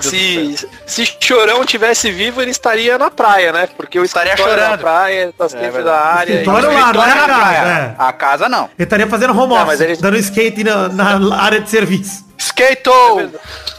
Se, 0.00 0.68
se 0.86 1.16
Chorão 1.20 1.64
tivesse 1.64 2.10
vivo, 2.10 2.40
ele 2.42 2.50
estaria 2.50 2.98
na 2.98 3.10
praia, 3.10 3.52
né? 3.52 3.68
Porque 3.76 3.98
o 3.98 4.04
Estaria 4.04 4.32
é 4.32 4.36
na 4.36 4.42
chorando. 4.42 4.80
praia, 4.80 5.32
tá 5.36 5.48
sempre 5.48 5.70
verdade. 5.70 5.84
da 5.84 6.00
área. 6.04 6.32
Escritório 6.32 6.72
lá, 6.72 6.92
não 6.92 7.02
é 7.04 7.10
a 7.10 7.14
na 7.14 7.26
casa, 7.26 7.34
praia. 7.40 7.58
é. 7.58 7.94
A 7.98 8.12
casa 8.12 8.48
não. 8.48 8.64
Ele 8.64 8.70
estaria 8.84 9.06
fazendo 9.06 9.38
home 9.38 9.52
office, 9.54 9.80
ele- 9.80 9.96
dando 9.96 10.16
skate 10.18 10.64
na, 10.64 10.88
na 10.88 11.36
área 11.42 11.60
de 11.60 11.70
serviço. 11.70 12.24
Skate! 12.38 12.90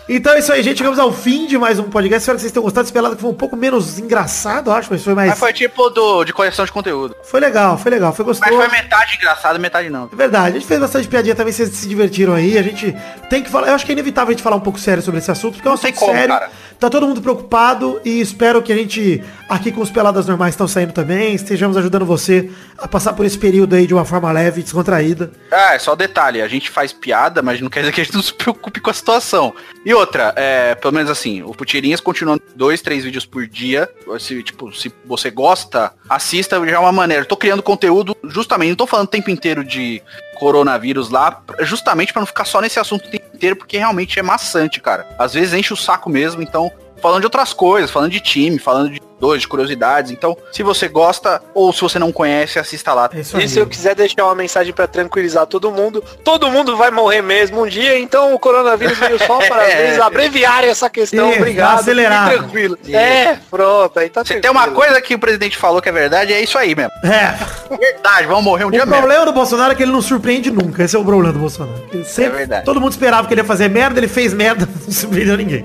Então 0.07 0.33
é 0.33 0.39
isso 0.39 0.53
aí, 0.53 0.61
gente. 0.61 0.77
Chegamos 0.77 0.99
ao 0.99 1.11
fim 1.11 1.47
de 1.47 1.57
mais 1.57 1.79
um 1.79 1.89
podcast. 1.89 2.21
Espero 2.21 2.37
que 2.37 2.41
vocês 2.41 2.51
tenham 2.51 2.63
gostado. 2.63 2.85
Esse 2.85 2.93
pelado 2.93 3.15
que 3.15 3.21
foi 3.21 3.31
um 3.31 3.35
pouco 3.35 3.55
menos 3.55 3.97
engraçado, 3.97 4.71
acho, 4.71 4.87
mas 4.91 5.03
foi 5.03 5.15
mais. 5.15 5.29
Mas 5.29 5.39
foi 5.39 5.51
tipo 5.51 5.89
do, 5.89 6.23
de 6.23 6.31
correção 6.31 6.63
de 6.63 6.71
conteúdo. 6.71 7.15
Foi 7.23 7.39
legal, 7.39 7.75
foi 7.77 7.91
legal, 7.91 8.13
foi 8.13 8.23
Mas 8.23 8.37
gostoso. 8.37 8.55
foi 8.61 8.67
metade 8.69 9.15
engraçado, 9.15 9.59
metade 9.59 9.89
não. 9.89 10.07
É 10.11 10.15
verdade, 10.15 10.49
a 10.49 10.59
gente 10.59 10.67
fez 10.67 10.79
bastante 10.79 11.07
piadinha 11.07 11.33
também, 11.33 11.51
vocês 11.51 11.69
se 11.69 11.87
divertiram 11.87 12.33
aí. 12.33 12.55
A 12.57 12.61
gente 12.61 12.95
tem 13.29 13.41
que 13.41 13.49
falar, 13.49 13.69
eu 13.69 13.73
acho 13.73 13.83
que 13.85 13.91
é 13.91 13.93
inevitável 13.93 14.29
a 14.29 14.33
gente 14.33 14.43
falar 14.43 14.57
um 14.57 14.61
pouco 14.61 14.79
sério 14.79 15.01
sobre 15.01 15.19
esse 15.19 15.31
assunto, 15.31 15.55
porque 15.55 15.67
é 15.67 15.71
um 15.71 15.73
assunto 15.73 15.95
como, 15.95 16.13
sério. 16.13 16.27
cara. 16.27 16.51
Tá 16.79 16.89
todo 16.89 17.07
mundo 17.07 17.21
preocupado 17.21 18.01
e 18.03 18.19
espero 18.19 18.61
que 18.61 18.71
a 18.71 18.75
gente, 18.75 19.23
aqui 19.47 19.71
com 19.71 19.81
os 19.81 19.89
peladas 19.89 20.27
normais 20.27 20.53
estão 20.53 20.67
saindo 20.67 20.91
também, 20.91 21.33
estejamos 21.33 21.77
ajudando 21.77 22.05
você 22.05 22.51
a 22.77 22.87
passar 22.87 23.13
por 23.13 23.25
esse 23.25 23.37
período 23.37 23.75
aí 23.75 23.87
de 23.87 23.93
uma 23.93 24.03
forma 24.03 24.31
leve 24.31 24.59
e 24.59 24.63
descontraída. 24.63 25.31
Ah, 25.51 25.75
é 25.75 25.79
só 25.79 25.95
detalhe, 25.95 26.41
a 26.41 26.47
gente 26.47 26.69
faz 26.69 26.91
piada, 26.91 27.41
mas 27.41 27.61
não 27.61 27.69
quer 27.69 27.79
dizer 27.79 27.93
que 27.93 28.01
a 28.01 28.03
gente 28.03 28.13
não 28.13 28.21
se 28.21 28.33
preocupe 28.33 28.81
com 28.81 28.89
a 28.89 28.93
situação. 28.93 29.53
E 29.85 29.93
outra, 29.93 30.33
é, 30.35 30.75
pelo 30.75 30.93
menos 30.93 31.09
assim, 31.09 31.41
o 31.43 31.53
Putirinhas 31.53 32.01
continuando 32.01 32.43
dois, 32.55 32.81
três 32.81 33.05
vídeos 33.05 33.25
por 33.25 33.47
dia. 33.47 33.89
Se, 34.19 34.43
tipo, 34.43 34.73
se 34.73 34.91
você 35.05 35.31
gosta, 35.31 35.93
assista 36.09 36.63
já 36.67 36.75
é 36.75 36.79
uma 36.79 36.91
maneira. 36.91 37.23
Eu 37.23 37.27
tô 37.27 37.37
criando 37.37 37.63
conteúdo 37.63 38.15
justamente, 38.25 38.69
não 38.69 38.75
tô 38.75 38.87
falando 38.87 39.07
o 39.07 39.11
tempo 39.11 39.29
inteiro 39.29 39.63
de 39.63 40.01
coronavírus 40.35 41.09
lá, 41.09 41.41
justamente 41.61 42.13
pra 42.13 42.21
não 42.21 42.27
ficar 42.27 42.45
só 42.45 42.61
nesse 42.61 42.79
assunto 42.79 43.05
inteiro, 43.15 43.55
porque 43.55 43.77
realmente 43.77 44.19
é 44.19 44.23
maçante, 44.23 44.79
cara. 44.79 45.07
Às 45.17 45.33
vezes 45.33 45.53
enche 45.53 45.73
o 45.73 45.77
saco 45.77 46.09
mesmo, 46.09 46.41
então 46.41 46.71
falando 47.05 47.19
de 47.21 47.27
outras 47.27 47.53
coisas, 47.53 47.91
falando 47.91 48.09
de 48.09 48.19
time, 48.19 48.57
falando 48.57 48.89
de 48.89 48.99
dois, 49.19 49.41
de 49.41 49.47
curiosidades. 49.47 50.09
Então, 50.09 50.35
se 50.51 50.63
você 50.63 50.87
gosta 50.87 51.39
ou 51.53 51.71
se 51.71 51.81
você 51.81 51.99
não 51.99 52.11
conhece, 52.11 52.57
assista 52.57 52.95
lá. 52.95 53.07
É 53.13 53.19
isso 53.19 53.37
aí. 53.37 53.43
E 53.43 53.47
se 53.49 53.59
eu 53.59 53.67
quiser 53.67 53.93
deixar 53.93 54.25
uma 54.25 54.33
mensagem 54.33 54.73
pra 54.73 54.87
tranquilizar 54.87 55.45
todo 55.45 55.71
mundo, 55.71 56.03
todo 56.23 56.49
mundo 56.49 56.75
vai 56.75 56.89
morrer 56.89 57.21
mesmo 57.21 57.63
um 57.63 57.67
dia, 57.67 57.99
então 57.99 58.33
o 58.33 58.39
coronavírus 58.39 58.97
veio 58.97 59.19
só 59.19 59.37
para 59.47 59.69
eles 59.69 59.99
abreviarem 59.99 60.67
essa 60.67 60.89
questão. 60.89 61.29
Isso, 61.29 61.37
Obrigado. 61.37 61.79
acelerar. 61.81 62.31
Tranquilo. 62.31 62.75
É, 62.89 63.37
pronto, 63.51 63.99
aí 63.99 64.09
tá 64.09 64.25
Se 64.25 64.39
tem 64.41 64.49
uma 64.49 64.69
coisa 64.69 64.99
que 64.99 65.13
o 65.13 65.19
presidente 65.19 65.57
falou 65.57 65.83
que 65.83 65.89
é 65.89 65.91
verdade, 65.91 66.33
é 66.33 66.41
isso 66.41 66.57
aí 66.57 66.73
mesmo. 66.73 66.91
É, 67.03 67.37
Verdade, 67.77 68.25
vamos 68.25 68.43
morrer 68.43 68.65
um 68.65 68.69
o 68.69 68.71
dia 68.71 68.83
mesmo. 68.83 68.97
problema 68.99 69.25
do 69.25 69.31
Bolsonaro 69.31 69.73
é 69.73 69.75
que 69.75 69.83
ele 69.83 69.91
não 69.91 70.01
surpreende 70.01 70.49
nunca, 70.49 70.83
esse 70.83 70.95
é 70.95 70.99
o 70.99 71.05
problema 71.05 71.31
do 71.31 71.37
Bolsonaro. 71.39 71.83
Ele 71.93 72.03
sempre, 72.03 72.33
É 72.33 72.37
verdade. 72.37 72.65
Todo 72.65 72.81
mundo 72.81 72.93
esperava 72.93 73.27
que 73.27 73.33
ele 73.35 73.41
ia 73.41 73.45
fazer 73.45 73.69
merda, 73.69 73.99
ele 73.99 74.07
fez 74.07 74.33
merda, 74.33 74.67
não 74.85 74.91
surpreendeu 74.91 75.37
ninguém. 75.37 75.63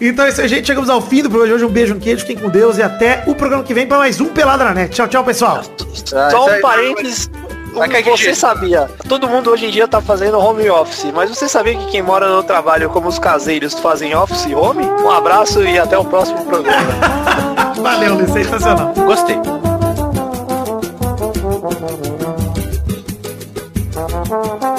Então 0.00 0.24
é 0.24 0.28
isso 0.28 0.40
aí, 0.40 0.48
gente. 0.48 0.66
Chegamos 0.66 0.90
ao 0.90 1.00
fim 1.00 1.22
do 1.22 1.28
programa 1.30 1.48
de 1.48 1.54
hoje. 1.54 1.64
Um 1.64 1.68
beijo, 1.72 1.94
um 1.94 1.98
queijo, 2.00 2.26
fiquem 2.26 2.42
com 2.42 2.48
Deus 2.50 2.78
e 2.78 2.82
até 2.82 3.22
o 3.26 3.34
programa 3.34 3.62
que 3.62 3.72
vem 3.74 3.86
para 3.86 3.98
mais 3.98 4.20
um 4.20 4.26
Pelada 4.26 4.64
na 4.64 4.74
Net. 4.74 4.90
Tchau, 4.94 5.08
tchau, 5.08 5.24
pessoal. 5.24 5.60
Ah, 6.14 6.30
Só 6.30 6.46
um 6.46 6.48
aí- 6.50 6.60
parênteses. 6.60 7.30
Que 7.74 8.02
Você 8.08 8.36
sabia, 8.36 8.88
todo 9.08 9.26
mundo 9.26 9.50
hoje 9.50 9.66
em 9.66 9.70
dia 9.70 9.88
tá 9.88 10.00
fazendo 10.00 10.38
home 10.38 10.70
office, 10.70 11.06
mas 11.12 11.28
você 11.28 11.48
sabia 11.48 11.74
que 11.74 11.86
quem 11.86 12.02
mora 12.02 12.28
no 12.28 12.40
trabalho 12.44 12.88
como 12.88 13.08
os 13.08 13.18
caseiros 13.18 13.74
fazem 13.74 14.14
office 14.14 14.44
e 14.46 14.54
home? 14.54 14.84
Um 14.84 15.10
abraço 15.10 15.60
e 15.60 15.76
até 15.76 15.98
o 15.98 16.04
próximo 16.04 16.44
programa. 16.44 16.78
Valeu, 17.82 18.14
Luiz. 18.14 18.30
Sensacional. 18.30 18.94
Gostei. 18.94 19.36
Tá 23.92 24.73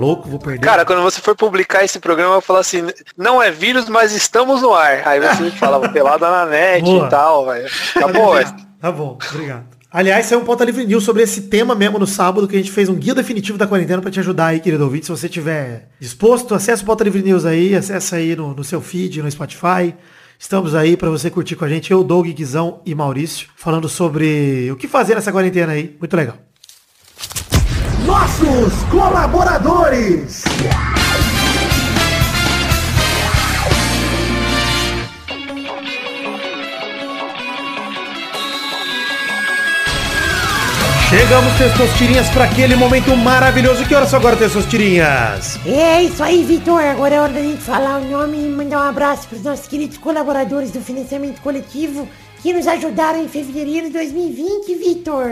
louco? 0.00 0.28
Vou 0.28 0.38
perder. 0.38 0.60
Cara, 0.60 0.84
quando 0.84 1.02
você 1.02 1.20
for 1.20 1.36
publicar 1.36 1.84
esse 1.84 2.00
programa, 2.00 2.34
eu 2.34 2.40
falar 2.40 2.60
assim, 2.60 2.82
não 3.16 3.42
é 3.42 3.50
vírus, 3.50 3.88
mas 3.88 4.12
estamos 4.12 4.62
no 4.62 4.74
ar. 4.74 5.06
Aí 5.06 5.20
você 5.20 5.50
fala 5.58 5.88
pelada 5.88 6.28
na 6.30 6.46
net 6.46 6.82
Boa. 6.82 7.06
e 7.06 7.10
tal, 7.10 7.46
velho. 7.46 7.68
Acabou, 7.94 8.38
é. 8.38 8.44
Tá 8.80 8.90
bom, 8.90 9.18
obrigado. 9.30 9.66
Aliás, 9.92 10.26
saiu 10.26 10.40
um 10.40 10.44
Pauta 10.44 10.64
Livre 10.64 10.86
News 10.86 11.02
sobre 11.02 11.22
esse 11.22 11.42
tema 11.42 11.74
mesmo 11.74 11.98
no 11.98 12.06
sábado, 12.06 12.46
que 12.46 12.54
a 12.54 12.58
gente 12.58 12.70
fez 12.70 12.88
um 12.88 12.94
guia 12.94 13.14
definitivo 13.14 13.58
da 13.58 13.66
quarentena 13.66 14.00
pra 14.00 14.10
te 14.10 14.20
ajudar 14.20 14.46
aí, 14.46 14.60
querido 14.60 14.84
ouvinte. 14.84 15.06
Se 15.06 15.10
você 15.10 15.28
tiver 15.28 15.88
disposto, 15.98 16.54
acessa 16.54 16.82
o 16.82 16.86
Pauta 16.86 17.02
Livre 17.02 17.22
News 17.22 17.44
aí, 17.44 17.74
acessa 17.74 18.16
aí 18.16 18.36
no, 18.36 18.54
no 18.54 18.62
seu 18.62 18.80
feed, 18.80 19.20
no 19.20 19.30
Spotify. 19.30 19.94
Estamos 20.38 20.74
aí 20.76 20.96
pra 20.96 21.10
você 21.10 21.28
curtir 21.28 21.56
com 21.56 21.64
a 21.64 21.68
gente, 21.68 21.90
eu, 21.90 22.02
Doug, 22.04 22.26
Guizão 22.28 22.80
e 22.86 22.94
Maurício, 22.94 23.48
falando 23.56 23.88
sobre 23.88 24.70
o 24.70 24.76
que 24.76 24.88
fazer 24.88 25.16
nessa 25.16 25.32
quarentena 25.32 25.72
aí. 25.72 25.96
Muito 25.98 26.16
legal. 26.16 26.36
Nossos 28.10 28.72
colaboradores! 28.90 30.42
Chegamos, 41.08 41.52
Testosterinhas, 41.56 42.28
para 42.30 42.46
aquele 42.46 42.74
momento 42.74 43.16
maravilhoso. 43.16 43.86
Que 43.86 43.94
horas 43.94 44.08
são 44.10 44.18
agora, 44.18 44.36
Testosterinhas? 44.36 45.60
É 45.64 46.02
isso 46.02 46.20
aí, 46.20 46.42
Vitor. 46.42 46.82
Agora 46.82 47.14
é 47.14 47.20
hora 47.20 47.32
da 47.32 47.40
gente 47.40 47.62
falar 47.62 47.98
o 47.98 48.04
nome 48.04 48.44
e 48.44 48.48
mandar 48.48 48.78
um 48.78 48.88
abraço 48.88 49.28
para 49.28 49.36
os 49.38 49.44
nossos 49.44 49.68
queridos 49.68 49.98
colaboradores 49.98 50.72
do 50.72 50.80
financiamento 50.80 51.40
coletivo 51.40 52.08
que 52.42 52.52
nos 52.52 52.66
ajudaram 52.66 53.22
em 53.22 53.28
fevereiro 53.28 53.86
de 53.86 53.92
2020, 53.92 54.74
Vitor. 54.74 55.30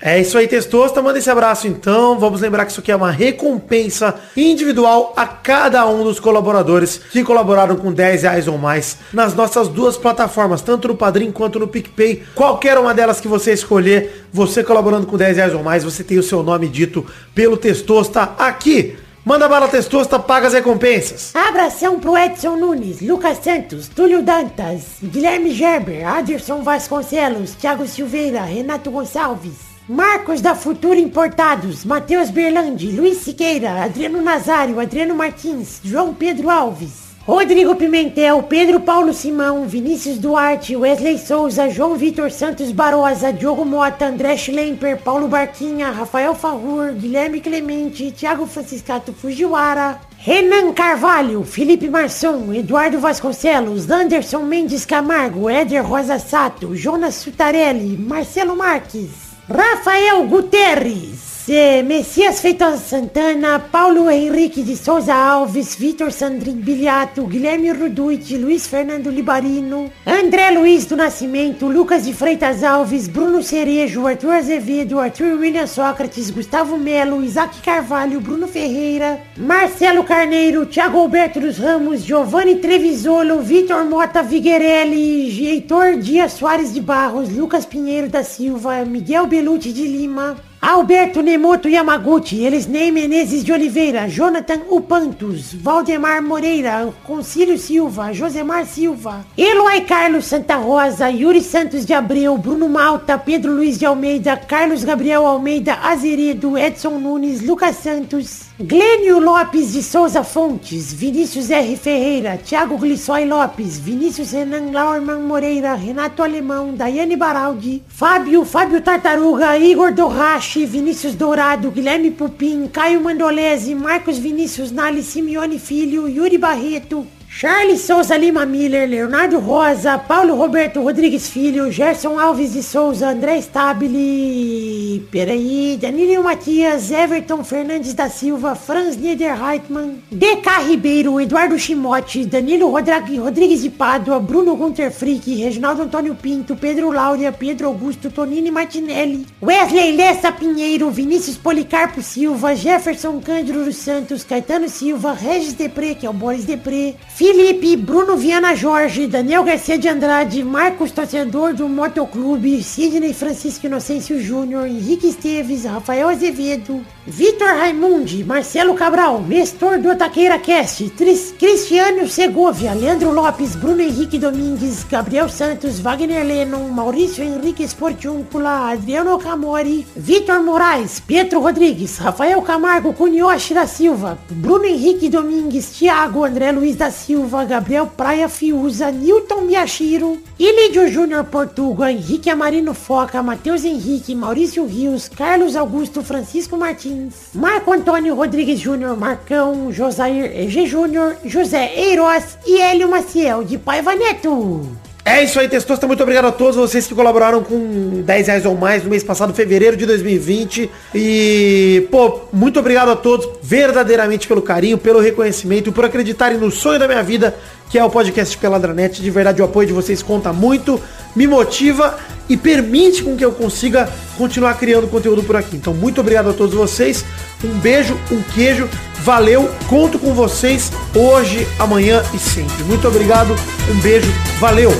É 0.00 0.20
isso 0.20 0.36
aí, 0.38 0.46
Testosta. 0.46 1.02
Manda 1.02 1.18
esse 1.18 1.30
abraço 1.30 1.66
então. 1.66 2.18
Vamos 2.18 2.40
lembrar 2.40 2.64
que 2.64 2.72
isso 2.72 2.80
aqui 2.80 2.92
é 2.92 2.96
uma 2.96 3.10
recompensa 3.10 4.14
individual 4.36 5.12
a 5.16 5.26
cada 5.26 5.86
um 5.88 6.04
dos 6.04 6.20
colaboradores 6.20 6.98
que 7.10 7.24
colaboraram 7.24 7.76
com 7.76 7.92
10 7.92 8.22
reais 8.22 8.48
ou 8.48 8.58
mais 8.58 8.98
nas 9.12 9.34
nossas 9.34 9.68
duas 9.68 9.96
plataformas, 9.96 10.62
tanto 10.62 10.88
no 10.88 10.96
Padrim 10.96 11.30
quanto 11.30 11.58
no 11.58 11.68
PicPay. 11.68 12.22
Qualquer 12.34 12.78
uma 12.78 12.94
delas 12.94 13.20
que 13.20 13.28
você 13.28 13.52
escolher, 13.52 14.26
você 14.32 14.62
colaborando 14.62 15.06
com 15.06 15.16
10 15.16 15.36
reais 15.36 15.54
ou 15.54 15.62
mais, 15.62 15.84
você 15.84 16.02
tem 16.04 16.18
o 16.18 16.22
seu 16.22 16.42
nome 16.42 16.68
dito 16.68 17.06
pelo 17.34 17.56
Testosta 17.56 18.34
aqui. 18.38 18.96
Manda 19.28 19.46
bala 19.46 19.68
Testosta, 19.68 20.18
paga 20.18 20.46
as 20.46 20.54
recompensas. 20.54 21.36
Abração 21.36 22.00
pro 22.00 22.16
Edson 22.16 22.56
Nunes, 22.56 23.02
Lucas 23.02 23.36
Santos, 23.44 23.86
Túlio 23.86 24.22
Dantas, 24.22 24.84
Guilherme 25.02 25.50
Gerber, 25.50 26.02
Aderson 26.08 26.62
Vasconcelos, 26.62 27.52
Thiago 27.52 27.86
Silveira, 27.86 28.40
Renato 28.40 28.90
Gonçalves, 28.90 29.52
Marcos 29.86 30.40
da 30.40 30.54
Futura 30.54 30.98
Importados, 30.98 31.84
Matheus 31.84 32.30
Berlandi, 32.30 32.90
Luiz 32.90 33.18
Siqueira, 33.18 33.84
Adriano 33.84 34.22
Nazário, 34.22 34.80
Adriano 34.80 35.14
Martins, 35.14 35.78
João 35.84 36.14
Pedro 36.14 36.48
Alves. 36.48 37.07
Rodrigo 37.28 37.74
Pimentel, 37.74 38.42
Pedro 38.44 38.80
Paulo 38.80 39.12
Simão, 39.12 39.66
Vinícius 39.68 40.16
Duarte, 40.16 40.74
Wesley 40.74 41.18
Souza, 41.18 41.68
João 41.68 41.94
Vitor 41.94 42.30
Santos 42.30 42.72
Barosa, 42.72 43.30
Diogo 43.30 43.66
Mota, 43.66 44.06
André 44.06 44.34
Schlemper, 44.34 44.96
Paulo 45.02 45.28
Barquinha, 45.28 45.90
Rafael 45.90 46.34
Farrur, 46.34 46.94
Guilherme 46.94 47.42
Clemente, 47.42 48.10
Thiago 48.12 48.46
Franciscato 48.46 49.12
Fujiwara, 49.12 50.00
Renan 50.16 50.72
Carvalho, 50.72 51.44
Felipe 51.44 51.90
Marçom, 51.90 52.54
Eduardo 52.54 52.98
Vasconcelos, 52.98 53.90
Anderson 53.90 54.44
Mendes 54.44 54.86
Camargo, 54.86 55.50
Éder 55.50 55.84
Rosa 55.84 56.18
Sato, 56.18 56.74
Jonas 56.74 57.16
Sutarelli, 57.16 57.98
Marcelo 57.98 58.56
Marques, 58.56 59.36
Rafael 59.46 60.26
Guterres, 60.26 61.27
é, 61.50 61.82
Messias 61.82 62.40
Feitosa 62.40 62.78
Santana, 62.78 63.58
Paulo 63.58 64.10
Henrique 64.10 64.62
de 64.62 64.76
Souza 64.76 65.14
Alves, 65.14 65.74
Vitor 65.74 66.10
Sandrin 66.10 66.56
Biliato, 66.56 67.24
Guilherme 67.26 67.70
Ruduit, 67.72 68.36
Luiz 68.36 68.66
Fernando 68.66 69.10
Libarino, 69.10 69.90
André 70.06 70.50
Luiz 70.50 70.86
do 70.86 70.96
Nascimento, 70.96 71.68
Lucas 71.68 72.04
de 72.04 72.12
Freitas 72.12 72.62
Alves, 72.62 73.08
Bruno 73.08 73.42
Cerejo, 73.42 74.06
Arthur 74.06 74.32
Azevedo, 74.32 74.98
Arthur 74.98 75.38
William 75.38 75.66
Sócrates, 75.66 76.30
Gustavo 76.30 76.76
Melo, 76.76 77.22
Isaac 77.22 77.62
Carvalho, 77.62 78.20
Bruno 78.20 78.46
Ferreira, 78.46 79.20
Marcelo 79.36 80.04
Carneiro, 80.04 80.66
Thiago 80.66 81.00
Alberto 81.00 81.40
dos 81.40 81.58
Ramos, 81.58 82.04
Giovanni 82.04 82.56
Trevisolo, 82.56 83.40
Vitor 83.40 83.84
Mota 83.84 84.22
Viguerelli, 84.22 85.46
Heitor 85.46 85.96
Dias 85.96 86.32
Soares 86.32 86.74
de 86.74 86.80
Barros, 86.80 87.30
Lucas 87.30 87.64
Pinheiro 87.64 88.08
da 88.08 88.22
Silva, 88.22 88.84
Miguel 88.84 89.26
Belucci 89.26 89.72
de 89.72 89.86
Lima, 89.86 90.36
Alberto 90.60 91.22
Nemoto 91.22 91.68
Yamaguchi, 91.68 92.44
Elisnei 92.44 92.90
Menezes 92.90 93.44
de 93.44 93.52
Oliveira, 93.52 94.08
Jonathan 94.08 94.60
Upantos, 94.68 95.54
Valdemar 95.54 96.20
Moreira, 96.20 96.92
Concílio 97.04 97.56
Silva, 97.56 98.12
Josemar 98.12 98.66
Silva, 98.66 99.24
Eloy 99.36 99.82
Carlos 99.82 100.24
Santa 100.26 100.56
Rosa, 100.56 101.10
Yuri 101.10 101.42
Santos 101.42 101.86
de 101.86 101.94
Abreu, 101.94 102.36
Bruno 102.36 102.68
Malta, 102.68 103.16
Pedro 103.16 103.52
Luiz 103.52 103.78
de 103.78 103.86
Almeida, 103.86 104.36
Carlos 104.36 104.82
Gabriel 104.82 105.24
Almeida 105.24 105.74
Azeredo, 105.74 106.58
Edson 106.58 106.98
Nunes, 106.98 107.40
Lucas 107.40 107.76
Santos, 107.76 108.47
Glênio 108.60 109.20
Lopes 109.20 109.72
de 109.72 109.80
Souza 109.84 110.24
Fontes, 110.24 110.92
Vinícius 110.92 111.48
R. 111.48 111.76
Ferreira, 111.76 112.36
Thiago 112.36 112.76
Glissói 112.76 113.24
Lopes, 113.24 113.78
Vinícius 113.78 114.32
Renan 114.32 114.72
Laurman 114.72 115.20
Moreira, 115.20 115.74
Renato 115.74 116.24
Alemão, 116.24 116.74
Daiane 116.74 117.14
Baraldi, 117.14 117.84
Fábio, 117.86 118.44
Fábio 118.44 118.80
Tartaruga, 118.80 119.56
Igor 119.56 119.92
Dorrache, 119.92 120.66
Vinícius 120.66 121.14
Dourado, 121.14 121.70
Guilherme 121.70 122.10
Pupim, 122.10 122.66
Caio 122.66 123.00
Mandolese, 123.00 123.76
Marcos 123.76 124.18
Vinícius 124.18 124.72
Nali 124.72 125.04
Simeone 125.04 125.60
Filho, 125.60 126.08
Yuri 126.08 126.36
Barreto, 126.36 127.06
Charles 127.30 127.82
Souza 127.82 128.16
Lima 128.16 128.44
Miller, 128.44 128.88
Leonardo 128.88 129.38
Rosa, 129.38 129.96
Paulo 129.96 130.34
Roberto 130.34 130.80
Rodrigues 130.82 131.28
Filho, 131.28 131.70
Gerson 131.70 132.18
Alves 132.18 132.54
de 132.54 132.62
Souza, 132.62 133.10
André 133.10 133.40
Stabile, 133.40 135.06
peraí, 135.08 135.78
Danilo 135.80 136.24
Matias, 136.24 136.90
Everton 136.90 137.44
Fernandes 137.44 137.94
da 137.94 138.08
Silva, 138.08 138.56
Franz 138.56 138.96
Niederreitmann, 138.96 140.02
DK 140.10 140.66
Ribeiro, 140.66 141.20
Eduardo 141.20 141.56
Chimote, 141.56 142.24
Danilo 142.26 142.70
Rodrigues, 142.70 143.62
de 143.62 143.70
Pádua, 143.70 144.18
Bruno 144.18 144.56
Gunter 144.56 144.90
Frick, 144.90 145.32
Reginaldo 145.36 145.82
Antônio 145.82 146.16
Pinto, 146.16 146.56
Pedro 146.56 146.90
Laura, 146.90 147.30
Pedro 147.30 147.68
Augusto, 147.68 148.10
Tonini 148.10 148.50
Martinelli, 148.50 149.26
Wesley 149.40 149.92
Lessa 149.92 150.32
Pinheiro, 150.32 150.90
Vinícius 150.90 151.36
Policarpo 151.36 152.02
Silva, 152.02 152.56
Jefferson 152.56 153.20
Cândido 153.20 153.64
dos 153.64 153.76
Santos, 153.76 154.24
Caetano 154.24 154.68
Silva, 154.68 155.12
Regis 155.12 155.52
Depré, 155.52 155.94
que 155.94 156.06
é 156.06 156.10
o 156.10 156.12
Boris 156.12 156.44
Depré, 156.44 156.96
Felipe, 157.18 157.76
Bruno 157.76 158.16
Viana 158.16 158.54
Jorge, 158.54 159.08
Daniel 159.08 159.42
Garcia 159.42 159.76
de 159.76 159.88
Andrade, 159.88 160.44
Marcos 160.44 160.92
Torcedor 160.92 161.52
do 161.52 161.68
Motoclube, 161.68 162.62
Sidney 162.62 163.12
Francisco 163.12 163.66
Inocêncio 163.66 164.20
Júnior, 164.20 164.68
Henrique 164.68 165.08
Esteves, 165.08 165.64
Rafael 165.64 166.10
Azevedo, 166.10 166.80
Vitor 167.04 167.48
Raimundi, 167.48 168.22
Marcelo 168.22 168.72
Cabral, 168.74 169.20
Nestor 169.22 169.78
do 169.78 169.96
Taqueira 169.96 170.38
Cast, 170.38 170.90
Tris, 170.90 171.34
Cristiano 171.36 172.06
Segovia, 172.06 172.72
Leandro 172.72 173.10
Lopes, 173.10 173.56
Bruno 173.56 173.82
Henrique 173.82 174.16
Domingues, 174.16 174.84
Gabriel 174.88 175.28
Santos, 175.28 175.80
Wagner 175.80 176.24
Lennon, 176.24 176.68
Maurício 176.70 177.24
Henrique 177.24 177.66
Sportiúncula, 177.66 178.70
Adriano 178.70 179.18
Camori, 179.18 179.84
Vitor 179.96 180.40
Moraes, 180.40 181.00
Pietro 181.00 181.40
Rodrigues, 181.40 181.98
Rafael 181.98 182.40
Camargo, 182.42 182.92
Cunioche 182.92 183.54
da 183.54 183.66
Silva, 183.66 184.16
Bruno 184.30 184.66
Henrique 184.66 185.08
Domingues, 185.08 185.70
Thiago, 185.76 186.24
André 186.24 186.52
Luiz 186.52 186.76
da 186.76 186.92
Silva, 186.92 187.07
Gabriel 187.48 187.86
Praia 187.86 188.28
Fiuza, 188.28 188.90
Newton 188.90 189.42
Miyashiro, 189.46 190.18
Ilídio 190.38 190.88
Júnior 190.88 191.24
Portuga, 191.24 191.90
Henrique 191.90 192.28
Amarino 192.28 192.74
Foca, 192.74 193.22
Matheus 193.22 193.64
Henrique, 193.64 194.14
Maurício 194.14 194.66
Rios, 194.66 195.08
Carlos 195.08 195.56
Augusto 195.56 196.02
Francisco 196.02 196.56
Martins, 196.56 197.30
Marco 197.34 197.72
Antônio 197.72 198.14
Rodrigues 198.14 198.60
Júnior, 198.60 198.94
Marcão, 198.96 199.72
Josair 199.72 200.30
EG 200.38 200.66
Júnior, 200.66 201.16
José 201.24 201.72
Eiroz 201.74 202.38
e 202.46 202.60
Hélio 202.60 202.90
Maciel 202.90 203.42
de 203.42 203.56
Paiva 203.56 203.94
Neto. 203.94 204.87
É 205.08 205.24
isso 205.24 205.40
aí, 205.40 205.48
Testosta. 205.48 205.86
Muito 205.86 206.02
obrigado 206.02 206.26
a 206.26 206.32
todos 206.32 206.54
vocês 206.54 206.86
que 206.86 206.94
colaboraram 206.94 207.42
com 207.42 208.02
10 208.02 208.26
reais 208.26 208.44
ou 208.44 208.54
mais 208.54 208.84
no 208.84 208.90
mês 208.90 209.02
passado, 209.02 209.32
fevereiro 209.32 209.74
de 209.74 209.86
2020. 209.86 210.70
E, 210.94 211.88
pô, 211.90 212.20
muito 212.30 212.60
obrigado 212.60 212.90
a 212.90 212.96
todos 212.96 213.26
verdadeiramente 213.42 214.28
pelo 214.28 214.42
carinho, 214.42 214.76
pelo 214.76 215.00
reconhecimento 215.00 215.72
por 215.72 215.86
acreditarem 215.86 216.36
no 216.36 216.50
sonho 216.50 216.78
da 216.78 216.86
minha 216.86 217.02
vida, 217.02 217.34
que 217.68 217.78
é 217.78 217.84
o 217.84 217.90
podcast 217.90 218.36
Peladranet. 218.36 219.00
De 219.00 219.10
verdade, 219.10 219.42
o 219.42 219.44
apoio 219.44 219.68
de 219.68 219.72
vocês 219.72 220.02
conta 220.02 220.32
muito, 220.32 220.80
me 221.14 221.26
motiva 221.26 221.98
e 222.28 222.36
permite 222.36 223.02
com 223.02 223.16
que 223.16 223.24
eu 223.24 223.32
consiga 223.32 223.88
continuar 224.16 224.54
criando 224.54 224.88
conteúdo 224.88 225.22
por 225.22 225.36
aqui. 225.36 225.56
Então, 225.56 225.72
muito 225.72 226.00
obrigado 226.00 226.30
a 226.30 226.32
todos 226.32 226.54
vocês. 226.54 227.04
Um 227.44 227.58
beijo, 227.58 227.96
um 228.10 228.22
queijo. 228.22 228.68
Valeu, 229.00 229.48
conto 229.68 229.98
com 229.98 230.12
vocês 230.12 230.72
hoje, 230.94 231.46
amanhã 231.58 232.02
e 232.12 232.18
sempre. 232.18 232.64
Muito 232.64 232.86
obrigado, 232.88 233.34
um 233.70 233.80
beijo, 233.80 234.12
valeu! 234.38 234.70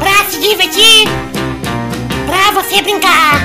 Pra 0.00 0.30
se 0.30 0.40
divertir, 0.40 1.06
pra 2.26 2.62
você 2.62 2.82
brincar. 2.82 3.38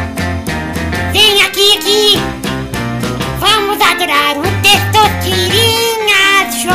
Vem 1.12 1.42
aqui, 1.44 1.78
aqui. 1.78 2.37
Adorar 4.08 4.38
o 4.38 4.44
Testosterinha 4.62 6.50
Show. 6.64 6.72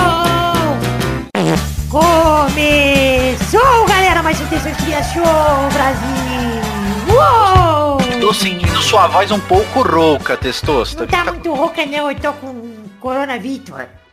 Começou, 1.89 3.87
galera, 3.87 4.23
mais 4.23 4.39
um 4.39 4.47
Testosterinha 4.49 5.03
Show, 5.03 5.25
Brasil. 5.73 6.61
Uou! 7.09 8.21
Tô 8.21 8.35
sentindo 8.35 8.83
sua 8.83 9.07
voz 9.07 9.31
um 9.31 9.41
pouco 9.41 9.81
rouca, 9.81 10.37
Testosta. 10.37 11.01
Não 11.01 11.07
tá 11.09 11.25
muito 11.25 11.55
rouca, 11.55 11.87
não. 11.87 12.11
Eu 12.11 12.21
tô 12.21 12.35
com 12.35 12.75
coronavírus. 13.01 13.71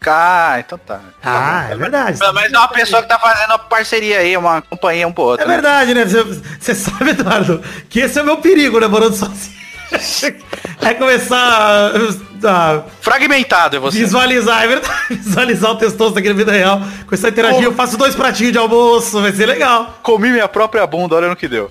Ah, 0.07 0.55
então 0.59 0.77
tá. 0.77 1.01
Ah, 1.21 1.67
é 1.71 1.75
verdade. 1.75 2.17
Menos 2.33 2.53
é 2.53 2.57
uma 2.57 2.69
pessoa 2.69 3.01
que 3.01 3.09
tá 3.09 3.19
fazendo 3.19 3.49
uma 3.49 3.59
parceria 3.59 4.19
aí, 4.19 4.37
uma 4.37 4.61
companhia 4.61 5.05
um 5.05 5.11
pro 5.11 5.23
outro. 5.23 5.45
É 5.45 5.47
né? 5.47 5.55
verdade, 5.55 5.93
né? 5.93 6.05
Você, 6.05 6.23
você 6.57 6.73
sabe, 6.73 7.09
Eduardo, 7.09 7.61
que 7.89 7.99
esse 7.99 8.17
é 8.17 8.21
o 8.21 8.25
meu 8.25 8.37
perigo, 8.37 8.79
né? 8.79 8.87
Morando 8.87 9.17
sozinho. 9.17 9.58
É 10.81 10.93
começar 10.93 11.37
a, 11.37 12.77
a 12.77 12.83
Fragmentado 13.01 13.75
é 13.75 13.79
você. 13.79 13.99
visualizar, 13.99 14.63
é 14.63 14.67
verdade. 14.67 14.99
Visualizar 15.09 15.71
o 15.71 15.75
testoso 15.75 16.17
aqui 16.17 16.29
na 16.29 16.35
vida 16.35 16.51
real. 16.51 16.81
Começar 17.05 17.27
a 17.27 17.31
interagir, 17.31 17.63
eu 17.63 17.73
faço 17.73 17.97
dois 17.97 18.15
pratinhos 18.15 18.53
de 18.53 18.57
almoço, 18.57 19.21
vai 19.21 19.31
ser 19.33 19.45
legal. 19.45 19.99
Comi 20.01 20.29
minha 20.29 20.47
própria 20.47 20.87
bunda, 20.87 21.15
olha 21.15 21.27
no 21.27 21.35
que 21.35 21.47
deu. 21.47 21.69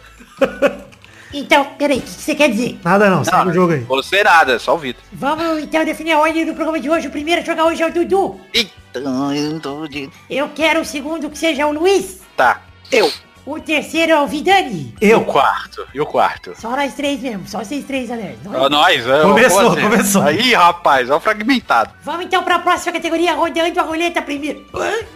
Então, 1.32 1.64
peraí, 1.78 1.98
o 1.98 2.02
que 2.02 2.08
você 2.08 2.34
quer 2.34 2.50
dizer? 2.50 2.78
Nada 2.82 3.10
não, 3.10 3.22
segue 3.22 3.48
o 3.48 3.52
jogo 3.52 3.72
aí. 3.72 3.80
Você 3.80 4.22
nada, 4.22 4.58
só 4.58 4.74
o 4.74 4.78
Vitor. 4.78 5.02
Vamos 5.12 5.62
então 5.62 5.84
definir 5.84 6.12
a 6.12 6.18
ordem 6.18 6.46
do 6.46 6.54
programa 6.54 6.80
de 6.80 6.88
hoje. 6.88 7.08
O 7.08 7.10
primeiro 7.10 7.42
a 7.42 7.44
jogar 7.44 7.64
hoje 7.64 7.82
é 7.82 7.86
o 7.86 7.92
Dudu. 7.92 8.40
Então, 8.54 9.34
eu 9.34 9.60
tô 9.60 9.86
de... 9.86 10.08
Eu 10.28 10.50
quero 10.54 10.80
o 10.80 10.84
segundo 10.84 11.28
que 11.28 11.38
seja 11.38 11.66
o 11.66 11.72
Luiz. 11.72 12.20
Tá. 12.36 12.62
Eu. 12.90 13.10
O 13.48 13.58
terceiro 13.58 14.12
é 14.12 14.20
o 14.20 14.26
Vidani. 14.26 14.94
E 15.00 15.14
o 15.14 15.24
quarto? 15.24 15.88
E 15.94 15.98
o 15.98 16.04
quarto? 16.04 16.52
Só 16.60 16.68
nós 16.68 16.92
três 16.92 17.18
mesmo, 17.18 17.48
só 17.48 17.60
vocês 17.64 17.82
três, 17.82 18.10
galera. 18.10 18.36
Ó, 18.44 18.68
nós, 18.68 19.06
é, 19.06 19.22
Começou, 19.22 19.72
assim? 19.72 19.80
começou. 19.80 20.22
Aí, 20.22 20.52
rapaz, 20.52 21.08
ó 21.08 21.16
o 21.16 21.20
fragmentado. 21.20 21.90
Vamos 22.02 22.26
então 22.26 22.42
para 22.42 22.56
a 22.56 22.58
próxima 22.58 22.92
categoria, 22.92 23.32
rodando 23.32 23.80
a 23.80 23.82
roleta 23.84 24.20
primeiro. 24.20 24.66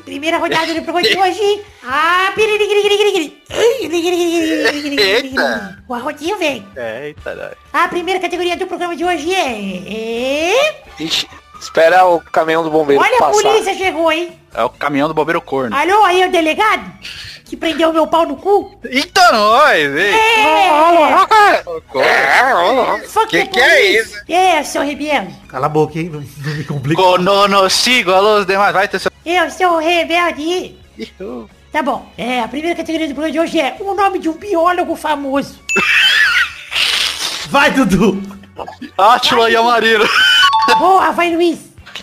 Primeira 0.06 0.38
rodada 0.38 0.72
do 0.72 0.80
programa 0.80 1.02
de 1.06 1.18
hoje. 1.18 1.62
Ah, 1.84 2.32
Eita. 4.98 5.84
O 5.86 5.92
arrotinho 5.92 6.38
vem. 6.38 6.66
Eita, 6.74 7.34
nós. 7.34 7.52
A 7.70 7.86
primeira 7.88 8.18
categoria 8.18 8.56
do 8.56 8.66
programa 8.66 8.96
de 8.96 9.04
hoje 9.04 9.30
é... 9.34 10.84
Ixi, 10.98 11.28
espera 11.60 12.06
o 12.06 12.18
caminhão 12.18 12.62
do 12.62 12.70
bombeiro 12.70 13.02
Olha 13.02 13.16
a 13.16 13.20
passar. 13.20 13.42
polícia 13.42 13.74
chegou, 13.74 14.10
hein? 14.10 14.32
É 14.54 14.64
o 14.64 14.70
caminhão 14.70 15.08
do 15.08 15.12
bombeiro 15.14 15.42
corno. 15.42 15.76
Alô, 15.76 16.02
aí 16.04 16.22
é 16.22 16.28
o 16.28 16.32
delegado? 16.32 16.90
Que 17.52 17.56
prendeu 17.58 17.92
meu 17.92 18.06
pau 18.06 18.24
no 18.24 18.34
cu? 18.34 18.72
Eita, 18.82 19.30
nós! 19.30 19.76
ei. 19.76 20.14
É! 20.14 21.62
Que 23.28 23.44
que 23.44 23.60
é 23.60 23.68
police. 23.68 23.98
isso? 24.00 24.16
É, 24.26 24.62
seu 24.62 24.82
rebelde. 24.82 25.34
Cala 25.48 25.66
a 25.66 25.68
boca, 25.68 25.98
hein? 25.98 26.08
Não, 26.10 26.20
não 26.20 26.56
me 26.56 26.64
complica. 26.64 27.02
Cononosigo, 27.02 28.10
alô, 28.10 28.42
demais, 28.42 28.72
vai 28.72 28.88
ter 28.88 28.98
seu... 29.00 29.12
Eu 29.26 29.50
sou 29.50 29.72
o 29.72 29.78
rebelde. 29.80 30.78
Tá 31.70 31.82
bom. 31.82 32.10
É, 32.16 32.40
a 32.40 32.48
primeira 32.48 32.74
categoria 32.74 33.06
do 33.06 33.12
programa 33.12 33.32
de 33.32 33.40
hoje 33.40 33.60
é 33.60 33.76
o 33.80 33.94
nome 33.94 34.18
de 34.18 34.30
um 34.30 34.38
biólogo 34.38 34.96
famoso. 34.96 35.60
Vai, 37.50 37.70
Dudu. 37.70 38.22
Átila 38.96 39.50
e 39.50 39.56
Amarino. 39.56 40.08
Boa, 40.78 41.10
vai 41.10 41.34
Luiz. 41.34 41.58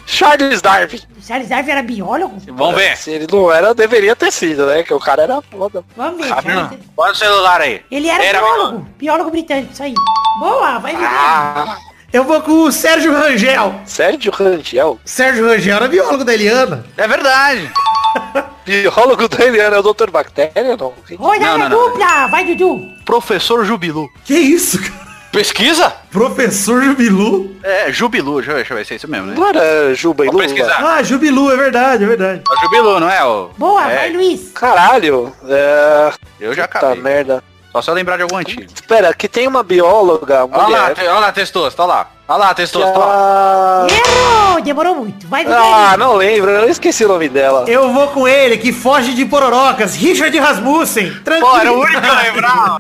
Charles 0.05 0.61
Darwin. 0.61 0.99
O 1.29 1.31
Charles 1.31 1.47
Darwin 1.49 1.69
era 1.69 1.83
biólogo? 1.83 2.41
Vamos 2.47 2.73
ver. 2.75 2.97
Se 2.97 3.11
ele 3.11 3.27
não 3.31 3.51
era, 3.51 3.71
deveria 3.75 4.15
ter 4.15 4.31
sido, 4.31 4.65
né? 4.65 4.81
Que 4.81 4.91
o 4.95 4.99
cara 4.99 5.21
era 5.21 5.39
foda. 5.43 5.83
Vamos 5.95 6.19
ver. 6.21 6.27
Charles- 6.27 6.55
não. 6.55 6.71
Bota 6.95 7.11
o 7.11 7.15
celular 7.15 7.61
aí. 7.61 7.81
Ele 7.91 8.07
era, 8.09 8.23
Era 8.23 8.39
biólogo. 8.39 8.87
Biólogo 8.97 9.29
britânico, 9.29 9.71
isso 9.71 9.83
aí. 9.83 9.93
Boa, 10.39 10.79
vai 10.79 10.95
me 10.95 11.05
Ah, 11.05 11.77
Eu 12.11 12.23
vou 12.23 12.41
com 12.41 12.63
o 12.63 12.71
Sérgio 12.71 13.13
Rangel. 13.13 13.79
Sérgio 13.85 14.31
Rangel. 14.31 14.99
Sérgio 15.05 15.45
Rangel 15.47 15.75
era 15.75 15.87
biólogo 15.87 16.23
da 16.25 16.33
Eliana. 16.33 16.83
É 16.97 17.07
verdade. 17.07 17.71
Biólogo 18.65 19.27
da 19.27 19.45
Eliana 19.45 19.75
é 19.75 19.79
o 19.79 19.83
Dr. 19.93 20.09
Bactéria, 20.09 20.75
não? 20.77 20.93
Não, 21.19 21.37
não, 21.37 21.57
não. 21.57 21.69
dupla, 21.69 22.25
vai 22.27 22.43
Dudu. 22.43 22.81
Professor 23.05 23.63
Jubilu. 23.63 24.09
Que 24.25 24.33
isso, 24.33 24.79
cara? 24.81 25.08
Pesquisa? 25.31 25.93
Professor 26.11 26.81
Jubilu? 26.81 27.55
É, 27.63 27.91
Jubilu. 27.91 28.37
Deixa 28.37 28.51
eu 28.51 28.55
ver, 28.55 28.59
deixa 28.61 28.73
eu 28.73 28.77
ver 28.77 28.85
se 28.85 28.93
é 28.93 28.95
isso 28.97 29.07
mesmo, 29.07 29.27
né? 29.27 29.35
Não 29.37 29.47
era 29.47 29.93
Juba 29.93 30.23
e 30.23 30.27
Vou 30.27 30.35
Lula? 30.37 30.45
pesquisar. 30.45 30.83
Ah, 30.83 31.03
Jubilu, 31.03 31.51
é 31.51 31.55
verdade, 31.55 32.03
é 32.03 32.07
verdade. 32.07 32.41
É 32.49 32.51
o 32.57 32.61
Jubilu, 32.61 32.99
não 32.99 33.09
é? 33.09 33.23
O... 33.23 33.49
Boa, 33.57 33.91
é, 33.91 33.95
vai 33.95 34.11
Luiz. 34.13 34.51
Caralho. 34.53 35.31
É... 35.47 36.11
Eu 36.39 36.53
já 36.53 36.67
Puta 36.67 36.77
acabei. 36.79 37.01
merda. 37.03 37.43
Só 37.71 37.81
se 37.83 37.89
eu 37.91 37.93
lembrar 37.93 38.17
de 38.17 38.23
algum 38.23 38.37
antigo. 38.37 38.63
Espera, 38.73 39.13
que 39.13 39.27
tem 39.27 39.47
uma 39.47 39.61
bióloga, 39.61 40.45
Olha 40.45 40.57
lá, 40.57 40.65
mulher. 40.67 40.95
te- 40.95 41.01
olha 41.01 41.19
lá, 41.19 41.31
Testoso, 41.31 41.75
olha 41.77 41.87
lá. 41.87 42.07
Olha 42.29 42.37
lá, 42.37 42.49
que 42.49 42.55
Testoso, 42.57 42.85
olha 42.85 42.97
lá. 42.99 43.85
a- 43.85 43.87
Errou, 43.89 44.61
demorou 44.61 44.95
muito. 44.97 45.27
Vai. 45.27 45.45
Ah, 45.47 45.95
não 45.97 46.13
lembro, 46.15 46.51
eu 46.51 46.69
esqueci 46.69 47.03
o 47.03 47.07
nome 47.07 47.27
dela. 47.27 47.65
Eu 47.67 47.91
vou 47.91 48.09
com 48.09 48.27
ele, 48.27 48.55
que 48.57 48.71
foge 48.71 49.13
de 49.15 49.25
pororocas. 49.25 49.95
Richard 49.95 50.37
Rasmussen. 50.37 51.11
Tranquilo. 51.23 51.49
Pô, 51.51 51.57
era 51.57 51.73
o 51.73 51.79
único 51.81 51.99
que 52.01 52.07
eu 52.07 52.15
lembrava. 52.15 52.77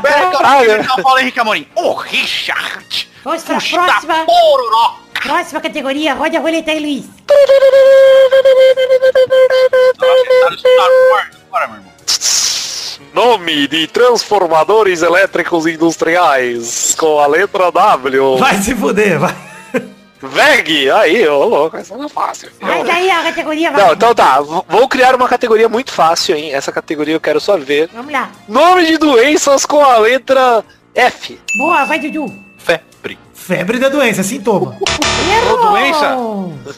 Pera 0.00 0.30
que 0.84 1.00
eu 1.00 1.02
falei 1.02 1.22
Henrique 1.24 1.40
Amorim. 1.40 1.66
Ô, 1.74 1.94
Richard. 1.94 3.10
Vamos 3.24 3.42
pra 3.42 3.54
Puxa 3.56 3.76
da 3.78 3.84
próxima. 3.84 4.14
pororoca. 4.26 5.04
Próxima 5.24 5.60
categoria, 5.60 6.14
roda 6.14 6.38
a 6.38 6.40
roleta 6.40 6.70
aí, 6.70 6.78
Luiz. 6.80 7.04
Bora, 11.50 11.66
meu 11.66 11.76
irmão. 11.76 11.92
Nome 13.12 13.68
de 13.68 13.86
transformadores 13.86 15.02
elétricos 15.02 15.66
industriais 15.66 16.94
com 16.98 17.18
a 17.18 17.26
letra 17.26 17.70
W. 17.70 18.36
Vai 18.38 18.60
se 18.60 18.74
fuder, 18.74 19.18
vai. 19.18 19.34
VEG, 20.20 20.90
aí, 20.90 21.28
ô 21.28 21.44
louco, 21.44 21.76
essa 21.76 21.96
não 21.96 22.06
é 22.06 22.08
fácil. 22.08 22.50
Mas 22.60 22.88
aí 22.88 23.10
a 23.10 23.22
categoria 23.22 23.70
vai. 23.70 23.84
Não, 23.84 23.92
então 23.92 24.14
tá, 24.14 24.40
vou 24.40 24.88
criar 24.88 25.14
uma 25.14 25.28
categoria 25.28 25.68
muito 25.68 25.92
fácil, 25.92 26.34
hein? 26.34 26.52
Essa 26.52 26.72
categoria 26.72 27.14
eu 27.14 27.20
quero 27.20 27.40
só 27.40 27.58
ver. 27.58 27.90
Vamos 27.92 28.12
lá. 28.12 28.30
Nome 28.48 28.86
de 28.86 28.96
doenças 28.96 29.66
com 29.66 29.84
a 29.84 29.98
letra 29.98 30.64
F. 30.94 31.38
Boa, 31.58 31.84
vai 31.84 31.98
Dudu. 31.98 32.32
Febre. 32.56 33.18
Febre 33.34 33.78
da 33.78 33.88
doença, 33.90 34.22
sintoma. 34.22 34.78
Errou. 35.30 35.70
doença. 35.70 36.16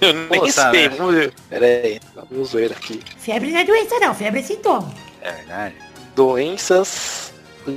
Eu 0.01 0.13
nem 0.13 0.41
Puta, 0.41 0.71
sei, 0.71 0.89
né? 0.89 0.95
vamos 0.97 1.15
ver. 1.15 1.33
Pera 1.49 1.67
aí, 1.67 2.01
vou 2.31 2.45
zoeira 2.45 2.75
aqui. 2.75 3.01
Febre 3.19 3.53
não 3.53 3.61
é 3.61 3.65
doença 3.65 3.99
não, 4.01 4.15
febre 4.15 4.41
é 4.41 4.43
sintoma. 4.43 4.93
É 5.23 5.31
verdade. 5.31 5.75
Doenças, 6.17 7.31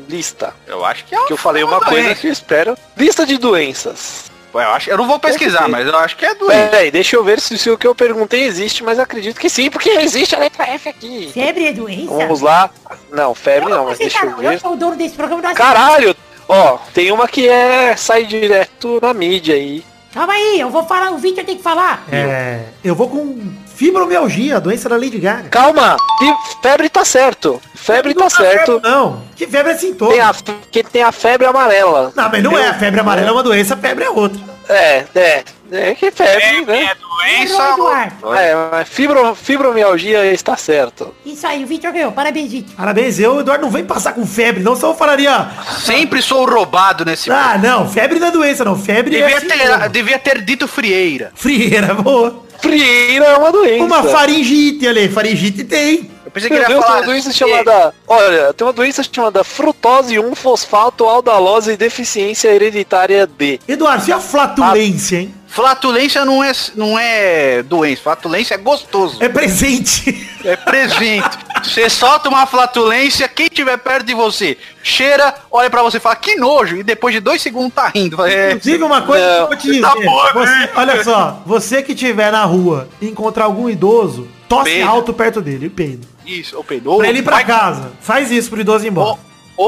lista. 0.08 0.56
Eu 0.66 0.86
acho 0.86 1.04
que 1.04 1.14
é 1.14 1.26
Que 1.26 1.34
eu 1.34 1.38
falei 1.38 1.62
uma 1.62 1.82
coisa 1.82 2.16
que 2.16 2.28
eu 2.28 2.32
espero. 2.32 2.78
Lista 2.96 3.26
de 3.26 3.38
doenças. 3.38 4.32
Eu, 4.54 4.60
acho, 4.62 4.90
eu 4.90 4.98
não 4.98 5.06
vou 5.06 5.20
pesquisar, 5.20 5.68
mas 5.68 5.86
eu 5.86 5.98
acho 5.98 6.16
que 6.16 6.26
é 6.26 6.34
doente. 6.34 6.70
Pera 6.70 6.78
aí, 6.78 6.90
deixa 6.90 7.18
eu 7.18 7.24
ver 7.24 7.42
se, 7.42 7.58
se 7.58 7.70
o 7.70 7.78
que 7.78 7.86
eu 7.86 7.94
perguntei 7.94 8.44
existe, 8.46 8.82
mas 8.82 8.98
acredito 8.98 9.38
que 9.38 9.50
sim, 9.50 9.70
porque 9.70 9.90
existe 9.90 10.36
a 10.36 10.40
letra 10.40 10.66
F 10.70 10.88
aqui. 10.88 11.30
Febre 11.34 11.66
é 11.68 11.74
doença? 11.74 12.14
Vamos 12.14 12.40
lá. 12.40 12.70
Não, 13.12 13.36
febre 13.36 13.66
Eu 13.66 13.70
não, 13.70 13.78
vou 13.80 13.90
mas 13.90 13.98
deixa 14.00 14.26
eu 14.26 14.32
não. 14.32 14.42
Eu 14.42 14.52
ver. 14.52 14.60
sou 14.62 14.72
o 14.72 14.78
dono 14.78 14.96
desse 14.96 15.16
programa. 15.16 15.42
Não. 15.42 15.54
Caralho! 15.54 16.16
Ó, 16.48 16.78
tem 16.94 17.12
uma 17.12 17.28
que 17.28 17.48
é 17.48 17.94
sai 17.98 18.26
direto 18.26 19.00
na 19.02 19.14
mídia 19.14 19.54
aí. 19.56 19.84
Calma 20.14 20.32
aí, 20.32 20.62
eu 20.62 20.70
vou 20.70 20.86
falar, 20.86 21.12
o 21.12 21.18
Victor 21.18 21.44
tem 21.44 21.58
que 21.58 21.62
falar. 21.62 22.04
É, 22.10 22.64
eu 22.84 22.96
vou 22.96 23.10
com 23.10 23.54
fibromialgia, 23.84 24.58
a 24.58 24.60
doença 24.60 24.90
da 24.90 24.98
Lady 24.98 25.18
Gaga. 25.18 25.48
Calma! 25.48 25.96
fe- 26.20 26.36
Febre 26.62 26.90
tá 26.90 27.06
certo. 27.06 27.62
Febre 27.74 28.14
tá 28.14 28.30
certo. 28.30 28.82
Não, 28.84 29.22
que 29.38 29.48
febre 29.48 29.72
é 29.72 29.78
sintoma. 29.78 30.12
Tem 30.12 30.20
a, 30.20 30.36
que 30.70 30.84
tem 30.84 31.02
a 31.02 31.14
febre 31.14 31.48
amarela. 31.48 32.12
Não, 32.14 32.30
mas 32.30 32.44
não 32.44 32.58
é. 32.58 32.68
A 32.68 32.74
febre 32.74 33.00
amarela 33.00 33.30
é 33.30 33.32
uma 33.32 33.42
doença, 33.42 33.76
a 33.76 33.78
febre 33.78 34.04
é 34.04 34.10
outra. 34.10 34.38
É, 34.68 35.06
é. 35.16 35.44
É 35.72 35.96
que 35.96 36.12
febre, 36.12 36.66
né? 36.66 36.84
É 36.92 36.96
doença. 36.96 38.12
É, 38.38 38.56
mas 38.72 38.90
fibro, 38.90 39.34
fibromialgia 39.36 40.26
está 40.34 40.58
certo. 40.58 41.14
Isso 41.26 41.48
aí, 41.48 41.64
o 41.64 41.68
Victor 41.68 41.92
ganhou. 41.94 42.12
Parabéns, 42.12 42.52
Victor. 42.52 42.76
Parabéns, 42.76 43.18
eu, 43.20 43.40
Eduardo, 43.40 43.64
não 43.64 43.72
vem 43.72 43.86
passar 43.86 44.14
com 44.14 44.26
febre, 44.28 44.62
não, 44.62 44.76
só 44.76 44.90
eu 44.90 44.96
falaria... 44.96 45.48
Sempre 45.86 46.22
sou 46.22 46.44
roubado 46.46 47.06
nesse. 47.06 47.32
Ah, 47.32 47.58
não, 47.62 47.88
febre 47.88 48.20
não 48.20 48.28
é 48.28 48.32
doença, 48.32 48.66
não. 48.66 48.76
Febre 48.76 49.12
devia, 49.12 49.38
é 49.38 49.40
ter, 49.40 49.58
sintoma. 49.58 49.90
devia 49.90 50.20
ter 50.20 50.42
dito 50.42 50.68
frieira. 50.68 51.32
Frieira, 51.36 51.94
boa. 51.94 52.49
Frieira 52.62 53.26
é 53.26 53.38
uma 53.38 53.52
doença. 53.52 53.84
Uma 53.84 54.04
faringite, 54.04 54.88
ali, 54.88 55.10
faringite 55.10 55.64
tem. 55.64 56.10
Eu 56.26 56.32
pensei 56.32 56.50
que 56.50 56.56
Meu 56.56 56.64
ele 56.64 56.72
ia 56.72 56.76
Deus, 56.76 56.80
tem 56.80 56.88
falar. 56.88 57.00
uma 57.00 57.06
doença 57.06 57.30
que- 57.32 57.36
chamada. 57.38 57.94
Olha, 58.08 58.54
tem 58.54 58.68
uma 58.68 58.74
doença 58.74 59.02
chamada 59.12 59.44
frutose 59.44 60.16
1-fosfato 60.16 61.04
aldalose 61.06 61.72
e 61.72 61.78
deficiência 61.78 62.50
hereditária 62.50 63.26
D. 63.26 63.60
Eduardo, 63.68 64.08
e 64.08 64.12
a 64.14 64.20
flatulência, 64.20 65.18
hein? 65.22 65.34
Flatulência 65.48 66.24
não 66.26 66.44
é, 66.44 66.52
não 66.76 67.00
é 67.00 67.64
doença, 67.64 68.04
flatulência 68.04 68.54
é 68.54 68.58
gostoso. 68.58 69.18
É 69.20 69.28
presente. 69.28 70.28
É 70.46 70.56
presente. 70.56 71.28
Você 71.64 71.90
solta 71.90 72.30
uma 72.30 72.46
flatulência, 72.46 73.28
quem 73.28 73.48
tiver 73.48 73.78
perto 73.78 74.06
de 74.06 74.14
você, 74.14 74.58
cheira, 74.84 75.34
olha 75.52 75.70
pra 75.70 75.82
você 75.84 75.98
e 75.98 76.00
fala, 76.00 76.16
que 76.16 76.36
nojo, 76.36 76.78
e 76.78 76.84
depois 76.84 77.14
de 77.14 77.20
dois 77.20 77.42
segundos 77.42 77.74
tá 77.74 77.88
rindo. 77.88 78.18
Fala, 78.18 78.32
É, 78.32 78.52
Inclusive, 78.52 78.84
uma 78.84 79.02
coisa 79.02 79.26
que 79.26 79.32
eu 79.42 79.48
vou 79.48 79.56
te 79.58 79.68
dizer. 79.68 79.82
tá 79.82 79.96
bom, 79.96 80.22
Você- 80.34 80.70
olha 80.76 81.04
só, 81.04 81.42
você 81.46 81.82
que 81.84 81.94
estiver 81.94 82.32
na 82.32 82.44
rua 82.46 82.88
e 83.02 83.08
encontrar 83.08 83.46
algum 83.46 83.70
idoso, 83.70 84.28
tosse 84.48 84.72
Peida. 84.72 84.88
alto 84.90 85.14
perto 85.14 85.42
dele 85.42 85.66
e 85.68 85.70
peida. 85.70 86.08
isso, 86.26 86.56
ou 86.58 86.64
peidou. 86.64 86.98
Pra 87.00 87.08
ele 87.10 87.20
ir 87.20 87.24
pra 87.24 87.38
vai- 87.38 87.46
casa. 87.46 87.92
Faz 88.02 88.30
isso 88.32 88.50
pro 88.50 88.62
idoso 88.62 88.86
ir 88.86 88.90
embora. 88.90 89.10
Ou, 89.10 89.20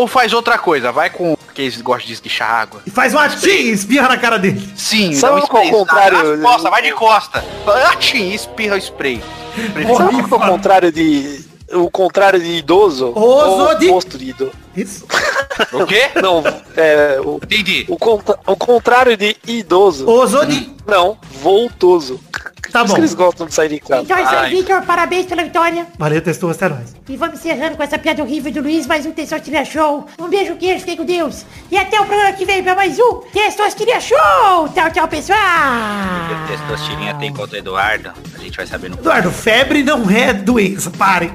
ou 0.02 0.08
faz 0.08 0.32
outra 0.34 0.58
coisa, 0.58 0.92
vai 0.92 1.10
com 1.10 1.36
que 1.54 1.70
gostam 1.82 2.08
de 2.08 2.14
esguichar 2.14 2.50
água. 2.50 2.82
E 2.88 2.90
faz 2.92 3.14
um 3.14 3.20
atim 3.20 3.48
e 3.50 3.72
espirra 3.72 4.08
na 4.08 4.18
cara 4.18 4.38
dele. 4.40 4.62
Sim, 4.76 5.14
Sabe 5.14 5.34
dá 5.34 5.36
um 5.36 5.40
é 5.40 5.44
spray, 5.44 5.70
contrário? 5.72 6.38
nas 6.38 6.42
costas, 6.52 6.72
vai 6.72 6.82
de 6.82 6.92
costa. 6.94 7.46
Atim, 7.92 8.30
espirra 8.32 8.76
o 8.76 8.78
spray. 8.78 9.22
Sabe 9.98 10.16
o 10.22 10.28
contrário 10.40 10.92
de. 10.92 11.44
O 11.74 11.90
contrário 11.90 12.40
de 12.40 12.58
idoso? 12.58 13.12
Oso 13.16 13.64
Ou 13.70 13.76
de- 13.78 13.90
oposto 13.90 14.18
de 14.18 14.30
idoso. 14.30 14.52
Isso. 14.76 15.06
O 15.74 15.86
quê? 15.86 16.10
Não, 16.22 16.44
é. 16.76 17.20
O, 17.24 17.36
Entendi. 17.44 17.86
o, 17.88 17.98
contra- 17.98 18.40
o 18.48 18.56
contrário 18.56 19.16
de 19.18 19.36
idoso. 19.48 20.10
Osodi. 20.10 20.72
Não, 20.88 21.18
voltoso. 21.42 22.20
Tá 22.72 22.84
bom. 22.84 22.94
que 22.94 23.00
eles 23.00 23.14
gostam 23.14 23.48
de 23.48 23.54
sair 23.54 23.70
de 23.70 23.80
casa. 23.80 24.02
Então 24.02 24.18
é 24.18 24.24
isso 24.24 24.36
aí. 24.36 24.56
Victor. 24.56 24.82
Parabéns 24.84 25.26
pela 25.26 25.44
vitória. 25.44 25.88
Valeu, 25.98 26.22
testou 26.22 26.50
até 26.50 26.70
nós. 26.70 26.96
E 27.08 27.18
vamos 27.18 27.40
encerrando 27.40 27.76
com 27.76 27.84
essa 27.84 27.98
piada 28.00 28.24
horrível 28.24 28.52
do 28.52 28.62
Luiz, 28.62 28.88
mais 28.88 29.06
um 29.06 29.12
Testosteria 29.12 29.66
Show. 29.66 30.06
Um 30.20 30.28
beijo, 30.30 30.56
queijo, 30.56 30.80
fiquem 30.80 30.98
com 30.98 31.06
Deus. 31.06 31.46
E 31.70 31.78
até 31.78 32.00
o 32.00 32.06
programa 32.06 32.34
que 32.34 32.46
vem 32.46 32.64
pra 32.64 32.76
mais 32.76 32.98
um 33.00 33.22
Testosteria 33.34 34.00
Show. 34.00 34.70
Tchau, 34.74 34.92
tchau, 34.92 35.08
pessoal. 35.08 35.38
Testosterinha 36.48 37.14
tem 37.16 37.34
contra 37.34 37.56
o 37.56 37.60
Eduardo. 37.60 38.12
A 38.36 38.40
gente 38.40 38.56
vai 38.56 38.66
saber 38.66 38.90
no 38.90 38.96
Eduardo, 38.98 39.32
febre 39.32 39.84
não 39.84 40.10
é 40.10 40.34
doença, 40.34 40.90
parem. 40.92 41.32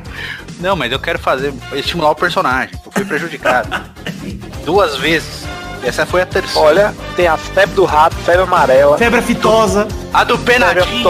Não, 0.61 0.75
mas 0.75 0.91
eu 0.91 0.99
quero 0.99 1.19
fazer, 1.19 1.53
estimular 1.75 2.11
o 2.11 2.15
personagem. 2.15 2.75
Eu 2.85 2.93
fui 2.93 3.05
prejudicado. 3.05 3.69
Duas 4.65 4.97
vezes. 4.97 5.45
Essa 5.83 6.05
foi 6.07 6.23
a 6.23 6.27
terceira. 6.27 6.67
Olha, 6.67 6.95
tem 7.15 7.27
a 7.27 7.37
febre 7.37 7.75
do 7.75 7.85
rato, 7.85 8.17
febre 8.17 8.43
amarela, 8.43 8.99
Febre 8.99 9.21
aftosa. 9.21 9.87
A 10.13 10.25
do 10.25 10.37
febre 10.39 10.55
penadinho. 10.55 11.09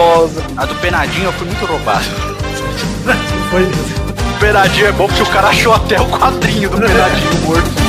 A 0.57 0.65
do 0.65 0.75
penadinho 0.75 1.25
eu 1.25 1.33
fui 1.33 1.47
muito 1.47 1.65
roubado. 1.65 2.05
Foi 3.49 3.61
mesmo. 3.61 4.07
O 4.35 4.39
penadinho 4.39 4.87
é 4.87 4.91
bom 4.91 5.07
porque 5.07 5.23
o 5.23 5.25
cara 5.27 5.47
achou 5.47 5.73
até 5.73 5.99
o 5.99 6.05
quadrinho 6.05 6.69
do 6.69 6.77
penadinho 6.77 7.41
morto. 7.43 7.86